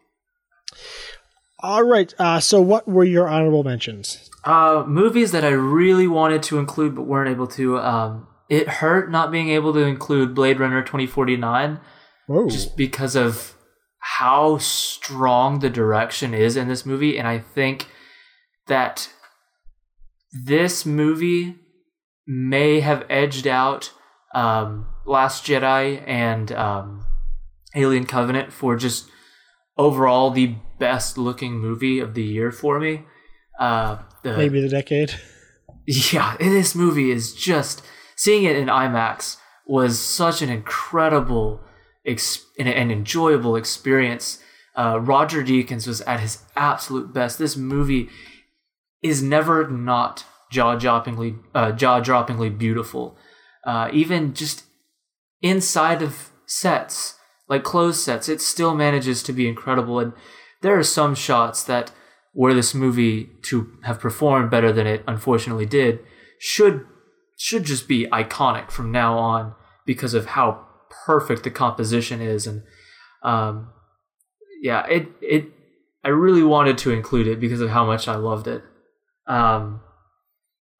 All 1.60 1.84
right, 1.84 2.12
uh, 2.18 2.40
so 2.40 2.60
what 2.60 2.88
were 2.88 3.04
your 3.04 3.28
honorable 3.28 3.62
mentions? 3.62 4.28
Uh, 4.44 4.84
movies 4.86 5.30
that 5.32 5.44
I 5.44 5.50
really 5.50 6.08
wanted 6.08 6.42
to 6.44 6.58
include 6.58 6.96
but 6.96 7.02
weren't 7.02 7.30
able 7.30 7.46
to. 7.48 7.78
Um, 7.78 8.26
it 8.48 8.68
hurt 8.68 9.10
not 9.10 9.30
being 9.30 9.48
able 9.48 9.72
to 9.72 9.80
include 9.80 10.34
Blade 10.34 10.60
Runner 10.60 10.82
2049 10.82 11.80
Whoa. 12.26 12.48
just 12.48 12.76
because 12.76 13.16
of 13.16 13.54
how 13.98 14.58
strong 14.58 15.60
the 15.60 15.70
direction 15.70 16.34
is 16.34 16.56
in 16.56 16.68
this 16.68 16.84
movie. 16.84 17.18
And 17.18 17.26
I 17.26 17.38
think 17.38 17.88
that 18.66 19.10
this 20.34 20.84
movie 20.84 21.56
may 22.26 22.80
have 22.80 23.04
edged 23.08 23.46
out 23.46 23.92
um, 24.34 24.86
Last 25.06 25.44
Jedi 25.44 26.02
and 26.06 26.50
um, 26.52 27.06
Alien 27.74 28.06
Covenant 28.06 28.52
for 28.52 28.76
just 28.76 29.08
overall 29.76 30.30
the 30.30 30.56
best 30.78 31.16
looking 31.16 31.58
movie 31.58 32.00
of 32.00 32.14
the 32.14 32.22
year 32.22 32.50
for 32.50 32.80
me. 32.80 33.04
Uh, 33.58 33.98
the, 34.22 34.36
Maybe 34.36 34.60
the 34.60 34.68
decade. 34.68 35.14
yeah, 35.86 36.36
this 36.38 36.74
movie 36.74 37.10
is 37.10 37.34
just 37.34 37.82
seeing 38.16 38.44
it 38.44 38.56
in 38.56 38.68
IMAX 38.68 39.36
was 39.66 39.98
such 39.98 40.42
an 40.42 40.50
incredible 40.50 41.60
ex- 42.04 42.44
and 42.58 42.68
an 42.68 42.90
enjoyable 42.90 43.56
experience. 43.56 44.38
Uh, 44.76 44.98
Roger 45.00 45.42
Deakins 45.42 45.86
was 45.86 46.00
at 46.02 46.20
his 46.20 46.38
absolute 46.56 47.14
best. 47.14 47.38
This 47.38 47.56
movie 47.56 48.08
is 49.04 49.22
never 49.22 49.68
not 49.68 50.24
jaw 50.50 50.76
droppingly 50.76 51.38
uh, 51.54 51.70
jaw 51.70 52.00
droppingly 52.00 52.56
beautiful. 52.56 53.16
Uh, 53.64 53.88
even 53.92 54.34
just 54.34 54.64
inside 55.42 56.02
of 56.02 56.30
sets, 56.46 57.16
like 57.48 57.62
closed 57.62 58.00
sets, 58.00 58.28
it 58.28 58.40
still 58.40 58.74
manages 58.74 59.22
to 59.22 59.32
be 59.32 59.46
incredible. 59.46 60.00
And 60.00 60.14
there 60.62 60.76
are 60.78 60.82
some 60.82 61.14
shots 61.14 61.62
that 61.64 61.92
were 62.34 62.54
this 62.54 62.74
movie 62.74 63.28
to 63.42 63.76
have 63.82 64.00
performed 64.00 64.50
better 64.50 64.72
than 64.72 64.86
it 64.86 65.04
unfortunately 65.06 65.66
did 65.66 66.00
should 66.38 66.84
should 67.36 67.64
just 67.64 67.86
be 67.86 68.06
iconic 68.08 68.70
from 68.70 68.90
now 68.90 69.16
on 69.16 69.54
because 69.86 70.14
of 70.14 70.26
how 70.26 70.66
perfect 71.06 71.44
the 71.44 71.50
composition 71.50 72.20
is 72.20 72.46
and 72.46 72.62
um 73.22 73.70
yeah 74.62 74.84
it 74.86 75.08
it 75.20 75.46
I 76.02 76.08
really 76.08 76.42
wanted 76.42 76.76
to 76.78 76.90
include 76.90 77.28
it 77.28 77.40
because 77.40 77.60
of 77.60 77.70
how 77.70 77.86
much 77.86 78.08
I 78.08 78.16
loved 78.16 78.48
it 78.48 78.62
um 79.26 79.80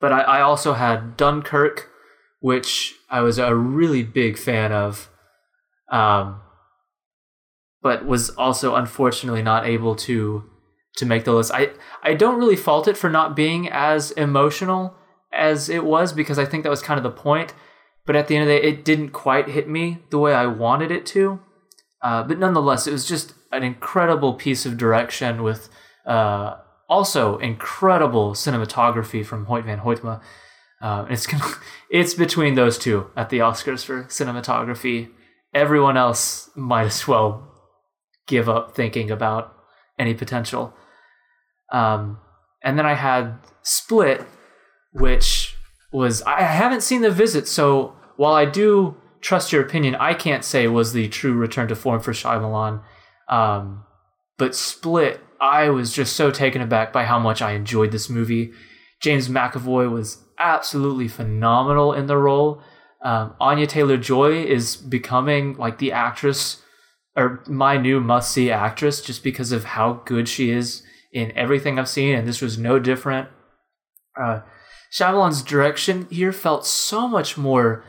but 0.01 0.13
I, 0.13 0.21
I 0.21 0.41
also 0.43 0.75
had 0.75 1.17
Dunkirk 1.17 1.91
which 2.41 2.95
I 3.09 3.21
was 3.21 3.39
a 3.39 3.55
really 3.55 4.03
big 4.03 4.37
fan 4.39 4.73
of 4.73 5.11
um 5.91 6.41
but 7.83 8.07
was 8.07 8.31
also 8.31 8.75
unfortunately 8.75 9.43
not 9.43 9.67
able 9.67 9.95
to 9.97 10.45
to 10.97 11.07
make 11.07 11.25
the 11.25 11.33
list. 11.33 11.53
I 11.53 11.71
I 12.03 12.15
don't 12.15 12.39
really 12.39 12.57
fault 12.57 12.89
it 12.89 12.97
for 12.97 13.11
not 13.11 13.37
being 13.37 13.69
as 13.69 14.11
emotional 14.13 14.95
as 15.33 15.69
it 15.69 15.85
was 15.85 16.13
because 16.13 16.39
I 16.39 16.45
think 16.45 16.63
that 16.63 16.71
was 16.71 16.83
kind 16.83 16.99
of 16.99 17.05
the 17.05 17.11
point. 17.11 17.53
but 18.07 18.17
at 18.17 18.29
the 18.29 18.37
end 18.37 18.43
of 18.43 18.49
the 18.49 18.61
day, 18.61 18.69
it 18.69 18.85
didn't 18.85 19.11
quite 19.11 19.49
hit 19.49 19.69
me 19.69 19.99
the 20.11 20.19
way 20.19 20.35
I 20.35 20.47
wanted 20.47 20.91
it 20.91 21.07
to. 21.07 21.41
Uh, 22.03 22.23
but 22.23 22.39
nonetheless, 22.39 22.87
it 22.87 22.93
was 22.93 23.07
just 23.07 23.35
an 23.51 23.63
incredible 23.63 24.35
piece 24.35 24.67
of 24.67 24.77
direction 24.77 25.43
with 25.43 25.69
uh, 26.07 26.57
also 26.89 27.39
incredible 27.39 28.33
cinematography 28.33 29.25
from 29.25 29.47
Hoyt 29.47 29.65
van 29.65 29.81
Hoytema. 29.81 30.21
Uh, 30.81 31.07
it's 31.09 31.27
it's 31.91 32.15
between 32.15 32.55
those 32.55 32.79
two 32.79 33.11
at 33.17 33.31
the 33.31 33.39
Oscars 33.39 33.85
for 33.85 34.05
cinematography. 34.05 35.11
Everyone 35.53 35.97
else 35.97 36.51
might 36.55 36.87
as 36.87 37.07
well 37.07 37.51
give 38.27 38.49
up 38.49 38.75
thinking 38.75 39.11
about 39.11 39.55
any 39.99 40.15
potential. 40.15 40.75
Um, 41.73 42.19
and 42.63 42.79
then 42.79 42.87
I 42.87 42.95
had 42.95 43.39
Split, 43.63 44.25
which 44.93 45.57
was 45.93 46.23
I 46.23 46.43
haven't 46.43 46.83
seen 46.83 47.03
the 47.03 47.11
visit, 47.11 47.47
so 47.47 47.95
while 48.17 48.35
I 48.35 48.45
do 48.45 48.97
trust 49.21 49.53
your 49.53 49.63
opinion, 49.63 49.95
I 49.97 50.15
can't 50.15 50.45
say 50.45 50.69
was 50.69 50.93
the 50.93 51.09
true 51.09 51.33
return 51.33 51.69
to 51.69 51.75
form 51.75 52.01
for 52.01 52.13
Shyamalan. 52.13 52.83
Um, 53.29 53.85
but 54.37 54.55
Split, 54.55 55.21
I 55.45 55.69
was 55.69 55.93
just 55.93 56.17
so 56.17 56.31
taken 56.31 56.63
aback 56.63 56.91
by 56.93 57.05
how 57.05 57.19
much 57.19 57.43
I 57.43 57.53
enjoyed 57.53 57.93
this 57.93 58.09
movie. 58.09 58.53
James 59.01 59.29
McAvoy 59.29 59.91
was 59.91 60.25
absolutely 60.39 61.07
phenomenal 61.07 61.93
in 61.93 62.07
the 62.07 62.17
role. 62.17 62.63
Um, 63.05 63.35
Anya 63.39 63.67
Taylor 63.67 63.99
Joy 63.99 64.43
is 64.43 64.75
becoming 64.77 65.55
like 65.59 65.77
the 65.79 65.93
actress 65.93 66.63
or 67.15 67.45
my 67.47 67.77
new 67.77 68.01
must 68.01 68.33
see 68.33 68.51
actress 68.51 69.03
just 69.03 69.23
because 69.23 69.53
of 69.53 69.65
how 69.65 70.03
good 70.07 70.29
she 70.29 70.51
is 70.51 70.83
in 71.13 71.31
everything 71.37 71.79
I've 71.79 71.89
seen, 71.89 72.17
and 72.17 72.27
this 72.27 72.41
was 72.41 72.59
no 72.59 72.79
different. 72.79 73.29
Uh, 74.21 74.41
Shyamalan's 74.93 75.43
direction 75.43 76.09
here 76.11 76.33
felt 76.33 76.67
so 76.67 77.07
much 77.07 77.37
more, 77.37 77.85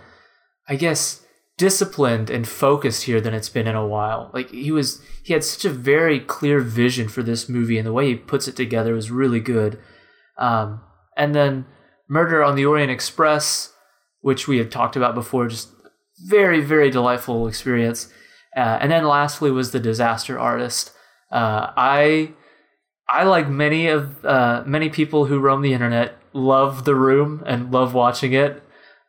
I 0.67 0.75
guess, 0.75 1.24
disciplined 1.57 2.29
and 2.29 2.47
focused 2.47 3.03
here 3.03 3.21
than 3.21 3.33
it's 3.33 3.49
been 3.49 3.67
in 3.67 3.75
a 3.75 3.87
while. 3.87 4.29
Like 4.33 4.51
he 4.51 4.71
was, 4.71 5.01
he 5.23 5.33
had 5.33 5.43
such 5.43 5.65
a 5.65 5.69
very 5.69 6.19
clear 6.19 6.59
vision 6.59 7.07
for 7.07 7.23
this 7.23 7.47
movie, 7.47 7.77
and 7.77 7.87
the 7.87 7.93
way 7.93 8.07
he 8.07 8.15
puts 8.15 8.47
it 8.47 8.55
together 8.55 8.93
was 8.93 9.11
really 9.11 9.39
good. 9.39 9.79
Um, 10.37 10.81
and 11.15 11.33
then 11.33 11.65
Murder 12.07 12.43
on 12.43 12.55
the 12.55 12.65
Orient 12.65 12.91
Express, 12.91 13.73
which 14.21 14.47
we 14.47 14.57
had 14.57 14.71
talked 14.71 14.95
about 14.95 15.15
before, 15.15 15.47
just 15.47 15.69
very, 16.23 16.61
very 16.61 16.89
delightful 16.89 17.47
experience. 17.47 18.11
Uh, 18.55 18.77
and 18.81 18.91
then 18.91 19.05
lastly 19.05 19.51
was 19.51 19.71
the 19.71 19.79
Disaster 19.79 20.39
Artist. 20.39 20.91
Uh, 21.31 21.71
I 21.75 22.33
I 23.09 23.23
like 23.23 23.49
many 23.49 23.87
of 23.87 24.25
uh, 24.25 24.63
many 24.65 24.89
people 24.89 25.25
who 25.25 25.39
roam 25.39 25.61
the 25.61 25.73
internet 25.73 26.17
love 26.33 26.85
the 26.85 26.95
room 26.95 27.43
and 27.45 27.71
love 27.71 27.93
watching 27.93 28.33
it. 28.33 28.63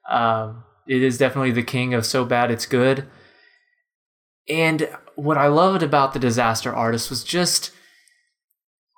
Um, 0.08 0.64
it 0.86 1.02
is 1.02 1.18
definitely 1.18 1.52
the 1.52 1.62
king 1.62 1.94
of 1.94 2.06
so 2.06 2.24
bad 2.24 2.50
it's 2.50 2.66
good. 2.66 3.08
And 4.48 4.88
what 5.16 5.38
I 5.38 5.48
loved 5.48 5.82
about 5.82 6.12
the 6.12 6.18
Disaster 6.18 6.72
Artist 6.72 7.10
was 7.10 7.24
just 7.24 7.72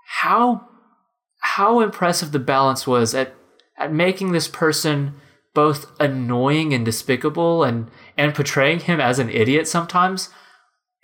how 0.06 0.68
how 1.40 1.80
impressive 1.80 2.32
the 2.32 2.38
balance 2.38 2.86
was 2.86 3.14
at 3.14 3.34
at 3.78 3.92
making 3.92 4.32
this 4.32 4.48
person 4.48 5.14
both 5.54 5.90
annoying 6.00 6.74
and 6.74 6.84
despicable 6.84 7.64
and 7.64 7.90
and 8.16 8.34
portraying 8.34 8.80
him 8.80 9.00
as 9.00 9.18
an 9.18 9.30
idiot 9.30 9.66
sometimes 9.66 10.28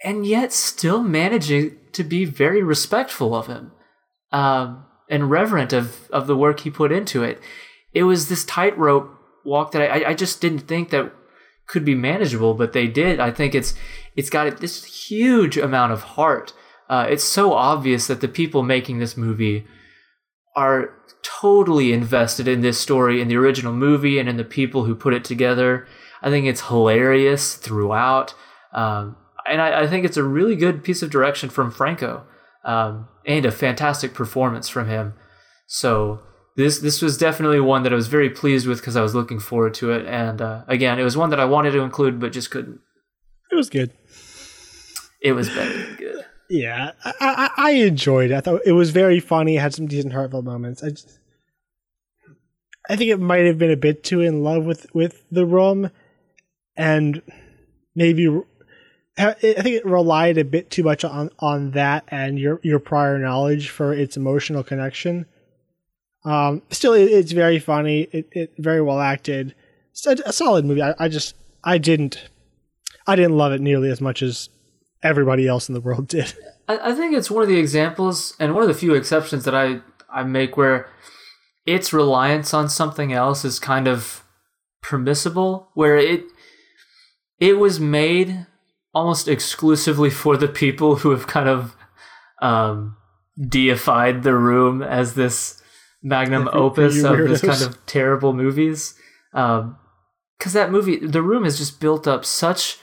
and 0.02 0.27
yet 0.27 0.52
still 0.52 1.02
managing 1.02 1.77
to 1.93 2.05
be 2.05 2.24
very 2.24 2.62
respectful 2.62 3.35
of 3.35 3.47
him 3.47 3.73
um, 4.32 4.85
and 5.09 5.31
reverent 5.31 5.73
of 5.73 6.11
of 6.11 6.27
the 6.27 6.36
work 6.36 6.61
he 6.61 6.70
put 6.70 6.93
into 6.93 7.23
it 7.23 7.40
it 7.93 8.02
was 8.02 8.28
this 8.28 8.44
tightrope 8.44 9.11
walk 9.45 9.73
that 9.73 9.83
I, 9.83 10.11
I 10.11 10.15
just 10.15 10.41
didn't 10.41 10.61
think 10.61 10.91
that 10.91 11.12
could 11.66 11.85
be 11.85 11.95
manageable 11.95 12.55
but 12.55 12.73
they 12.73 12.87
did 12.87 13.21
i 13.21 13.31
think 13.31 13.55
it's 13.55 13.75
it's 14.16 14.31
got 14.31 14.59
this 14.59 14.85
huge 14.85 15.57
amount 15.57 15.93
of 15.93 16.03
heart 16.03 16.53
uh, 16.89 17.07
it's 17.09 17.25
so 17.25 17.55
obvious 17.55 18.07
that 18.07 18.21
the 18.21 18.29
people 18.29 18.62
making 18.62 18.99
this 18.99 19.16
movie 19.16 19.66
are 20.55 20.91
totally 21.23 21.93
invested 21.93 22.47
in 22.47 22.61
this 22.61 22.79
story 22.79 23.21
in 23.21 23.29
the 23.29 23.37
original 23.37 23.73
movie 23.73 24.19
and 24.19 24.29
in 24.29 24.37
the 24.37 24.45
people 24.45 24.85
who 24.85 24.95
put 24.95 25.15
it 25.15 25.25
together. 25.25 25.87
I 26.23 26.31
think 26.31 26.47
it's 26.47 26.69
hilarious 26.69 27.55
throughout. 27.55 28.35
Um, 28.73 29.16
and 29.47 29.61
I, 29.61 29.83
I, 29.83 29.87
think 29.87 30.05
it's 30.05 30.16
a 30.16 30.23
really 30.23 30.57
good 30.57 30.83
piece 30.83 31.03
of 31.03 31.11
direction 31.11 31.49
from 31.49 31.71
Franco 31.71 32.25
um, 32.65 33.09
and 33.25 33.47
a 33.47 33.51
fantastic 33.51 34.15
performance 34.15 34.69
from 34.69 34.89
him. 34.89 35.15
So 35.66 36.21
this 36.57 36.79
this 36.79 37.03
was 37.03 37.19
definitely 37.19 37.61
one 37.61 37.83
that 37.83 37.93
I 37.93 37.97
was 37.97 38.07
very 38.07 38.31
pleased 38.31 38.67
with 38.67 38.79
because 38.79 38.97
I 38.97 39.03
was 39.03 39.15
looking 39.15 39.41
forward 39.41 39.75
to 39.75 39.91
it. 39.93 40.07
And 40.07 40.41
uh, 40.41 40.63
again, 40.69 40.99
it 40.99 41.05
was 41.05 41.17
one 41.17 41.31
that 41.31 41.41
I 41.41 41.45
wanted 41.45 41.73
to 41.73 41.81
include 41.81 42.21
but 42.21 42.33
just 42.33 42.51
couldn't. 42.51 42.81
It 43.51 43.57
was 43.57 43.71
good. 43.71 43.93
It 45.21 45.33
was 45.33 45.49
better 45.49 45.77
than 45.77 45.97
good. 45.97 46.25
Yeah, 46.51 46.91
I, 47.03 47.13
I, 47.21 47.51
I, 47.57 47.71
enjoyed 47.71 48.31
it. 48.31 48.35
I 48.35 48.41
thought 48.43 48.61
it 48.67 48.73
was 48.73 48.91
very 48.91 49.19
funny. 49.19 49.57
It 49.57 49.61
had 49.61 49.73
some 49.73 49.87
decent 49.87 50.13
heartfelt 50.13 50.45
moments. 50.45 50.85
I, 50.85 50.91
just, 50.91 51.19
I 52.89 52.97
think 52.97 53.11
it 53.11 53.19
might 53.19 53.47
have 53.47 53.57
been 53.57 53.71
a 53.71 53.79
bit 53.79 54.05
too 54.05 54.21
in 54.21 54.45
love 54.45 54.67
with 54.67 54.87
with 54.95 55.25
the 55.31 55.47
room, 55.47 55.91
and 56.77 57.23
maybe 57.97 58.29
I 59.17 59.33
think 59.33 59.77
it 59.77 59.87
relied 59.87 60.37
a 60.37 60.45
bit 60.45 60.71
too 60.71 60.83
much 60.83 61.03
on 61.03 61.31
on 61.39 61.71
that 61.71 62.05
and 62.09 62.39
your 62.39 62.61
your 62.63 62.79
prior 62.79 63.19
knowledge 63.19 63.71
for 63.71 63.95
its 63.95 64.19
emotional 64.19 64.63
connection. 64.63 65.25
Um, 66.25 66.63
still, 66.71 66.95
it, 66.95 67.11
it's 67.11 67.33
very 67.33 67.59
funny. 67.59 68.03
It, 68.13 68.29
it 68.33 68.53
very 68.59 68.81
well 68.81 69.01
acted. 69.01 69.55
It's 69.93 70.07
a, 70.07 70.17
a 70.27 70.33
solid 70.33 70.65
movie. 70.65 70.83
I, 70.83 70.95
I 70.99 71.09
just 71.09 71.37
I 71.63 71.79
didn't 71.79 72.29
I 73.07 73.17
didn't 73.17 73.37
love 73.37 73.53
it 73.53 73.61
nearly 73.61 73.91
as 73.91 74.01
much 74.01 74.23
as 74.23 74.49
everybody 75.03 75.47
else 75.47 75.69
in 75.69 75.75
the 75.75 75.81
world 75.81 76.09
did. 76.09 76.35
I, 76.69 76.91
I 76.91 76.95
think 76.95 77.15
it's 77.15 77.31
one 77.31 77.43
of 77.43 77.49
the 77.49 77.59
examples 77.59 78.35
and 78.39 78.55
one 78.55 78.63
of 78.63 78.69
the 78.69 78.75
few 78.75 78.95
exceptions 78.95 79.45
that 79.45 79.55
I, 79.55 79.81
I 80.11 80.25
make 80.25 80.57
where 80.57 80.89
its 81.67 81.93
reliance 81.93 82.53
on 82.53 82.69
something 82.69 83.13
else 83.13 83.45
is 83.45 83.59
kind 83.59 83.89
of 83.89 84.25
permissible, 84.83 85.71
where 85.75 85.97
it 85.97 86.25
it 87.41 87.55
was 87.55 87.81
made 87.81 88.47
almost 88.95 89.29
exclusively 89.29 90.11
for 90.23 90.37
the 90.37 90.49
people 90.49 90.97
who 90.97 91.11
have 91.11 91.27
kind 91.27 91.49
of 91.49 91.77
um, 92.41 92.97
deified 93.49 94.23
the 94.23 94.35
room 94.35 94.83
as 94.83 95.15
this 95.15 95.61
magnum 96.05 96.49
opus 96.53 97.03
of 97.03 97.17
this 97.17 97.41
kind 97.41 97.63
of 97.63 97.85
terrible 97.87 98.33
movies. 98.33 98.95
Because 99.33 99.65
um, 99.65 100.53
that 100.53 100.71
movie, 100.71 100.99
The 100.99 101.23
Room, 101.23 101.43
has 101.43 101.59
just 101.59 101.81
built 101.81 102.07
up 102.07 102.25
such 102.25 102.79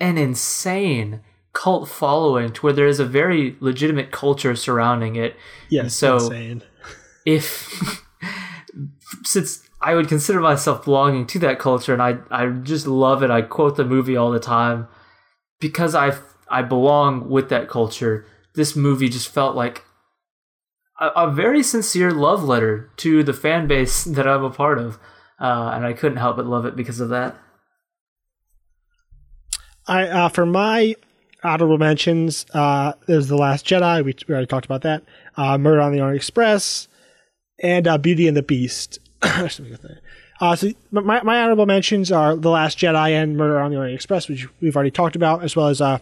an 0.00 0.18
insane 0.18 1.20
cult 1.52 1.88
following 1.88 2.52
to 2.52 2.60
where 2.62 2.72
there 2.72 2.86
is 2.86 2.98
a 2.98 3.04
very 3.04 3.56
legitimate 3.60 4.10
culture 4.10 4.56
surrounding 4.56 5.14
it. 5.14 5.36
Yes, 5.68 5.94
so 5.94 6.16
insane. 6.16 6.62
if 7.24 8.02
since 9.22 9.62
I 9.80 9.94
would 9.94 10.08
consider 10.08 10.40
myself 10.40 10.84
belonging 10.84 11.26
to 11.28 11.38
that 11.40 11.60
culture 11.60 11.92
and 11.92 12.02
I 12.02 12.16
I 12.30 12.48
just 12.48 12.88
love 12.88 13.22
it. 13.22 13.30
I 13.30 13.42
quote 13.42 13.76
the 13.76 13.84
movie 13.84 14.16
all 14.16 14.32
the 14.32 14.40
time 14.40 14.88
because 15.60 15.94
I 15.94 16.16
I 16.48 16.62
belong 16.62 17.28
with 17.28 17.50
that 17.50 17.68
culture. 17.68 18.26
This 18.54 18.74
movie 18.74 19.08
just 19.08 19.28
felt 19.28 19.54
like 19.54 19.83
a, 21.00 21.08
a 21.16 21.30
very 21.30 21.62
sincere 21.62 22.10
love 22.10 22.44
letter 22.44 22.90
to 22.98 23.22
the 23.22 23.32
fan 23.32 23.66
base 23.66 24.04
that 24.04 24.26
I'm 24.26 24.44
a 24.44 24.50
part 24.50 24.78
of, 24.78 24.98
uh, 25.40 25.72
and 25.74 25.84
I 25.84 25.92
couldn't 25.92 26.18
help 26.18 26.36
but 26.36 26.46
love 26.46 26.64
it 26.66 26.76
because 26.76 27.00
of 27.00 27.08
that. 27.10 27.36
I 29.86 30.06
uh, 30.06 30.28
for 30.28 30.46
my 30.46 30.94
honorable 31.42 31.78
mentions, 31.78 32.46
uh, 32.54 32.94
there's 33.06 33.28
the 33.28 33.36
Last 33.36 33.66
Jedi. 33.66 34.04
We, 34.04 34.14
we 34.26 34.32
already 34.32 34.46
talked 34.46 34.64
about 34.64 34.82
that. 34.82 35.02
Uh, 35.36 35.58
Murder 35.58 35.80
on 35.80 35.92
the 35.92 36.00
Orient 36.00 36.16
Express, 36.16 36.88
and 37.58 37.86
uh, 37.86 37.98
Beauty 37.98 38.28
and 38.28 38.36
the 38.36 38.42
Beast. 38.42 38.98
uh, 39.22 39.48
so 39.48 40.72
my 40.90 41.22
my 41.22 41.42
honorable 41.42 41.66
mentions 41.66 42.10
are 42.10 42.36
the 42.36 42.50
Last 42.50 42.78
Jedi 42.78 43.10
and 43.10 43.36
Murder 43.36 43.60
on 43.60 43.70
the 43.70 43.76
Orient 43.76 43.94
Express, 43.94 44.28
which 44.28 44.48
we've 44.60 44.74
already 44.74 44.90
talked 44.90 45.16
about, 45.16 45.42
as 45.42 45.54
well 45.54 45.68
as 45.68 45.80
uh, 45.80 45.98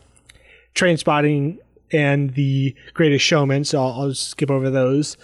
Trainspotting 0.75 1.59
and 1.93 2.35
The 2.35 2.75
Greatest 2.95 3.25
Showman. 3.25 3.65
So 3.65 3.83
I'll, 3.83 4.01
I'll 4.01 4.15
skip 4.15 4.51
over 4.51 4.71
those. 4.71 5.17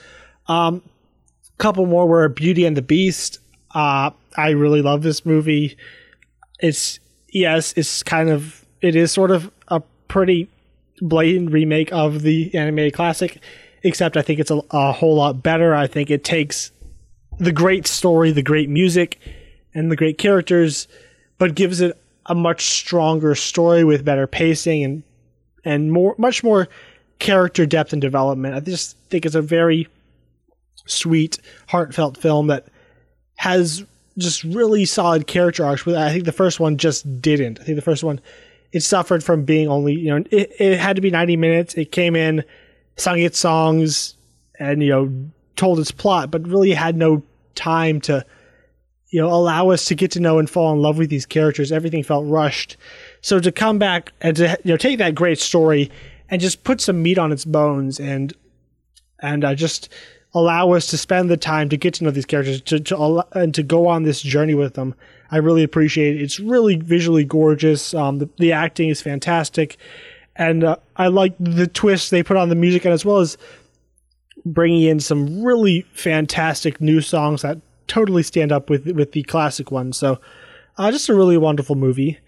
Um, 0.47 0.83
couple 1.59 1.87
more 1.87 2.07
were 2.07 2.29
Beauty 2.29 2.65
and 2.65 2.77
the 2.77 2.83
Beast. 2.83 3.41
Uh, 3.73 4.11
I 4.37 4.51
really 4.51 4.81
love 4.81 5.03
this 5.03 5.27
movie. 5.27 5.77
It's 6.61 6.99
yes, 7.29 7.75
it's 7.77 8.03
kind 8.03 8.31
of 8.31 8.65
it 8.81 8.97
is 8.97 9.13
sort 9.13 9.31
of 9.31 9.51
a 9.69 9.83
pretty 10.07 10.49
blatant 11.01 11.53
remake 11.53 11.93
of 11.93 12.23
the 12.23 12.55
animated 12.55 12.95
classic, 12.95 13.41
except 13.83 14.17
I 14.17 14.23
think 14.23 14.41
it's 14.41 14.51
a, 14.51 14.61
a 14.71 14.93
whole 14.93 15.17
lot 15.17 15.43
better. 15.43 15.75
I 15.75 15.87
think 15.87 16.11
it 16.11 16.25
takes 16.25 16.71
the 17.39 17.53
great 17.53 17.87
story, 17.87 18.33
the 18.33 18.43
great 18.43 18.69
music, 18.69 19.19
and 19.75 19.91
the 19.91 19.97
great 19.97 20.19
characters, 20.19 20.89
but 21.37 21.55
gives 21.55 21.81
it 21.81 21.97
a 22.27 22.35
much 22.35 22.67
stronger 22.67 23.35
story 23.35 23.85
with 23.85 24.05
better 24.05 24.27
pacing 24.27 24.85
and 24.85 25.03
and 25.65 25.93
more 25.93 26.15
much 26.19 26.43
more 26.43 26.69
character 27.19 27.67
depth 27.67 27.93
and 27.93 28.03
development. 28.03 28.55
I 28.55 28.61
just 28.61 28.97
think 29.11 29.27
it's 29.27 29.35
a 29.35 29.43
very 29.43 29.89
sweet, 30.87 31.39
heartfelt 31.69 32.17
film 32.17 32.47
that 32.49 32.67
has 33.37 33.85
just 34.17 34.43
really 34.45 34.85
solid 34.85 35.27
character 35.27 35.65
arcs. 35.65 35.85
But 35.85 35.97
I 35.97 36.13
think 36.13 36.25
the 36.25 36.33
first 36.33 36.61
one 36.61 36.77
just 36.77 37.21
didn't. 37.21 37.61
I 37.61 37.65
think 37.65 37.77
the 37.77 37.83
first 37.83 38.05
one 38.05 38.21
it 38.73 38.83
suffered 38.83 39.25
from 39.25 39.45
being 39.45 39.69
only 39.69 39.95
you 39.95 40.11
know 40.11 40.25
it, 40.31 40.53
it 40.59 40.79
had 40.79 40.97
to 40.97 41.03
be 41.03 41.11
90 41.11 41.37
minutes. 41.37 41.75
It 41.75 41.93
came 41.93 42.17
in, 42.17 42.45
sung 42.97 43.19
its 43.19 43.39
songs, 43.39 44.17
and 44.59 44.83
you 44.83 44.91
know 44.91 45.13
told 45.57 45.79
its 45.81 45.91
plot, 45.91 46.31
but 46.31 46.47
really 46.47 46.73
had 46.73 46.97
no 46.97 47.23
time 47.55 48.01
to 48.03 48.25
you 49.09 49.21
know 49.21 49.29
allow 49.29 49.71
us 49.71 49.87
to 49.87 49.95
get 49.95 50.11
to 50.13 50.21
know 50.21 50.39
and 50.39 50.49
fall 50.49 50.73
in 50.73 50.81
love 50.81 50.99
with 50.99 51.11
these 51.11 51.27
characters. 51.27 51.73
Everything 51.73 52.03
felt 52.03 52.27
rushed. 52.27 52.77
So 53.21 53.41
to 53.41 53.53
come 53.53 53.79
back 53.79 54.13
and 54.21 54.37
to 54.37 54.59
you 54.65 54.73
know 54.73 54.77
take 54.77 54.99
that 54.99 55.15
great 55.15 55.39
story 55.39 55.91
and 56.29 56.41
just 56.41 56.65
put 56.65 56.81
some 56.81 57.03
meat 57.03 57.19
on 57.19 57.33
its 57.33 57.45
bones 57.45 57.99
and 57.99 58.33
and 59.21 59.45
uh, 59.45 59.55
just 59.55 59.89
allow 60.35 60.73
us 60.73 60.87
to 60.89 60.99
spend 60.99 61.31
the 61.31 61.37
time 61.37 61.69
to 61.69 61.77
get 61.77 61.95
to 61.95 62.05
know 62.05 62.11
these 62.11 62.27
characters 62.27 62.61
to, 62.63 62.79
to 62.81 63.25
and 63.33 63.55
to 63.55 63.63
go 63.63 63.87
on 63.87 64.03
this 64.03 64.21
journey 64.23 64.55
with 64.55 64.75
them. 64.75 64.95
I 65.31 65.39
really 65.39 65.63
appreciate 65.63 66.17
it. 66.17 66.23
It's 66.23 66.41
really 66.41 66.77
visually 66.77 67.25
gorgeous. 67.25 67.93
Um, 67.95 68.19
the, 68.19 68.29
the 68.39 68.53
acting 68.53 68.89
is 68.89 69.03
fantastic, 69.03 69.77
and 70.37 70.65
uh, 70.65 70.77
I 70.97 71.09
like 71.09 71.35
the 71.39 71.67
twists 71.67 72.11
they 72.11 72.23
put 72.23 72.37
on 72.37 72.49
the 72.49 72.55
music, 72.55 72.85
and 72.85 72.95
as 72.95 73.05
well 73.05 73.19
as 73.19 73.37
bringing 74.45 74.85
in 74.85 75.01
some 75.01 75.43
really 75.43 75.83
fantastic 75.93 76.81
new 76.81 77.01
songs 77.01 77.43
that 77.43 77.59
totally 77.89 78.23
stand 78.23 78.53
up 78.53 78.71
with 78.71 78.87
with 78.87 79.13
the 79.13 79.23
classic 79.25 79.71
ones. 79.71 79.97
So, 79.97 80.21
uh, 80.77 80.91
just 80.91 81.09
a 81.09 81.15
really 81.15 81.37
wonderful 81.37 81.75
movie. 81.75 82.19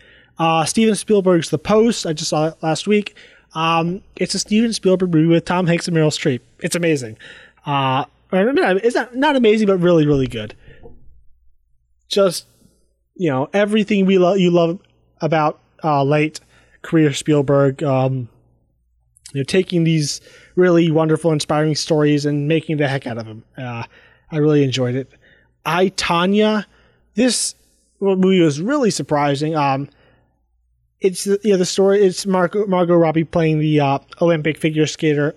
Uh, 0.41 0.65
Steven 0.65 0.95
Spielberg's 0.95 1.51
The 1.51 1.59
Post. 1.59 2.07
I 2.07 2.15
just 2.15 2.31
saw 2.31 2.49
it 2.49 2.55
last 2.62 2.87
week. 2.89 3.15
Um, 3.55 4.03
it's 4.17 4.35
a 4.35 4.39
Steven 4.39 4.73
Spielberg 4.73 5.12
movie 5.12 5.27
with 5.27 5.45
Tom 5.45 5.67
Hanks 5.67 5.87
and 5.87 5.95
Meryl 5.95 6.09
Streep. 6.09 6.41
It's 6.61 6.75
amazing. 6.75 7.19
Uh, 7.67 8.07
it's 8.33 8.95
not 8.95 9.15
not 9.15 9.37
amazing, 9.37 9.67
but 9.67 9.77
really, 9.79 10.07
really 10.07 10.27
good. 10.27 10.57
Just 12.09 12.47
you 13.17 13.29
know 13.29 13.51
everything 13.53 14.07
we 14.07 14.17
love 14.17 14.39
you 14.39 14.51
love 14.51 14.79
about 15.21 15.61
uh, 15.85 16.03
late 16.03 16.41
career 16.81 17.12
Spielberg. 17.12 17.83
Um, 17.83 18.31
you 19.35 19.41
know, 19.41 19.45
taking 19.45 19.85
these 19.85 20.23
really 20.55 20.91
wonderful, 20.91 21.33
inspiring 21.33 21.75
stories 21.75 22.25
and 22.25 22.49
making 22.49 22.79
the 22.79 22.89
heck 22.89 23.07
out 23.07 23.19
of 23.19 23.27
them. 23.27 23.45
Uh, 23.59 23.85
I 24.33 24.39
really 24.39 24.65
enjoyed 24.65 24.95
it. 24.95 25.12
I 25.67 25.91
Tonya, 25.91 26.65
this 27.15 27.55
movie 28.01 28.41
was 28.41 28.59
really 28.59 28.91
surprising. 28.91 29.55
Um, 29.55 29.91
it's 31.01 31.24
the 31.24 31.39
the 31.43 31.64
story. 31.64 32.02
It's 32.02 32.27
Margot, 32.27 32.66
Margot 32.66 32.94
Robbie 32.94 33.24
playing 33.24 33.59
the 33.59 33.81
uh, 33.81 33.98
Olympic 34.20 34.59
figure 34.59 34.86
skater 34.86 35.35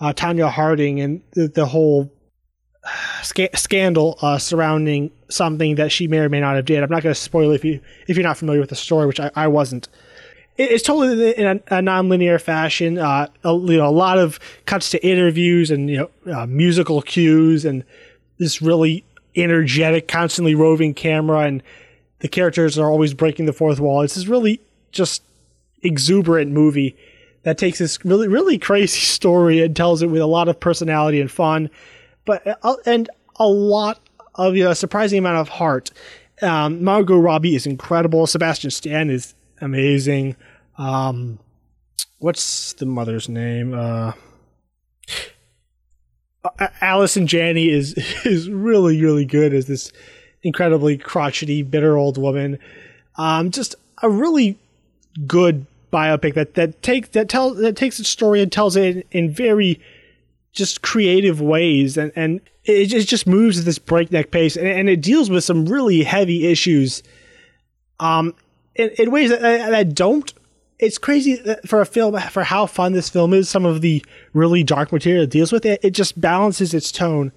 uh, 0.00 0.12
Tonya 0.12 0.50
Harding 0.50 1.00
and 1.00 1.22
the, 1.32 1.48
the 1.48 1.66
whole 1.66 2.12
sca- 3.22 3.56
scandal 3.56 4.18
uh, 4.22 4.38
surrounding 4.38 5.10
something 5.28 5.76
that 5.76 5.90
she 5.90 6.06
may 6.06 6.18
or 6.18 6.28
may 6.28 6.40
not 6.40 6.56
have 6.56 6.64
did. 6.64 6.82
I'm 6.82 6.90
not 6.90 7.02
going 7.02 7.14
to 7.14 7.20
spoil 7.20 7.52
it 7.52 7.56
if 7.56 7.64
you 7.64 7.80
if 8.06 8.16
you're 8.16 8.26
not 8.26 8.36
familiar 8.36 8.60
with 8.60 8.70
the 8.70 8.76
story, 8.76 9.06
which 9.06 9.20
I, 9.20 9.30
I 9.34 9.48
wasn't. 9.48 9.88
It, 10.56 10.72
it's 10.72 10.84
totally 10.84 11.32
in 11.32 11.46
a, 11.46 11.76
a 11.76 11.82
non-linear 11.82 12.38
fashion. 12.38 12.98
Uh, 12.98 13.28
a, 13.44 13.54
you 13.54 13.78
know, 13.78 13.88
a 13.88 13.90
lot 13.90 14.18
of 14.18 14.38
cuts 14.66 14.90
to 14.90 15.06
interviews 15.06 15.70
and 15.70 15.88
you 15.88 16.10
know 16.26 16.32
uh, 16.32 16.46
musical 16.46 17.02
cues 17.02 17.64
and 17.64 17.84
this 18.38 18.60
really 18.60 19.04
energetic, 19.36 20.06
constantly 20.08 20.54
roving 20.54 20.94
camera, 20.94 21.40
and 21.40 21.62
the 22.20 22.28
characters 22.28 22.78
are 22.78 22.90
always 22.90 23.14
breaking 23.14 23.46
the 23.46 23.52
fourth 23.52 23.80
wall. 23.80 24.02
It's 24.02 24.14
this 24.14 24.26
really 24.26 24.60
just 24.94 25.22
exuberant 25.82 26.50
movie 26.50 26.96
that 27.42 27.58
takes 27.58 27.78
this 27.78 28.04
really 28.04 28.28
really 28.28 28.58
crazy 28.58 29.00
story 29.00 29.62
and 29.62 29.76
tells 29.76 30.02
it 30.02 30.08
with 30.08 30.22
a 30.22 30.26
lot 30.26 30.48
of 30.48 30.58
personality 30.58 31.20
and 31.20 31.30
fun, 31.30 31.70
but 32.24 32.58
uh, 32.62 32.76
and 32.86 33.08
a 33.36 33.46
lot 33.46 34.00
of 34.34 34.56
you 34.56 34.64
know, 34.64 34.70
a 34.70 34.74
surprising 34.74 35.18
amount 35.18 35.38
of 35.38 35.48
heart. 35.48 35.90
Um, 36.42 36.82
Margot 36.82 37.18
Robbie 37.18 37.54
is 37.54 37.66
incredible. 37.66 38.26
Sebastian 38.26 38.70
Stan 38.70 39.08
is 39.08 39.34
amazing. 39.60 40.36
Um, 40.78 41.38
what's 42.18 42.72
the 42.74 42.86
mother's 42.86 43.28
name? 43.28 43.72
Uh, 43.72 44.12
Allison 46.80 47.26
Janney 47.26 47.70
is 47.70 47.94
is 48.24 48.48
really 48.48 49.00
really 49.00 49.24
good 49.24 49.54
as 49.54 49.66
this 49.66 49.92
incredibly 50.42 50.98
crotchety, 50.98 51.62
bitter 51.62 51.96
old 51.96 52.18
woman. 52.18 52.58
Um, 53.16 53.50
just 53.50 53.74
a 54.02 54.10
really 54.10 54.58
good 55.26 55.66
biopic 55.92 56.34
that 56.34 56.54
that 56.54 56.82
takes 56.82 57.10
that 57.10 57.28
tells 57.28 57.58
that 57.58 57.76
takes 57.76 57.98
a 57.98 58.04
story 58.04 58.42
and 58.42 58.50
tells 58.50 58.76
it 58.76 58.96
in, 58.96 59.04
in 59.12 59.30
very 59.30 59.80
just 60.52 60.82
creative 60.82 61.40
ways. 61.40 61.96
And 61.96 62.12
and 62.16 62.40
it, 62.64 62.92
it 62.92 63.06
just 63.06 63.26
moves 63.26 63.58
at 63.58 63.64
this 63.64 63.78
breakneck 63.78 64.30
pace 64.30 64.56
and, 64.56 64.66
and 64.66 64.88
it 64.88 65.00
deals 65.00 65.30
with 65.30 65.44
some 65.44 65.66
really 65.66 66.02
heavy 66.02 66.46
issues 66.46 67.02
um 68.00 68.34
in, 68.74 68.90
in 68.98 69.10
ways 69.10 69.30
that, 69.30 69.40
that 69.40 69.94
don't 69.94 70.32
it's 70.78 70.98
crazy 70.98 71.40
for 71.66 71.80
a 71.80 71.86
film 71.86 72.18
for 72.30 72.42
how 72.42 72.66
fun 72.66 72.92
this 72.92 73.08
film 73.08 73.32
is 73.32 73.48
some 73.48 73.64
of 73.64 73.80
the 73.80 74.04
really 74.32 74.64
dark 74.64 74.92
material 74.92 75.24
it 75.24 75.30
deals 75.30 75.52
with 75.52 75.64
it 75.64 75.78
it 75.84 75.90
just 75.90 76.20
balances 76.20 76.74
its 76.74 76.90
tone 76.90 77.30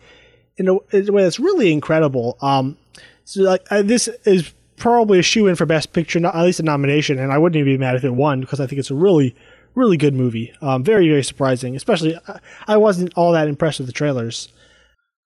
in 0.57 0.67
a, 0.67 0.77
in 0.91 1.09
a 1.09 1.11
way 1.11 1.23
that's 1.23 1.39
really 1.39 1.71
incredible. 1.71 2.37
Um 2.41 2.77
so 3.25 3.43
like 3.43 3.65
uh, 3.69 3.81
this 3.81 4.07
is 4.25 4.53
probably 4.77 5.19
a 5.19 5.23
shoe 5.23 5.47
in 5.47 5.55
for 5.55 5.65
Best 5.65 5.91
Picture, 5.91 6.25
at 6.25 6.43
least 6.43 6.59
a 6.59 6.63
nomination, 6.63 7.19
and 7.19 7.31
I 7.31 7.37
wouldn't 7.37 7.59
even 7.59 7.73
be 7.73 7.77
mad 7.77 7.95
if 7.95 8.03
it 8.03 8.13
won 8.13 8.41
because 8.41 8.59
I 8.59 8.67
think 8.67 8.79
it's 8.79 8.91
a 8.91 8.95
really, 8.95 9.35
really 9.75 9.97
good 9.97 10.13
movie. 10.13 10.53
Um, 10.61 10.83
very, 10.83 11.09
very 11.09 11.23
surprising. 11.23 11.75
Especially, 11.75 12.17
I 12.67 12.77
wasn't 12.77 13.13
all 13.15 13.33
that 13.33 13.47
impressed 13.47 13.79
with 13.79 13.87
the 13.87 13.93
trailers. 13.93 14.49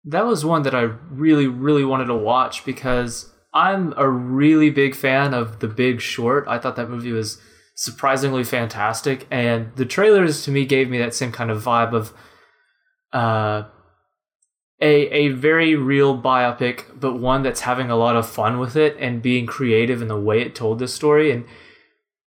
That 0.05 0.25
was 0.25 0.43
one 0.43 0.63
that 0.63 0.73
I 0.73 0.81
really, 0.81 1.47
really 1.47 1.85
wanted 1.85 2.05
to 2.05 2.15
watch 2.15 2.65
because 2.65 3.31
I'm 3.53 3.93
a 3.97 4.09
really 4.09 4.71
big 4.71 4.95
fan 4.95 5.33
of 5.33 5.59
The 5.59 5.67
Big 5.67 6.01
Short. 6.01 6.45
I 6.47 6.57
thought 6.57 6.75
that 6.77 6.89
movie 6.89 7.11
was 7.11 7.39
surprisingly 7.75 8.43
fantastic, 8.43 9.27
and 9.29 9.75
the 9.75 9.85
trailers 9.85 10.43
to 10.45 10.51
me 10.51 10.65
gave 10.65 10.89
me 10.89 10.97
that 10.97 11.13
same 11.13 11.31
kind 11.31 11.51
of 11.51 11.61
vibe 11.61 11.93
of. 11.93 12.13
Uh, 13.13 13.63
a 14.81 15.07
a 15.09 15.27
very 15.29 15.75
real 15.75 16.19
biopic, 16.19 16.85
but 16.99 17.19
one 17.19 17.43
that's 17.43 17.61
having 17.61 17.89
a 17.89 17.95
lot 17.95 18.15
of 18.15 18.27
fun 18.27 18.59
with 18.59 18.75
it 18.75 18.97
and 18.99 19.21
being 19.21 19.45
creative 19.45 20.01
in 20.01 20.07
the 20.07 20.19
way 20.19 20.41
it 20.41 20.55
told 20.55 20.79
this 20.79 20.93
story. 20.93 21.31
And 21.31 21.45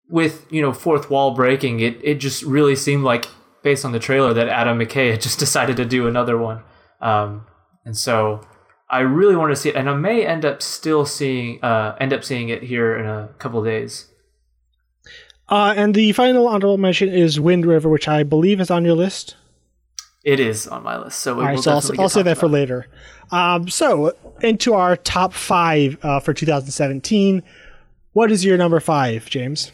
with 0.09 0.47
you 0.51 0.61
know 0.61 0.73
fourth 0.73 1.09
wall 1.11 1.33
breaking, 1.33 1.81
it 1.81 1.99
it 2.03 2.17
just 2.17 2.43
really 2.43 2.77
seemed 2.77 3.05
like 3.05 3.27
based 3.63 3.85
on 3.85 3.93
the 3.93 3.99
trailer 3.99 4.35
that 4.35 4.49
Adam 4.49 4.79
McKay 4.79 5.13
had 5.13 5.21
just 5.29 5.39
decided 5.39 5.77
to 5.77 5.85
do 5.85 6.07
another 6.07 6.37
one. 6.37 6.63
Um, 7.01 7.47
and 7.85 7.97
so 7.97 8.41
I 8.89 9.01
really 9.01 9.37
want 9.37 9.53
to 9.53 9.57
see 9.57 9.69
it, 9.69 9.77
and 9.77 9.89
I 9.89 9.95
may 9.95 10.27
end 10.27 10.45
up 10.45 10.61
still 10.61 11.07
seeing 11.07 11.63
uh, 11.63 11.97
end 12.01 12.13
up 12.13 12.25
seeing 12.25 12.49
it 12.49 12.65
here 12.65 12.97
in 12.97 13.07
a 13.07 13.29
couple 13.39 13.63
days. 13.63 14.07
Uh, 15.49 15.75
and 15.77 15.95
the 15.95 16.13
final 16.13 16.47
honorable 16.47 16.79
mention 16.79 17.09
is 17.09 17.41
Wind 17.41 17.67
River, 17.67 17.89
which 17.89 18.07
I 18.07 18.23
believe 18.23 18.61
is 18.61 18.71
on 18.71 18.85
your 18.85 18.95
list. 18.95 19.37
It 20.23 20.39
is 20.39 20.69
on 20.69 20.83
my 20.83 20.99
list, 20.99 21.21
so, 21.21 21.41
right, 21.41 21.59
so 21.59 21.71
I'll, 21.71 22.01
I'll 22.01 22.09
say 22.11 22.23
that 22.23 22.37
for 22.37 22.47
later. 22.47 22.87
Um, 23.31 23.69
so 23.69 24.15
into 24.43 24.75
our 24.75 24.97
top 24.97 25.33
five 25.33 25.97
uh, 26.03 26.21
for 26.21 26.35
2017. 26.35 27.43
What 28.13 28.31
is 28.31 28.45
your 28.45 28.59
number 28.59 28.81
five, 28.81 29.31
James? 29.31 29.73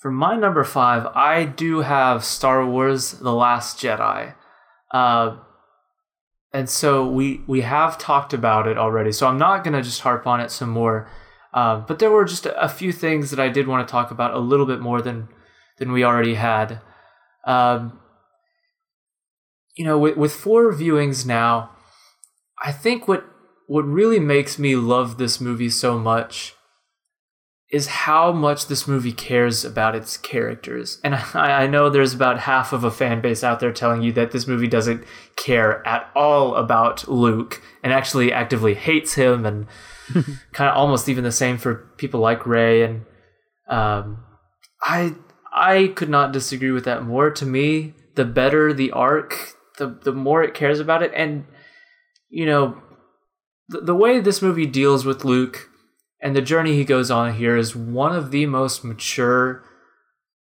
For 0.00 0.12
my 0.12 0.36
number 0.36 0.62
five, 0.62 1.06
I 1.14 1.44
do 1.44 1.80
have 1.80 2.24
Star 2.24 2.64
Wars: 2.64 3.12
The 3.12 3.32
Last 3.32 3.78
Jedi, 3.78 4.34
uh, 4.92 5.36
and 6.52 6.68
so 6.68 7.08
we 7.08 7.42
we 7.46 7.62
have 7.62 7.98
talked 7.98 8.32
about 8.32 8.68
it 8.68 8.78
already. 8.78 9.10
So 9.10 9.26
I'm 9.26 9.38
not 9.38 9.64
gonna 9.64 9.82
just 9.82 10.02
harp 10.02 10.26
on 10.26 10.40
it 10.40 10.50
some 10.50 10.70
more. 10.70 11.08
Uh, 11.54 11.80
but 11.80 11.98
there 11.98 12.10
were 12.10 12.24
just 12.24 12.46
a, 12.46 12.62
a, 12.62 12.68
few 12.68 12.92
things 12.92 13.30
that 13.30 13.38
I 13.38 13.50
did 13.50 13.68
want 13.68 13.86
to 13.86 13.92
talk 13.92 14.10
about 14.10 14.32
a 14.32 14.38
little 14.38 14.64
bit 14.64 14.80
more 14.80 15.02
than 15.02 15.28
than 15.78 15.92
we 15.92 16.02
already 16.02 16.34
had. 16.34 16.80
Um, 17.44 18.00
you 19.76 19.84
know, 19.84 19.98
with, 19.98 20.16
with 20.16 20.32
four 20.32 20.72
viewings 20.72 21.26
now, 21.26 21.70
I 22.62 22.72
think 22.72 23.08
what 23.08 23.24
what 23.66 23.84
really 23.86 24.20
makes 24.20 24.58
me 24.58 24.76
love 24.76 25.16
this 25.16 25.40
movie 25.40 25.70
so 25.70 25.98
much 25.98 26.54
is 27.72 27.86
how 27.86 28.30
much 28.30 28.66
this 28.66 28.86
movie 28.86 29.12
cares 29.12 29.64
about 29.64 29.96
its 29.96 30.18
characters. 30.18 31.00
And 31.02 31.14
I, 31.34 31.62
I, 31.62 31.66
know 31.66 31.88
there's 31.88 32.12
about 32.12 32.40
half 32.40 32.74
of 32.74 32.84
a 32.84 32.90
fan 32.90 33.22
base 33.22 33.42
out 33.42 33.60
there 33.60 33.72
telling 33.72 34.02
you 34.02 34.12
that 34.12 34.30
this 34.30 34.46
movie 34.46 34.68
doesn't 34.68 35.04
care 35.36 35.84
at 35.88 36.10
all 36.14 36.54
about 36.54 37.08
Luke 37.08 37.62
and 37.82 37.92
actually 37.92 38.30
actively 38.30 38.74
hates 38.74 39.14
him, 39.14 39.46
and 39.46 39.66
kind 40.52 40.68
of 40.70 40.76
almost 40.76 41.08
even 41.08 41.24
the 41.24 41.32
same 41.32 41.56
for 41.56 41.76
people 41.96 42.20
like 42.20 42.46
Rey. 42.46 42.82
And 42.82 43.06
um, 43.68 44.22
I 44.82 45.14
I 45.50 45.92
could 45.96 46.10
not 46.10 46.32
disagree 46.32 46.72
with 46.72 46.84
that 46.84 47.04
more. 47.04 47.30
To 47.30 47.46
me, 47.46 47.94
the 48.16 48.26
better 48.26 48.74
the 48.74 48.90
arc, 48.90 49.54
the 49.78 49.98
the 50.02 50.12
more 50.12 50.42
it 50.42 50.54
cares 50.54 50.80
about 50.80 51.02
it 51.02 51.12
and 51.14 51.44
you 52.28 52.46
know 52.46 52.80
the, 53.68 53.80
the 53.80 53.94
way 53.94 54.20
this 54.20 54.42
movie 54.42 54.66
deals 54.66 55.04
with 55.04 55.24
Luke 55.24 55.70
and 56.20 56.36
the 56.36 56.42
journey 56.42 56.74
he 56.74 56.84
goes 56.84 57.10
on 57.10 57.34
here 57.34 57.56
is 57.56 57.74
one 57.74 58.14
of 58.14 58.30
the 58.30 58.46
most 58.46 58.84
mature 58.84 59.64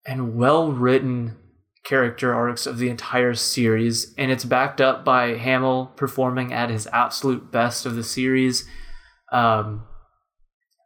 and 0.07 0.37
well 0.37 0.71
written 0.73 1.37
character 1.85 2.33
arcs 2.33 2.67
of 2.67 2.79
the 2.79 2.89
entire 2.89 3.35
series, 3.35 4.15
and 4.17 4.31
it's 4.31 4.45
backed 4.45 4.81
up 4.81 5.05
by 5.05 5.37
Hamill 5.37 5.93
performing 5.97 6.53
at 6.53 6.71
his 6.71 6.87
absolute 6.93 7.51
best 7.51 7.87
of 7.87 7.97
the 7.97 8.05
series. 8.05 8.69
Um, 9.33 9.87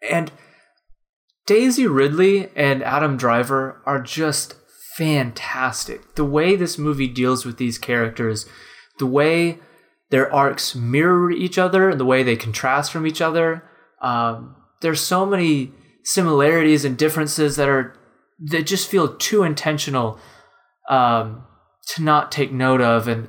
and 0.08 0.32
Daisy 1.46 1.86
Ridley 1.86 2.50
and 2.56 2.82
Adam 2.82 3.16
Driver 3.16 3.82
are 3.84 4.00
just 4.00 4.54
fantastic. 4.97 6.14
The 6.14 6.24
way 6.24 6.56
this 6.56 6.78
movie 6.78 7.09
deals 7.09 7.44
with 7.44 7.59
these 7.59 7.78
characters, 7.78 8.47
the 8.98 9.06
way 9.06 9.59
their 10.10 10.32
arcs 10.32 10.74
mirror 10.74 11.31
each 11.31 11.59
other, 11.59 11.90
and 11.90 12.01
the 12.01 12.05
way 12.05 12.23
they 12.23 12.36
contrast 12.36 12.93
from 12.93 13.06
each 13.06 13.20
other. 13.20 13.62
Um, 14.01 14.56
there's 14.81 15.01
so 15.01 15.27
many 15.27 15.73
similarities 16.05 16.85
and 16.85 16.97
differences 16.97 17.56
that 17.56 17.68
are 17.68 17.94
that 18.39 18.66
just 18.66 18.89
feel 18.89 19.16
too 19.16 19.43
intentional 19.43 20.18
um, 20.89 21.44
to 21.89 22.02
not 22.02 22.31
take 22.31 22.52
note 22.52 22.81
of, 22.81 23.09
and 23.09 23.28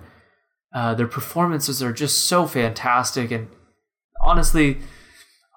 uh, 0.73 0.93
their 0.93 1.07
performances 1.07 1.81
are 1.81 1.93
just 1.93 2.25
so 2.25 2.45
fantastic. 2.45 3.31
And 3.31 3.47
honestly, 4.21 4.79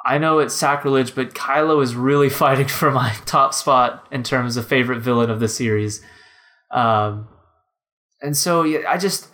I 0.04 0.18
know 0.18 0.38
it's 0.38 0.54
sacrilege, 0.54 1.14
but 1.14 1.34
Kylo 1.34 1.82
is 1.82 1.94
really 1.94 2.30
fighting 2.42 2.68
for 2.68 2.90
my 2.90 3.14
top 3.26 3.54
spot 3.54 4.06
in 4.10 4.22
terms 4.22 4.56
of 4.56 4.66
favorite 4.66 5.00
villain 5.00 5.30
of 5.30 5.40
the 5.40 5.48
series. 5.48 6.02
Um, 6.70 7.28
and 8.22 8.36
so 8.36 8.62
yeah, 8.62 8.80
I 8.88 8.96
just 8.96 9.28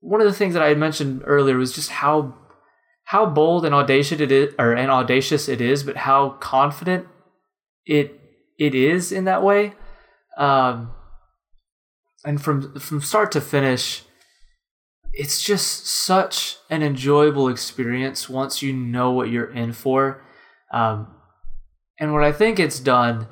one 0.00 0.20
of 0.20 0.26
the 0.26 0.34
things 0.34 0.52
that 0.52 0.62
I 0.62 0.68
had 0.68 0.78
mentioned 0.78 1.22
earlier 1.24 1.56
was 1.56 1.72
just 1.72 1.90
how 1.90 2.34
how 3.04 3.26
bold 3.26 3.64
and 3.64 3.74
audacious 3.74 4.20
it 4.20 4.32
is, 4.32 4.54
or 4.58 4.72
and 4.72 4.90
audacious 4.90 5.48
it 5.48 5.60
is, 5.60 5.82
but 5.82 5.96
how 5.96 6.30
confident 6.40 7.06
it 7.86 8.20
it 8.58 8.74
is 8.74 9.12
in 9.12 9.24
that 9.24 9.42
way. 9.42 9.74
Um, 10.36 10.92
and 12.24 12.42
from 12.42 12.78
from 12.78 13.00
start 13.00 13.32
to 13.32 13.40
finish, 13.40 14.02
it's 15.16 15.42
just 15.42 15.86
such 15.86 16.56
an 16.70 16.82
enjoyable 16.82 17.48
experience 17.48 18.28
once 18.28 18.62
you 18.62 18.72
know 18.72 19.12
what 19.12 19.30
you're 19.30 19.52
in 19.52 19.72
for. 19.72 20.22
Um, 20.72 21.14
and 21.98 22.12
what 22.12 22.24
I 22.24 22.32
think 22.32 22.58
it's 22.58 22.80
done 22.80 23.28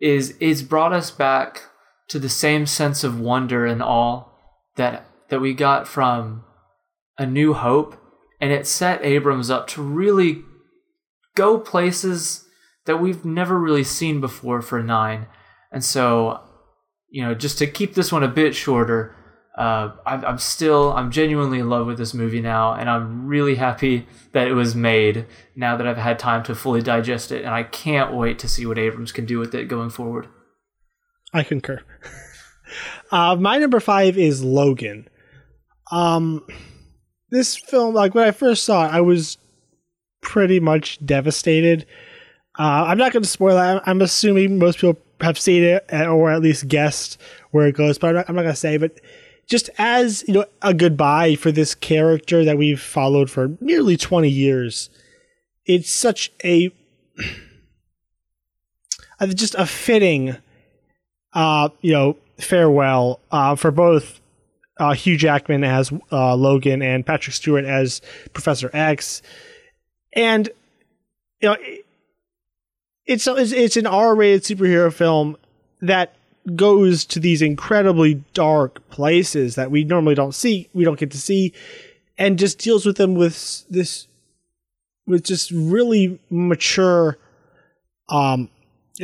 is 0.00 0.36
it's 0.40 0.62
brought 0.62 0.92
us 0.92 1.10
back 1.10 1.64
to 2.08 2.18
the 2.18 2.28
same 2.28 2.66
sense 2.66 3.04
of 3.04 3.20
wonder 3.20 3.66
and 3.66 3.82
awe 3.82 4.24
that 4.76 5.06
that 5.28 5.40
we 5.40 5.52
got 5.52 5.86
from 5.86 6.44
A 7.18 7.26
New 7.26 7.52
Hope, 7.52 8.00
and 8.40 8.50
it 8.50 8.66
set 8.66 9.04
Abrams 9.04 9.50
up 9.50 9.66
to 9.68 9.82
really 9.82 10.42
go 11.34 11.58
places 11.58 12.46
that 12.86 12.96
we've 12.98 13.24
never 13.24 13.58
really 13.58 13.84
seen 13.84 14.20
before 14.20 14.62
for 14.62 14.82
nine. 14.82 15.26
And 15.70 15.84
so, 15.84 16.40
you 17.10 17.22
know, 17.22 17.34
just 17.34 17.58
to 17.58 17.66
keep 17.66 17.92
this 17.94 18.10
one 18.10 18.22
a 18.22 18.28
bit 18.28 18.54
shorter, 18.54 19.14
uh, 19.58 19.90
I'm, 20.06 20.24
I'm 20.24 20.38
still, 20.38 20.92
I'm 20.92 21.10
genuinely 21.10 21.58
in 21.58 21.68
love 21.68 21.86
with 21.88 21.98
this 21.98 22.14
movie 22.14 22.40
now, 22.40 22.74
and 22.74 22.88
I'm 22.88 23.26
really 23.26 23.56
happy 23.56 24.06
that 24.30 24.46
it 24.46 24.52
was 24.54 24.76
made 24.76 25.26
now 25.56 25.76
that 25.76 25.84
I've 25.84 25.96
had 25.96 26.16
time 26.16 26.44
to 26.44 26.54
fully 26.54 26.80
digest 26.80 27.32
it, 27.32 27.44
and 27.44 27.52
I 27.52 27.64
can't 27.64 28.14
wait 28.14 28.38
to 28.38 28.48
see 28.48 28.66
what 28.66 28.78
Abrams 28.78 29.10
can 29.10 29.26
do 29.26 29.40
with 29.40 29.52
it 29.56 29.66
going 29.66 29.90
forward. 29.90 30.28
I 31.34 31.42
concur. 31.42 31.80
uh, 33.10 33.34
my 33.34 33.58
number 33.58 33.80
five 33.80 34.16
is 34.16 34.44
Logan. 34.44 35.08
Um, 35.90 36.46
this 37.30 37.56
film, 37.56 37.96
like 37.96 38.14
when 38.14 38.28
I 38.28 38.30
first 38.30 38.62
saw 38.62 38.86
it, 38.86 38.92
I 38.92 39.00
was 39.00 39.38
pretty 40.20 40.60
much 40.60 41.04
devastated. 41.04 41.84
Uh, 42.56 42.84
I'm 42.86 42.98
not 42.98 43.12
going 43.12 43.24
to 43.24 43.28
spoil 43.28 43.58
it. 43.58 43.82
I'm 43.84 44.02
assuming 44.02 44.58
most 44.58 44.78
people 44.78 44.98
have 45.20 45.38
seen 45.38 45.64
it 45.64 45.84
or 45.92 46.30
at 46.30 46.42
least 46.42 46.68
guessed 46.68 47.20
where 47.50 47.66
it 47.66 47.74
goes, 47.74 47.98
but 47.98 48.10
I'm 48.10 48.14
not, 48.14 48.28
I'm 48.28 48.36
not 48.36 48.42
going 48.42 48.54
to 48.54 48.60
say. 48.60 48.76
But 48.76 49.00
just 49.48 49.70
as 49.78 50.24
you 50.28 50.34
know, 50.34 50.44
a 50.62 50.74
goodbye 50.74 51.34
for 51.34 51.50
this 51.50 51.74
character 51.74 52.44
that 52.44 52.58
we've 52.58 52.80
followed 52.80 53.30
for 53.30 53.56
nearly 53.60 53.96
20 53.96 54.28
years. 54.28 54.90
It's 55.64 55.90
such 55.90 56.30
a 56.44 56.70
just 59.34 59.54
a 59.56 59.66
fitting, 59.66 60.36
uh, 61.32 61.70
you 61.80 61.92
know, 61.92 62.16
farewell 62.38 63.20
uh, 63.32 63.56
for 63.56 63.70
both 63.70 64.20
uh, 64.78 64.92
Hugh 64.92 65.16
Jackman 65.16 65.64
as 65.64 65.92
uh, 66.12 66.36
Logan 66.36 66.82
and 66.82 67.04
Patrick 67.04 67.34
Stewart 67.34 67.64
as 67.64 68.00
Professor 68.32 68.70
X, 68.72 69.22
and 70.12 70.48
you 71.40 71.48
know, 71.48 71.56
it's 73.06 73.26
it's, 73.26 73.52
it's 73.52 73.76
an 73.76 73.86
R-rated 73.86 74.42
superhero 74.42 74.92
film 74.92 75.36
that 75.80 76.14
goes 76.56 77.04
to 77.06 77.20
these 77.20 77.42
incredibly 77.42 78.14
dark 78.34 78.86
places 78.90 79.54
that 79.54 79.70
we 79.70 79.84
normally 79.84 80.14
don't 80.14 80.34
see, 80.34 80.68
we 80.72 80.84
don't 80.84 80.98
get 80.98 81.10
to 81.12 81.18
see, 81.18 81.52
and 82.16 82.38
just 82.38 82.58
deals 82.58 82.84
with 82.84 82.96
them 82.96 83.14
with 83.14 83.64
this, 83.68 84.06
with 85.06 85.24
just 85.24 85.50
really 85.50 86.18
mature, 86.30 87.18
um, 88.08 88.50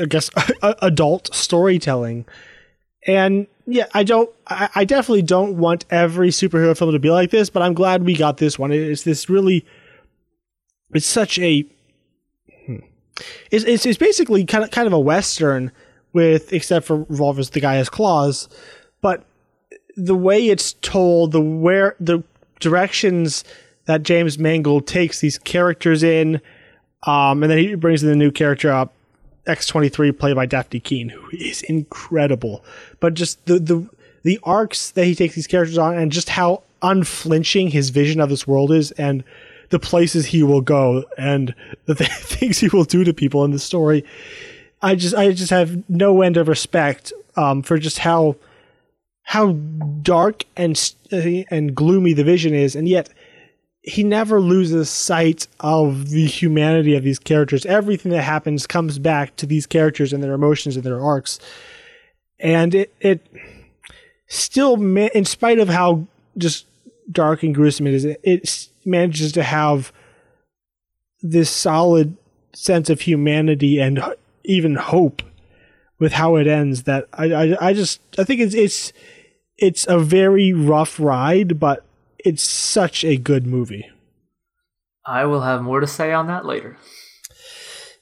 I 0.00 0.06
guess 0.06 0.30
adult 0.62 1.34
storytelling 1.34 2.26
and 3.06 3.46
yeah, 3.66 3.86
I 3.92 4.02
don't. 4.02 4.30
I, 4.46 4.68
I, 4.74 4.84
definitely 4.84 5.22
don't 5.22 5.56
want 5.56 5.84
every 5.90 6.28
superhero 6.28 6.76
film 6.76 6.92
to 6.92 6.98
be 6.98 7.10
like 7.10 7.30
this, 7.30 7.50
but 7.50 7.62
I'm 7.62 7.74
glad 7.74 8.04
we 8.04 8.14
got 8.14 8.36
this 8.36 8.58
one. 8.58 8.72
It's 8.72 9.02
this 9.02 9.28
really. 9.28 9.64
It's 10.92 11.06
such 11.06 11.38
a. 11.38 11.64
Hmm, 12.66 12.76
it's, 13.50 13.64
it's 13.64 13.86
it's 13.86 13.98
basically 13.98 14.44
kind 14.44 14.64
of 14.64 14.70
kind 14.70 14.86
of 14.86 14.92
a 14.92 15.00
western 15.00 15.72
with 16.14 16.52
except 16.52 16.86
for 16.86 17.04
revolvers, 17.04 17.50
the 17.50 17.60
guy 17.60 17.74
has 17.74 17.90
claws, 17.90 18.48
but 19.02 19.24
the 19.96 20.14
way 20.14 20.48
it's 20.48 20.72
told, 20.74 21.32
the 21.32 21.40
where 21.40 21.94
the 22.00 22.22
directions 22.60 23.44
that 23.84 24.02
James 24.02 24.38
Mangold 24.38 24.86
takes 24.86 25.20
these 25.20 25.38
characters 25.38 26.02
in, 26.02 26.40
um, 27.02 27.42
and 27.42 27.50
then 27.50 27.58
he 27.58 27.74
brings 27.74 28.02
in 28.02 28.08
the 28.08 28.16
new 28.16 28.30
character 28.30 28.72
up 28.72 28.94
X23 29.46 30.18
played 30.18 30.36
by 30.36 30.46
Dafne 30.46 30.82
Keen, 30.82 31.10
who 31.10 31.28
is 31.36 31.62
incredible. 31.62 32.64
But 33.00 33.14
just 33.14 33.44
the 33.46 33.58
the 33.58 33.88
the 34.22 34.38
arcs 34.42 34.90
that 34.92 35.04
he 35.04 35.14
takes 35.14 35.34
these 35.34 35.46
characters 35.46 35.76
on 35.76 35.98
and 35.98 36.10
just 36.10 36.30
how 36.30 36.62
unflinching 36.82 37.68
his 37.70 37.90
vision 37.90 38.20
of 38.20 38.30
this 38.30 38.46
world 38.46 38.72
is 38.72 38.90
and 38.92 39.22
the 39.70 39.78
places 39.78 40.26
he 40.26 40.42
will 40.42 40.60
go 40.60 41.04
and 41.18 41.54
the 41.86 41.94
th- 41.94 42.10
things 42.10 42.58
he 42.58 42.68
will 42.68 42.84
do 42.84 43.04
to 43.04 43.12
people 43.12 43.44
in 43.44 43.50
the 43.50 43.58
story. 43.58 44.04
I 44.85 44.94
just 44.94 45.15
I 45.15 45.32
just 45.32 45.51
have 45.51 45.89
no 45.89 46.20
end 46.20 46.36
of 46.36 46.47
respect 46.47 47.12
um, 47.36 47.62
for 47.62 47.78
just 47.78 47.98
how 47.98 48.36
how 49.23 49.52
dark 50.02 50.44
and 50.56 50.78
and 51.11 51.74
gloomy 51.74 52.12
the 52.12 52.24
vision 52.24 52.52
is, 52.55 52.77
and 52.77 52.86
yet 52.86 53.09
he 53.81 54.05
never 54.05 54.40
loses 54.40 54.90
sight 54.90 55.47
of 55.61 56.11
the 56.11 56.27
humanity 56.27 56.94
of 56.97 57.02
these 57.02 57.19
characters. 57.19 57.65
Everything 57.66 58.12
that 58.12 58.23
happens 58.23 58.66
comes 58.66 58.98
back 58.98 59.36
to 59.36 59.47
these 59.47 59.66
characters 59.66 60.12
and 60.12 60.23
their 60.23 60.32
emotions 60.32 60.77
and 60.77 60.85
their 60.85 61.02
arcs. 61.02 61.39
And 62.39 62.74
it, 62.74 62.94
it 63.01 63.27
still, 64.27 64.74
in 64.74 65.24
spite 65.27 65.59
of 65.59 65.69
how 65.69 66.06
just 66.39 66.66
dark 67.11 67.43
and 67.43 67.55
gruesome 67.55 67.86
it 67.86 67.94
is, 67.94 68.05
it 68.05 68.69
manages 68.86 69.32
to 69.32 69.43
have 69.43 69.93
this 71.23 71.51
solid 71.51 72.16
sense 72.55 72.89
of 72.89 73.02
humanity 73.02 73.81
and 73.81 74.02
even 74.44 74.76
hope 74.76 75.22
with 75.98 76.12
how 76.12 76.36
it 76.36 76.46
ends 76.46 76.84
that 76.84 77.08
I, 77.12 77.32
I, 77.32 77.68
I 77.68 77.72
just 77.72 78.00
I 78.18 78.24
think 78.24 78.40
it's 78.40 78.54
it's 78.54 78.92
it's 79.56 79.86
a 79.88 79.98
very 79.98 80.52
rough 80.52 80.98
ride 80.98 81.58
but 81.58 81.84
it's 82.18 82.42
such 82.42 83.04
a 83.04 83.16
good 83.16 83.46
movie. 83.46 83.88
I 85.06 85.26
will 85.26 85.42
have 85.42 85.62
more 85.62 85.80
to 85.80 85.86
say 85.86 86.12
on 86.12 86.26
that 86.28 86.46
later. 86.46 86.78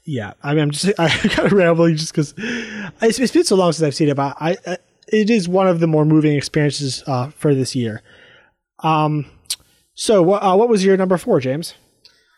Yeah, 0.04 0.34
I 0.42 0.54
mean, 0.54 0.62
I'm 0.62 0.70
just 0.70 0.92
I 0.98 1.08
kind 1.08 1.46
of 1.46 1.52
rambling 1.52 1.96
just 1.96 2.12
because 2.12 2.34
it's, 2.36 3.18
it's 3.18 3.32
been 3.32 3.44
so 3.44 3.56
long 3.56 3.72
since 3.72 3.86
I've 3.86 3.94
seen 3.94 4.08
it, 4.08 4.16
but 4.16 4.36
I, 4.40 4.56
I 4.66 4.78
it 5.08 5.30
is 5.30 5.48
one 5.48 5.68
of 5.68 5.80
the 5.80 5.86
more 5.86 6.04
moving 6.04 6.36
experiences 6.36 7.02
uh, 7.06 7.30
for 7.30 7.54
this 7.54 7.74
year. 7.74 8.02
Um, 8.80 9.26
so 9.94 10.32
uh, 10.32 10.56
what 10.56 10.68
was 10.68 10.84
your 10.84 10.96
number 10.96 11.18
four, 11.18 11.40
James? 11.40 11.74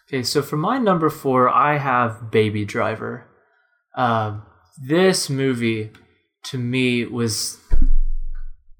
Okay, 0.09 0.23
so 0.23 0.43
for 0.43 0.57
my 0.57 0.79
number 0.79 1.09
four, 1.09 1.49
I 1.49 1.79
have 1.79 2.31
Baby 2.31 2.65
Driver. 2.65 3.27
Uh, 3.97 4.41
this 4.83 5.31
movie 5.31 5.91
to 6.45 6.59
me 6.59 7.05
was 7.05 7.59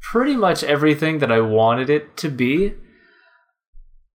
pretty 0.01 0.37
much 0.37 0.63
everything 0.63 1.19
that 1.19 1.33
I 1.33 1.41
wanted 1.41 1.89
it 1.91 2.17
to 2.19 2.29
be. 2.29 2.75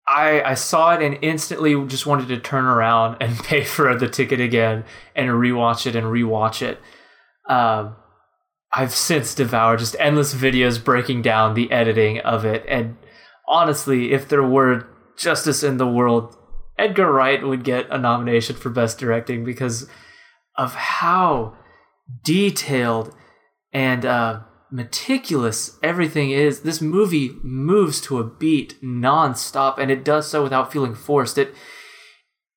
I, 0.07 0.43
I 0.43 0.55
saw 0.55 0.95
it 0.95 1.03
and 1.03 1.19
instantly 1.23 1.75
just 1.87 2.07
wanted 2.07 2.29
to 2.29 2.39
turn 2.39 2.65
around 2.65 3.17
and 3.21 3.39
pay 3.39 3.65
for 3.65 3.95
the 3.97 4.09
ticket 4.09 4.41
again 4.41 4.85
and 5.15 5.29
rewatch 5.31 5.87
it 5.87 5.97
and 5.97 6.07
rewatch 6.07 6.63
it. 6.63 6.81
Um, 7.49 7.97
I've 8.73 8.95
since 8.95 9.35
devoured 9.35 9.79
just 9.79 9.97
endless 10.01 10.35
videos 10.35 10.83
breaking 10.83 11.23
down 11.23 11.55
the 11.55 11.71
editing 11.71 12.19
of 12.21 12.45
it. 12.45 12.65
And 12.69 12.97
honestly, 13.47 14.13
if 14.13 14.29
there 14.29 14.43
were 14.43 14.87
justice 15.17 15.63
in 15.63 15.77
the 15.77 15.87
world, 15.87 16.37
Edgar 16.77 17.13
Wright 17.13 17.43
would 17.43 17.63
get 17.63 17.87
a 17.91 17.99
nomination 17.99 18.57
for 18.57 18.71
Best 18.71 18.99
Directing 18.99 19.45
because 19.45 19.89
of 20.57 20.75
how 20.75 21.57
detailed 22.23 23.15
and 23.73 24.05
uh, 24.05 24.41
meticulous 24.71 25.79
everything 25.83 26.31
is. 26.31 26.61
This 26.61 26.81
movie 26.81 27.33
moves 27.43 28.01
to 28.03 28.19
a 28.19 28.25
beat 28.25 28.81
nonstop, 28.83 29.79
and 29.79 29.91
it 29.91 30.05
does 30.05 30.29
so 30.29 30.43
without 30.43 30.73
feeling 30.73 30.95
forced. 30.95 31.39
It 31.39 31.55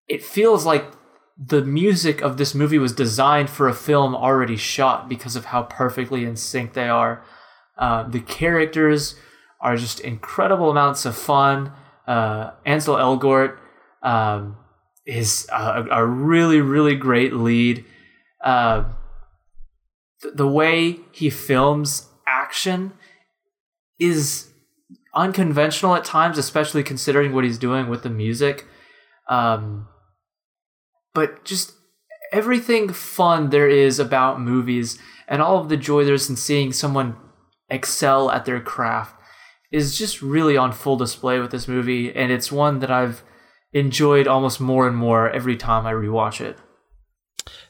it 0.08 0.24
feels 0.24 0.66
like 0.66 0.94
the 1.38 1.64
music 1.64 2.22
of 2.22 2.38
this 2.38 2.56
movie 2.56 2.80
was 2.80 2.94
designed 2.94 3.50
for 3.50 3.68
a 3.68 3.74
film 3.74 4.16
already 4.16 4.58
shot 4.58 5.08
because 5.08 5.36
of 5.36 5.46
how 5.46 5.64
perfectly 5.64 6.24
in 6.24 6.36
sync 6.36 6.74
they 6.74 6.90
are. 6.90 7.24
Uh, 7.78 8.04
the 8.04 8.20
characters 8.20 9.16
are 9.62 9.78
just 9.78 10.00
incredible 10.00 10.72
amounts 10.72 11.06
of 11.06 11.16
fun. 11.16 11.72
Uh, 12.08 12.52
Ansel 12.66 12.96
Elgort 12.96 13.58
um, 14.02 14.58
is 15.08 15.48
a, 15.52 15.86
a, 15.90 16.06
really, 16.06 16.62
really 16.62 16.96
great 16.96 17.34
lead. 17.34 17.84
Uh, 18.44 18.84
th- 20.22 20.36
the 20.36 20.48
way 20.48 21.00
he 21.12 21.30
films 21.30 22.08
action 22.28 22.92
is 24.00 24.50
unconventional 25.16 25.96
at 25.96 26.04
times, 26.04 26.38
especially 26.38 26.84
considering 26.84 27.34
what 27.34 27.46
he's 27.46 27.58
doing 27.58 27.88
with 27.88 28.04
the 28.04 28.10
music. 28.10 28.66
Um, 29.30 29.88
but 31.14 31.44
just 31.46 31.72
everything 32.32 32.90
fun 32.90 33.50
there 33.50 33.70
is 33.70 34.00
about 34.00 34.40
movies 34.40 35.00
and 35.28 35.42
all 35.42 35.58
of 35.58 35.70
the 35.70 35.78
joy 35.78 36.04
there's 36.04 36.30
in 36.30 36.36
seeing 36.36 36.72
someone 36.72 37.16
excel 37.70 38.30
at 38.30 38.46
their 38.46 38.60
craft 38.60 39.16
is 39.72 39.98
just 39.98 40.22
really 40.22 40.56
on 40.56 40.72
full 40.72 40.96
display 40.96 41.40
with 41.40 41.52
this 41.52 41.68
movie, 41.68 42.16
and 42.16 42.32
it's 42.32 42.52
one 42.52 42.80
that 42.80 42.92
I've 42.92 43.24
enjoyed 43.74 44.28
almost 44.28 44.60
more 44.60 44.88
and 44.88 44.96
more 44.96 45.30
every 45.30 45.56
time 45.56 45.86
I 45.86 45.94
rewatch 45.94 46.42
it. 46.42 46.58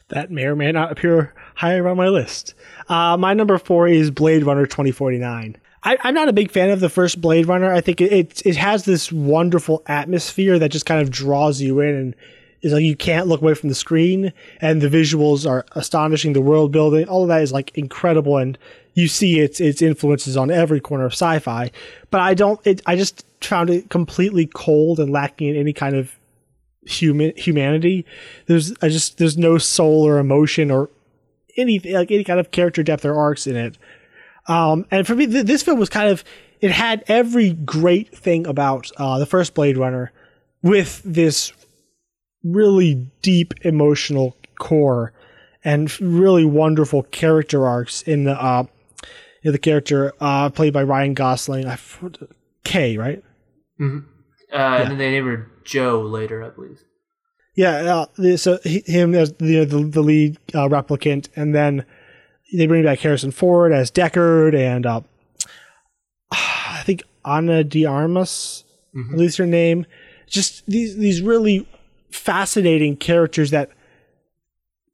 That 0.08 0.30
may 0.30 0.44
or 0.44 0.56
may 0.56 0.72
not 0.72 0.90
appear 0.90 1.34
higher 1.56 1.86
on 1.86 1.96
my 1.96 2.08
list. 2.08 2.54
Uh, 2.88 3.16
my 3.16 3.34
number 3.34 3.58
four 3.58 3.86
is 3.88 4.10
Blade 4.10 4.44
Runner 4.44 4.64
2049. 4.64 5.56
I, 5.82 5.96
am 6.02 6.14
not 6.14 6.28
a 6.28 6.32
big 6.32 6.50
fan 6.50 6.70
of 6.70 6.80
the 6.80 6.88
first 6.88 7.20
Blade 7.20 7.46
Runner. 7.46 7.72
I 7.72 7.80
think 7.80 8.00
it, 8.00 8.12
it, 8.12 8.46
it 8.46 8.56
has 8.56 8.84
this 8.84 9.12
wonderful 9.12 9.82
atmosphere 9.86 10.58
that 10.58 10.70
just 10.70 10.86
kind 10.86 11.00
of 11.00 11.10
draws 11.10 11.60
you 11.60 11.80
in 11.80 11.94
and 11.94 12.14
is 12.62 12.72
like 12.72 12.82
you 12.82 12.96
can't 12.96 13.28
look 13.28 13.40
away 13.40 13.54
from 13.54 13.68
the 13.68 13.74
screen 13.74 14.32
and 14.60 14.80
the 14.80 14.88
visuals 14.88 15.48
are 15.48 15.64
astonishing 15.72 16.32
the 16.32 16.40
world 16.40 16.72
building 16.72 17.06
all 17.08 17.22
of 17.22 17.28
that 17.28 17.42
is 17.42 17.52
like 17.52 17.70
incredible 17.76 18.36
and 18.36 18.58
you 18.94 19.06
see 19.06 19.38
its 19.38 19.60
its 19.60 19.80
influences 19.80 20.36
on 20.36 20.50
every 20.50 20.80
corner 20.80 21.04
of 21.04 21.12
sci-fi 21.12 21.70
but 22.10 22.20
i 22.20 22.34
don't 22.34 22.58
it, 22.66 22.82
i 22.86 22.96
just 22.96 23.24
found 23.40 23.70
it 23.70 23.90
completely 23.90 24.46
cold 24.46 24.98
and 24.98 25.10
lacking 25.10 25.48
in 25.48 25.56
any 25.56 25.72
kind 25.72 25.96
of 25.96 26.14
human 26.82 27.32
humanity 27.36 28.04
there's 28.46 28.72
i 28.80 28.88
just 28.88 29.18
there's 29.18 29.36
no 29.36 29.58
soul 29.58 30.06
or 30.06 30.18
emotion 30.18 30.70
or 30.70 30.88
any 31.56 31.78
like 31.80 32.10
any 32.10 32.24
kind 32.24 32.40
of 32.40 32.50
character 32.50 32.82
depth 32.82 33.04
or 33.04 33.14
arcs 33.14 33.46
in 33.46 33.56
it 33.56 33.76
um 34.46 34.86
and 34.90 35.06
for 35.06 35.14
me 35.14 35.26
th- 35.26 35.44
this 35.44 35.62
film 35.62 35.78
was 35.78 35.90
kind 35.90 36.08
of 36.08 36.24
it 36.60 36.70
had 36.70 37.04
every 37.06 37.52
great 37.52 38.16
thing 38.16 38.46
about 38.46 38.90
uh, 38.96 39.18
the 39.18 39.26
first 39.26 39.54
blade 39.54 39.76
runner 39.76 40.12
with 40.62 41.00
this 41.04 41.52
really 42.42 43.10
deep 43.22 43.54
emotional 43.62 44.36
core 44.58 45.12
and 45.64 46.00
really 46.00 46.44
wonderful 46.44 47.02
character 47.04 47.66
arcs 47.66 48.02
in 48.02 48.24
the 48.24 48.32
uh, 48.42 48.64
in 49.42 49.52
the 49.52 49.58
character 49.58 50.12
uh, 50.20 50.50
played 50.50 50.72
by 50.72 50.82
Ryan 50.82 51.14
Gosling. 51.14 51.66
I 51.66 51.78
K 52.64 52.96
right. 52.96 53.22
Mm-hmm. 53.80 53.98
Uh, 54.52 54.56
yeah. 54.56 54.76
And 54.82 54.90
then 54.90 54.98
they 54.98 55.10
named 55.10 55.26
her 55.26 55.50
Joe 55.64 56.02
later, 56.02 56.42
I 56.42 56.50
believe. 56.50 56.80
Yeah, 57.54 58.06
uh, 58.18 58.36
so 58.36 58.58
he, 58.62 58.84
him 58.86 59.14
as 59.14 59.32
the, 59.34 59.64
the, 59.64 59.82
the 59.82 60.00
lead 60.00 60.38
uh, 60.54 60.68
replicant, 60.68 61.28
and 61.34 61.54
then 61.54 61.84
they 62.52 62.66
bring 62.66 62.84
back 62.84 63.00
Harrison 63.00 63.32
Ford 63.32 63.72
as 63.72 63.90
Deckard, 63.90 64.54
and 64.54 64.86
uh, 64.86 65.00
I 66.30 66.82
think 66.84 67.02
Ana 67.24 67.64
de 67.64 67.84
Armas, 67.84 68.64
mm-hmm. 68.94 69.12
at 69.12 69.18
least 69.18 69.38
her 69.38 69.46
name. 69.46 69.86
Just 70.28 70.66
these 70.66 70.96
these 70.96 71.20
really 71.20 71.66
fascinating 72.10 72.96
characters 72.96 73.50
that 73.50 73.70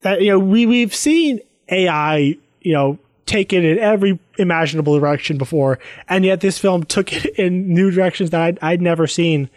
that 0.00 0.22
you 0.22 0.30
know 0.30 0.38
we 0.38 0.64
we've 0.64 0.94
seen 0.94 1.40
AI 1.68 2.36
you 2.60 2.72
know 2.72 2.98
take 3.26 3.52
it 3.52 3.64
in 3.64 3.78
every 3.78 4.18
imaginable 4.38 4.98
direction 4.98 5.38
before, 5.38 5.78
and 6.08 6.24
yet 6.24 6.40
this 6.40 6.58
film 6.58 6.84
took 6.84 7.12
it 7.12 7.34
in 7.36 7.72
new 7.72 7.90
directions 7.90 8.30
that 8.30 8.40
I'd, 8.40 8.58
I'd 8.62 8.82
never 8.82 9.06
seen 9.06 9.50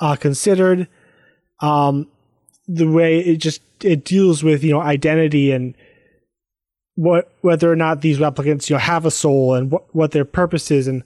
uh, 0.00 0.16
considered. 0.16 0.88
Um, 1.60 2.08
the 2.68 2.90
way 2.90 3.20
it 3.20 3.36
just 3.36 3.62
it 3.82 4.04
deals 4.04 4.42
with 4.42 4.64
you 4.64 4.72
know 4.72 4.80
identity 4.80 5.52
and 5.52 5.74
what 6.96 7.32
whether 7.42 7.70
or 7.70 7.76
not 7.76 8.00
these 8.00 8.18
replicants 8.18 8.68
you 8.68 8.74
know 8.74 8.80
have 8.80 9.06
a 9.06 9.10
soul 9.10 9.54
and 9.54 9.70
what 9.70 9.94
what 9.94 10.10
their 10.10 10.24
purpose 10.24 10.70
is 10.70 10.88
and 10.88 11.04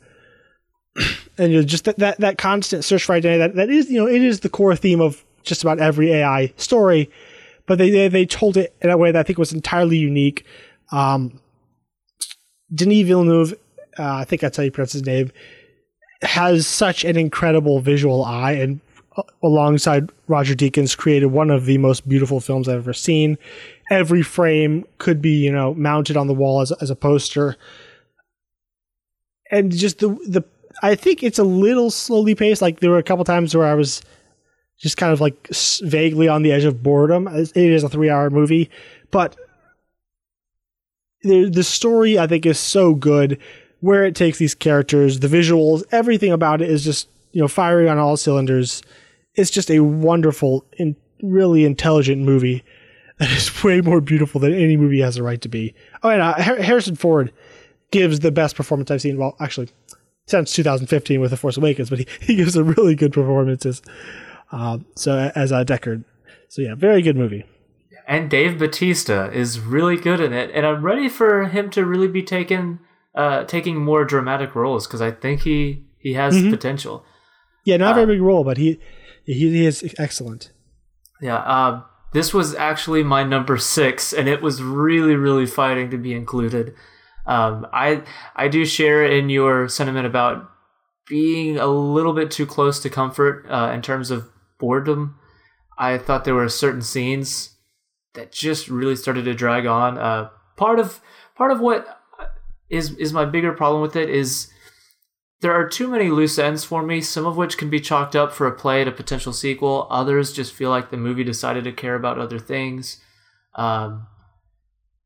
and 1.39 1.53
you 1.53 1.59
know, 1.59 1.65
just 1.65 1.85
that, 1.85 1.99
that 1.99 2.19
that 2.19 2.39
constant 2.39 2.85
search 2.85 3.05
for 3.05 3.15
identity 3.15 3.39
that, 3.39 3.55
that 3.57 3.71
is 3.71 3.91
you 3.91 3.99
know 3.99 4.09
it 4.09 4.23
is 4.23 4.41
the 4.41 4.49
core 4.49 4.75
theme 4.75 5.01
of 5.01 5.25
just 5.43 5.63
about 5.63 5.79
every 5.79 6.13
AI 6.13 6.53
story, 6.57 7.11
but 7.67 7.79
they, 7.79 7.91
they, 7.91 8.09
they 8.09 8.27
told 8.27 8.57
it 8.57 8.75
in 8.81 8.91
a 8.91 8.97
way 8.97 9.13
that 9.13 9.21
I 9.21 9.23
think 9.23 9.39
was 9.39 9.53
entirely 9.53 9.97
unique. 9.97 10.45
Um, 10.93 11.40
Denis 12.75 13.07
Villeneuve, 13.07 13.55
uh, 13.99 14.15
I 14.15 14.25
think 14.25 14.41
that's 14.41 14.57
how 14.57 14.63
you 14.63 14.71
pronounce 14.71 14.93
his 14.93 15.07
name, 15.07 15.31
has 16.23 16.67
such 16.67 17.05
an 17.05 17.17
incredible 17.17 17.81
visual 17.81 18.25
eye, 18.25 18.53
and 18.53 18.81
uh, 19.17 19.23
alongside 19.43 20.11
Roger 20.29 20.55
Deakins, 20.55 20.97
created 20.97 21.27
one 21.27 21.51
of 21.51 21.67
the 21.67 21.79
most 21.79 22.09
beautiful 22.09 22.41
films 22.41 22.69
I've 22.69 22.77
ever 22.77 22.93
seen. 22.93 23.39
Every 23.91 24.23
frame 24.23 24.85
could 24.99 25.21
be, 25.21 25.31
you 25.31 25.51
know, 25.51 25.75
mounted 25.75 26.17
on 26.17 26.29
the 26.29 26.35
wall 26.35 26.61
as, 26.61 26.73
as 26.81 26.91
a 26.91 26.97
poster, 26.97 27.57
and 29.51 29.73
just 29.73 29.99
the 29.99 30.09
the. 30.27 30.45
I 30.83 30.95
think 30.95 31.23
it's 31.23 31.39
a 31.39 31.45
little 31.45 31.91
slowly 31.91 32.35
paced. 32.35 32.63
Like 32.63 32.81
there 32.81 32.91
were 32.91 32.99
a 32.99 33.03
couple 33.03 33.25
times 33.25 33.55
where 33.55 33.67
I 33.67 33.75
was 33.75 34.01
just 34.79 34.97
kind 34.97 35.13
of 35.13 35.21
like 35.21 35.49
vaguely 35.83 36.29
on 36.29 36.43
the 36.43 36.53
edge 36.53 36.65
of 36.65 36.83
boredom. 36.83 37.29
It 37.29 37.57
is 37.57 37.83
a 37.83 37.89
three 37.89 38.09
hour 38.09 38.31
movie, 38.31 38.71
but 39.11 39.37
the, 41.23 41.49
the 41.49 41.65
story 41.65 42.19
I 42.19 42.27
think 42.27 42.47
is 42.47 42.59
so 42.59 42.95
good 42.95 43.39
where 43.81 44.05
it 44.05 44.15
takes 44.15 44.39
these 44.39 44.55
characters, 44.55 45.21
the 45.21 45.29
visuals, 45.29 45.83
everything 45.91 46.33
about 46.33 46.61
it 46.61 46.71
is 46.71 46.85
just, 46.85 47.09
you 47.33 47.41
know, 47.41 47.49
firing 47.49 47.89
on 47.89 47.99
all 47.99 48.17
cylinders. 48.17 48.83
It's 49.35 49.51
just 49.51 49.71
a 49.71 49.81
wonderful 49.81 50.65
and 50.79 50.97
really 51.23 51.65
intelligent 51.65 52.23
movie 52.23 52.63
that 53.19 53.31
is 53.31 53.63
way 53.65 53.81
more 53.81 54.01
beautiful 54.01 54.41
than 54.41 54.53
any 54.53 54.77
movie 54.77 55.01
has 55.01 55.17
a 55.17 55.23
right 55.23 55.41
to 55.41 55.49
be. 55.49 55.75
Oh, 56.03 56.11
and 56.11 56.21
uh, 56.21 56.35
Harrison 56.35 56.97
Ford 56.97 57.33
gives 57.91 58.21
the 58.21 58.31
best 58.31 58.57
performance 58.57 58.91
I've 58.91 59.03
seen. 59.03 59.19
Well, 59.19 59.37
actually, 59.41 59.69
since 60.27 60.53
2015 60.53 61.21
with 61.21 61.31
The 61.31 61.37
Force 61.37 61.57
Awakens, 61.57 61.91
but 61.91 62.01
he, 62.01 62.07
he 62.21 62.37
gives 62.37 62.57
a 62.57 62.65
really 62.65 62.95
good 62.95 63.13
performances. 63.13 63.83
Uh, 64.53 64.79
so 64.97 65.31
as 65.35 65.53
a 65.53 65.65
Deckard, 65.65 66.05
so 66.49 66.63
yeah, 66.63 66.75
very 66.75 67.03
good 67.03 67.17
movie. 67.17 67.45
And 68.11 68.29
Dave 68.29 68.59
Bautista 68.59 69.31
is 69.33 69.61
really 69.61 69.97
good 69.97 70.19
in 70.19 70.33
it, 70.33 70.51
and 70.53 70.67
I'm 70.67 70.83
ready 70.83 71.09
for 71.09 71.45
him 71.45 71.71
to 71.71 71.87
really 71.87 72.09
be 72.09 72.25
taken, 72.25 72.81
uh, 73.15 73.45
taking 73.45 73.77
more 73.77 74.05
dramatic 74.05 74.57
roles 74.57 74.85
because 74.85 75.01
I 75.01 75.13
think 75.13 75.43
he 75.43 75.85
he 75.97 76.15
has 76.15 76.35
mm-hmm. 76.35 76.51
potential. 76.51 77.05
Yeah, 77.65 77.77
not 77.77 77.93
a 77.93 77.95
very 77.95 78.03
uh, 78.03 78.15
big 78.17 78.21
role, 78.21 78.43
but 78.43 78.57
he 78.57 78.81
he, 79.25 79.35
he 79.35 79.65
is 79.65 79.95
excellent. 79.97 80.51
Yeah, 81.23 81.37
uh, 81.37 81.83
this 82.13 82.35
was 82.35 82.53
actually 82.57 83.05
my 83.05 83.23
number 83.23 83.57
six, 83.57 84.13
and 84.13 84.27
it 84.29 84.43
was 84.43 84.61
really 84.61 85.15
really 85.15 85.47
fighting 85.47 85.89
to 85.91 85.97
be 85.97 86.13
included. 86.13 86.75
Um, 87.27 87.65
I 87.73 88.03
I 88.35 88.49
do 88.49 88.65
share 88.65 89.07
in 89.07 89.31
your 89.31 89.69
sentiment 89.69 90.07
about 90.07 90.51
being 91.07 91.59
a 91.59 91.69
little 91.69 92.13
bit 92.13 92.33
too 92.33 92.45
close 92.45 92.81
to 92.81 92.91
comfort 92.91 93.47
uh, 93.49 93.71
in 93.73 93.83
terms 93.83 94.11
of 94.11 94.29
boredom. 94.59 95.15
I 95.79 95.97
thought 95.97 96.25
there 96.25 96.35
were 96.35 96.49
certain 96.49 96.83
scenes 96.83 97.51
that 98.15 98.33
just 98.33 98.69
really 98.69 98.97
started 98.97 99.25
to 99.25 99.35
drag 99.35 99.67
on. 99.67 99.99
Uh, 99.99 100.31
part 100.57 100.79
of 100.79 101.01
part 101.37 101.51
of 101.51 101.61
what 101.61 102.01
is 102.69 102.97
is 102.97 103.13
my 103.13 103.25
bigger 103.25 103.53
problem 103.53 103.83
with 103.83 103.97
it 103.97 104.09
is 104.09 104.51
there 105.41 105.53
are 105.53 105.69
too 105.69 105.89
many 105.89 106.11
loose 106.11 106.39
ends 106.39 106.65
for 106.65 106.83
me. 106.83 107.01
Some 107.01 107.27
of 107.27 107.37
which 107.37 107.57
can 107.57 107.71
be 107.71 107.81
chalked 107.81 108.15
up 108.15 108.33
for 108.33 108.47
a 108.47 108.55
play 108.55 108.83
at 108.83 108.89
a 108.89 108.93
potential 108.93 109.33
sequel. 109.33 109.87
Others 109.91 110.33
just 110.33 110.53
feel 110.53 110.71
like 110.71 110.91
the 110.91 110.97
movie 110.97 111.25
decided 111.25 111.65
to 111.65 111.73
care 111.73 111.95
about 111.95 112.19
other 112.19 112.39
things. 112.39 113.01
Um, 113.55 114.07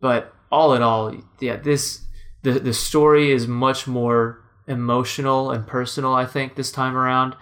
but 0.00 0.34
all 0.50 0.74
in 0.74 0.82
all, 0.82 1.14
yeah, 1.40 1.56
this 1.56 2.02
the 2.42 2.52
the 2.52 2.74
story 2.74 3.30
is 3.30 3.46
much 3.46 3.86
more 3.86 4.42
emotional 4.66 5.50
and 5.50 5.66
personal. 5.66 6.14
I 6.14 6.26
think 6.26 6.54
this 6.54 6.72
time 6.72 6.96
around, 6.96 7.36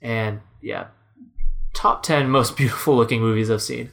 and 0.00 0.40
yeah, 0.60 0.88
top 1.74 2.02
10 2.02 2.28
most 2.28 2.56
beautiful 2.56 2.96
looking 2.96 3.20
movies 3.20 3.50
I've 3.50 3.62
seen. 3.62 3.92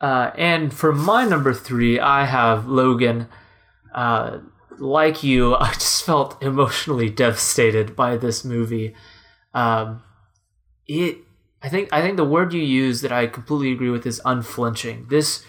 Uh, 0.00 0.30
and 0.36 0.72
for 0.72 0.92
my 0.92 1.24
number 1.24 1.54
three, 1.54 1.98
I 1.98 2.24
have 2.26 2.66
Logan. 2.66 3.28
Uh, 3.94 4.38
like 4.78 5.22
you, 5.22 5.54
I 5.60 5.72
just 5.72 6.04
felt 6.04 6.42
emotionally 6.42 7.10
devastated 7.10 7.96
by 7.96 8.16
this 8.16 8.44
movie. 8.44 8.94
Um, 9.52 10.02
it, 10.86 11.18
I 11.62 11.68
think, 11.68 11.88
I 11.92 12.02
think 12.02 12.16
the 12.16 12.24
word 12.24 12.52
you 12.52 12.60
use 12.62 13.00
that 13.00 13.12
I 13.12 13.26
completely 13.26 13.72
agree 13.72 13.90
with 13.90 14.06
is 14.06 14.20
unflinching. 14.24 15.06
This, 15.08 15.44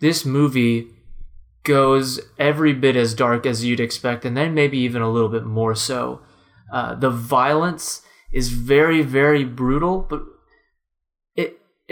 this 0.00 0.24
movie 0.24 0.88
goes 1.64 2.20
every 2.38 2.72
bit 2.72 2.96
as 2.96 3.14
dark 3.14 3.46
as 3.46 3.64
you'd 3.64 3.80
expect, 3.80 4.24
and 4.24 4.36
then 4.36 4.54
maybe 4.54 4.78
even 4.78 5.02
a 5.02 5.10
little 5.10 5.28
bit 5.28 5.44
more 5.44 5.74
so. 5.74 6.22
Uh, 6.72 6.94
the 6.94 7.10
violence 7.10 8.02
is 8.32 8.48
very, 8.48 9.02
very 9.02 9.44
brutal, 9.44 10.06
but 10.08 10.22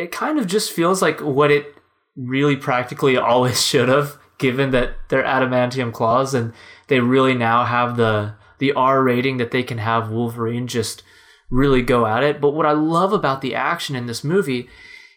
it 0.00 0.10
kind 0.12 0.38
of 0.38 0.46
just 0.46 0.72
feels 0.72 1.02
like 1.02 1.20
what 1.20 1.50
it 1.50 1.74
really 2.16 2.56
practically 2.56 3.16
always 3.16 3.64
should 3.64 3.88
have, 3.88 4.18
given 4.38 4.70
that 4.70 4.94
they're 5.08 5.22
adamantium 5.22 5.92
claws 5.92 6.34
and 6.34 6.52
they 6.88 7.00
really 7.00 7.34
now 7.34 7.64
have 7.64 7.96
the 7.96 8.34
the 8.58 8.72
R 8.72 9.02
rating 9.02 9.38
that 9.38 9.52
they 9.52 9.62
can 9.62 9.78
have 9.78 10.10
Wolverine 10.10 10.66
just 10.66 11.02
really 11.50 11.82
go 11.82 12.06
at 12.06 12.22
it. 12.22 12.40
But 12.40 12.50
what 12.50 12.66
I 12.66 12.72
love 12.72 13.12
about 13.12 13.40
the 13.40 13.54
action 13.54 13.96
in 13.96 14.06
this 14.06 14.22
movie 14.22 14.68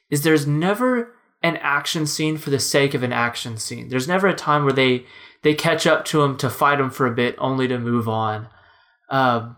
is 0.09 0.21
there's 0.21 0.47
never 0.47 1.13
an 1.41 1.57
action 1.57 2.07
scene 2.07 2.37
for 2.37 2.49
the 2.49 2.59
sake 2.59 2.93
of 2.93 3.03
an 3.03 3.11
action 3.11 3.57
scene. 3.57 3.89
There's 3.89 4.07
never 4.07 4.27
a 4.27 4.33
time 4.33 4.63
where 4.63 4.73
they 4.73 5.05
they 5.41 5.53
catch 5.53 5.85
up 5.85 6.05
to 6.05 6.21
him 6.21 6.37
to 6.37 6.49
fight 6.49 6.79
him 6.79 6.89
for 6.89 7.05
a 7.05 7.13
bit 7.13 7.35
only 7.37 7.67
to 7.67 7.77
move 7.77 8.07
on. 8.07 8.47
Um, 9.09 9.57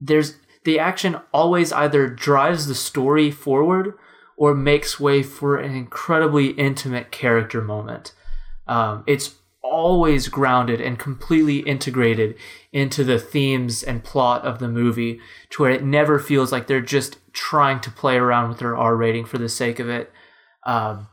there's 0.00 0.36
the 0.64 0.78
action 0.78 1.20
always 1.32 1.72
either 1.72 2.08
drives 2.08 2.66
the 2.66 2.74
story 2.74 3.30
forward 3.30 3.94
or 4.36 4.54
makes 4.54 4.98
way 4.98 5.22
for 5.22 5.56
an 5.56 5.74
incredibly 5.74 6.48
intimate 6.50 7.10
character 7.10 7.60
moment. 7.60 8.12
Um, 8.66 9.04
it's 9.06 9.34
always 9.62 10.28
grounded 10.28 10.80
and 10.80 10.98
completely 10.98 11.58
integrated 11.60 12.34
into 12.72 13.04
the 13.04 13.18
themes 13.18 13.82
and 13.82 14.04
plot 14.04 14.44
of 14.44 14.58
the 14.58 14.68
movie 14.68 15.18
to 15.50 15.62
where 15.62 15.70
it 15.70 15.82
never 15.84 16.18
feels 16.18 16.52
like 16.52 16.66
they're 16.66 16.80
just 16.80 17.16
trying 17.32 17.80
to 17.80 17.90
play 17.90 18.16
around 18.16 18.48
with 18.50 18.58
their 18.58 18.76
R 18.76 18.94
rating 18.96 19.24
for 19.24 19.38
the 19.38 19.48
sake 19.48 19.78
of 19.78 19.88
it. 19.88 20.12
Um, 20.64 21.08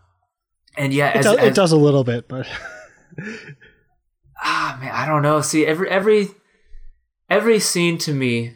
and 0.77 0.93
yeah, 0.93 1.17
It, 1.17 1.23
does, 1.23 1.37
as- 1.37 1.45
it 1.47 1.55
does 1.55 1.71
a 1.71 1.77
little 1.77 2.03
bit, 2.03 2.27
but 2.27 2.47
ah 4.43 4.77
man, 4.79 4.91
I 4.93 5.05
don't 5.05 5.21
know. 5.21 5.41
See, 5.41 5.65
every 5.65 5.89
every 5.89 6.29
every 7.29 7.59
scene 7.59 7.97
to 7.99 8.13
me, 8.13 8.53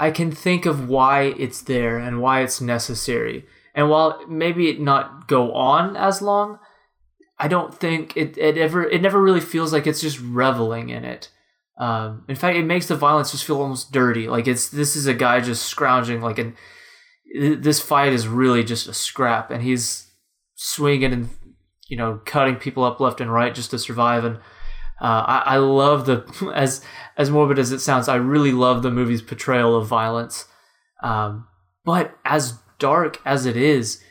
I 0.00 0.10
can 0.10 0.30
think 0.30 0.66
of 0.66 0.88
why 0.88 1.34
it's 1.38 1.62
there 1.62 1.98
and 1.98 2.20
why 2.20 2.42
it's 2.42 2.60
necessary. 2.60 3.46
And 3.74 3.90
while 3.90 4.24
maybe 4.28 4.68
it 4.68 4.80
not 4.80 5.28
go 5.28 5.52
on 5.52 5.96
as 5.96 6.22
long, 6.22 6.58
I 7.38 7.48
don't 7.48 7.74
think 7.74 8.16
it, 8.16 8.36
it 8.36 8.58
ever 8.58 8.84
it 8.84 9.00
never 9.00 9.22
really 9.22 9.40
feels 9.40 9.72
like 9.72 9.86
it's 9.86 10.00
just 10.00 10.20
reveling 10.20 10.88
in 10.88 11.04
it. 11.04 11.30
Um, 11.78 12.24
in 12.28 12.34
fact, 12.34 12.56
it 12.56 12.64
makes 12.64 12.86
the 12.86 12.96
violence 12.96 13.30
just 13.30 13.44
feel 13.44 13.60
almost 13.60 13.92
dirty. 13.92 14.28
Like 14.28 14.48
it's 14.48 14.68
this 14.68 14.96
is 14.96 15.06
a 15.06 15.14
guy 15.14 15.40
just 15.40 15.64
scrounging 15.64 16.20
like 16.20 16.38
an 16.38 16.56
this 17.38 17.80
fight 17.80 18.12
is 18.12 18.26
really 18.26 18.64
just 18.64 18.88
a 18.88 18.94
scrap, 18.94 19.50
and 19.50 19.62
he's 19.62 20.10
swinging 20.54 21.12
and 21.12 21.28
you 21.86 21.96
know 21.96 22.20
cutting 22.24 22.56
people 22.56 22.82
up 22.84 22.98
left 22.98 23.20
and 23.20 23.32
right 23.32 23.54
just 23.54 23.70
to 23.70 23.78
survive. 23.78 24.24
And 24.24 24.38
uh, 25.00 25.24
I, 25.26 25.42
I 25.46 25.56
love 25.58 26.06
the 26.06 26.52
as 26.54 26.82
as 27.16 27.30
morbid 27.30 27.58
as 27.58 27.72
it 27.72 27.80
sounds, 27.80 28.08
I 28.08 28.16
really 28.16 28.52
love 28.52 28.82
the 28.82 28.90
movie's 28.90 29.22
portrayal 29.22 29.76
of 29.76 29.86
violence. 29.86 30.46
Um, 31.02 31.46
but 31.84 32.16
as 32.24 32.58
dark 32.78 33.20
as 33.24 33.46
it 33.46 33.56
is, 33.56 34.02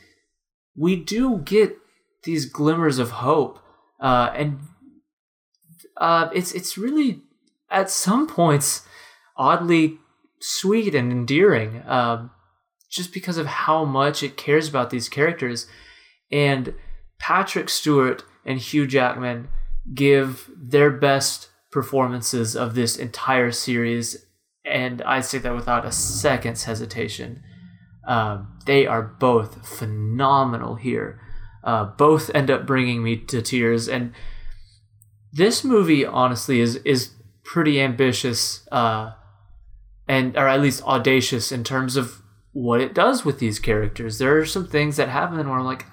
we 0.75 0.95
do 0.95 1.39
get 1.39 1.77
these 2.23 2.45
glimmers 2.45 2.99
of 2.99 3.11
hope, 3.11 3.59
uh, 3.99 4.31
and 4.35 4.59
uh, 5.97 6.29
it's 6.33 6.53
it's 6.53 6.77
really 6.77 7.21
at 7.69 7.89
some 7.89 8.27
points 8.27 8.83
oddly 9.35 9.99
sweet 10.39 10.95
and 10.95 11.11
endearing, 11.11 11.83
um, 11.85 12.31
just 12.89 13.13
because 13.13 13.37
of 13.37 13.45
how 13.45 13.83
much 13.83 14.23
it 14.23 14.37
cares 14.37 14.67
about 14.69 14.89
these 14.89 15.09
characters. 15.09 15.67
And 16.31 16.73
Patrick 17.19 17.69
Stewart 17.69 18.23
and 18.45 18.59
Hugh 18.59 18.87
Jackman 18.87 19.47
give 19.93 20.49
their 20.55 20.91
best 20.91 21.49
performances 21.71 22.55
of 22.55 22.75
this 22.75 22.97
entire 22.97 23.51
series, 23.51 24.25
and 24.65 25.01
I 25.03 25.21
say 25.21 25.37
that 25.39 25.55
without 25.55 25.85
a 25.85 25.91
second's 25.91 26.63
hesitation. 26.63 27.43
Um, 28.07 28.59
they 28.65 28.87
are 28.87 29.01
both 29.01 29.67
phenomenal 29.67 30.75
here. 30.75 31.21
Uh, 31.63 31.85
both 31.85 32.33
end 32.33 32.49
up 32.49 32.65
bringing 32.65 33.03
me 33.03 33.17
to 33.17 33.41
tears, 33.41 33.89
and 33.89 34.13
this 35.33 35.63
movie 35.63 36.05
honestly 36.05 36.61
is 36.61 36.77
is 36.77 37.11
pretty 37.43 37.81
ambitious, 37.81 38.67
uh, 38.71 39.11
and 40.07 40.37
or 40.37 40.47
at 40.47 40.61
least 40.61 40.83
audacious 40.83 41.51
in 41.51 41.63
terms 41.63 41.97
of 41.97 42.21
what 42.53 42.81
it 42.81 42.93
does 42.93 43.25
with 43.25 43.39
these 43.39 43.59
characters. 43.59 44.17
There 44.17 44.37
are 44.37 44.45
some 44.45 44.67
things 44.67 44.95
that 44.95 45.09
happen 45.09 45.37
where 45.37 45.59
I'm 45.59 45.65
like, 45.65 45.85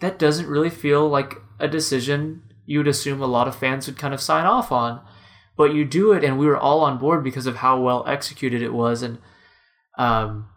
that 0.00 0.18
doesn't 0.18 0.46
really 0.46 0.70
feel 0.70 1.08
like 1.08 1.36
a 1.58 1.68
decision 1.68 2.42
you'd 2.66 2.88
assume 2.88 3.20
a 3.20 3.26
lot 3.26 3.48
of 3.48 3.56
fans 3.56 3.86
would 3.86 3.98
kind 3.98 4.14
of 4.14 4.20
sign 4.20 4.46
off 4.46 4.70
on, 4.72 5.00
but 5.56 5.74
you 5.74 5.84
do 5.84 6.12
it, 6.12 6.24
and 6.24 6.38
we 6.38 6.46
were 6.46 6.56
all 6.56 6.80
on 6.80 6.98
board 6.98 7.24
because 7.24 7.46
of 7.46 7.56
how 7.56 7.80
well 7.80 8.04
executed 8.06 8.62
it 8.62 8.72
was, 8.72 9.02
and 9.02 9.18
um, 9.98 10.48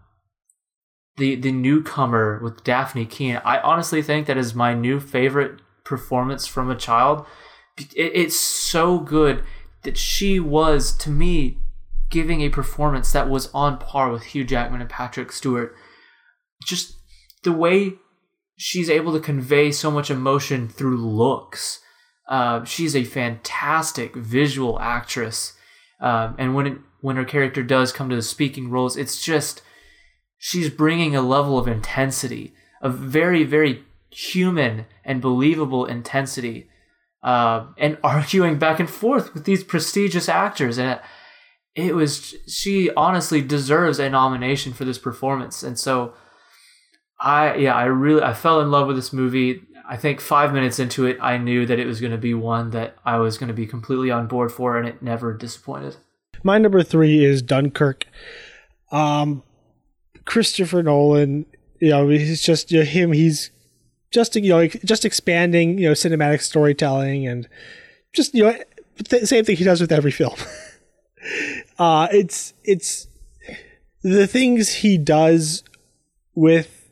the 1.17 1.35
the 1.35 1.51
newcomer 1.51 2.39
with 2.41 2.63
Dafne 2.63 3.09
Keen. 3.09 3.41
I 3.43 3.59
honestly 3.59 4.01
think 4.01 4.27
that 4.27 4.37
is 4.37 4.55
my 4.55 4.73
new 4.73 4.99
favorite 4.99 5.59
performance 5.83 6.47
from 6.47 6.69
a 6.69 6.75
child. 6.75 7.25
It, 7.77 7.93
it's 7.95 8.35
so 8.37 8.99
good 8.99 9.43
that 9.83 9.97
she 9.97 10.39
was 10.39 10.95
to 10.97 11.09
me 11.09 11.57
giving 12.09 12.41
a 12.41 12.49
performance 12.49 13.11
that 13.11 13.29
was 13.29 13.49
on 13.53 13.77
par 13.77 14.11
with 14.11 14.23
Hugh 14.23 14.43
Jackman 14.43 14.81
and 14.81 14.89
Patrick 14.89 15.31
Stewart. 15.31 15.75
Just 16.63 16.95
the 17.43 17.51
way 17.51 17.93
she's 18.55 18.89
able 18.89 19.13
to 19.13 19.19
convey 19.19 19.71
so 19.71 19.91
much 19.91 20.09
emotion 20.09 20.69
through 20.69 20.97
looks. 20.97 21.81
Uh, 22.27 22.63
she's 22.63 22.95
a 22.95 23.03
fantastic 23.03 24.15
visual 24.15 24.79
actress, 24.79 25.53
um, 25.99 26.35
and 26.37 26.55
when 26.55 26.67
it, 26.67 26.77
when 27.01 27.17
her 27.17 27.25
character 27.25 27.61
does 27.61 27.91
come 27.91 28.09
to 28.09 28.15
the 28.15 28.21
speaking 28.21 28.69
roles, 28.69 28.95
it's 28.95 29.21
just 29.21 29.61
she's 30.37 30.69
bringing 30.69 31.15
a 31.15 31.21
level 31.21 31.59
of 31.59 31.67
intensity, 31.67 32.53
a 32.81 32.89
very 32.89 33.43
very 33.43 33.83
human 34.09 34.85
and 35.03 35.21
believable 35.21 35.85
intensity, 35.85 36.69
uh, 37.23 37.65
and 37.77 37.97
arguing 38.03 38.57
back 38.57 38.79
and 38.79 38.89
forth 38.89 39.33
with 39.33 39.43
these 39.43 39.63
prestigious 39.63 40.29
actors, 40.29 40.77
and 40.77 40.91
it, 41.75 41.87
it 41.87 41.95
was 41.95 42.35
she 42.47 42.89
honestly 42.91 43.41
deserves 43.41 43.99
a 43.99 44.09
nomination 44.09 44.71
for 44.71 44.85
this 44.85 44.97
performance, 44.97 45.61
and 45.61 45.77
so. 45.77 46.13
I 47.25 47.55
yeah, 47.55 47.73
I 47.73 47.85
really 47.85 48.21
I 48.21 48.33
fell 48.33 48.59
in 48.59 48.69
love 48.69 48.87
with 48.87 48.97
this 48.97 49.13
movie. 49.13 49.61
I 49.87 49.97
think 49.97 50.21
five 50.21 50.53
minutes 50.53 50.79
into 50.79 51.05
it, 51.05 51.17
I 51.21 51.37
knew 51.37 51.65
that 51.65 51.79
it 51.79 51.85
was 51.85 51.99
going 51.99 52.11
to 52.11 52.17
be 52.17 52.33
one 52.33 52.69
that 52.71 52.95
I 53.05 53.17
was 53.17 53.37
going 53.37 53.49
to 53.49 53.53
be 53.53 53.67
completely 53.67 54.11
on 54.11 54.27
board 54.27 54.51
for, 54.51 54.77
and 54.77 54.87
it 54.87 55.01
never 55.01 55.33
disappointed. 55.33 55.97
my 56.43 56.57
number 56.57 56.83
three 56.83 57.23
is 57.23 57.41
Dunkirk. 57.41 58.05
Um, 58.91 59.43
Christopher 60.25 60.83
Nolan, 60.83 61.45
you 61.79 61.89
know, 61.89 62.07
he's 62.07 62.41
just 62.41 62.71
you 62.71 62.79
know, 62.79 62.85
him. 62.85 63.11
He's 63.11 63.51
just 64.11 64.35
you 64.35 64.49
know 64.49 64.67
just 64.67 65.05
expanding 65.05 65.77
you 65.79 65.87
know 65.87 65.93
cinematic 65.93 66.41
storytelling 66.41 67.27
and 67.27 67.49
just 68.13 68.33
you 68.33 68.43
know 68.43 68.55
the 69.09 69.25
same 69.25 69.43
thing 69.43 69.57
he 69.57 69.63
does 69.63 69.81
with 69.81 69.91
every 69.91 70.11
film. 70.11 70.35
uh, 71.79 72.07
it's 72.11 72.53
it's 72.63 73.07
the 74.01 74.27
things 74.27 74.75
he 74.75 74.97
does 74.97 75.63
with 76.35 76.82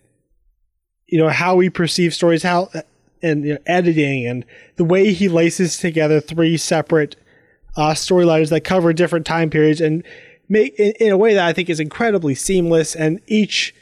you 1.11 1.19
know 1.19 1.29
how 1.29 1.55
we 1.55 1.69
perceive 1.69 2.15
stories, 2.15 2.41
how 2.41 2.69
and 3.21 3.45
you 3.45 3.53
know, 3.53 3.59
editing 3.67 4.25
and 4.25 4.43
the 4.77 4.83
way 4.83 5.13
he 5.13 5.29
laces 5.29 5.77
together 5.77 6.19
three 6.19 6.57
separate 6.57 7.15
uh, 7.75 7.91
storylines 7.91 8.49
that 8.49 8.61
cover 8.61 8.91
different 8.93 9.25
time 9.25 9.49
periods 9.49 9.79
and 9.79 10.03
make 10.49 10.73
in, 10.79 10.93
in 10.99 11.11
a 11.11 11.17
way 11.17 11.33
that 11.33 11.45
I 11.45 11.53
think 11.53 11.69
is 11.69 11.79
incredibly 11.79 12.33
seamless. 12.33 12.95
And 12.95 13.19
each 13.27 13.75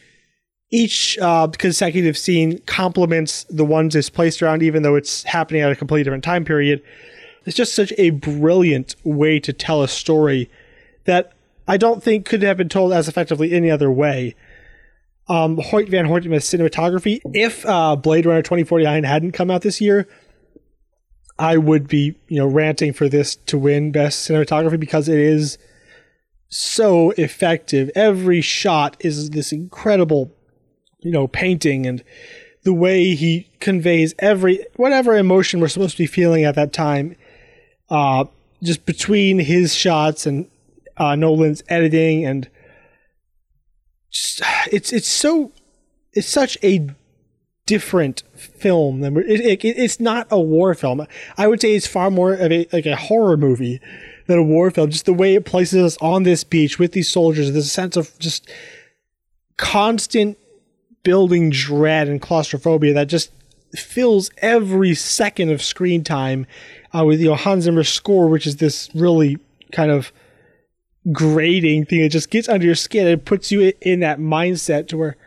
each 0.72 1.18
uh, 1.20 1.48
consecutive 1.48 2.18
scene 2.18 2.60
complements 2.66 3.46
the 3.50 3.66
ones 3.66 3.96
it's 3.96 4.10
placed 4.10 4.42
around, 4.42 4.62
even 4.62 4.84
though 4.84 4.96
it's 4.96 5.24
happening 5.24 5.62
at 5.62 5.72
a 5.72 5.76
completely 5.76 6.04
different 6.04 6.24
time 6.24 6.46
period. 6.46 6.84
It's 7.46 7.58
just 7.58 7.74
such 7.74 7.94
a 7.98 8.12
brilliant 8.12 8.96
way 9.04 9.40
to 9.40 9.54
tell 9.54 9.82
a 9.82 9.88
story 9.88 10.50
that 11.06 11.32
I 11.68 11.78
don't 11.78 12.04
think 12.04 12.26
could 12.26 12.44
have 12.44 12.58
been 12.58 12.70
told 12.70 12.94
as 12.94 13.08
effectively 13.08 13.52
any 13.52 13.72
other 13.72 13.90
way. 13.90 14.36
Um, 15.30 15.58
Hoyt 15.58 15.90
Van 15.90 16.06
Hoytema's 16.06 16.44
cinematography. 16.44 17.22
If 17.34 17.66
uh, 17.66 17.96
Blade 17.96 18.26
Runner 18.26 18.42
2049 18.42 19.04
hadn't 19.04 19.32
come 19.34 19.52
out 19.52 19.62
this 19.62 19.80
year, 19.80 20.08
I 21.38 21.58
would 21.58 21.88
be, 21.88 22.16
you 22.28 22.38
know, 22.38 22.48
ranting 22.48 22.92
for 22.94 23.08
this 23.08 23.36
to 23.36 23.58
win 23.58 23.92
best 23.92 24.28
cinematography 24.28 24.80
because 24.80 25.08
it 25.08 25.20
is 25.20 25.58
so 26.50 27.12
effective. 27.12 27.90
Every 27.96 28.42
shot 28.42 28.98
is 29.00 29.30
this 29.30 29.52
incredible, 29.52 30.32
you 31.00 31.12
know, 31.12 31.28
painting 31.28 31.86
and 31.86 32.04
the 32.64 32.74
way 32.74 33.16
he 33.16 33.50
conveys 33.60 34.14
every 34.20 34.66
whatever 34.76 35.16
emotion 35.16 35.60
we're 35.60 35.70
supposed 35.70 35.96
to 35.96 36.04
be 36.04 36.08
feeling 36.08 36.44
at 36.44 36.56
that 36.56 36.74
time. 36.74 37.16
Uh, 37.90 38.26
just 38.62 38.86
between 38.86 39.40
his 39.40 39.74
shots 39.74 40.26
and 40.26 40.50
uh, 40.98 41.16
Nolan's 41.16 41.64
editing 41.70 42.26
and 42.26 42.50
it's 44.12 44.92
it's 44.92 45.08
so 45.08 45.52
it's 46.14 46.28
such 46.28 46.58
a 46.64 46.88
different 47.66 48.24
film 48.36 49.02
than 49.02 49.16
it, 49.18 49.42
it, 49.42 49.64
it's 49.64 50.00
not 50.00 50.28
a 50.32 50.40
war 50.40 50.74
film. 50.74 51.06
I 51.38 51.48
would 51.48 51.62
say 51.62 51.76
it's 51.76 51.86
far 51.86 52.10
more 52.10 52.34
of 52.34 52.52
a 52.52 52.68
like 52.74 52.86
a 52.86 52.96
horror 52.96 53.38
movie 53.38 53.80
than 54.26 54.40
a 54.40 54.44
war 54.44 54.72
film. 54.72 54.90
Just 54.90 55.06
the 55.06 55.14
way 55.14 55.36
it 55.36 55.46
places 55.46 55.84
us 55.84 55.98
on 56.02 56.24
this 56.24 56.44
beach 56.44 56.80
with 56.80 56.94
these 56.94 57.10
soldiers, 57.10 57.50
a 57.50 57.64
sense 57.64 57.96
of 57.96 58.18
just 58.20 58.50
constant 59.58 60.38
building 61.04 61.50
dread 61.50 62.08
and 62.08 62.22
claustrophobia 62.22 62.94
that 62.94 63.08
just 63.08 63.32
fills 63.76 64.32
every 64.40 64.96
second 64.96 65.52
of 65.52 65.62
screen 65.62 66.04
time 66.04 66.48
uh, 66.98 67.06
with 67.06 67.20
you 67.20 67.30
know 67.30 67.36
Hans 67.36 67.66
Zimmer's 67.66 67.90
score, 67.90 68.28
which 68.28 68.48
is 68.48 68.58
this 68.58 68.90
really 68.96 69.38
kind 69.72 69.92
of 69.92 70.12
grating 71.12 71.86
thing 71.86 72.02
that 72.02 72.10
just 72.10 72.30
gets 72.30 72.50
under 72.50 72.66
your 72.66 72.76
skin 72.76 73.08
and 73.08 73.26
puts 73.26 73.52
you 73.52 73.74
in 73.82 74.00
that 74.02 74.20
mindset 74.20 74.88
to 74.88 74.98
where 74.98 75.18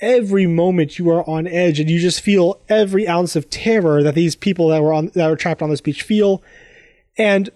every 0.00 0.46
moment 0.46 0.98
you 0.98 1.10
are 1.10 1.28
on 1.28 1.46
edge 1.46 1.78
and 1.78 1.90
you 1.90 1.98
just 1.98 2.20
feel 2.20 2.60
every 2.68 3.06
ounce 3.06 3.36
of 3.36 3.50
terror 3.50 4.02
that 4.02 4.14
these 4.14 4.34
people 4.34 4.68
that 4.68 4.82
were 4.82 4.92
on 4.92 5.10
that 5.14 5.28
were 5.28 5.36
trapped 5.36 5.62
on 5.62 5.70
this 5.70 5.80
beach 5.80 6.02
feel. 6.02 6.42
And 7.18 7.50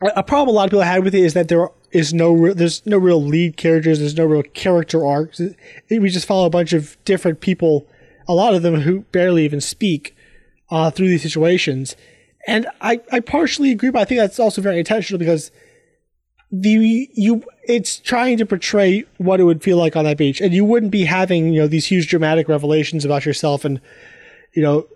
a 0.00 0.22
problem 0.22 0.54
a 0.54 0.56
lot 0.56 0.64
of 0.64 0.70
people 0.70 0.82
had 0.82 1.04
with 1.04 1.14
it 1.14 1.22
is 1.22 1.34
that 1.34 1.48
there 1.48 1.68
is 1.92 2.14
no 2.14 2.32
re- 2.32 2.54
there's 2.54 2.84
no 2.86 2.96
real 2.96 3.22
lead 3.22 3.56
characters, 3.56 3.98
there's 3.98 4.16
no 4.16 4.24
real 4.24 4.42
character 4.42 5.04
arcs. 5.04 5.40
We 5.90 6.08
just 6.08 6.26
follow 6.26 6.46
a 6.46 6.50
bunch 6.50 6.72
of 6.72 6.96
different 7.04 7.40
people, 7.40 7.86
a 8.26 8.34
lot 8.34 8.54
of 8.54 8.62
them 8.62 8.80
who 8.80 9.00
barely 9.12 9.44
even 9.44 9.60
speak 9.60 10.16
uh, 10.70 10.90
through 10.90 11.08
these 11.08 11.22
situations. 11.22 11.96
And 12.46 12.66
I, 12.80 13.00
I 13.12 13.20
partially 13.20 13.70
agree, 13.70 13.90
but 13.90 14.00
I 14.00 14.04
think 14.06 14.20
that's 14.20 14.40
also 14.40 14.62
very 14.62 14.78
intentional 14.78 15.18
because 15.18 15.50
the 16.52 17.08
you 17.12 17.44
it's 17.64 17.98
trying 17.98 18.36
to 18.38 18.46
portray 18.46 19.04
what 19.18 19.40
it 19.40 19.44
would 19.44 19.62
feel 19.62 19.76
like 19.76 19.96
on 19.96 20.04
that 20.04 20.16
beach, 20.16 20.40
and 20.40 20.52
you 20.52 20.64
wouldn't 20.64 20.92
be 20.92 21.04
having 21.04 21.52
you 21.52 21.60
know 21.60 21.68
these 21.68 21.86
huge 21.86 22.08
dramatic 22.08 22.48
revelations 22.48 23.04
about 23.04 23.24
yourself 23.24 23.64
and 23.64 23.80
you 24.52 24.62
know 24.62 24.86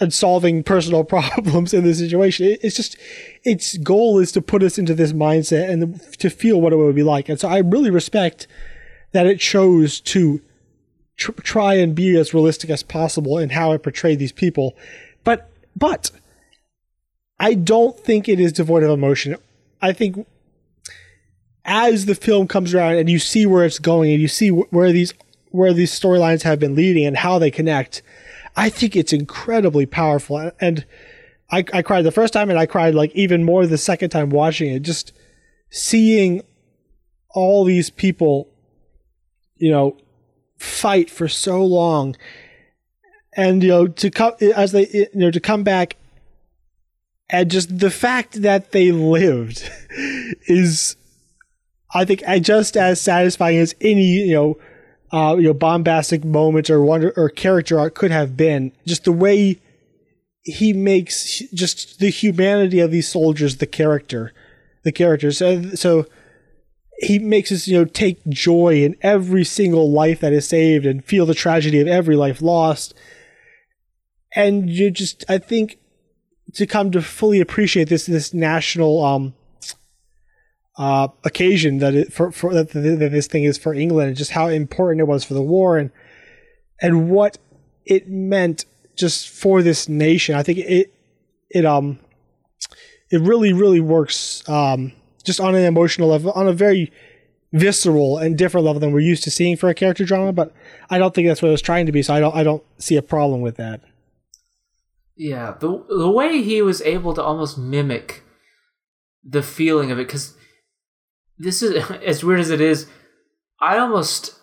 and 0.00 0.12
solving 0.12 0.62
personal 0.62 1.04
problems 1.16 1.74
in 1.74 1.84
this 1.84 1.98
situation. 1.98 2.46
It, 2.46 2.60
it's 2.62 2.76
just 2.76 2.96
its 3.44 3.76
goal 3.78 4.18
is 4.18 4.32
to 4.32 4.42
put 4.42 4.62
us 4.62 4.78
into 4.78 4.94
this 4.94 5.12
mindset 5.12 5.70
and 5.70 6.00
to 6.18 6.30
feel 6.30 6.60
what 6.60 6.72
it 6.72 6.76
would 6.76 6.94
be 6.94 7.02
like. 7.02 7.28
And 7.28 7.38
so 7.38 7.48
I 7.48 7.58
really 7.58 7.90
respect 7.90 8.46
that 9.12 9.26
it 9.26 9.38
chose 9.38 10.00
to 10.00 10.40
tr- 11.16 11.32
try 11.42 11.74
and 11.74 11.94
be 11.94 12.16
as 12.16 12.34
realistic 12.34 12.70
as 12.70 12.82
possible 12.82 13.38
in 13.38 13.50
how 13.50 13.72
it 13.72 13.82
portrayed 13.82 14.18
these 14.18 14.32
people. 14.32 14.74
But 15.22 15.50
but 15.76 16.10
I 17.38 17.54
don't 17.54 17.98
think 17.98 18.28
it 18.28 18.40
is 18.40 18.52
devoid 18.52 18.82
of 18.82 18.90
emotion. 18.90 19.36
I 19.82 19.92
think 19.92 20.26
as 21.64 22.06
the 22.06 22.14
film 22.14 22.46
comes 22.46 22.74
around 22.74 22.96
and 22.96 23.08
you 23.08 23.18
see 23.18 23.46
where 23.46 23.64
it's 23.64 23.78
going 23.78 24.12
and 24.12 24.20
you 24.20 24.28
see 24.28 24.48
where 24.48 24.92
these 24.92 25.14
where 25.50 25.72
these 25.72 25.98
storylines 25.98 26.42
have 26.42 26.58
been 26.58 26.74
leading 26.74 27.06
and 27.06 27.16
how 27.16 27.38
they 27.38 27.50
connect, 27.50 28.02
I 28.56 28.68
think 28.68 28.96
it's 28.96 29.12
incredibly 29.12 29.86
powerful. 29.86 30.50
And 30.60 30.84
I, 31.50 31.64
I 31.72 31.82
cried 31.82 32.02
the 32.02 32.10
first 32.10 32.32
time, 32.32 32.50
and 32.50 32.58
I 32.58 32.66
cried 32.66 32.94
like 32.94 33.14
even 33.14 33.44
more 33.44 33.64
the 33.64 33.78
second 33.78 34.10
time 34.10 34.30
watching 34.30 34.72
it. 34.72 34.82
Just 34.82 35.12
seeing 35.70 36.42
all 37.30 37.64
these 37.64 37.90
people, 37.90 38.48
you 39.56 39.70
know, 39.70 39.96
fight 40.58 41.08
for 41.08 41.28
so 41.28 41.64
long, 41.64 42.16
and 43.36 43.62
you 43.62 43.68
know 43.68 43.86
to 43.86 44.10
come 44.10 44.32
as 44.56 44.72
they 44.72 44.88
you 44.88 45.06
know 45.14 45.30
to 45.30 45.40
come 45.40 45.62
back, 45.62 45.96
and 47.30 47.50
just 47.50 47.78
the 47.78 47.90
fact 47.90 48.42
that 48.42 48.72
they 48.72 48.90
lived 48.90 49.70
is 50.46 50.96
I 51.94 52.04
think 52.04 52.22
just 52.42 52.76
as 52.76 53.00
satisfying 53.00 53.58
as 53.58 53.74
any 53.80 54.04
you 54.04 54.34
know 54.34 54.58
uh, 55.12 55.36
you 55.36 55.44
know 55.44 55.54
bombastic 55.54 56.24
moment 56.24 56.68
or 56.68 56.82
wonder 56.82 57.12
or 57.16 57.28
character 57.28 57.78
art 57.78 57.94
could 57.94 58.10
have 58.10 58.36
been. 58.36 58.72
Just 58.84 59.04
the 59.04 59.12
way 59.12 59.60
he 60.42 60.72
makes 60.72 61.38
just 61.54 62.00
the 62.00 62.10
humanity 62.10 62.80
of 62.80 62.90
these 62.90 63.08
soldiers 63.08 63.58
the 63.58 63.66
character, 63.66 64.32
the 64.82 64.92
characters. 64.92 65.38
So, 65.38 65.62
so 65.74 66.06
he 66.98 67.18
makes 67.18 67.52
us 67.52 67.68
you 67.68 67.78
know 67.78 67.84
take 67.84 68.26
joy 68.28 68.82
in 68.82 68.96
every 69.02 69.44
single 69.44 69.90
life 69.90 70.20
that 70.20 70.32
is 70.32 70.48
saved 70.48 70.84
and 70.84 71.04
feel 71.04 71.26
the 71.26 71.34
tragedy 71.34 71.80
of 71.80 71.86
every 71.86 72.16
life 72.16 72.42
lost. 72.42 72.92
And 74.34 74.68
you 74.68 74.90
just 74.90 75.24
I 75.28 75.38
think 75.38 75.78
to 76.54 76.66
come 76.66 76.90
to 76.90 77.00
fully 77.02 77.40
appreciate 77.40 77.88
this 77.88 78.06
this 78.06 78.34
national 78.34 79.04
um 79.04 79.34
uh, 80.76 81.08
occasion 81.22 81.78
that 81.78 81.94
it 81.94 82.12
for, 82.12 82.32
for 82.32 82.52
that, 82.52 82.70
this 82.70 83.26
thing 83.26 83.44
is 83.44 83.56
for 83.58 83.74
England 83.74 84.08
and 84.08 84.16
just 84.16 84.32
how 84.32 84.48
important 84.48 85.00
it 85.00 85.04
was 85.04 85.24
for 85.24 85.34
the 85.34 85.42
war 85.42 85.78
and 85.78 85.90
and 86.80 87.10
what 87.10 87.38
it 87.84 88.08
meant 88.08 88.64
just 88.96 89.28
for 89.28 89.62
this 89.62 89.88
nation. 89.88 90.34
I 90.34 90.42
think 90.42 90.58
it 90.58 90.92
it 91.50 91.64
um 91.64 91.98
it 93.10 93.20
really 93.20 93.52
really 93.52 93.80
works 93.80 94.46
um 94.48 94.92
just 95.24 95.40
on 95.40 95.54
an 95.54 95.64
emotional 95.64 96.08
level 96.08 96.32
on 96.32 96.48
a 96.48 96.52
very 96.52 96.92
visceral 97.52 98.18
and 98.18 98.36
different 98.36 98.66
level 98.66 98.80
than 98.80 98.92
we're 98.92 98.98
used 98.98 99.22
to 99.22 99.30
seeing 99.30 99.56
for 99.56 99.68
a 99.68 99.74
character 99.74 100.04
drama 100.04 100.32
but 100.32 100.52
I 100.90 100.98
don't 100.98 101.14
think 101.14 101.28
that's 101.28 101.40
what 101.40 101.48
it 101.48 101.52
was 101.52 101.62
trying 101.62 101.86
to 101.86 101.92
be 101.92 102.02
so 102.02 102.12
I 102.12 102.20
don't 102.20 102.34
I 102.34 102.42
don't 102.42 102.64
see 102.78 102.96
a 102.96 103.02
problem 103.02 103.40
with 103.40 103.56
that. 103.56 103.80
Yeah, 105.16 105.54
the 105.60 105.84
the 105.88 106.10
way 106.10 106.42
he 106.42 106.60
was 106.62 106.82
able 106.82 107.14
to 107.14 107.22
almost 107.22 107.56
mimic 107.56 108.24
the 109.22 109.42
feeling 109.42 109.92
of 109.92 109.98
it 110.00 110.08
cuz 110.08 110.34
this 111.38 111.62
is 111.62 111.90
as 112.04 112.24
weird 112.24 112.40
as 112.40 112.50
it 112.50 112.60
is. 112.60 112.86
I 113.60 113.78
almost 113.78 114.38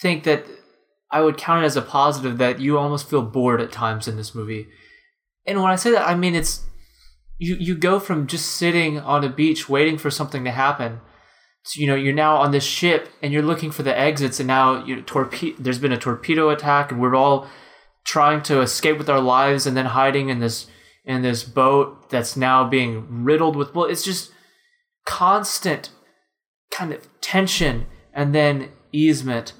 think 0.00 0.24
that 0.24 0.46
I 1.10 1.20
would 1.20 1.36
count 1.36 1.62
it 1.62 1.66
as 1.66 1.76
a 1.76 1.82
positive 1.82 2.38
that 2.38 2.60
you 2.60 2.78
almost 2.78 3.08
feel 3.08 3.22
bored 3.22 3.60
at 3.60 3.72
times 3.72 4.08
in 4.08 4.16
this 4.16 4.34
movie. 4.34 4.66
And 5.46 5.62
when 5.62 5.70
I 5.70 5.76
say 5.76 5.90
that, 5.92 6.08
I 6.08 6.14
mean 6.14 6.34
it's 6.34 6.64
you 7.38 7.56
you 7.56 7.74
go 7.74 7.98
from 7.98 8.26
just 8.26 8.46
sitting 8.46 8.98
on 8.98 9.24
a 9.24 9.28
beach 9.28 9.68
waiting 9.68 9.98
for 9.98 10.10
something 10.10 10.44
to 10.44 10.50
happen. 10.50 11.00
So, 11.64 11.80
you 11.80 11.86
know, 11.86 11.94
you're 11.94 12.12
now 12.12 12.36
on 12.36 12.50
this 12.50 12.64
ship 12.64 13.08
and 13.22 13.32
you're 13.32 13.42
looking 13.42 13.70
for 13.70 13.82
the 13.82 13.98
exits, 13.98 14.38
and 14.38 14.46
now 14.46 14.84
you 14.84 15.00
torpedo. 15.02 15.56
There's 15.58 15.78
been 15.78 15.92
a 15.92 15.98
torpedo 15.98 16.50
attack, 16.50 16.92
and 16.92 17.00
we're 17.00 17.14
all 17.14 17.48
trying 18.04 18.42
to 18.42 18.60
escape 18.60 18.98
with 18.98 19.08
our 19.08 19.20
lives, 19.20 19.66
and 19.66 19.76
then 19.76 19.86
hiding 19.86 20.28
in 20.28 20.40
this 20.40 20.66
in 21.04 21.22
this 21.22 21.42
boat 21.42 22.10
that's 22.10 22.36
now 22.36 22.68
being 22.68 23.24
riddled 23.24 23.56
with 23.56 23.72
bullets. 23.72 23.92
It's 23.92 24.04
just 24.04 24.33
constant 25.04 25.90
kind 26.70 26.92
of 26.92 27.08
tension 27.20 27.86
and 28.12 28.34
then 28.34 28.70
easement 28.92 29.52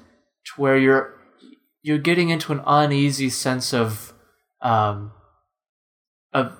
to 0.45 0.61
where 0.61 0.77
you're 0.77 1.13
you're 1.81 1.97
getting 1.97 2.29
into 2.29 2.51
an 2.51 2.61
uneasy 2.65 3.29
sense 3.29 3.73
of 3.73 4.13
um 4.61 5.11
of 6.33 6.57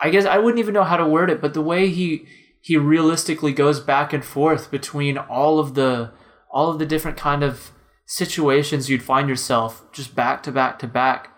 I 0.00 0.10
guess 0.10 0.26
I 0.26 0.38
wouldn't 0.38 0.58
even 0.58 0.74
know 0.74 0.84
how 0.84 0.98
to 0.98 1.06
word 1.06 1.30
it, 1.30 1.40
but 1.40 1.54
the 1.54 1.62
way 1.62 1.88
he 1.88 2.26
he 2.60 2.76
realistically 2.76 3.52
goes 3.52 3.80
back 3.80 4.12
and 4.12 4.24
forth 4.24 4.70
between 4.70 5.16
all 5.16 5.58
of 5.58 5.74
the 5.74 6.12
all 6.50 6.70
of 6.70 6.78
the 6.78 6.86
different 6.86 7.16
kind 7.16 7.42
of 7.42 7.70
situations 8.06 8.90
you'd 8.90 9.02
find 9.02 9.28
yourself 9.28 9.82
just 9.92 10.14
back 10.14 10.42
to 10.42 10.52
back 10.52 10.78
to 10.80 10.86
back. 10.86 11.30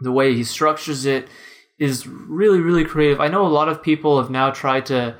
The 0.00 0.12
way 0.12 0.34
he 0.34 0.42
structures 0.42 1.06
it, 1.06 1.28
is 1.82 2.06
really 2.06 2.60
really 2.60 2.84
creative. 2.84 3.20
I 3.20 3.28
know 3.28 3.44
a 3.44 3.48
lot 3.48 3.68
of 3.68 3.82
people 3.82 4.20
have 4.20 4.30
now 4.30 4.50
tried 4.50 4.86
to 4.86 5.16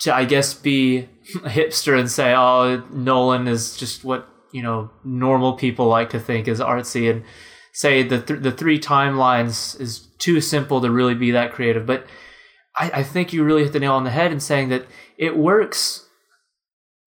to 0.00 0.14
I 0.14 0.24
guess 0.24 0.52
be 0.54 0.98
a 1.44 1.48
hipster 1.48 1.98
and 1.98 2.10
say, 2.10 2.34
"Oh, 2.34 2.82
Nolan 2.92 3.46
is 3.46 3.76
just 3.76 4.04
what 4.04 4.28
you 4.52 4.62
know 4.62 4.90
normal 5.04 5.54
people 5.54 5.86
like 5.86 6.10
to 6.10 6.20
think 6.20 6.48
is 6.48 6.60
artsy," 6.60 7.10
and 7.10 7.24
say 7.72 8.02
the 8.02 8.20
th- 8.20 8.42
the 8.42 8.52
three 8.52 8.78
timelines 8.80 9.80
is 9.80 10.08
too 10.18 10.40
simple 10.40 10.80
to 10.80 10.90
really 10.90 11.14
be 11.14 11.30
that 11.30 11.52
creative. 11.52 11.86
But 11.86 12.04
I, 12.76 12.90
I 12.94 13.02
think 13.02 13.32
you 13.32 13.44
really 13.44 13.62
hit 13.62 13.72
the 13.72 13.80
nail 13.80 13.94
on 13.94 14.04
the 14.04 14.10
head 14.10 14.32
in 14.32 14.40
saying 14.40 14.70
that 14.70 14.86
it 15.16 15.36
works 15.36 16.06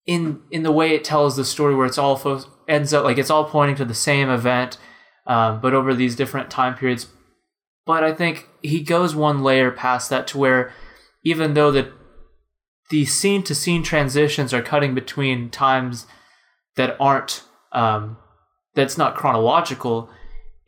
in 0.06 0.42
in 0.52 0.64
the 0.64 0.72
way 0.72 0.96
it 0.96 1.04
tells 1.04 1.36
the 1.36 1.46
story, 1.46 1.76
where 1.76 1.86
it's 1.86 1.98
all 1.98 2.16
fo- 2.16 2.46
ends 2.68 2.94
up 2.94 3.04
like 3.04 3.18
it's 3.18 3.30
all 3.30 3.46
pointing 3.46 3.76
to 3.76 3.86
the 3.86 3.94
same 3.94 4.30
event, 4.30 4.78
um, 5.28 5.60
but 5.60 5.74
over 5.74 5.94
these 5.94 6.16
different 6.16 6.50
time 6.50 6.76
periods 6.76 7.08
but 7.86 8.04
I 8.04 8.14
think 8.14 8.48
he 8.62 8.82
goes 8.82 9.16
one 9.16 9.44
layer 9.44 9.72
past 9.72 10.10
that 10.10 10.28
to 10.28 10.38
where 10.38 10.74
even 11.24 11.54
though 11.54 11.72
the 11.72 11.92
the 12.90 13.06
scene 13.06 13.44
to 13.44 13.56
scene 13.56 13.82
transitions 13.84 14.54
are 14.54 14.62
cutting 14.62 14.94
between 14.94 15.50
times 15.50 16.06
that 16.76 16.96
aren't 17.00 17.44
um, 17.72 18.18
that's 18.76 18.98
not 18.98 19.16
chronological, 19.16 20.10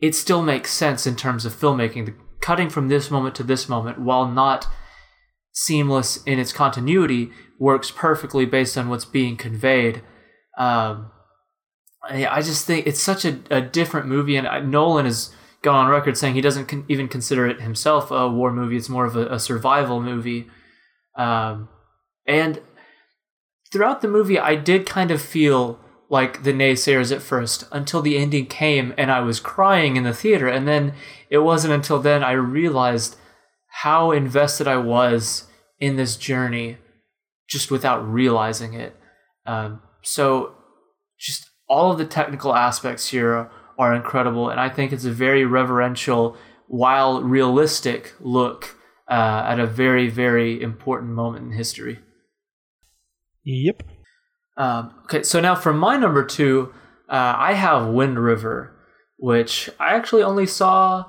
it 0.00 0.14
still 0.14 0.42
makes 0.42 0.72
sense 0.72 1.06
in 1.06 1.16
terms 1.16 1.44
of 1.44 1.52
filmmaking. 1.52 2.06
The 2.06 2.14
cutting 2.40 2.68
from 2.68 2.88
this 2.88 3.10
moment 3.10 3.34
to 3.36 3.42
this 3.42 3.68
moment, 3.68 4.00
while 4.00 4.28
not 4.28 4.66
seamless 5.52 6.22
in 6.24 6.38
its 6.38 6.52
continuity, 6.52 7.30
works 7.58 7.90
perfectly 7.90 8.44
based 8.44 8.76
on 8.76 8.88
what's 8.88 9.04
being 9.04 9.36
conveyed. 9.36 10.02
Um, 10.58 11.10
I 12.08 12.40
just 12.40 12.66
think 12.66 12.86
it's 12.86 13.02
such 13.02 13.24
a, 13.24 13.40
a 13.50 13.60
different 13.60 14.06
movie, 14.06 14.36
and 14.36 14.70
Nolan 14.70 15.06
is 15.06 15.34
on 15.74 15.88
record 15.88 16.16
saying 16.16 16.34
he 16.34 16.40
doesn't 16.40 16.66
con- 16.66 16.84
even 16.88 17.08
consider 17.08 17.46
it 17.46 17.60
himself 17.60 18.10
a 18.10 18.28
war 18.28 18.52
movie. 18.52 18.76
It's 18.76 18.88
more 18.88 19.06
of 19.06 19.16
a, 19.16 19.26
a 19.26 19.38
survival 19.38 20.00
movie. 20.00 20.46
Um, 21.16 21.68
and 22.26 22.60
throughout 23.72 24.00
the 24.02 24.08
movie, 24.08 24.38
I 24.38 24.56
did 24.56 24.86
kind 24.86 25.10
of 25.10 25.20
feel 25.20 25.80
like 26.08 26.44
the 26.44 26.52
naysayers 26.52 27.14
at 27.14 27.22
first 27.22 27.64
until 27.72 28.00
the 28.00 28.16
ending 28.16 28.46
came 28.46 28.94
and 28.96 29.10
I 29.10 29.20
was 29.20 29.40
crying 29.40 29.96
in 29.96 30.04
the 30.04 30.14
theater. 30.14 30.48
And 30.48 30.68
then 30.68 30.94
it 31.30 31.38
wasn't 31.38 31.74
until 31.74 31.98
then 31.98 32.22
I 32.22 32.32
realized 32.32 33.16
how 33.68 34.12
invested 34.12 34.68
I 34.68 34.76
was 34.76 35.48
in 35.80 35.96
this 35.96 36.16
journey 36.16 36.78
just 37.48 37.70
without 37.70 38.06
realizing 38.08 38.74
it. 38.74 38.96
Um, 39.44 39.82
so 40.02 40.54
just 41.18 41.50
all 41.68 41.92
of 41.92 41.98
the 41.98 42.06
technical 42.06 42.54
aspects 42.54 43.08
here 43.08 43.50
are 43.78 43.94
incredible, 43.94 44.48
and 44.48 44.60
I 44.60 44.68
think 44.68 44.92
it's 44.92 45.04
a 45.04 45.10
very 45.10 45.44
reverential 45.44 46.36
while 46.68 47.22
realistic 47.22 48.14
look 48.20 48.76
uh, 49.08 49.44
at 49.46 49.60
a 49.60 49.66
very 49.66 50.08
very 50.08 50.60
important 50.60 51.12
moment 51.12 51.46
in 51.46 51.52
history. 51.52 52.00
Yep. 53.44 53.82
Um, 54.56 54.94
okay, 55.04 55.22
so 55.22 55.40
now 55.40 55.54
for 55.54 55.72
my 55.72 55.96
number 55.96 56.24
two, 56.24 56.72
uh, 57.08 57.34
I 57.36 57.52
have 57.52 57.88
Wind 57.88 58.18
River, 58.18 58.76
which 59.18 59.70
I 59.78 59.94
actually 59.94 60.22
only 60.22 60.46
saw. 60.46 61.04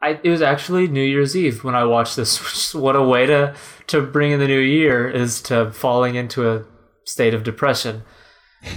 I, 0.00 0.20
it 0.22 0.30
was 0.30 0.42
actually 0.42 0.86
New 0.86 1.02
Year's 1.02 1.36
Eve 1.36 1.64
when 1.64 1.74
I 1.74 1.84
watched 1.84 2.14
this. 2.14 2.74
what 2.74 2.94
a 2.94 3.02
way 3.02 3.26
to 3.26 3.54
to 3.88 4.02
bring 4.02 4.32
in 4.32 4.38
the 4.38 4.46
new 4.46 4.60
year 4.60 5.08
is 5.08 5.40
to 5.42 5.72
falling 5.72 6.14
into 6.14 6.48
a 6.48 6.64
state 7.04 7.34
of 7.34 7.42
depression. 7.42 8.02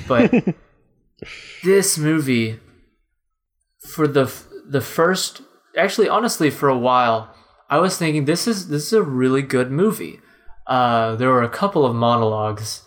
But 0.08 0.34
this 1.64 1.98
movie, 1.98 2.60
for 3.90 4.08
the 4.08 4.32
the 4.68 4.82
first, 4.82 5.42
actually, 5.78 6.08
honestly, 6.08 6.50
for 6.50 6.70
a 6.70 6.78
while, 6.78 7.34
I 7.70 7.80
was 7.80 7.98
thinking 7.98 8.26
this 8.26 8.48
is 8.48 8.68
this 8.70 8.88
is 8.88 8.94
a 8.94 9.04
really 9.04 9.42
good 9.42 9.72
movie. 9.72 10.20
Uh, 10.68 11.16
there 11.16 11.30
were 11.30 11.44
a 11.44 11.50
couple 11.50 11.86
of 11.86 11.96
monologues 11.96 12.84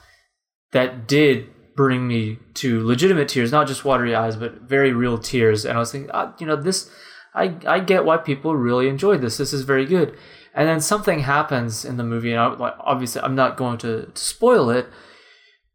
that 0.72 1.06
did 1.06 1.48
bring 1.76 2.06
me 2.06 2.38
to 2.54 2.86
legitimate 2.86 3.28
tears, 3.28 3.50
not 3.50 3.66
just 3.66 3.84
watery 3.84 4.14
eyes, 4.14 4.36
but 4.36 4.62
very 4.62 4.92
real 4.92 5.18
tears. 5.18 5.64
And 5.64 5.76
I 5.76 5.80
was 5.80 5.92
thinking, 5.92 6.10
ah, 6.14 6.34
you 6.38 6.46
know, 6.46 6.56
this, 6.56 6.90
I, 7.34 7.56
I 7.66 7.80
get 7.80 8.04
why 8.04 8.16
people 8.18 8.54
really 8.56 8.88
enjoyed 8.88 9.20
this. 9.20 9.36
This 9.36 9.52
is 9.52 9.62
very 9.62 9.84
good. 9.86 10.16
And 10.54 10.68
then 10.68 10.80
something 10.80 11.20
happens 11.20 11.84
in 11.84 11.96
the 11.96 12.04
movie, 12.04 12.30
and 12.30 12.40
I, 12.40 12.46
like, 12.46 12.74
obviously 12.78 13.22
I'm 13.22 13.34
not 13.34 13.56
going 13.56 13.78
to, 13.78 14.06
to 14.06 14.22
spoil 14.22 14.70
it, 14.70 14.86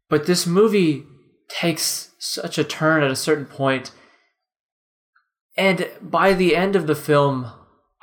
but 0.08 0.26
this 0.26 0.46
movie 0.46 1.04
takes 1.48 2.12
such 2.18 2.56
a 2.56 2.64
turn 2.64 3.02
at 3.02 3.10
a 3.10 3.16
certain 3.16 3.44
point, 3.44 3.90
and 5.60 5.90
by 6.00 6.32
the 6.32 6.56
end 6.56 6.74
of 6.74 6.86
the 6.86 6.94
film, 6.94 7.52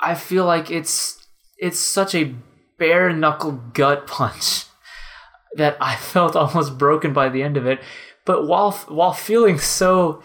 I 0.00 0.14
feel 0.14 0.44
like 0.44 0.70
it's 0.70 1.26
it's 1.58 1.80
such 1.80 2.14
a 2.14 2.36
bare 2.78 3.12
knuckle 3.12 3.50
gut 3.72 4.06
punch 4.06 4.66
that 5.56 5.76
I 5.80 5.96
felt 5.96 6.36
almost 6.36 6.78
broken 6.78 7.12
by 7.12 7.28
the 7.28 7.42
end 7.42 7.56
of 7.56 7.66
it. 7.66 7.80
But 8.24 8.46
while 8.46 8.70
while 8.86 9.12
feeling 9.12 9.58
so, 9.58 10.22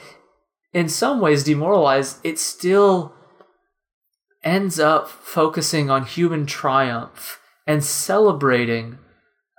in 0.73 0.87
some 0.89 1.19
ways, 1.19 1.43
demoralized, 1.43 2.19
it 2.23 2.37
still 2.37 3.15
ends 4.43 4.79
up 4.79 5.09
focusing 5.09 5.89
on 5.89 6.05
human 6.05 6.45
triumph 6.45 7.39
and 7.65 7.83
celebrating 7.83 8.99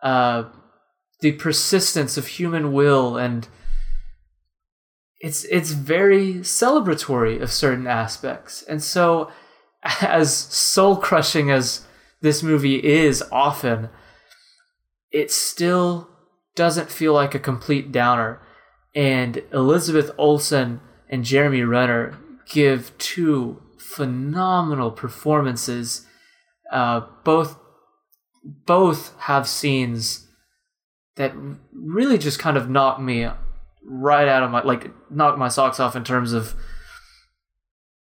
uh, 0.01 0.45
the 1.23 1.33
persistence 1.33 2.17
of 2.17 2.29
human 2.29 2.73
will 2.73 3.17
and 3.17 3.49
it's 5.25 5.45
it's 5.45 5.71
very 5.71 6.35
celebratory 6.37 7.41
of 7.41 7.51
certain 7.53 7.87
aspects 7.87 8.63
and 8.63 8.83
so 8.83 9.31
as 10.01 10.35
soul 10.35 10.97
crushing 10.97 11.51
as 11.51 11.87
this 12.21 12.43
movie 12.43 12.83
is 12.85 13.23
often 13.33 13.89
it 15.15 15.31
still 15.31 16.09
doesn't 16.57 16.91
feel 16.91 17.13
like 17.13 17.35
a 17.35 17.39
complete 17.39 17.93
downer. 17.93 18.41
And 18.95 19.43
Elizabeth 19.53 20.11
Olsen 20.19 20.81
and 21.09 21.25
Jeremy 21.25 21.63
Renner 21.63 22.19
give 22.51 22.97
two 22.99 23.63
phenomenal 23.79 24.91
performances. 24.91 26.07
Uh, 26.71 27.03
both 27.25 27.57
both 28.45 29.19
have 29.21 29.49
scenes 29.49 30.29
that 31.17 31.33
really 31.73 32.19
just 32.19 32.39
kind 32.39 32.57
of 32.57 32.69
knock 32.69 33.01
me 33.01 33.29
right 33.87 34.29
out 34.29 34.43
of 34.43 34.51
my 34.51 34.63
like 34.63 34.91
knock 35.11 35.39
my 35.39 35.49
socks 35.49 35.79
off 35.79 35.97
in 35.97 36.05
terms 36.05 36.33
of 36.33 36.55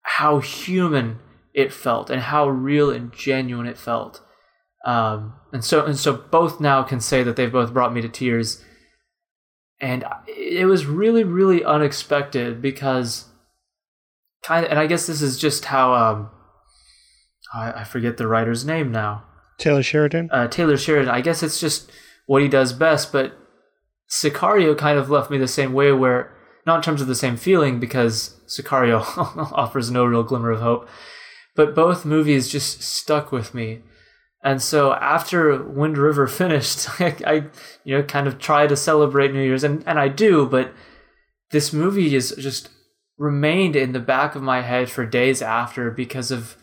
how 0.02 0.40
human 0.40 1.20
it 1.54 1.72
felt 1.72 2.10
and 2.10 2.22
how 2.22 2.48
real 2.48 2.90
and 2.90 3.14
genuine 3.14 3.66
it 3.66 3.78
felt. 3.78 4.22
Um, 4.86 5.34
and 5.52 5.64
so 5.64 5.86
and 5.86 5.98
so 5.98 6.14
both 6.14 6.60
now 6.60 6.84
can 6.84 7.00
say 7.00 7.24
that 7.24 7.36
they've 7.36 7.52
both 7.52 7.74
brought 7.74 7.94
me 7.94 8.02
to 8.02 8.10
tears. 8.10 8.64
And 9.80 10.06
it 10.28 10.66
was 10.66 10.86
really 10.86 11.24
really 11.24 11.64
unexpected 11.64 12.62
because 12.62 13.26
kind 14.44 14.66
of 14.66 14.72
and 14.72 14.80
I 14.80 14.88
guess 14.88 15.08
this 15.08 15.22
is 15.22 15.38
just 15.38 15.66
how 15.66 15.94
um 15.94 16.30
I, 17.54 17.82
I 17.82 17.84
forget 17.84 18.18
the 18.18 18.28
writer's 18.28 18.66
name 18.66 18.92
now. 18.92 19.26
Taylor 19.58 19.84
Sheridan. 19.84 20.30
Uh, 20.32 20.48
Taylor 20.48 20.78
Sheridan. 20.78 21.14
I 21.14 21.22
guess 21.22 21.44
it's 21.44 21.60
just 21.60 21.92
what 22.26 22.42
he 22.42 22.48
does 22.48 22.74
best, 22.74 23.12
but 23.12 23.38
Sicario 24.14 24.78
kind 24.78 25.00
of 25.00 25.10
left 25.10 25.32
me 25.32 25.40
the 25.40 25.48
same 25.48 25.74
way 25.74 25.92
where 25.92 26.32
not 26.68 26.78
in 26.78 26.82
terms 26.84 27.02
of 27.02 27.08
the 27.08 27.16
same 27.16 27.36
feeling 27.36 27.80
because 27.80 28.40
Sicario 28.48 29.02
offers 29.54 29.90
no 29.90 30.06
real 30.06 30.22
glimmer 30.22 30.52
of 30.52 30.62
hope, 30.62 30.88
but 31.56 31.74
both 31.74 32.06
movies 32.06 32.48
just 32.48 32.84
stuck 32.84 33.32
with 33.32 33.56
me. 33.56 33.82
And 34.44 34.62
so 34.62 34.94
after 34.94 35.64
Wind 35.64 35.98
River 35.98 36.28
finished, 36.28 36.88
I, 37.02 37.16
I, 37.26 37.34
you 37.84 37.98
know 37.98 38.04
kind 38.04 38.28
of 38.28 38.38
try 38.38 38.68
to 38.68 38.76
celebrate 38.76 39.34
New 39.34 39.44
Year's, 39.44 39.64
and 39.64 39.84
and 39.88 39.98
I 40.00 40.10
do, 40.10 40.46
but 40.46 40.72
this 41.50 41.74
movie 41.74 42.14
is 42.14 42.36
just 42.38 42.70
remained 43.18 43.76
in 43.76 43.94
the 43.94 44.00
back 44.00 44.36
of 44.36 44.44
my 44.44 44.62
head 44.62 44.92
for 44.92 45.06
days 45.08 45.42
after 45.42 45.90
because 45.90 46.30
of 46.30 46.56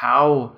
how 0.00 0.56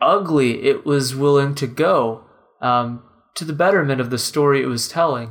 ugly 0.00 0.64
it 0.64 0.84
was 0.84 1.14
willing 1.14 1.54
to 1.54 1.68
go. 1.68 2.24
Um, 2.60 3.04
to 3.34 3.44
the 3.44 3.52
betterment 3.52 4.00
of 4.00 4.10
the 4.10 4.18
story 4.18 4.62
it 4.62 4.66
was 4.66 4.88
telling. 4.88 5.30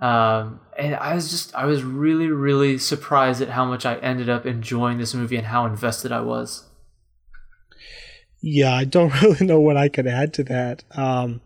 Um, 0.00 0.60
and 0.78 0.96
I 0.96 1.14
was 1.14 1.30
just, 1.30 1.54
I 1.54 1.66
was 1.66 1.82
really, 1.82 2.28
really 2.28 2.78
surprised 2.78 3.42
at 3.42 3.50
how 3.50 3.64
much 3.64 3.84
I 3.84 3.96
ended 3.96 4.30
up 4.30 4.46
enjoying 4.46 4.98
this 4.98 5.14
movie 5.14 5.36
and 5.36 5.46
how 5.46 5.66
invested 5.66 6.10
I 6.10 6.22
was 6.22 6.64
yeah, 8.40 8.74
I 8.74 8.84
don't 8.84 9.22
really 9.22 9.46
know 9.46 9.60
what 9.60 9.76
I 9.76 9.88
could 9.88 10.06
add 10.06 10.34
to 10.34 10.44
that. 10.44 10.84
Um, 10.92 11.40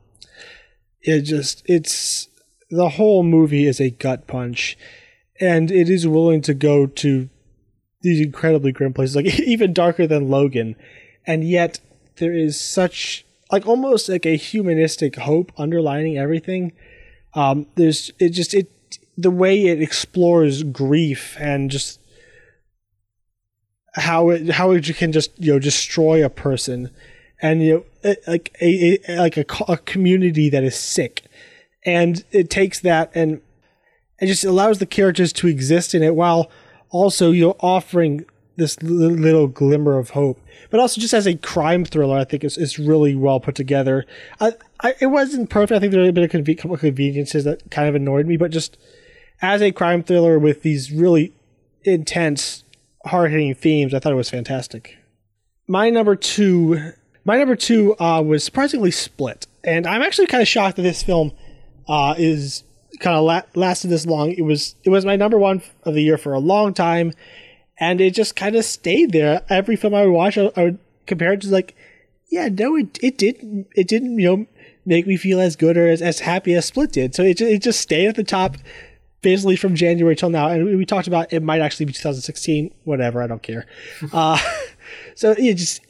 it 1.02 1.22
just 1.22 1.62
it's 1.66 2.28
the 2.70 2.90
whole 2.90 3.22
movie 3.22 3.66
is 3.66 3.80
a 3.80 3.90
gut 3.90 4.26
punch, 4.26 4.78
and 5.40 5.70
it 5.70 5.88
is 5.88 6.06
willing 6.06 6.40
to 6.42 6.54
go 6.54 6.86
to 6.86 7.28
these 8.02 8.20
incredibly 8.20 8.72
grim 8.72 8.92
places, 8.92 9.16
like 9.16 9.26
even 9.40 9.72
darker 9.72 10.06
than 10.06 10.28
Logan, 10.28 10.76
and 11.26 11.44
yet 11.44 11.80
there 12.16 12.32
is 12.32 12.60
such 12.60 13.24
like 13.54 13.68
almost 13.68 14.08
like 14.08 14.26
a 14.26 14.34
humanistic 14.34 15.14
hope 15.14 15.52
underlining 15.56 16.18
everything. 16.18 16.72
Um, 17.34 17.66
there's 17.76 18.10
it 18.18 18.30
just 18.30 18.52
it 18.52 18.68
the 19.16 19.30
way 19.30 19.66
it 19.66 19.80
explores 19.80 20.64
grief 20.64 21.36
and 21.38 21.70
just 21.70 22.00
how 23.94 24.30
it 24.30 24.50
how 24.50 24.72
it 24.72 24.96
can 24.96 25.12
just 25.12 25.30
you 25.38 25.52
know 25.52 25.60
destroy 25.60 26.24
a 26.24 26.28
person 26.28 26.90
and 27.40 27.62
you 27.62 27.84
know 28.02 28.14
like 28.26 28.56
a, 28.60 28.98
a 29.08 29.18
like 29.18 29.36
a, 29.36 29.44
a 29.68 29.76
community 29.76 30.50
that 30.50 30.64
is 30.64 30.76
sick 30.76 31.22
and 31.86 32.24
it 32.32 32.50
takes 32.50 32.80
that 32.80 33.12
and 33.14 33.40
it 34.20 34.26
just 34.26 34.44
allows 34.44 34.80
the 34.80 34.86
characters 34.86 35.32
to 35.32 35.46
exist 35.46 35.94
in 35.94 36.02
it 36.02 36.16
while 36.16 36.50
also 36.90 37.30
you 37.30 37.44
know 37.46 37.56
offering 37.60 38.24
this 38.56 38.80
little 38.82 39.46
glimmer 39.46 39.98
of 39.98 40.10
hope 40.10 40.40
but 40.70 40.80
also 40.80 41.00
just 41.00 41.14
as 41.14 41.26
a 41.26 41.36
crime 41.36 41.84
thriller 41.84 42.18
i 42.18 42.24
think 42.24 42.44
it's, 42.44 42.56
it's 42.56 42.78
really 42.78 43.14
well 43.14 43.40
put 43.40 43.54
together 43.54 44.04
I, 44.40 44.52
I, 44.80 44.94
it 45.00 45.06
wasn't 45.06 45.50
perfect 45.50 45.76
i 45.76 45.80
think 45.80 45.92
there 45.92 46.02
were 46.02 46.08
a 46.08 46.12
bit 46.12 46.34
of 46.34 46.56
couple 46.56 46.74
of 46.74 46.80
conveniences 46.80 47.44
that 47.44 47.70
kind 47.70 47.88
of 47.88 47.94
annoyed 47.94 48.26
me 48.26 48.36
but 48.36 48.50
just 48.50 48.76
as 49.42 49.60
a 49.60 49.72
crime 49.72 50.02
thriller 50.02 50.38
with 50.38 50.62
these 50.62 50.92
really 50.92 51.34
intense 51.84 52.64
hard 53.06 53.30
hitting 53.30 53.54
themes. 53.54 53.94
I 53.94 53.98
thought 53.98 54.12
it 54.12 54.16
was 54.16 54.30
fantastic. 54.30 54.98
My 55.66 55.90
number 55.90 56.16
two, 56.16 56.92
my 57.24 57.38
number 57.38 57.56
two 57.56 57.98
uh, 57.98 58.22
was 58.22 58.44
surprisingly 58.44 58.90
split, 58.90 59.46
and 59.62 59.86
I'm 59.86 60.02
actually 60.02 60.26
kind 60.26 60.42
of 60.42 60.48
shocked 60.48 60.76
that 60.76 60.82
this 60.82 61.02
film 61.02 61.32
uh, 61.88 62.14
is 62.18 62.64
kind 63.00 63.16
of 63.16 63.24
la- 63.24 63.42
lasted 63.54 63.88
this 63.88 64.06
long. 64.06 64.32
It 64.32 64.42
was 64.42 64.76
it 64.84 64.90
was 64.90 65.04
my 65.04 65.16
number 65.16 65.38
one 65.38 65.62
of 65.84 65.94
the 65.94 66.02
year 66.02 66.18
for 66.18 66.32
a 66.32 66.38
long 66.38 66.74
time, 66.74 67.12
and 67.78 68.00
it 68.00 68.14
just 68.14 68.36
kind 68.36 68.56
of 68.56 68.64
stayed 68.64 69.12
there. 69.12 69.42
Every 69.48 69.76
film 69.76 69.94
I 69.94 70.04
would 70.04 70.12
watch, 70.12 70.38
I, 70.38 70.50
I 70.56 70.64
would 70.64 70.78
compare 71.06 71.32
it 71.32 71.40
to 71.42 71.48
like, 71.48 71.74
yeah, 72.28 72.48
no, 72.48 72.76
it 72.76 72.98
it 73.02 73.18
didn't 73.18 73.68
it 73.74 73.88
didn't 73.88 74.18
you 74.18 74.36
know 74.36 74.46
make 74.86 75.06
me 75.06 75.16
feel 75.16 75.40
as 75.40 75.56
good 75.56 75.76
or 75.76 75.88
as, 75.88 76.02
as 76.02 76.20
happy 76.20 76.54
as 76.54 76.66
Split 76.66 76.92
did. 76.92 77.14
So 77.14 77.22
it 77.22 77.40
it 77.40 77.62
just 77.62 77.80
stayed 77.80 78.08
at 78.08 78.16
the 78.16 78.24
top 78.24 78.56
basically 79.22 79.56
from 79.56 79.74
January 79.74 80.14
till 80.14 80.30
now. 80.30 80.48
And 80.48 80.76
we 80.76 80.84
talked 80.84 81.08
about 81.08 81.32
it 81.32 81.42
might 81.42 81.60
actually 81.60 81.86
be 81.86 81.92
2016. 81.92 82.72
Whatever, 82.84 83.22
I 83.22 83.26
don't 83.26 83.42
care. 83.42 83.66
uh, 84.12 84.38
so 85.16 85.32
it 85.32 85.54
just 85.54 85.80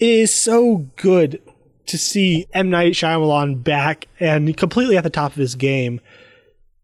it 0.00 0.08
is 0.08 0.34
so 0.34 0.88
good 0.96 1.40
to 1.86 1.98
see 1.98 2.46
M 2.52 2.70
Night 2.70 2.94
Shyamalan 2.94 3.62
back 3.62 4.08
and 4.18 4.56
completely 4.56 4.96
at 4.96 5.04
the 5.04 5.10
top 5.10 5.32
of 5.32 5.36
his 5.36 5.54
game. 5.54 6.00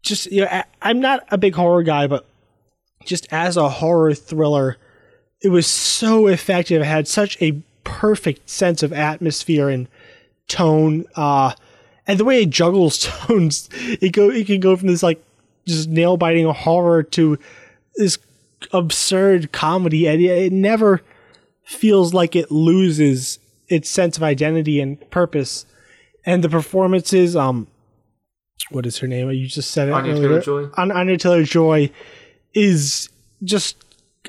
Just 0.01 0.31
you 0.31 0.45
know, 0.45 0.63
I'm 0.81 1.01
not 1.01 1.25
a 1.29 1.37
big 1.37 1.55
horror 1.55 1.83
guy, 1.83 2.07
but 2.07 2.28
just 3.09 3.27
as 3.31 3.57
a 3.57 3.67
horror 3.67 4.13
thriller, 4.13 4.77
it 5.41 5.49
was 5.49 5.65
so 5.65 6.27
effective. 6.27 6.83
It 6.83 6.85
had 6.85 7.07
such 7.07 7.41
a 7.41 7.59
perfect 7.83 8.47
sense 8.47 8.83
of 8.83 8.93
atmosphere 8.93 9.67
and 9.67 9.87
tone. 10.47 11.05
Uh, 11.15 11.53
and 12.05 12.19
the 12.19 12.23
way 12.23 12.43
it 12.43 12.51
juggles 12.51 12.99
tones, 13.27 13.67
it 13.73 14.13
go 14.13 14.29
it 14.29 14.45
can 14.45 14.61
go 14.61 14.75
from 14.75 14.87
this 14.87 15.01
like 15.01 15.21
just 15.67 15.89
nail 15.89 16.17
biting 16.17 16.47
horror 16.47 17.01
to 17.01 17.39
this 17.95 18.19
absurd 18.71 19.51
comedy, 19.51 20.07
and 20.07 20.21
it, 20.21 20.53
never 20.53 21.01
feels 21.63 22.13
like 22.13 22.35
it 22.35 22.51
loses 22.51 23.39
its 23.67 23.89
sense 23.89 24.17
of 24.17 24.23
identity 24.23 24.79
and 24.79 25.09
purpose. 25.09 25.65
And 26.25 26.43
the 26.43 26.49
performances, 26.49 27.35
um, 27.35 27.67
what 28.69 28.85
is 28.85 28.99
her 28.99 29.07
name? 29.07 29.31
You 29.31 29.47
just 29.47 29.71
said 29.71 29.87
it. 29.87 29.93
Anya 29.93 30.13
earlier. 30.13 30.41
Taylor-Joy? 30.41 30.69
An- 30.77 30.91
Anya 30.91 31.17
Taylor 31.17 31.43
Joy 31.43 31.91
is 32.53 33.09
just, 33.43 33.83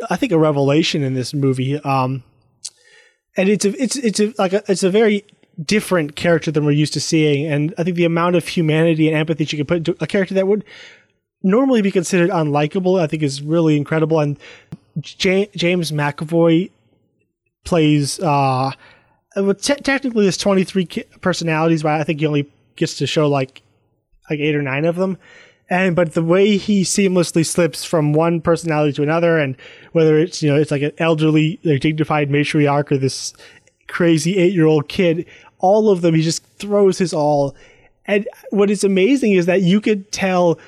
I 0.08 0.16
think, 0.16 0.32
a 0.32 0.38
revelation 0.38 1.02
in 1.02 1.14
this 1.14 1.34
movie. 1.34 1.78
Um, 1.80 2.22
and 3.36 3.48
it's 3.48 3.64
a, 3.64 3.82
it's 3.82 3.96
it's 3.96 4.20
a, 4.20 4.34
like 4.38 4.52
a, 4.52 4.62
it's 4.68 4.82
a 4.82 4.90
very 4.90 5.24
different 5.62 6.16
character 6.16 6.50
than 6.50 6.64
we're 6.64 6.72
used 6.72 6.92
to 6.94 7.00
seeing. 7.00 7.50
And 7.50 7.74
I 7.78 7.84
think 7.84 7.96
the 7.96 8.04
amount 8.04 8.36
of 8.36 8.46
humanity 8.46 9.08
and 9.08 9.16
empathy 9.16 9.44
she 9.44 9.56
can 9.56 9.66
put 9.66 9.78
into 9.78 9.96
a 10.00 10.06
character 10.06 10.34
that 10.34 10.46
would 10.46 10.64
normally 11.42 11.82
be 11.82 11.90
considered 11.90 12.30
unlikable, 12.30 13.00
I 13.00 13.06
think, 13.06 13.22
is 13.22 13.42
really 13.42 13.76
incredible. 13.76 14.20
And 14.20 14.38
Ja- 15.18 15.46
James 15.54 15.92
McAvoy 15.92 16.70
plays 17.64 18.18
uh 18.20 18.72
well, 19.36 19.54
te- 19.54 19.74
technically 19.76 20.24
there's 20.24 20.38
23 20.38 20.86
ki- 20.86 21.04
personalities 21.20 21.82
but 21.82 22.00
i 22.00 22.04
think 22.04 22.20
he 22.20 22.26
only 22.26 22.50
gets 22.76 22.96
to 22.96 23.06
show 23.06 23.28
like 23.28 23.62
like 24.30 24.40
eight 24.40 24.54
or 24.54 24.62
nine 24.62 24.84
of 24.84 24.96
them 24.96 25.18
and 25.70 25.96
but 25.96 26.12
the 26.14 26.22
way 26.22 26.56
he 26.56 26.82
seamlessly 26.82 27.46
slips 27.46 27.84
from 27.84 28.12
one 28.12 28.40
personality 28.40 28.92
to 28.92 29.02
another 29.02 29.38
and 29.38 29.56
whether 29.92 30.18
it's 30.18 30.42
you 30.42 30.50
know 30.50 30.56
it's 30.60 30.70
like 30.70 30.82
an 30.82 30.92
elderly 30.98 31.58
like, 31.64 31.80
dignified 31.80 32.28
matriarch 32.28 32.92
or 32.92 32.98
this 32.98 33.32
crazy 33.88 34.36
eight 34.36 34.52
year 34.52 34.66
old 34.66 34.88
kid 34.88 35.24
all 35.58 35.90
of 35.90 36.00
them 36.00 36.14
he 36.14 36.22
just 36.22 36.44
throws 36.58 36.98
his 36.98 37.14
all 37.14 37.54
and 38.06 38.28
what 38.50 38.70
is 38.70 38.84
amazing 38.84 39.32
is 39.32 39.46
that 39.46 39.62
you 39.62 39.80
could 39.80 40.10
tell 40.12 40.58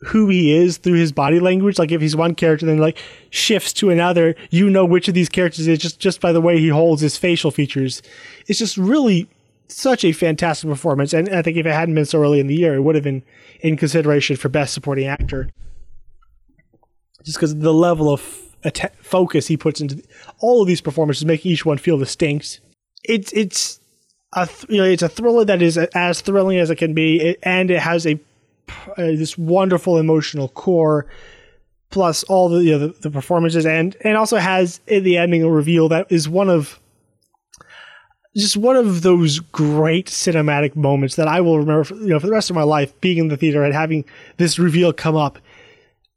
who 0.00 0.28
he 0.28 0.54
is 0.54 0.76
through 0.76 0.94
his 0.94 1.12
body 1.12 1.40
language. 1.40 1.78
Like 1.78 1.90
if 1.90 2.00
he's 2.00 2.14
one 2.14 2.34
character, 2.34 2.66
then 2.66 2.78
like 2.78 2.98
shifts 3.30 3.72
to 3.74 3.90
another, 3.90 4.36
you 4.50 4.70
know 4.70 4.84
which 4.84 5.08
of 5.08 5.14
these 5.14 5.28
characters 5.28 5.66
is 5.66 5.78
just 5.78 5.98
just 5.98 6.20
by 6.20 6.32
the 6.32 6.40
way 6.40 6.58
he 6.58 6.68
holds 6.68 7.02
his 7.02 7.16
facial 7.16 7.50
features. 7.50 8.00
It's 8.46 8.58
just 8.58 8.76
really 8.76 9.28
such 9.68 10.04
a 10.04 10.12
fantastic 10.12 10.68
performance, 10.68 11.12
and 11.12 11.28
I 11.28 11.42
think 11.42 11.56
if 11.56 11.66
it 11.66 11.72
hadn't 11.72 11.94
been 11.94 12.04
so 12.04 12.20
early 12.20 12.40
in 12.40 12.46
the 12.46 12.54
year, 12.54 12.74
it 12.74 12.82
would 12.82 12.94
have 12.94 13.04
been 13.04 13.22
in 13.60 13.76
consideration 13.76 14.36
for 14.36 14.48
best 14.48 14.74
supporting 14.74 15.06
actor. 15.06 15.50
Just 17.24 17.38
because 17.38 17.56
the 17.56 17.74
level 17.74 18.12
of 18.12 18.22
atta- 18.64 18.92
focus 19.00 19.46
he 19.46 19.56
puts 19.56 19.80
into 19.80 20.02
all 20.40 20.62
of 20.62 20.68
these 20.68 20.80
performances, 20.80 21.24
making 21.24 21.52
each 21.52 21.66
one 21.66 21.78
feel 21.78 21.98
distinct. 21.98 22.60
It's 23.04 23.32
it's 23.32 23.80
a 24.32 24.46
th- 24.46 24.66
you 24.68 24.78
know 24.78 24.84
it's 24.84 25.02
a 25.02 25.08
thriller 25.08 25.44
that 25.44 25.62
is 25.62 25.76
as 25.76 26.20
thrilling 26.20 26.58
as 26.58 26.70
it 26.70 26.76
can 26.76 26.94
be, 26.94 27.20
it, 27.20 27.38
and 27.42 27.70
it 27.70 27.80
has 27.80 28.06
a 28.06 28.18
uh, 28.70 28.94
this 28.96 29.36
wonderful 29.36 29.98
emotional 29.98 30.48
core 30.48 31.06
plus 31.90 32.22
all 32.24 32.48
the, 32.48 32.62
you 32.62 32.72
know, 32.72 32.78
the 32.78 32.88
the 33.00 33.10
performances 33.10 33.64
and 33.64 33.96
and 34.02 34.16
also 34.16 34.36
has 34.36 34.80
in 34.86 35.04
the 35.04 35.16
ending 35.16 35.42
a 35.42 35.50
reveal 35.50 35.88
that 35.88 36.10
is 36.10 36.28
one 36.28 36.50
of 36.50 36.78
just 38.38 38.56
one 38.56 38.76
of 38.76 39.02
those 39.02 39.40
great 39.40 40.06
cinematic 40.06 40.76
moments 40.76 41.16
that 41.16 41.28
I 41.28 41.40
will 41.40 41.58
remember 41.58 41.84
for, 41.84 41.94
you 41.96 42.08
know 42.08 42.20
for 42.20 42.26
the 42.26 42.32
rest 42.32 42.50
of 42.50 42.56
my 42.56 42.62
life 42.62 42.98
being 43.00 43.18
in 43.18 43.28
the 43.28 43.36
theater 43.36 43.62
and 43.62 43.74
having 43.74 44.04
this 44.36 44.58
reveal 44.58 44.92
come 44.92 45.16
up. 45.16 45.38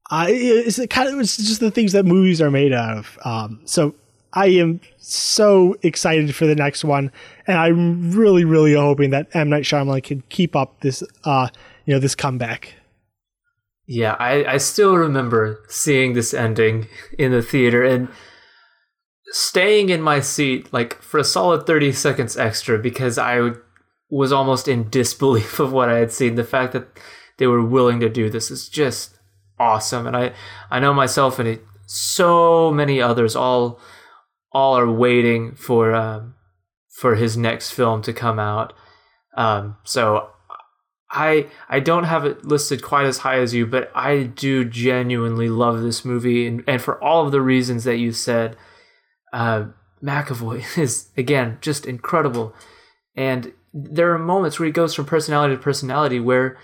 Uh, 0.09 0.25
it's 0.29 0.79
kind 0.89 1.09
of 1.09 1.19
it's 1.19 1.37
just 1.37 1.59
the 1.59 1.71
things 1.71 1.93
that 1.93 2.05
movies 2.05 2.41
are 2.41 2.51
made 2.51 2.73
out 2.73 2.97
of. 2.97 3.19
Um, 3.23 3.61
so 3.65 3.95
I 4.33 4.47
am 4.47 4.81
so 4.97 5.75
excited 5.83 6.35
for 6.35 6.45
the 6.45 6.55
next 6.55 6.83
one 6.83 7.11
and 7.47 7.57
I'm 7.57 8.11
really 8.11 8.45
really 8.45 8.73
hoping 8.73 9.09
that 9.11 9.33
M. 9.35 9.49
Night 9.49 9.63
Shyamalan 9.63 10.03
can 10.03 10.23
keep 10.29 10.55
up 10.55 10.79
this 10.81 11.03
uh, 11.23 11.47
you 11.85 11.93
know 11.93 11.99
this 11.99 12.15
comeback. 12.15 12.75
Yeah, 13.87 14.15
I, 14.19 14.45
I 14.45 14.57
still 14.57 14.95
remember 14.95 15.63
seeing 15.67 16.13
this 16.13 16.33
ending 16.33 16.87
in 17.17 17.31
the 17.31 17.41
theater 17.41 17.83
and 17.83 18.07
staying 19.31 19.89
in 19.89 20.01
my 20.01 20.19
seat 20.19 20.71
like 20.73 21.01
for 21.01 21.17
a 21.19 21.23
solid 21.23 21.65
30 21.65 21.93
seconds 21.93 22.37
extra 22.37 22.77
because 22.77 23.17
I 23.17 23.51
was 24.09 24.31
almost 24.31 24.67
in 24.67 24.89
disbelief 24.89 25.59
of 25.59 25.71
what 25.71 25.89
I 25.89 25.97
had 25.97 26.11
seen. 26.11 26.35
The 26.35 26.43
fact 26.43 26.73
that 26.73 26.87
they 27.37 27.47
were 27.47 27.65
willing 27.65 27.99
to 28.01 28.09
do 28.09 28.29
this 28.29 28.51
is 28.51 28.69
just 28.69 29.17
awesome. 29.57 30.05
And 30.05 30.15
I, 30.15 30.33
I 30.69 30.79
know 30.79 30.93
myself 30.93 31.39
and 31.39 31.59
so 31.87 32.71
many 32.71 33.01
others 33.01 33.35
all 33.35 33.79
all 34.53 34.77
are 34.77 34.91
waiting 34.91 35.55
for 35.55 35.93
um, 35.93 36.35
for 36.89 37.15
his 37.15 37.37
next 37.37 37.71
film 37.71 38.01
to 38.03 38.13
come 38.13 38.39
out. 38.39 38.73
Um, 39.35 39.77
so 39.83 40.29
I 41.09 41.47
I 41.69 41.79
don't 41.79 42.05
have 42.05 42.25
it 42.25 42.45
listed 42.45 42.81
quite 42.81 43.05
as 43.05 43.19
high 43.19 43.39
as 43.39 43.53
you, 43.53 43.65
but 43.65 43.91
I 43.93 44.23
do 44.23 44.63
genuinely 44.65 45.49
love 45.49 45.81
this 45.81 46.05
movie, 46.05 46.47
and, 46.47 46.63
and 46.67 46.81
for 46.81 47.01
all 47.03 47.25
of 47.25 47.31
the 47.31 47.41
reasons 47.41 47.83
that 47.83 47.97
you 47.97 48.11
said, 48.11 48.55
uh, 49.31 49.65
McAvoy 50.03 50.77
is 50.77 51.09
again 51.17 51.57
just 51.61 51.85
incredible, 51.85 52.53
and 53.15 53.53
there 53.73 54.11
are 54.13 54.19
moments 54.19 54.59
where 54.59 54.65
he 54.65 54.71
goes 54.71 54.93
from 54.93 55.05
personality 55.05 55.55
to 55.55 55.61
personality 55.61 56.19
where, 56.19 56.57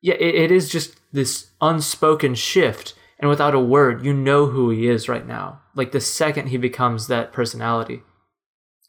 yeah, 0.00 0.14
it, 0.14 0.34
it 0.34 0.52
is 0.52 0.68
just 0.68 0.94
this 1.12 1.50
unspoken 1.60 2.34
shift, 2.34 2.94
and 3.18 3.28
without 3.28 3.54
a 3.54 3.60
word, 3.60 4.04
you 4.04 4.12
know 4.12 4.46
who 4.46 4.70
he 4.70 4.86
is 4.86 5.08
right 5.08 5.26
now. 5.26 5.60
Like 5.74 5.92
the 5.92 6.00
second 6.00 6.48
he 6.48 6.56
becomes 6.56 7.06
that 7.06 7.32
personality, 7.32 8.02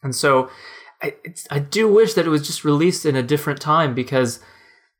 and 0.02 0.14
so 0.14 0.50
I 1.02 1.14
I 1.50 1.58
do 1.58 1.92
wish 1.92 2.14
that 2.14 2.26
it 2.26 2.30
was 2.30 2.46
just 2.46 2.64
released 2.64 3.04
in 3.04 3.16
a 3.16 3.22
different 3.22 3.60
time 3.60 3.94
because 3.94 4.40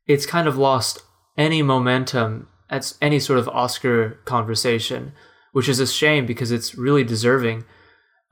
it's 0.06 0.26
kind 0.26 0.46
of 0.46 0.58
lost 0.58 1.02
any 1.36 1.62
momentum 1.62 2.48
at 2.70 2.92
any 3.00 3.18
sort 3.20 3.38
of 3.38 3.48
Oscar 3.48 4.20
conversation, 4.24 5.12
which 5.52 5.68
is 5.68 5.80
a 5.80 5.86
shame 5.86 6.26
because 6.26 6.50
it's 6.50 6.74
really 6.74 7.04
deserving. 7.04 7.64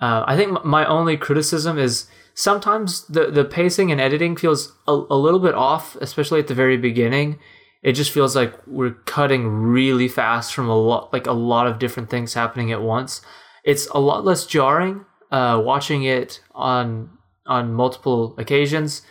Uh, 0.03 0.25
I 0.27 0.37
think 0.37 0.65
my 0.65 0.85
only 0.85 1.17
criticism 1.17 1.79
is 1.79 2.09
sometimes 2.35 3.07
the, 3.07 3.31
the 3.31 3.45
pacing 3.45 3.93
and 3.93 4.01
editing 4.01 4.35
feels 4.35 4.77
a, 4.89 4.93
a 4.93 5.17
little 5.17 5.39
bit 5.39 5.55
off, 5.55 5.95
especially 6.01 6.41
at 6.41 6.49
the 6.49 6.55
very 6.55 6.77
beginning. 6.77 7.39
It 7.85 7.93
just 7.93 8.11
feels 8.11 8.35
like 8.35 8.53
we're 8.67 8.95
cutting 9.07 9.47
really 9.47 10.09
fast 10.09 10.55
from 10.55 10.69
a 10.69 10.77
lot, 10.77 11.13
like 11.13 11.29
a 11.29 11.33
lot 11.33 11.69
of 11.69 11.79
different 11.79 12.11
things 12.11 12.35
happening 12.35 12.73
at 12.73 12.83
once. 12.83 13.21
It's 13.65 13.87
a 13.91 14.01
lot 14.01 14.25
less 14.25 14.45
jarring 14.45 15.05
uh, 15.31 15.63
watching 15.65 16.03
it 16.03 16.41
on 16.53 17.11
on 17.47 17.73
multiple 17.73 18.35
occasions. 18.39 19.03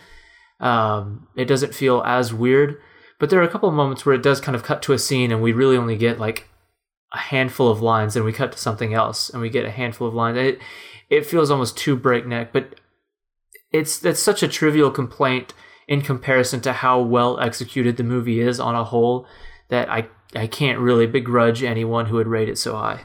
Um, 0.60 1.26
it 1.36 1.46
doesn't 1.46 1.74
feel 1.74 2.02
as 2.06 2.34
weird, 2.34 2.78
but 3.18 3.30
there 3.30 3.40
are 3.40 3.44
a 3.44 3.48
couple 3.48 3.68
of 3.68 3.74
moments 3.74 4.04
where 4.04 4.14
it 4.14 4.22
does 4.22 4.40
kind 4.40 4.54
of 4.54 4.62
cut 4.62 4.82
to 4.82 4.92
a 4.92 4.98
scene 4.98 5.32
and 5.32 5.42
we 5.42 5.52
really 5.52 5.76
only 5.76 5.96
get 5.96 6.18
like 6.18 6.48
a 7.12 7.18
handful 7.18 7.68
of 7.68 7.82
lines, 7.82 8.16
and 8.16 8.24
we 8.24 8.32
cut 8.32 8.52
to 8.52 8.58
something 8.58 8.94
else 8.94 9.28
and 9.28 9.40
we 9.40 9.50
get 9.50 9.64
a 9.64 9.70
handful 9.70 10.08
of 10.08 10.14
lines. 10.14 10.38
It 10.38 10.58
it 11.10 11.26
feels 11.26 11.50
almost 11.50 11.76
too 11.76 11.96
breakneck, 11.96 12.52
but 12.52 12.74
it's 13.70 14.04
it's 14.04 14.20
such 14.20 14.42
a 14.42 14.48
trivial 14.48 14.90
complaint 14.90 15.54
in 15.88 16.00
comparison 16.00 16.60
to 16.62 16.72
how 16.72 17.00
well 17.00 17.38
executed 17.40 17.96
the 17.96 18.04
movie 18.04 18.40
is 18.40 18.58
on 18.60 18.74
a 18.74 18.84
whole 18.84 19.26
that 19.68 19.90
I 19.90 20.08
I 20.34 20.46
can't 20.46 20.78
really 20.78 21.06
begrudge 21.06 21.62
anyone 21.62 22.06
who 22.06 22.16
would 22.16 22.26
rate 22.26 22.48
it 22.48 22.58
so 22.58 22.76
high. 22.76 23.04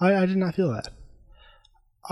I, 0.00 0.14
I 0.14 0.26
did 0.26 0.36
not 0.36 0.54
feel 0.54 0.72
that. 0.72 0.88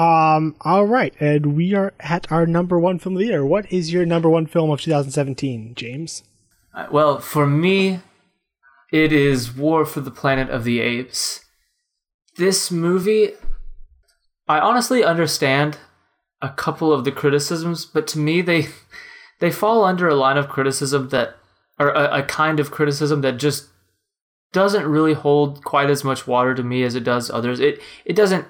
Um. 0.03 0.57
All 0.61 0.85
right, 0.85 1.15
and 1.21 1.57
we 1.57 1.73
are 1.75 1.95
at 2.01 2.31
our 2.31 2.47
number 2.47 2.79
one 2.79 2.99
film 2.99 3.17
of 3.17 3.21
the 3.21 3.27
year. 3.27 3.47
What 3.47 3.71
is 3.73 3.93
your 3.93 4.05
number 4.05 4.29
one 4.29 4.47
film 4.47 4.71
of 4.71 4.81
2017, 4.81 5.75
James? 5.75 6.23
Uh, 6.75 6.87
Well, 6.91 7.19
for 7.19 7.47
me, 7.47 8.01
it 9.05 9.13
is 9.13 9.55
War 9.55 9.85
for 9.85 10.01
the 10.01 10.11
Planet 10.11 10.51
of 10.51 10.65
the 10.65 10.81
Apes. 10.81 11.45
This 12.37 12.71
movie, 12.71 13.33
I 14.49 14.59
honestly 14.59 15.05
understand 15.05 15.79
a 16.41 16.51
couple 16.51 16.93
of 16.93 17.05
the 17.05 17.13
criticisms, 17.13 17.85
but 17.85 18.07
to 18.09 18.19
me, 18.19 18.41
they 18.41 18.69
they 19.41 19.51
fall 19.51 19.85
under 19.85 20.09
a 20.09 20.15
line 20.15 20.37
of 20.37 20.49
criticism 20.49 21.11
that, 21.11 21.37
or 21.79 21.91
a, 21.91 22.21
a 22.21 22.23
kind 22.23 22.59
of 22.59 22.71
criticism 22.71 23.21
that 23.21 23.39
just 23.39 23.69
doesn't 24.53 24.87
really 24.87 25.13
hold 25.13 25.63
quite 25.65 25.91
as 25.91 26.03
much 26.03 26.27
water 26.27 26.55
to 26.55 26.63
me 26.63 26.83
as 26.83 26.95
it 26.95 27.05
does 27.05 27.31
others. 27.31 27.61
It 27.61 27.81
it 28.05 28.17
doesn't 28.17 28.47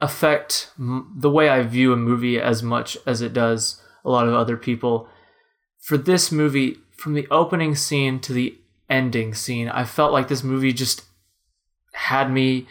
affect 0.00 0.70
the 0.78 1.30
way 1.30 1.48
I 1.48 1.62
view 1.62 1.92
a 1.92 1.96
movie 1.96 2.40
as 2.40 2.62
much 2.62 2.96
as 3.06 3.20
it 3.20 3.32
does 3.32 3.80
a 4.04 4.10
lot 4.10 4.28
of 4.28 4.34
other 4.34 4.56
people. 4.56 5.08
For 5.78 5.96
this 5.96 6.30
movie, 6.30 6.78
from 6.96 7.14
the 7.14 7.26
opening 7.30 7.74
scene 7.74 8.20
to 8.20 8.32
the 8.32 8.59
ending 8.90 9.34
scene, 9.34 9.68
I 9.68 9.84
felt 9.84 10.12
like 10.12 10.28
this 10.28 10.44
movie 10.44 10.72
just 10.72 11.04
had 11.92 12.30
me 12.30 12.66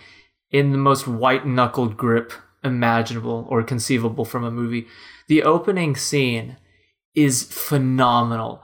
in 0.51 0.71
the 0.71 0.77
most 0.77 1.07
white 1.07 1.45
knuckled 1.45 1.97
grip 1.97 2.33
imaginable 2.63 3.47
or 3.49 3.63
conceivable 3.63 4.25
from 4.25 4.43
a 4.43 4.51
movie. 4.51 4.87
The 5.27 5.43
opening 5.43 5.95
scene 5.95 6.57
is 7.15 7.43
phenomenal. 7.43 8.61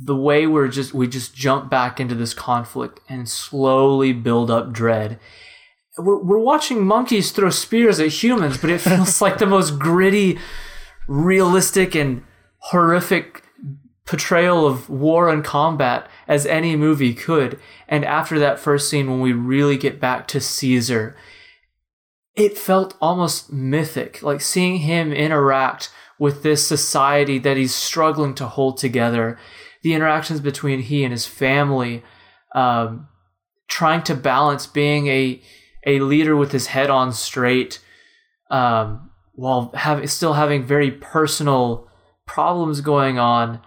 The 0.00 0.16
way 0.16 0.46
we're 0.46 0.68
just 0.68 0.92
we 0.92 1.06
just 1.06 1.34
jump 1.34 1.70
back 1.70 2.00
into 2.00 2.14
this 2.14 2.34
conflict 2.34 3.00
and 3.08 3.28
slowly 3.28 4.12
build 4.12 4.50
up 4.50 4.72
dread. 4.72 5.20
We're, 5.96 6.22
we're 6.22 6.38
watching 6.38 6.84
monkeys 6.84 7.30
throw 7.30 7.50
spears 7.50 8.00
at 8.00 8.08
humans, 8.08 8.58
but 8.58 8.70
it 8.70 8.80
feels 8.80 9.20
like 9.20 9.38
the 9.38 9.46
most 9.46 9.78
gritty, 9.78 10.38
realistic, 11.06 11.94
and 11.94 12.24
horrific 12.58 13.44
portrayal 14.04 14.66
of 14.66 14.90
war 14.90 15.28
and 15.28 15.44
combat 15.44 16.08
as 16.26 16.46
any 16.46 16.76
movie 16.76 17.14
could. 17.14 17.58
And 17.88 18.04
after 18.04 18.38
that 18.38 18.58
first 18.58 18.88
scene, 18.88 19.10
when 19.10 19.20
we 19.20 19.32
really 19.32 19.76
get 19.76 20.00
back 20.00 20.26
to 20.28 20.40
Caesar, 20.40 21.16
it 22.34 22.58
felt 22.58 22.96
almost 23.00 23.52
mythic, 23.52 24.22
like 24.22 24.40
seeing 24.40 24.78
him 24.78 25.12
interact 25.12 25.90
with 26.18 26.42
this 26.42 26.66
society 26.66 27.38
that 27.38 27.56
he's 27.56 27.74
struggling 27.74 28.34
to 28.34 28.46
hold 28.46 28.78
together. 28.78 29.38
The 29.82 29.94
interactions 29.94 30.40
between 30.40 30.80
he 30.80 31.04
and 31.04 31.12
his 31.12 31.26
family, 31.26 32.02
um, 32.54 33.08
trying 33.68 34.02
to 34.04 34.14
balance 34.14 34.66
being 34.66 35.08
a 35.08 35.42
a 35.86 36.00
leader 36.00 36.34
with 36.34 36.52
his 36.52 36.68
head 36.68 36.88
on 36.88 37.12
straight, 37.12 37.78
um, 38.50 39.10
while 39.34 39.70
having 39.74 40.06
still 40.06 40.32
having 40.32 40.64
very 40.64 40.90
personal 40.90 41.90
problems 42.26 42.80
going 42.80 43.18
on. 43.18 43.60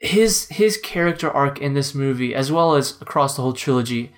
His 0.00 0.48
his 0.48 0.78
character 0.78 1.30
arc 1.30 1.60
in 1.60 1.74
this 1.74 1.94
movie, 1.94 2.34
as 2.34 2.50
well 2.50 2.74
as 2.74 3.00
across 3.02 3.36
the 3.36 3.42
whole 3.42 3.52
trilogy, 3.52 4.12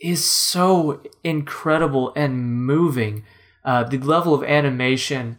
is 0.00 0.28
so 0.28 1.00
incredible 1.22 2.12
and 2.16 2.64
moving. 2.66 3.24
Uh, 3.64 3.84
the 3.84 3.98
level 3.98 4.34
of 4.34 4.42
animation 4.42 5.38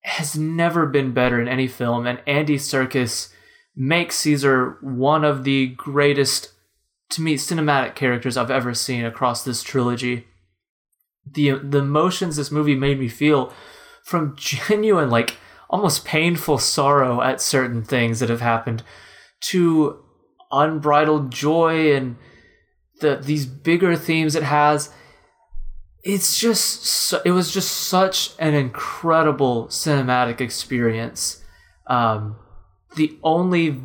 has 0.00 0.36
never 0.36 0.86
been 0.86 1.12
better 1.12 1.40
in 1.40 1.46
any 1.46 1.66
film, 1.66 2.06
and 2.06 2.22
Andy 2.26 2.56
Serkis 2.56 3.30
makes 3.76 4.16
Caesar 4.16 4.78
one 4.80 5.24
of 5.24 5.44
the 5.44 5.68
greatest, 5.68 6.52
to 7.10 7.20
me, 7.20 7.36
cinematic 7.36 7.94
characters 7.94 8.38
I've 8.38 8.50
ever 8.50 8.72
seen 8.72 9.04
across 9.04 9.44
this 9.44 9.62
trilogy. 9.62 10.26
The 11.30 11.58
the 11.62 11.78
emotions 11.78 12.36
this 12.36 12.50
movie 12.50 12.74
made 12.74 12.98
me 12.98 13.08
feel, 13.08 13.52
from 14.02 14.36
genuine 14.38 15.10
like 15.10 15.36
almost 15.68 16.06
painful 16.06 16.56
sorrow 16.56 17.20
at 17.20 17.42
certain 17.42 17.84
things 17.84 18.20
that 18.20 18.30
have 18.30 18.40
happened, 18.40 18.82
to 19.40 20.02
unbridled 20.50 21.30
joy 21.30 21.94
and 21.94 22.16
the 23.00 23.16
these 23.16 23.46
bigger 23.46 23.96
themes 23.96 24.34
it 24.34 24.42
has. 24.42 24.90
It's 26.02 26.38
just 26.38 27.14
it 27.24 27.32
was 27.32 27.52
just 27.52 27.70
such 27.70 28.32
an 28.38 28.54
incredible 28.54 29.66
cinematic 29.66 30.40
experience. 30.40 31.42
Um, 31.86 32.36
the 32.96 33.18
only 33.22 33.80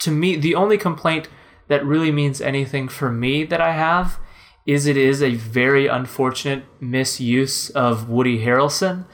to 0.00 0.10
me 0.10 0.36
the 0.36 0.54
only 0.54 0.78
complaint 0.78 1.28
that 1.68 1.84
really 1.84 2.12
means 2.12 2.40
anything 2.40 2.88
for 2.88 3.10
me 3.10 3.44
that 3.44 3.60
i 3.60 3.72
have 3.72 4.18
is 4.66 4.86
it 4.86 4.96
is 4.96 5.22
a 5.22 5.34
very 5.34 5.86
unfortunate 5.86 6.64
misuse 6.80 7.70
of 7.70 8.08
woody 8.08 8.44
harrelson. 8.44 9.06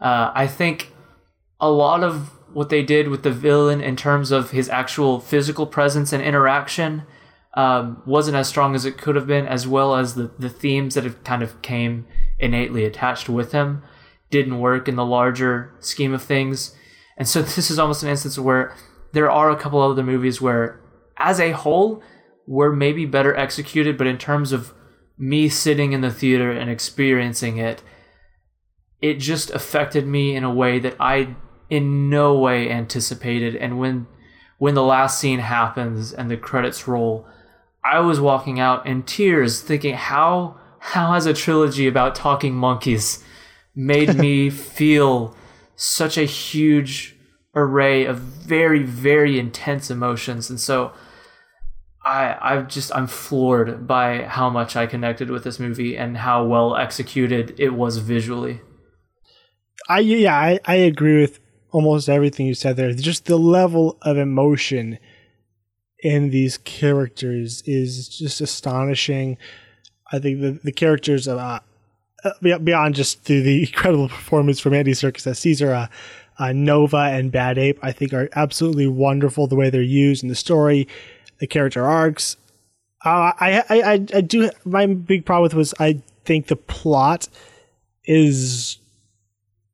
Uh, 0.00 0.30
i 0.34 0.46
think 0.46 0.92
a 1.60 1.70
lot 1.70 2.04
of 2.04 2.33
what 2.54 2.70
they 2.70 2.82
did 2.82 3.08
with 3.08 3.22
the 3.22 3.30
villain 3.30 3.80
in 3.80 3.96
terms 3.96 4.30
of 4.30 4.52
his 4.52 4.68
actual 4.68 5.20
physical 5.20 5.66
presence 5.66 6.12
and 6.12 6.22
interaction 6.22 7.02
um, 7.54 8.02
wasn't 8.06 8.36
as 8.36 8.48
strong 8.48 8.74
as 8.74 8.84
it 8.84 8.98
could 8.98 9.16
have 9.16 9.26
been, 9.26 9.46
as 9.46 9.66
well 9.66 9.94
as 9.94 10.14
the, 10.14 10.30
the 10.38 10.48
themes 10.48 10.94
that 10.94 11.04
have 11.04 11.22
kind 11.24 11.42
of 11.42 11.60
came 11.62 12.06
innately 12.38 12.84
attached 12.84 13.28
with 13.28 13.52
him 13.52 13.82
didn't 14.30 14.58
work 14.58 14.88
in 14.88 14.96
the 14.96 15.04
larger 15.04 15.72
scheme 15.78 16.12
of 16.12 16.22
things. 16.22 16.74
And 17.16 17.28
so 17.28 17.42
this 17.42 17.70
is 17.70 17.78
almost 17.78 18.02
an 18.02 18.08
instance 18.08 18.38
where 18.38 18.74
there 19.12 19.30
are 19.30 19.50
a 19.50 19.56
couple 19.56 19.80
other 19.80 20.02
movies 20.02 20.40
where, 20.40 20.80
as 21.16 21.38
a 21.38 21.52
whole, 21.52 22.02
were 22.46 22.74
maybe 22.74 23.06
better 23.06 23.34
executed, 23.36 23.96
but 23.96 24.08
in 24.08 24.18
terms 24.18 24.52
of 24.52 24.74
me 25.16 25.48
sitting 25.48 25.92
in 25.92 26.00
the 26.00 26.10
theater 26.10 26.50
and 26.50 26.68
experiencing 26.68 27.56
it, 27.56 27.82
it 29.00 29.14
just 29.14 29.50
affected 29.50 30.06
me 30.06 30.34
in 30.34 30.42
a 30.42 30.52
way 30.52 30.78
that 30.80 30.96
I 30.98 31.36
in 31.70 32.10
no 32.10 32.38
way 32.38 32.70
anticipated. 32.70 33.56
And 33.56 33.78
when 33.78 34.06
when 34.58 34.74
the 34.74 34.82
last 34.82 35.18
scene 35.18 35.40
happens 35.40 36.12
and 36.12 36.30
the 36.30 36.36
credits 36.36 36.86
roll, 36.86 37.26
I 37.84 38.00
was 38.00 38.20
walking 38.20 38.60
out 38.60 38.86
in 38.86 39.02
tears 39.02 39.60
thinking 39.60 39.94
how 39.94 40.56
how 40.78 41.12
has 41.12 41.26
a 41.26 41.34
trilogy 41.34 41.86
about 41.86 42.14
talking 42.14 42.54
monkeys 42.54 43.24
made 43.74 44.14
me 44.14 44.50
feel 44.78 45.36
such 45.76 46.16
a 46.16 46.24
huge 46.24 47.16
array 47.54 48.04
of 48.04 48.18
very 48.18 48.82
very 48.82 49.38
intense 49.38 49.90
emotions 49.90 50.50
and 50.50 50.60
so 50.60 50.92
I 52.04 52.36
I've 52.40 52.68
just 52.68 52.94
I'm 52.94 53.06
floored 53.06 53.86
by 53.86 54.22
how 54.24 54.50
much 54.50 54.76
I 54.76 54.86
connected 54.86 55.30
with 55.30 55.44
this 55.44 55.58
movie 55.58 55.96
and 55.96 56.18
how 56.18 56.44
well 56.44 56.76
executed 56.76 57.54
it 57.58 57.70
was 57.70 57.96
visually. 57.96 58.60
I 59.88 60.00
yeah, 60.00 60.36
I, 60.36 60.60
I 60.66 60.74
agree 60.76 61.20
with 61.20 61.40
almost 61.74 62.08
everything 62.08 62.46
you 62.46 62.54
said 62.54 62.76
there. 62.76 62.92
Just 62.92 63.26
the 63.26 63.36
level 63.36 63.98
of 64.02 64.16
emotion 64.16 64.96
in 65.98 66.30
these 66.30 66.56
characters 66.56 67.64
is 67.66 68.08
just 68.08 68.40
astonishing. 68.40 69.36
I 70.12 70.20
think 70.20 70.40
the 70.40 70.52
the 70.62 70.70
characters 70.70 71.26
uh, 71.26 71.58
beyond 72.40 72.94
just 72.94 73.24
the, 73.24 73.40
the 73.40 73.60
incredible 73.62 74.08
performance 74.08 74.60
from 74.60 74.72
Andy 74.72 74.92
Serkis 74.92 75.26
as 75.26 75.40
Caesar, 75.40 75.72
uh, 75.72 75.86
uh, 76.38 76.52
Nova 76.52 76.96
and 76.96 77.32
Bad 77.32 77.58
Ape, 77.58 77.80
I 77.82 77.90
think 77.90 78.12
are 78.12 78.28
absolutely 78.36 78.86
wonderful 78.86 79.48
the 79.48 79.56
way 79.56 79.68
they're 79.68 79.82
used 79.82 80.22
in 80.22 80.28
the 80.28 80.36
story, 80.36 80.86
the 81.38 81.48
character 81.48 81.84
arcs. 81.84 82.36
Uh, 83.04 83.32
I, 83.40 83.64
I, 83.68 83.80
I 83.80 83.92
I 83.92 84.20
do 84.20 84.48
my 84.64 84.86
big 84.86 85.26
problem 85.26 85.42
with 85.42 85.54
was 85.54 85.74
I 85.80 86.00
think 86.24 86.46
the 86.46 86.56
plot 86.56 87.26
is 88.04 88.78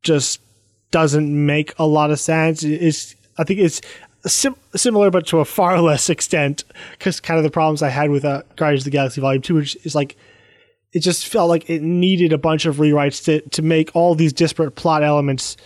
just 0.03 0.41
doesn't 0.91 1.47
make 1.47 1.73
a 1.79 1.87
lot 1.87 2.11
of 2.11 2.21
sense. 2.21 2.63
It's 2.63 3.15
I 3.39 3.45
think 3.45 3.61
it's 3.61 3.81
sim- 4.27 4.57
similar, 4.75 5.11
but 5.11 5.27
to 5.29 5.39
a 5.39 5.45
far 5.45 5.81
less 5.81 6.11
extent, 6.11 6.65
because 6.93 7.21
kind 7.21 7.39
of 7.39 7.45
the 7.45 7.51
problems 7.51 7.83
I 7.83 7.89
had 7.89 8.11
with 8.11 8.25
uh, 8.25 8.43
Guardians 8.57 8.83
of 8.83 8.87
the 8.87 8.91
Galaxy 8.91 9.21
Volume 9.21 9.43
Two, 9.43 9.55
which 9.55 9.77
is 9.85 9.95
like 9.95 10.17
it 10.93 11.01
just 11.01 11.29
felt 11.29 11.49
like 11.49 11.71
it 11.71 11.83
needed 11.83 12.33
a 12.33 12.39
bunch 12.39 12.67
of 12.67 12.77
rewrites 12.77 13.25
to 13.25 13.41
to 13.51 13.63
make 13.63 13.91
all 13.95 14.15
these 14.15 14.33
disparate 14.33 14.75
plot 14.75 15.03
elements 15.03 15.57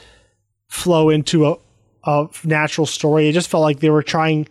flow 0.69 1.11
into 1.11 1.47
a, 1.47 1.57
a 2.05 2.29
natural 2.45 2.87
story. 2.87 3.29
It 3.29 3.33
just 3.33 3.49
felt 3.49 3.63
like 3.63 3.81
they 3.81 3.91
were 3.91 4.03
trying 4.03 4.49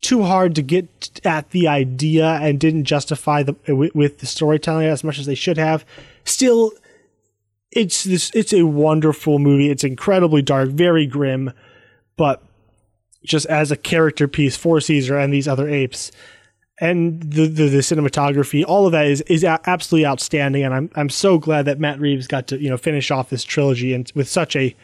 too 0.00 0.22
hard 0.22 0.54
to 0.54 0.62
get 0.62 1.20
at 1.24 1.50
the 1.50 1.66
idea 1.66 2.38
and 2.40 2.60
didn't 2.60 2.84
justify 2.84 3.42
the 3.42 3.56
with, 3.68 3.94
with 3.94 4.18
the 4.18 4.26
storytelling 4.26 4.86
as 4.86 5.02
much 5.02 5.18
as 5.18 5.26
they 5.26 5.34
should 5.34 5.58
have. 5.58 5.84
Still, 6.24 6.72
it's 7.70 8.04
this. 8.04 8.30
It's 8.34 8.52
a 8.52 8.64
wonderful 8.64 9.38
movie. 9.38 9.70
It's 9.70 9.84
incredibly 9.84 10.42
dark, 10.42 10.70
very 10.70 11.06
grim, 11.06 11.52
but 12.16 12.42
just 13.24 13.46
as 13.46 13.70
a 13.70 13.76
character 13.76 14.26
piece 14.26 14.56
for 14.56 14.80
Caesar 14.80 15.18
and 15.18 15.32
these 15.32 15.48
other 15.48 15.68
apes. 15.68 16.10
And 16.80 17.20
the, 17.20 17.46
the, 17.48 17.68
the 17.68 17.78
cinematography, 17.78 18.64
all 18.66 18.86
of 18.86 18.92
that 18.92 19.06
is 19.06 19.20
is 19.22 19.42
absolutely 19.42 20.06
outstanding, 20.06 20.62
and 20.62 20.72
I'm 20.72 20.90
I'm 20.94 21.10
so 21.10 21.36
glad 21.36 21.64
that 21.64 21.80
Matt 21.80 22.00
Reeves 22.00 22.28
got 22.28 22.46
to 22.48 22.58
you 22.58 22.70
know 22.70 22.76
finish 22.76 23.10
off 23.10 23.30
this 23.30 23.42
trilogy 23.42 23.92
and 23.92 24.10
with 24.14 24.28
such 24.28 24.54
a 24.54 24.76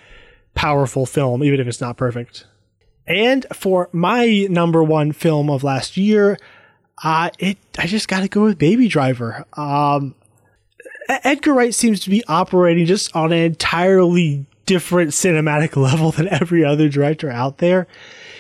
powerful 0.55 1.07
film, 1.07 1.45
even 1.45 1.61
if 1.61 1.69
it's 1.69 1.81
not 1.81 1.97
perfect. 1.97 2.47
And 3.07 3.47
for 3.53 3.91
my 3.93 4.47
number 4.51 4.83
one 4.83 5.13
film 5.13 5.49
of 5.51 5.63
last 5.63 5.97
year, 5.97 6.37
uh, 7.05 7.31
it 7.39 7.59
I 7.79 7.87
just 7.87 8.09
got 8.09 8.21
to 8.21 8.29
go 8.29 8.43
with 8.43 8.59
Baby 8.59 8.89
Driver. 8.89 9.45
Um, 9.53 10.17
Edgar 11.09 11.55
Wright 11.55 11.75
seems 11.75 12.01
to 12.01 12.11
be 12.11 12.25
operating 12.27 12.87
just 12.87 13.15
on 13.15 13.33
an 13.33 13.39
entirely 13.39 14.47
different 14.67 15.11
cinematic 15.11 15.77
level 15.81 16.11
than 16.11 16.29
every 16.29 16.65
other 16.65 16.89
director 16.89 17.31
out 17.31 17.59
there 17.59 17.87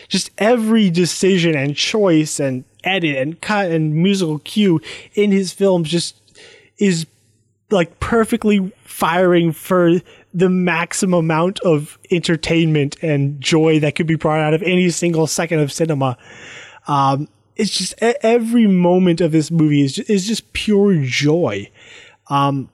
just 0.08 0.30
every 0.38 0.90
decision 0.90 1.56
and 1.56 1.76
choice 1.76 2.38
and 2.38 2.64
edit 2.82 3.16
and 3.16 3.40
cut 3.40 3.70
and 3.70 3.94
musical 3.94 4.38
cue 4.40 4.80
in 5.14 5.32
his 5.32 5.52
films 5.52 5.88
just 5.90 6.20
is 6.78 7.06
like 7.70 7.98
perfectly 8.00 8.72
firing 8.84 9.52
for 9.52 10.00
the 10.32 10.48
maximum 10.48 11.18
amount 11.18 11.60
of 11.60 11.98
entertainment 12.10 12.96
and 13.02 13.40
joy 13.40 13.80
that 13.80 13.94
could 13.94 14.06
be 14.06 14.16
brought 14.16 14.40
out 14.40 14.54
of 14.54 14.62
any 14.62 14.90
single 14.90 15.26
second 15.26 15.60
of 15.60 15.72
cinema. 15.72 16.16
Um, 16.86 17.28
it's 17.56 17.70
just 17.70 17.94
every 18.00 18.66
moment 18.66 19.20
of 19.20 19.32
this 19.32 19.50
movie 19.50 19.82
is 19.82 19.94
just, 19.94 20.10
is 20.10 20.26
just 20.26 20.52
pure 20.52 20.96
joy. 21.02 21.70
Um, 22.28 22.68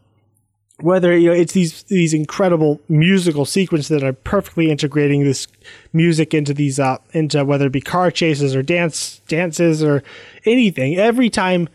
whether 0.82 1.16
you 1.16 1.28
know 1.28 1.34
it's 1.34 1.52
these 1.52 1.82
these 1.84 2.14
incredible 2.14 2.80
musical 2.88 3.44
sequences 3.44 3.88
that 3.88 4.02
are 4.02 4.12
perfectly 4.12 4.70
integrating 4.70 5.24
this 5.24 5.46
music 5.92 6.34
into 6.34 6.54
these 6.54 6.78
uh 6.78 6.98
into 7.12 7.44
whether 7.44 7.66
it 7.66 7.72
be 7.72 7.80
car 7.80 8.10
chases 8.10 8.54
or 8.54 8.62
dance 8.62 9.20
dances 9.28 9.82
or 9.82 10.02
anything. 10.44 10.96
Every 10.96 11.30
time 11.30 11.68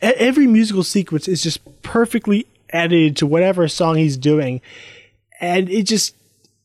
every 0.00 0.46
musical 0.46 0.82
sequence 0.82 1.28
is 1.28 1.42
just 1.42 1.60
perfectly 1.82 2.46
edited 2.70 3.16
to 3.18 3.26
whatever 3.26 3.66
song 3.68 3.96
he's 3.96 4.16
doing. 4.16 4.60
And 5.40 5.68
it 5.68 5.84
just 5.84 6.14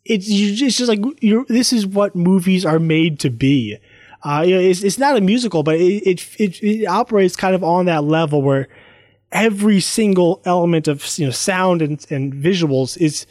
it's 0.06 0.28
it's 0.30 0.78
just 0.78 0.90
like 0.90 1.02
you're 1.22 1.46
this 1.46 1.74
is 1.74 1.86
what 1.86 2.16
movies 2.16 2.66
are 2.66 2.80
made 2.80 3.20
to 3.22 3.30
be. 3.30 3.78
Uh 4.24 4.44
you 4.46 4.56
know, 4.56 4.62
it's, 4.62 4.84
it's 4.84 4.98
not 4.98 5.18
a 5.18 5.22
musical 5.22 5.64
but 5.64 5.76
it, 5.76 6.04
it 6.08 6.40
it 6.40 6.64
it 6.64 6.86
operates 6.86 7.36
kind 7.36 7.56
of 7.56 7.64
on 7.64 7.86
that 7.86 8.04
level 8.04 8.42
where 8.42 8.68
every 9.32 9.80
single 9.80 10.42
element 10.46 10.88
of 10.88 11.06
you 11.18 11.26
know 11.26 11.32
sound 11.32 11.82
and, 11.82 12.06
and 12.10 12.34
visuals 12.34 12.98
is 12.98 13.26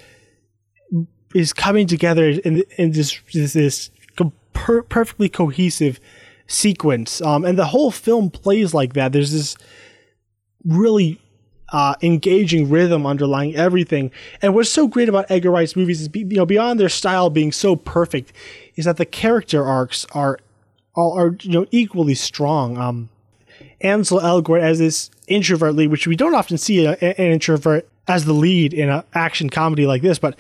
is 1.35 1.53
coming 1.53 1.87
together 1.87 2.29
in 2.29 2.63
in 2.77 2.93
this 2.93 3.21
this, 3.33 3.53
this 3.53 3.91
per- 4.59 4.83
perfectly 4.83 5.29
cohesive 5.29 6.01
sequence. 6.47 7.21
Um, 7.23 7.45
and 7.45 7.57
the 7.59 7.67
whole 7.67 7.91
film 7.91 8.31
plays 8.31 8.75
like 8.75 8.95
that. 8.95 9.13
There's 9.13 9.33
this 9.33 9.57
really 10.65 11.21
uh, 11.73 11.95
engaging 12.03 12.69
rhythm 12.69 13.07
underlying 13.07 13.55
everything. 13.55 14.11
And 14.43 14.55
what's 14.55 14.71
so 14.71 14.89
great 14.89 15.09
about 15.09 15.31
Edgar 15.31 15.51
Wright's 15.51 15.77
movies 15.77 16.01
is, 16.01 16.09
be, 16.09 16.21
you 16.21 16.37
know, 16.37 16.47
beyond 16.47 16.81
their 16.81 16.89
style 16.89 17.31
being 17.31 17.53
so 17.53 17.77
perfect, 17.77 18.33
is 18.75 18.87
that 18.87 18.97
the 18.97 19.07
character 19.07 19.65
arcs 19.65 20.07
are 20.13 20.39
are, 20.97 21.27
are 21.27 21.37
you 21.43 21.53
know 21.53 21.67
equally 21.71 22.15
strong. 22.15 22.79
Um, 22.79 23.11
Ansel 23.81 24.21
Elgort 24.21 24.61
as 24.61 24.79
this 24.79 25.11
introvert 25.29 25.75
lead, 25.75 25.91
which 25.91 26.07
we 26.07 26.17
don't 26.17 26.35
often 26.35 26.59
see 26.59 26.85
a, 26.85 26.93
an 26.93 27.33
introvert 27.33 27.89
as 28.07 28.25
the 28.25 28.33
lead 28.33 28.73
in 28.73 28.89
an 28.89 29.03
action 29.15 29.51
comedy 29.51 29.87
like 29.87 30.03
this, 30.03 30.19
but 30.19 30.39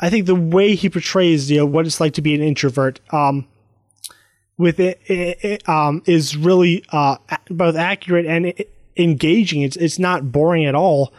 I 0.00 0.10
think 0.10 0.26
the 0.26 0.34
way 0.34 0.74
he 0.74 0.88
portrays 0.90 1.50
you 1.50 1.58
know 1.58 1.66
what 1.66 1.86
it's 1.86 2.00
like 2.00 2.14
to 2.14 2.22
be 2.22 2.34
an 2.34 2.42
introvert 2.42 3.00
um, 3.12 3.46
with 4.56 4.80
it, 4.80 5.00
it, 5.06 5.38
it 5.44 5.68
um, 5.68 6.02
is 6.06 6.36
really 6.36 6.84
uh, 6.90 7.16
both 7.48 7.76
accurate 7.76 8.26
and 8.26 8.52
engaging. 8.96 9.62
It's 9.62 9.76
it's 9.76 9.98
not 9.98 10.32
boring 10.32 10.64
at 10.66 10.74
all. 10.74 11.12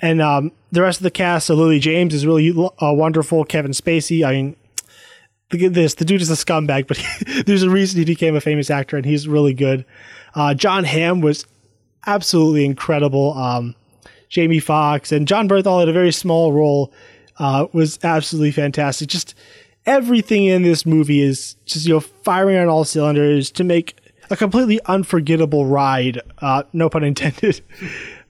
And 0.00 0.22
um, 0.22 0.52
the 0.70 0.82
rest 0.82 1.00
of 1.00 1.04
the 1.04 1.10
cast, 1.10 1.48
so 1.48 1.54
Lily 1.54 1.80
James 1.80 2.14
is 2.14 2.24
really 2.24 2.50
uh, 2.50 2.92
wonderful. 2.92 3.44
Kevin 3.44 3.72
Spacey, 3.72 4.24
I 4.24 4.32
mean, 4.32 4.56
look 5.52 5.62
at 5.62 5.74
this. 5.74 5.94
The 5.94 6.04
dude 6.04 6.22
is 6.22 6.30
a 6.30 6.34
scumbag, 6.34 6.86
but 6.86 6.98
he, 6.98 7.42
there's 7.46 7.64
a 7.64 7.70
reason 7.70 7.98
he 7.98 8.04
became 8.04 8.36
a 8.36 8.40
famous 8.40 8.70
actor, 8.70 8.96
and 8.96 9.04
he's 9.04 9.26
really 9.26 9.54
good. 9.54 9.84
Uh, 10.34 10.54
Jon 10.54 10.84
Hamm 10.84 11.20
was 11.20 11.46
absolutely 12.06 12.64
incredible. 12.64 13.32
Um, 13.34 13.74
Jamie 14.28 14.60
Foxx 14.60 15.12
and 15.12 15.26
Jon 15.26 15.48
Bernthal 15.48 15.80
had 15.80 15.88
a 15.88 15.92
very 15.92 16.12
small 16.12 16.52
role. 16.52 16.92
Uh, 17.38 17.66
was 17.72 17.98
absolutely 18.02 18.50
fantastic. 18.50 19.08
Just 19.08 19.34
everything 19.86 20.44
in 20.44 20.62
this 20.62 20.84
movie 20.84 21.20
is 21.20 21.54
just 21.64 21.86
you 21.86 21.94
know 21.94 22.00
firing 22.00 22.58
on 22.58 22.68
all 22.68 22.84
cylinders 22.84 23.50
to 23.52 23.64
make 23.64 23.98
a 24.30 24.36
completely 24.36 24.80
unforgettable 24.86 25.64
ride. 25.66 26.20
Uh, 26.38 26.64
no 26.72 26.88
pun 26.88 27.04
intended. 27.04 27.60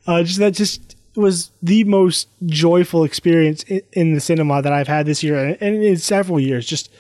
Uh, 0.07 0.23
just 0.23 0.39
that 0.39 0.55
just 0.55 0.97
was 1.17 1.51
the 1.63 1.85
most 1.85 2.29
joyful 2.47 3.05
experience 3.05 3.63
in, 3.65 3.83
in, 3.93 4.15
the 4.15 4.21
cinema 4.21 4.63
that 4.63 4.73
I've 4.73 4.89
had 4.89 5.05
this 5.05 5.23
year 5.23 5.37
and, 5.37 5.59
and 5.61 5.85
in 5.85 5.99
several 5.99 6.41
years. 6.41 6.65
Just 6.67 6.91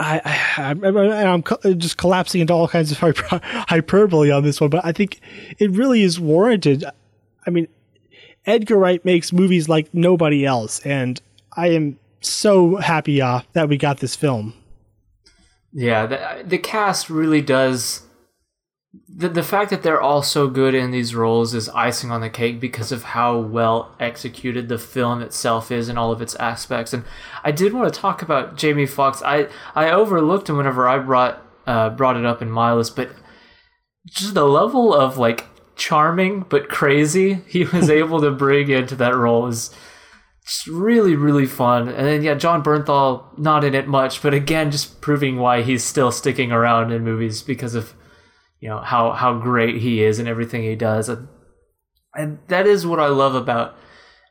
I, 0.00 0.20
I, 0.56 1.22
am 1.24 1.42
just 1.78 1.98
collapsing 1.98 2.40
into 2.40 2.54
all 2.54 2.68
kinds 2.68 2.90
of 2.90 2.98
hyperbole 3.20 4.30
on 4.30 4.42
this 4.42 4.60
one, 4.60 4.70
but 4.70 4.84
I 4.84 4.92
think 4.92 5.20
it 5.58 5.70
really 5.70 6.02
is 6.02 6.18
warranted. 6.18 6.84
I 7.46 7.50
mean, 7.50 7.68
Edgar 8.46 8.78
Wright 8.78 9.04
makes 9.04 9.32
movies 9.32 9.68
like 9.68 9.92
nobody 9.92 10.46
else, 10.46 10.80
and 10.80 11.20
I 11.52 11.68
am 11.68 11.98
so 12.22 12.76
happy 12.76 13.20
uh, 13.20 13.42
that 13.52 13.68
we 13.68 13.76
got 13.76 13.98
this 13.98 14.16
film. 14.16 14.54
Yeah, 15.72 16.06
the, 16.06 16.44
the 16.44 16.58
cast 16.58 17.10
really 17.10 17.42
does. 17.42 18.02
The, 19.08 19.28
the 19.28 19.42
fact 19.42 19.70
that 19.70 19.84
they're 19.84 20.00
all 20.00 20.22
so 20.22 20.48
good 20.48 20.74
in 20.74 20.90
these 20.90 21.14
roles 21.14 21.54
is 21.54 21.68
icing 21.68 22.10
on 22.10 22.20
the 22.20 22.30
cake 22.30 22.58
because 22.58 22.90
of 22.90 23.04
how 23.04 23.38
well 23.38 23.94
executed 24.00 24.68
the 24.68 24.78
film 24.78 25.22
itself 25.22 25.70
is 25.70 25.88
in 25.88 25.96
all 25.96 26.10
of 26.10 26.20
its 26.20 26.34
aspects. 26.36 26.92
And 26.92 27.04
I 27.44 27.52
did 27.52 27.72
want 27.72 27.92
to 27.92 28.00
talk 28.00 28.20
about 28.20 28.56
Jamie 28.56 28.86
Foxx. 28.86 29.22
I, 29.22 29.48
I 29.76 29.90
overlooked 29.90 30.48
him 30.48 30.56
whenever 30.56 30.88
I 30.88 30.98
brought 30.98 31.40
uh, 31.66 31.90
brought 31.90 32.16
it 32.16 32.24
up 32.24 32.42
in 32.42 32.50
my 32.50 32.72
list, 32.72 32.96
but 32.96 33.10
just 34.06 34.34
the 34.34 34.44
level 34.44 34.94
of 34.94 35.18
like 35.18 35.46
charming 35.76 36.44
but 36.48 36.68
crazy 36.68 37.40
he 37.46 37.64
was 37.72 37.88
able 37.88 38.20
to 38.20 38.30
bring 38.30 38.68
into 38.68 38.94
that 38.94 39.16
role 39.16 39.46
is 39.46 39.74
just 40.44 40.66
really 40.66 41.14
really 41.16 41.46
fun 41.46 41.88
and 41.88 42.06
then 42.06 42.22
yeah 42.22 42.34
Jon 42.34 42.62
bernthal 42.62 43.24
not 43.38 43.64
in 43.64 43.74
it 43.74 43.88
much 43.88 44.20
but 44.20 44.34
again 44.34 44.70
just 44.70 45.00
proving 45.00 45.36
why 45.36 45.62
he's 45.62 45.84
still 45.84 46.12
sticking 46.12 46.52
around 46.52 46.92
in 46.92 47.02
movies 47.02 47.42
because 47.42 47.74
of 47.74 47.94
you 48.60 48.68
know 48.68 48.80
how 48.80 49.12
how 49.12 49.38
great 49.38 49.76
he 49.76 50.02
is 50.02 50.18
and 50.18 50.28
everything 50.28 50.62
he 50.62 50.76
does 50.76 51.08
and, 51.08 51.28
and 52.14 52.38
that 52.48 52.66
is 52.66 52.86
what 52.86 53.00
i 53.00 53.06
love 53.06 53.34
about 53.34 53.76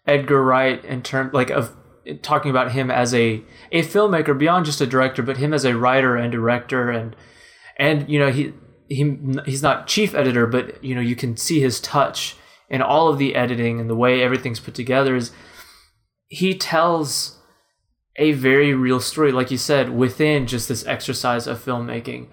edgar 0.05 0.43
wright 0.43 0.83
in 0.85 1.01
terms 1.01 1.33
like 1.33 1.49
of 1.49 1.75
talking 2.21 2.49
about 2.49 2.71
him 2.71 2.89
as 2.89 3.13
a 3.13 3.43
a 3.71 3.81
filmmaker 3.81 4.37
beyond 4.37 4.65
just 4.65 4.81
a 4.81 4.87
director 4.87 5.21
but 5.21 5.37
him 5.37 5.53
as 5.53 5.65
a 5.65 5.77
writer 5.77 6.15
and 6.15 6.31
director 6.31 6.89
and 6.89 7.15
and 7.77 8.09
you 8.09 8.17
know 8.17 8.31
he 8.31 8.53
he 8.87 9.17
he's 9.45 9.61
not 9.61 9.87
chief 9.87 10.15
editor 10.15 10.47
but 10.47 10.83
you 10.83 10.95
know 10.95 11.01
you 11.01 11.15
can 11.15 11.37
see 11.37 11.59
his 11.59 11.79
touch 11.79 12.35
in 12.69 12.81
all 12.81 13.07
of 13.07 13.17
the 13.17 13.35
editing 13.35 13.79
and 13.79 13.89
the 13.89 13.95
way 13.95 14.21
everything's 14.21 14.59
put 14.59 14.73
together 14.73 15.15
is 15.15 15.31
he 16.29 16.55
tells 16.55 17.39
a 18.15 18.33
very 18.33 18.73
real 18.73 18.99
story, 18.99 19.31
like 19.31 19.49
you 19.49 19.57
said, 19.57 19.89
within 19.89 20.45
just 20.45 20.67
this 20.67 20.85
exercise 20.85 21.47
of 21.47 21.63
filmmaking. 21.63 22.27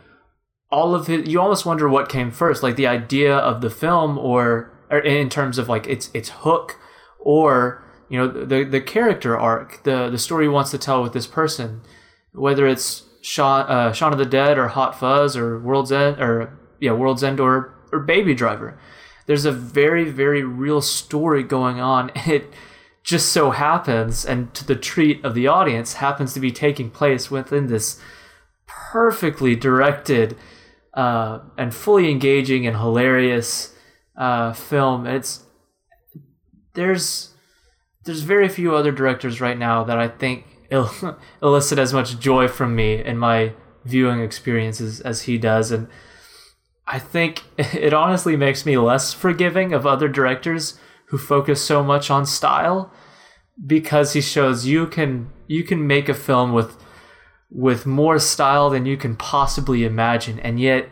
All 0.71 0.95
of 0.95 1.09
it, 1.09 1.27
you 1.27 1.41
almost 1.41 1.65
wonder 1.65 1.89
what 1.89 2.09
came 2.09 2.31
first, 2.31 2.63
like 2.63 2.77
the 2.77 2.87
idea 2.87 3.37
of 3.37 3.61
the 3.61 3.71
film, 3.71 4.19
or, 4.19 4.73
or 4.91 4.99
in 4.99 5.29
terms 5.29 5.59
of 5.59 5.69
like 5.69 5.87
its 5.87 6.11
its 6.13 6.31
hook, 6.31 6.79
or 7.19 7.85
you 8.09 8.19
know 8.19 8.29
the 8.29 8.65
the 8.65 8.81
character 8.81 9.39
arc, 9.39 9.83
the 9.85 10.09
the 10.11 10.19
story 10.19 10.45
he 10.45 10.49
wants 10.49 10.71
to 10.73 10.79
tell 10.79 11.03
with 11.03 11.13
this 11.13 11.27
person, 11.27 11.83
whether 12.33 12.67
it's 12.67 13.05
Shaun, 13.23 13.67
uh, 13.69 13.93
Shaun 13.93 14.13
of 14.13 14.19
the 14.19 14.25
Dead 14.25 14.59
or 14.59 14.69
Hot 14.69 14.99
Fuzz 14.99 15.37
or 15.37 15.59
World's 15.59 15.93
End 15.93 16.21
or 16.21 16.59
yeah 16.81 16.93
World's 16.93 17.25
End 17.25 17.41
or 17.41 17.75
or 17.93 18.01
Baby 18.01 18.35
Driver. 18.35 18.79
There's 19.27 19.45
a 19.45 19.53
very 19.53 20.11
very 20.11 20.43
real 20.43 20.81
story 20.81 21.43
going 21.43 21.81
on. 21.81 22.11
It 22.27 22.53
just 23.03 23.31
so 23.31 23.53
happens, 23.53 24.25
and 24.25 24.53
to 24.55 24.67
the 24.67 24.75
treat 24.75 25.25
of 25.25 25.35
the 25.35 25.47
audience, 25.47 25.95
happens 25.95 26.35
to 26.35 26.41
be 26.41 26.51
taking 26.51 26.91
place 26.91 27.31
within 27.31 27.69
this 27.69 28.01
perfectly 28.67 29.55
directed 29.55 30.37
uh, 30.97 31.40
and 31.59 31.74
fully 31.74 32.10
engaging 32.10 32.66
and 32.66 32.77
hilarious 32.77 33.74
uh, 34.16 34.52
film. 34.55 35.06
It's 35.06 35.44
there's 36.74 37.35
there's 38.05 38.23
very 38.23 38.48
few 38.48 38.74
other 38.74 38.93
directors 38.93 39.40
right 39.40 39.59
now 39.59 39.85
that 39.85 39.98
I 39.98 40.09
think 40.09 40.47
il- 40.70 41.18
elicit 41.43 41.78
as 41.78 41.93
much 41.93 42.18
joy 42.18 42.48
from 42.48 42.74
me 42.74 43.05
in 43.05 43.18
my 43.18 43.52
viewing 43.85 44.20
experiences 44.20 45.01
as 45.01 45.23
he 45.23 45.39
does, 45.39 45.70
and 45.70 45.86
I 46.86 46.98
think 46.98 47.44
it 47.59 47.93
honestly 47.93 48.36
makes 48.36 48.64
me 48.64 48.78
less 48.78 49.12
forgiving 49.12 49.73
of 49.73 49.86
other 49.86 50.09
directors 50.09 50.78
who 51.09 51.18
focus 51.18 51.62
so 51.62 51.85
much 51.85 52.10
on 52.10 52.27
style 52.27 52.93
because 53.64 54.14
he 54.14 54.20
shows 54.20 54.66
you 54.66 54.86
can 54.86 55.31
you 55.47 55.62
can 55.62 55.86
make 55.86 56.09
a 56.09 56.14
film 56.14 56.52
with 56.52 56.77
with 57.51 57.86
more 57.86 58.18
style 58.18 58.70
than 58.70 58.86
you 58.86 58.97
can 58.97 59.16
possibly 59.16 59.85
imagine 59.85 60.39
and 60.40 60.60
yet 60.60 60.89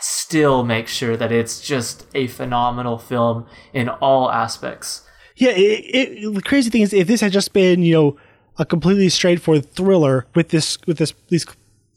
still 0.00 0.64
make 0.64 0.88
sure 0.88 1.16
that 1.16 1.32
it's 1.32 1.60
just 1.60 2.06
a 2.14 2.26
phenomenal 2.28 2.98
film 2.98 3.46
in 3.72 3.88
all 3.88 4.30
aspects. 4.30 5.02
Yeah, 5.36 5.50
it, 5.50 5.84
it, 5.94 6.34
the 6.34 6.42
crazy 6.42 6.70
thing 6.70 6.82
is 6.82 6.92
if 6.92 7.08
this 7.08 7.20
had 7.20 7.32
just 7.32 7.52
been, 7.52 7.82
you 7.82 7.94
know, 7.94 8.16
a 8.58 8.64
completely 8.64 9.08
straightforward 9.08 9.70
thriller 9.70 10.26
with 10.34 10.48
this 10.48 10.78
with 10.86 10.96
this 10.98 11.12
these 11.28 11.44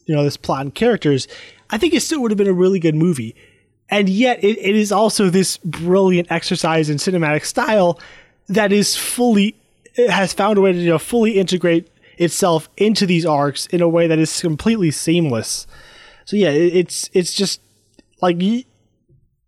you 0.05 0.15
know, 0.15 0.23
this 0.23 0.37
plot 0.37 0.61
and 0.61 0.75
characters, 0.75 1.27
I 1.69 1.77
think 1.77 1.93
it 1.93 2.01
still 2.01 2.21
would 2.21 2.31
have 2.31 2.37
been 2.37 2.47
a 2.47 2.53
really 2.53 2.79
good 2.79 2.95
movie 2.95 3.35
and 3.89 4.07
yet 4.07 4.43
it, 4.43 4.57
it 4.57 4.75
is 4.75 4.91
also 4.91 5.29
this 5.29 5.57
brilliant 5.57 6.31
exercise 6.31 6.89
in 6.89 6.97
cinematic 6.97 7.43
style 7.43 7.99
that 8.47 8.71
is 8.71 8.95
fully 8.95 9.55
has 10.07 10.31
found 10.33 10.57
a 10.57 10.61
way 10.61 10.71
to 10.71 10.77
you 10.77 10.89
know, 10.89 10.99
fully 10.99 11.39
integrate 11.39 11.89
itself 12.19 12.69
into 12.77 13.07
these 13.07 13.25
arcs 13.25 13.65
in 13.67 13.81
a 13.81 13.89
way 13.89 14.05
that 14.05 14.19
is 14.19 14.41
completely 14.41 14.91
seamless. 14.91 15.65
So 16.25 16.35
yeah, 16.35 16.49
it, 16.49 16.75
it's 16.75 17.09
it's 17.13 17.33
just 17.33 17.61
like 18.21 18.39
you, 18.41 18.63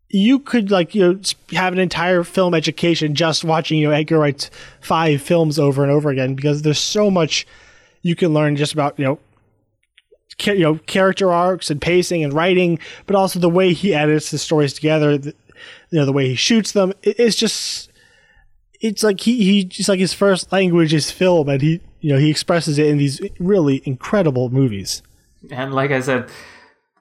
you 0.10 0.40
could 0.40 0.72
like 0.72 0.96
you 0.96 1.02
know 1.02 1.20
have 1.52 1.74
an 1.74 1.80
entire 1.80 2.24
film 2.24 2.56
education 2.56 3.14
just 3.14 3.44
watching 3.44 3.78
you 3.78 3.88
know 3.88 3.94
Edgar 3.94 4.18
Wright's 4.18 4.50
five 4.80 5.22
films 5.22 5.60
over 5.60 5.84
and 5.84 5.92
over 5.92 6.10
again 6.10 6.34
because 6.34 6.64
there's 6.64 6.80
so 6.80 7.12
much 7.12 7.46
you 8.02 8.16
can 8.16 8.34
learn 8.34 8.56
just 8.56 8.74
about 8.74 8.98
you 8.98 9.06
know 9.06 9.20
you 10.46 10.60
know 10.60 10.76
character 10.88 11.32
arcs 11.32 11.70
and 11.70 11.82
pacing 11.82 12.24
and 12.24 12.34
writing, 12.34 12.80
but 13.06 13.16
also 13.16 13.38
the 13.38 13.50
way 13.50 13.74
he 13.74 13.94
edits 13.94 14.32
the 14.32 14.38
stories 14.38 14.74
together. 14.74 15.18
The, 15.18 15.36
you 15.92 16.00
know 16.00 16.06
the 16.06 16.14
way 16.14 16.30
he 16.30 16.36
shoots 16.36 16.72
them. 16.72 16.94
it's 17.04 17.36
just 17.36 17.92
it's 18.80 19.04
like 19.04 19.20
he 19.20 19.44
he 19.44 19.64
just 19.66 19.90
like 19.90 20.00
his 20.00 20.14
first 20.14 20.52
language 20.52 20.94
is 20.94 21.12
film, 21.12 21.50
and 21.50 21.62
he 21.62 21.82
you 22.02 22.12
know 22.12 22.20
he 22.20 22.30
expresses 22.30 22.78
it 22.78 22.88
in 22.88 22.98
these 22.98 23.22
really 23.40 23.82
incredible 23.86 24.50
movies. 24.50 25.02
And 25.50 25.74
like 25.74 25.92
I 25.92 26.02
said, 26.02 26.30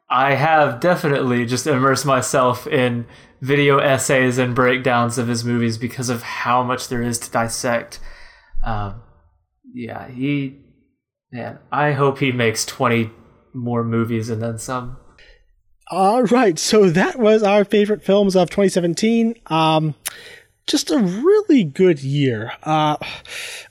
I 0.09 0.35
have 0.35 0.81
definitely 0.81 1.47
just 1.47 1.67
immersed 1.67 2.07
myself 2.07 2.67
in 2.67 3.07
video 3.41 3.79
essays 3.79 4.39
and 4.39 4.55
breakdowns 4.55 5.19
of 5.19 5.29
his 5.29 5.45
movies 5.45 5.79
because 5.79 6.09
of 6.09 6.23
how 6.23 6.63
much 6.63 6.89
there 6.89 7.03
is 7.03 7.19
to 7.21 7.31
dissect. 7.31 8.01
Um, 8.65 9.03
yeah, 9.73 10.09
he, 10.09 10.59
man, 11.33 11.59
I 11.71 11.93
hope 11.93 12.19
he 12.19 12.33
makes 12.33 12.65
20 12.67 13.11
more 13.55 13.85
movies 13.85 14.29
and 14.31 14.43
then 14.43 14.59
some. 14.59 14.99
All 15.91 16.23
right, 16.25 16.59
so 16.59 16.91
that 16.91 17.19
was 17.19 17.43
our 17.43 17.65
favorite 17.65 18.03
films 18.03 18.37
of 18.37 18.51
2017. 18.51 19.35
Um, 19.47 19.95
just 20.67 20.91
a 20.91 20.99
really 20.99 21.65
good 21.65 22.01
year. 22.01 22.53
Uh, 22.63 22.97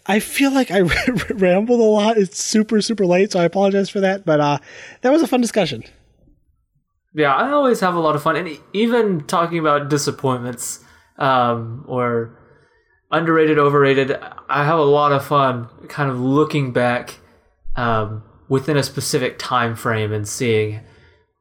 I 0.05 0.19
feel 0.19 0.51
like 0.51 0.71
I 0.71 0.81
rambled 1.29 1.79
a 1.79 1.83
lot. 1.83 2.17
It's 2.17 2.41
super 2.43 2.81
super 2.81 3.05
late, 3.05 3.31
so 3.31 3.39
I 3.39 3.43
apologize 3.43 3.89
for 3.89 3.99
that. 4.01 4.25
But 4.25 4.39
uh, 4.39 4.57
that 5.01 5.11
was 5.11 5.21
a 5.21 5.27
fun 5.27 5.41
discussion. 5.41 5.83
Yeah, 7.13 7.33
I 7.33 7.51
always 7.51 7.79
have 7.79 7.95
a 7.95 7.99
lot 7.99 8.15
of 8.15 8.23
fun, 8.23 8.35
and 8.35 8.59
even 8.73 9.25
talking 9.25 9.57
about 9.57 9.89
disappointments 9.89 10.83
um, 11.17 11.83
or 11.87 12.37
underrated, 13.11 13.57
overrated. 13.57 14.17
I 14.47 14.63
have 14.63 14.79
a 14.79 14.83
lot 14.83 15.11
of 15.11 15.25
fun, 15.25 15.69
kind 15.87 16.09
of 16.09 16.19
looking 16.19 16.71
back 16.71 17.17
um, 17.75 18.23
within 18.47 18.77
a 18.77 18.83
specific 18.83 19.39
time 19.39 19.75
frame 19.75 20.11
and 20.11 20.27
seeing 20.27 20.81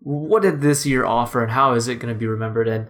what 0.00 0.42
did 0.42 0.60
this 0.60 0.86
year 0.86 1.04
offer 1.04 1.42
and 1.42 1.52
how 1.52 1.74
is 1.74 1.88
it 1.88 1.96
going 1.96 2.12
to 2.12 2.18
be 2.18 2.26
remembered. 2.26 2.68
And 2.68 2.88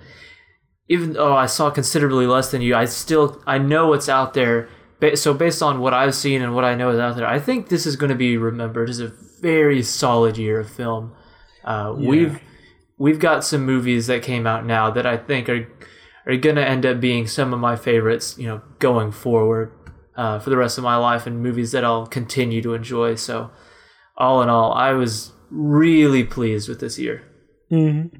even 0.89 1.13
though 1.13 1.37
I 1.37 1.47
saw 1.47 1.71
considerably 1.71 2.27
less 2.27 2.51
than 2.51 2.63
you, 2.63 2.75
I 2.75 2.87
still 2.87 3.43
I 3.47 3.59
know 3.59 3.89
what's 3.89 4.09
out 4.09 4.35
there. 4.35 4.69
So 5.15 5.33
based 5.33 5.63
on 5.63 5.81
what 5.81 5.95
I've 5.95 6.15
seen 6.15 6.43
and 6.43 6.55
what 6.55 6.65
I 6.65 6.75
know 6.75 6.91
is 6.91 6.99
out 6.99 7.17
there, 7.17 7.27
I 7.27 7.39
think 7.39 7.69
this 7.69 7.87
is 7.87 7.95
going 7.95 8.11
to 8.11 8.17
be 8.17 8.37
remembered 8.37 8.91
as 8.91 8.99
a 8.99 9.13
very 9.41 9.83
solid 9.83 10.37
year 10.37 10.59
of 10.61 10.71
film. 10.71 11.13
Uh, 11.65 11.95
We've 11.97 12.41
we've 12.97 13.19
got 13.19 13.45
some 13.45 13.65
movies 13.65 14.09
that 14.09 14.23
came 14.23 14.47
out 14.47 14.67
now 14.67 14.91
that 14.91 15.07
I 15.07 15.17
think 15.17 15.49
are 15.49 15.69
are 16.27 16.37
going 16.37 16.57
to 16.57 16.67
end 16.67 16.85
up 16.85 17.01
being 17.01 17.27
some 17.27 17.55
of 17.55 17.61
my 17.61 17.77
favorites. 17.77 18.37
You 18.39 18.49
know, 18.49 18.63
going 18.79 19.13
forward 19.13 19.73
uh, 20.17 20.39
for 20.41 20.51
the 20.51 20.57
rest 20.57 20.79
of 20.79 20.85
my 20.85 20.97
life, 20.97 21.27
and 21.27 21.43
movies 21.43 21.73
that 21.73 21.85
I'll 21.85 22.07
continue 22.07 22.63
to 22.63 22.75
enjoy. 22.75 23.15
So, 23.15 23.51
all 24.17 24.43
in 24.43 24.49
all, 24.49 24.73
I 24.73 24.93
was 24.93 25.33
really 25.51 26.25
pleased 26.25 26.69
with 26.69 26.81
this 26.81 26.99
year. 26.99 27.23
Mm-hmm. 27.71 28.17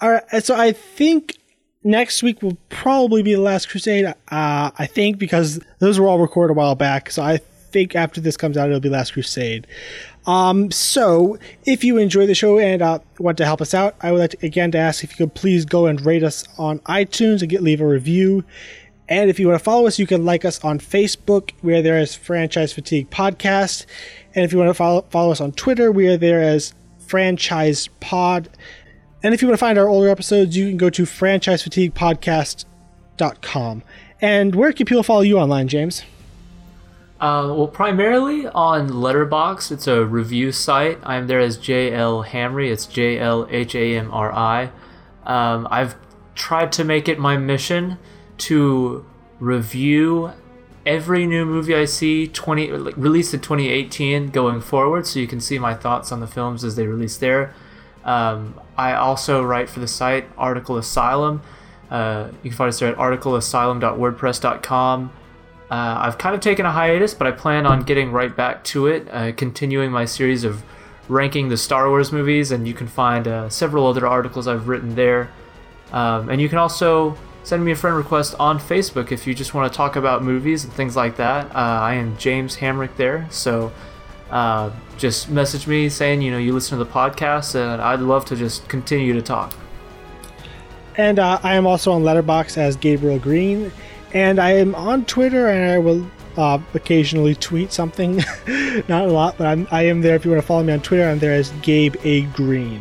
All 0.00 0.10
right, 0.10 0.44
so 0.44 0.54
I 0.54 0.72
think 0.72 1.38
next 1.84 2.22
week 2.22 2.42
will 2.42 2.58
probably 2.70 3.22
be 3.22 3.34
the 3.34 3.40
Last 3.40 3.68
Crusade. 3.68 4.06
Uh, 4.06 4.14
I 4.28 4.86
think 4.86 5.18
because 5.18 5.60
those 5.78 6.00
were 6.00 6.08
all 6.08 6.18
recorded 6.18 6.54
a 6.54 6.56
while 6.56 6.74
back, 6.74 7.10
so 7.10 7.22
I 7.22 7.38
think 7.70 7.94
after 7.94 8.20
this 8.20 8.36
comes 8.36 8.56
out, 8.56 8.68
it'll 8.68 8.80
be 8.80 8.88
Last 8.88 9.12
Crusade. 9.12 9.66
Um, 10.26 10.70
so 10.70 11.38
if 11.66 11.84
you 11.84 11.98
enjoy 11.98 12.26
the 12.26 12.34
show 12.34 12.58
and 12.58 12.80
uh, 12.80 13.00
want 13.18 13.36
to 13.38 13.44
help 13.44 13.60
us 13.60 13.74
out, 13.74 13.94
I 14.00 14.10
would 14.10 14.20
like 14.20 14.30
to, 14.30 14.46
again 14.46 14.70
to 14.70 14.78
ask 14.78 15.04
if 15.04 15.10
you 15.10 15.26
could 15.26 15.34
please 15.34 15.64
go 15.64 15.86
and 15.86 16.00
rate 16.04 16.22
us 16.22 16.44
on 16.56 16.78
iTunes 16.80 17.42
and 17.42 17.50
get 17.50 17.62
leave 17.62 17.80
a 17.80 17.86
review. 17.86 18.44
And 19.06 19.28
if 19.28 19.38
you 19.38 19.48
want 19.48 19.58
to 19.58 19.64
follow 19.64 19.86
us, 19.86 19.98
you 19.98 20.06
can 20.06 20.24
like 20.24 20.46
us 20.46 20.64
on 20.64 20.78
Facebook, 20.78 21.50
where 21.60 21.82
there 21.82 21.98
is 21.98 22.14
Franchise 22.14 22.72
Fatigue 22.72 23.10
Podcast. 23.10 23.84
And 24.34 24.46
if 24.46 24.52
you 24.52 24.58
want 24.58 24.70
to 24.70 24.74
follow, 24.74 25.02
follow 25.10 25.30
us 25.30 25.42
on 25.42 25.52
Twitter, 25.52 25.92
we 25.92 26.08
are 26.08 26.16
there 26.16 26.42
as 26.42 26.72
Franchise 27.00 27.88
Pod. 28.00 28.48
And 29.24 29.34
if 29.34 29.40
you 29.40 29.48
want 29.48 29.58
to 29.58 29.60
find 29.60 29.78
our 29.78 29.88
older 29.88 30.10
episodes, 30.10 30.54
you 30.54 30.68
can 30.68 30.76
go 30.76 30.90
to 30.90 31.04
franchisefatiguepodcast.com. 31.04 33.82
And 34.20 34.54
where 34.54 34.70
can 34.72 34.84
people 34.84 35.02
follow 35.02 35.22
you 35.22 35.38
online, 35.38 35.66
James? 35.66 36.02
Uh, 37.18 37.54
well, 37.56 37.68
primarily 37.68 38.46
on 38.48 38.90
Letterboxd. 38.90 39.72
It's 39.72 39.86
a 39.86 40.04
review 40.04 40.52
site. 40.52 40.98
I'm 41.02 41.26
there 41.26 41.40
as 41.40 41.56
JL 41.56 42.26
Hamri. 42.26 42.70
It's 42.70 42.84
J 42.84 43.18
L 43.18 43.48
H 43.50 43.74
A 43.74 43.96
M 43.96 44.10
R 44.12 44.30
I. 44.30 44.64
Um, 45.24 45.66
I've 45.70 45.96
tried 46.34 46.70
to 46.72 46.84
make 46.84 47.08
it 47.08 47.18
my 47.18 47.38
mission 47.38 47.96
to 48.36 49.06
review 49.40 50.32
every 50.84 51.26
new 51.26 51.46
movie 51.46 51.74
I 51.74 51.86
see 51.86 52.28
20 52.28 52.72
like, 52.72 52.94
released 52.98 53.32
in 53.32 53.40
2018 53.40 54.28
going 54.28 54.60
forward, 54.60 55.06
so 55.06 55.18
you 55.18 55.26
can 55.26 55.40
see 55.40 55.58
my 55.58 55.72
thoughts 55.72 56.12
on 56.12 56.20
the 56.20 56.26
films 56.26 56.62
as 56.62 56.76
they 56.76 56.86
release 56.86 57.16
there. 57.16 57.54
Um, 58.04 58.60
I 58.76 58.94
also 58.94 59.42
write 59.42 59.68
for 59.68 59.80
the 59.80 59.88
site 59.88 60.26
Article 60.36 60.76
Asylum. 60.76 61.42
Uh, 61.90 62.28
you 62.42 62.50
can 62.50 62.56
find 62.56 62.68
us 62.68 62.78
there 62.78 62.90
at 62.90 62.96
articleasylum.wordpress.com. 62.96 65.12
Uh, 65.70 65.96
I've 65.98 66.18
kind 66.18 66.34
of 66.34 66.40
taken 66.40 66.66
a 66.66 66.72
hiatus, 66.72 67.14
but 67.14 67.26
I 67.26 67.30
plan 67.30 67.66
on 67.66 67.82
getting 67.82 68.12
right 68.12 68.34
back 68.34 68.64
to 68.64 68.86
it, 68.86 69.08
uh, 69.10 69.32
continuing 69.32 69.90
my 69.90 70.04
series 70.04 70.44
of 70.44 70.62
ranking 71.08 71.48
the 71.48 71.56
Star 71.56 71.88
Wars 71.88 72.12
movies, 72.12 72.50
and 72.50 72.68
you 72.68 72.74
can 72.74 72.86
find 72.86 73.26
uh, 73.26 73.48
several 73.48 73.86
other 73.86 74.06
articles 74.06 74.46
I've 74.46 74.68
written 74.68 74.94
there. 74.94 75.30
Um, 75.92 76.28
and 76.28 76.40
you 76.40 76.48
can 76.48 76.58
also 76.58 77.16
send 77.44 77.64
me 77.64 77.72
a 77.72 77.76
friend 77.76 77.96
request 77.96 78.34
on 78.38 78.58
Facebook 78.58 79.12
if 79.12 79.26
you 79.26 79.34
just 79.34 79.54
want 79.54 79.70
to 79.70 79.76
talk 79.76 79.96
about 79.96 80.22
movies 80.22 80.64
and 80.64 80.72
things 80.72 80.96
like 80.96 81.16
that. 81.16 81.46
Uh, 81.54 81.58
I 81.58 81.94
am 81.94 82.16
James 82.16 82.56
Hamrick 82.56 82.96
there, 82.96 83.26
so 83.30 83.72
uh, 84.34 84.70
just 84.98 85.30
message 85.30 85.66
me 85.66 85.88
saying 85.88 86.20
you 86.20 86.30
know 86.30 86.38
you 86.38 86.52
listen 86.52 86.76
to 86.76 86.84
the 86.84 86.90
podcast, 86.90 87.54
and 87.54 87.80
I'd 87.80 88.00
love 88.00 88.26
to 88.26 88.36
just 88.36 88.68
continue 88.68 89.14
to 89.14 89.22
talk. 89.22 89.54
And 90.96 91.18
uh, 91.18 91.38
I 91.42 91.54
am 91.54 91.66
also 91.66 91.92
on 91.92 92.02
Letterboxd 92.02 92.58
as 92.58 92.76
Gabriel 92.76 93.18
Green. 93.18 93.72
And 94.12 94.38
I 94.38 94.52
am 94.52 94.74
on 94.74 95.04
Twitter, 95.06 95.48
and 95.48 95.70
I 95.70 95.78
will 95.78 96.06
uh, 96.36 96.58
occasionally 96.74 97.34
tweet 97.34 97.72
something. 97.72 98.16
Not 98.88 99.06
a 99.06 99.10
lot, 99.10 99.36
but 99.38 99.46
I'm, 99.46 99.66
I 99.70 99.82
am 99.82 100.02
there. 100.02 100.14
If 100.14 100.24
you 100.24 100.30
want 100.30 100.42
to 100.42 100.46
follow 100.46 100.62
me 100.62 100.72
on 100.72 100.80
Twitter, 100.80 101.08
I'm 101.08 101.18
there 101.18 101.32
as 101.32 101.50
Gabe 101.62 101.96
A 102.04 102.22
Green. 102.26 102.80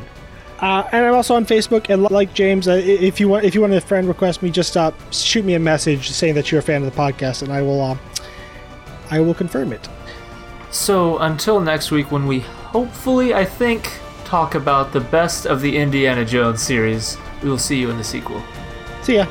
Uh, 0.60 0.88
and 0.92 1.06
I'm 1.06 1.16
also 1.16 1.36
on 1.36 1.46
Facebook. 1.46 1.90
And 1.90 2.04
like 2.04 2.34
James, 2.34 2.68
uh, 2.68 2.74
if 2.74 3.20
you 3.20 3.28
want, 3.28 3.46
if 3.46 3.56
you 3.56 3.62
want 3.62 3.74
a 3.74 3.82
friend 3.82 4.08
request 4.08 4.44
me, 4.44 4.52
just 4.52 4.78
uh, 4.78 4.92
shoot 5.12 5.44
me 5.44 5.56
a 5.56 5.60
message 5.60 6.12
saying 6.12 6.36
that 6.36 6.52
you're 6.52 6.60
a 6.60 6.64
fan 6.64 6.84
of 6.84 6.94
the 6.94 7.00
podcast, 7.00 7.42
and 7.42 7.52
I 7.52 7.62
will, 7.62 7.82
uh, 7.82 7.98
I 9.10 9.20
will 9.20 9.34
confirm 9.34 9.74
it. 9.74 9.88
So 10.74 11.20
until 11.20 11.60
next 11.60 11.92
week, 11.92 12.12
when 12.12 12.26
we 12.26 12.40
hopefully, 12.40 13.36
I 13.36 13.46
think, 13.46 14.00
talk 14.26 14.56
about 14.56 14.92
the 14.92 15.02
best 15.02 15.46
of 15.46 15.62
the 15.62 15.78
Indiana 15.78 16.26
Jones 16.26 16.64
series, 16.64 17.16
we 17.44 17.50
will 17.50 17.60
see 17.60 17.80
you 17.80 17.92
in 17.92 17.98
the 17.98 18.04
sequel. 18.04 18.42
See 19.04 19.18
ya. 19.18 19.28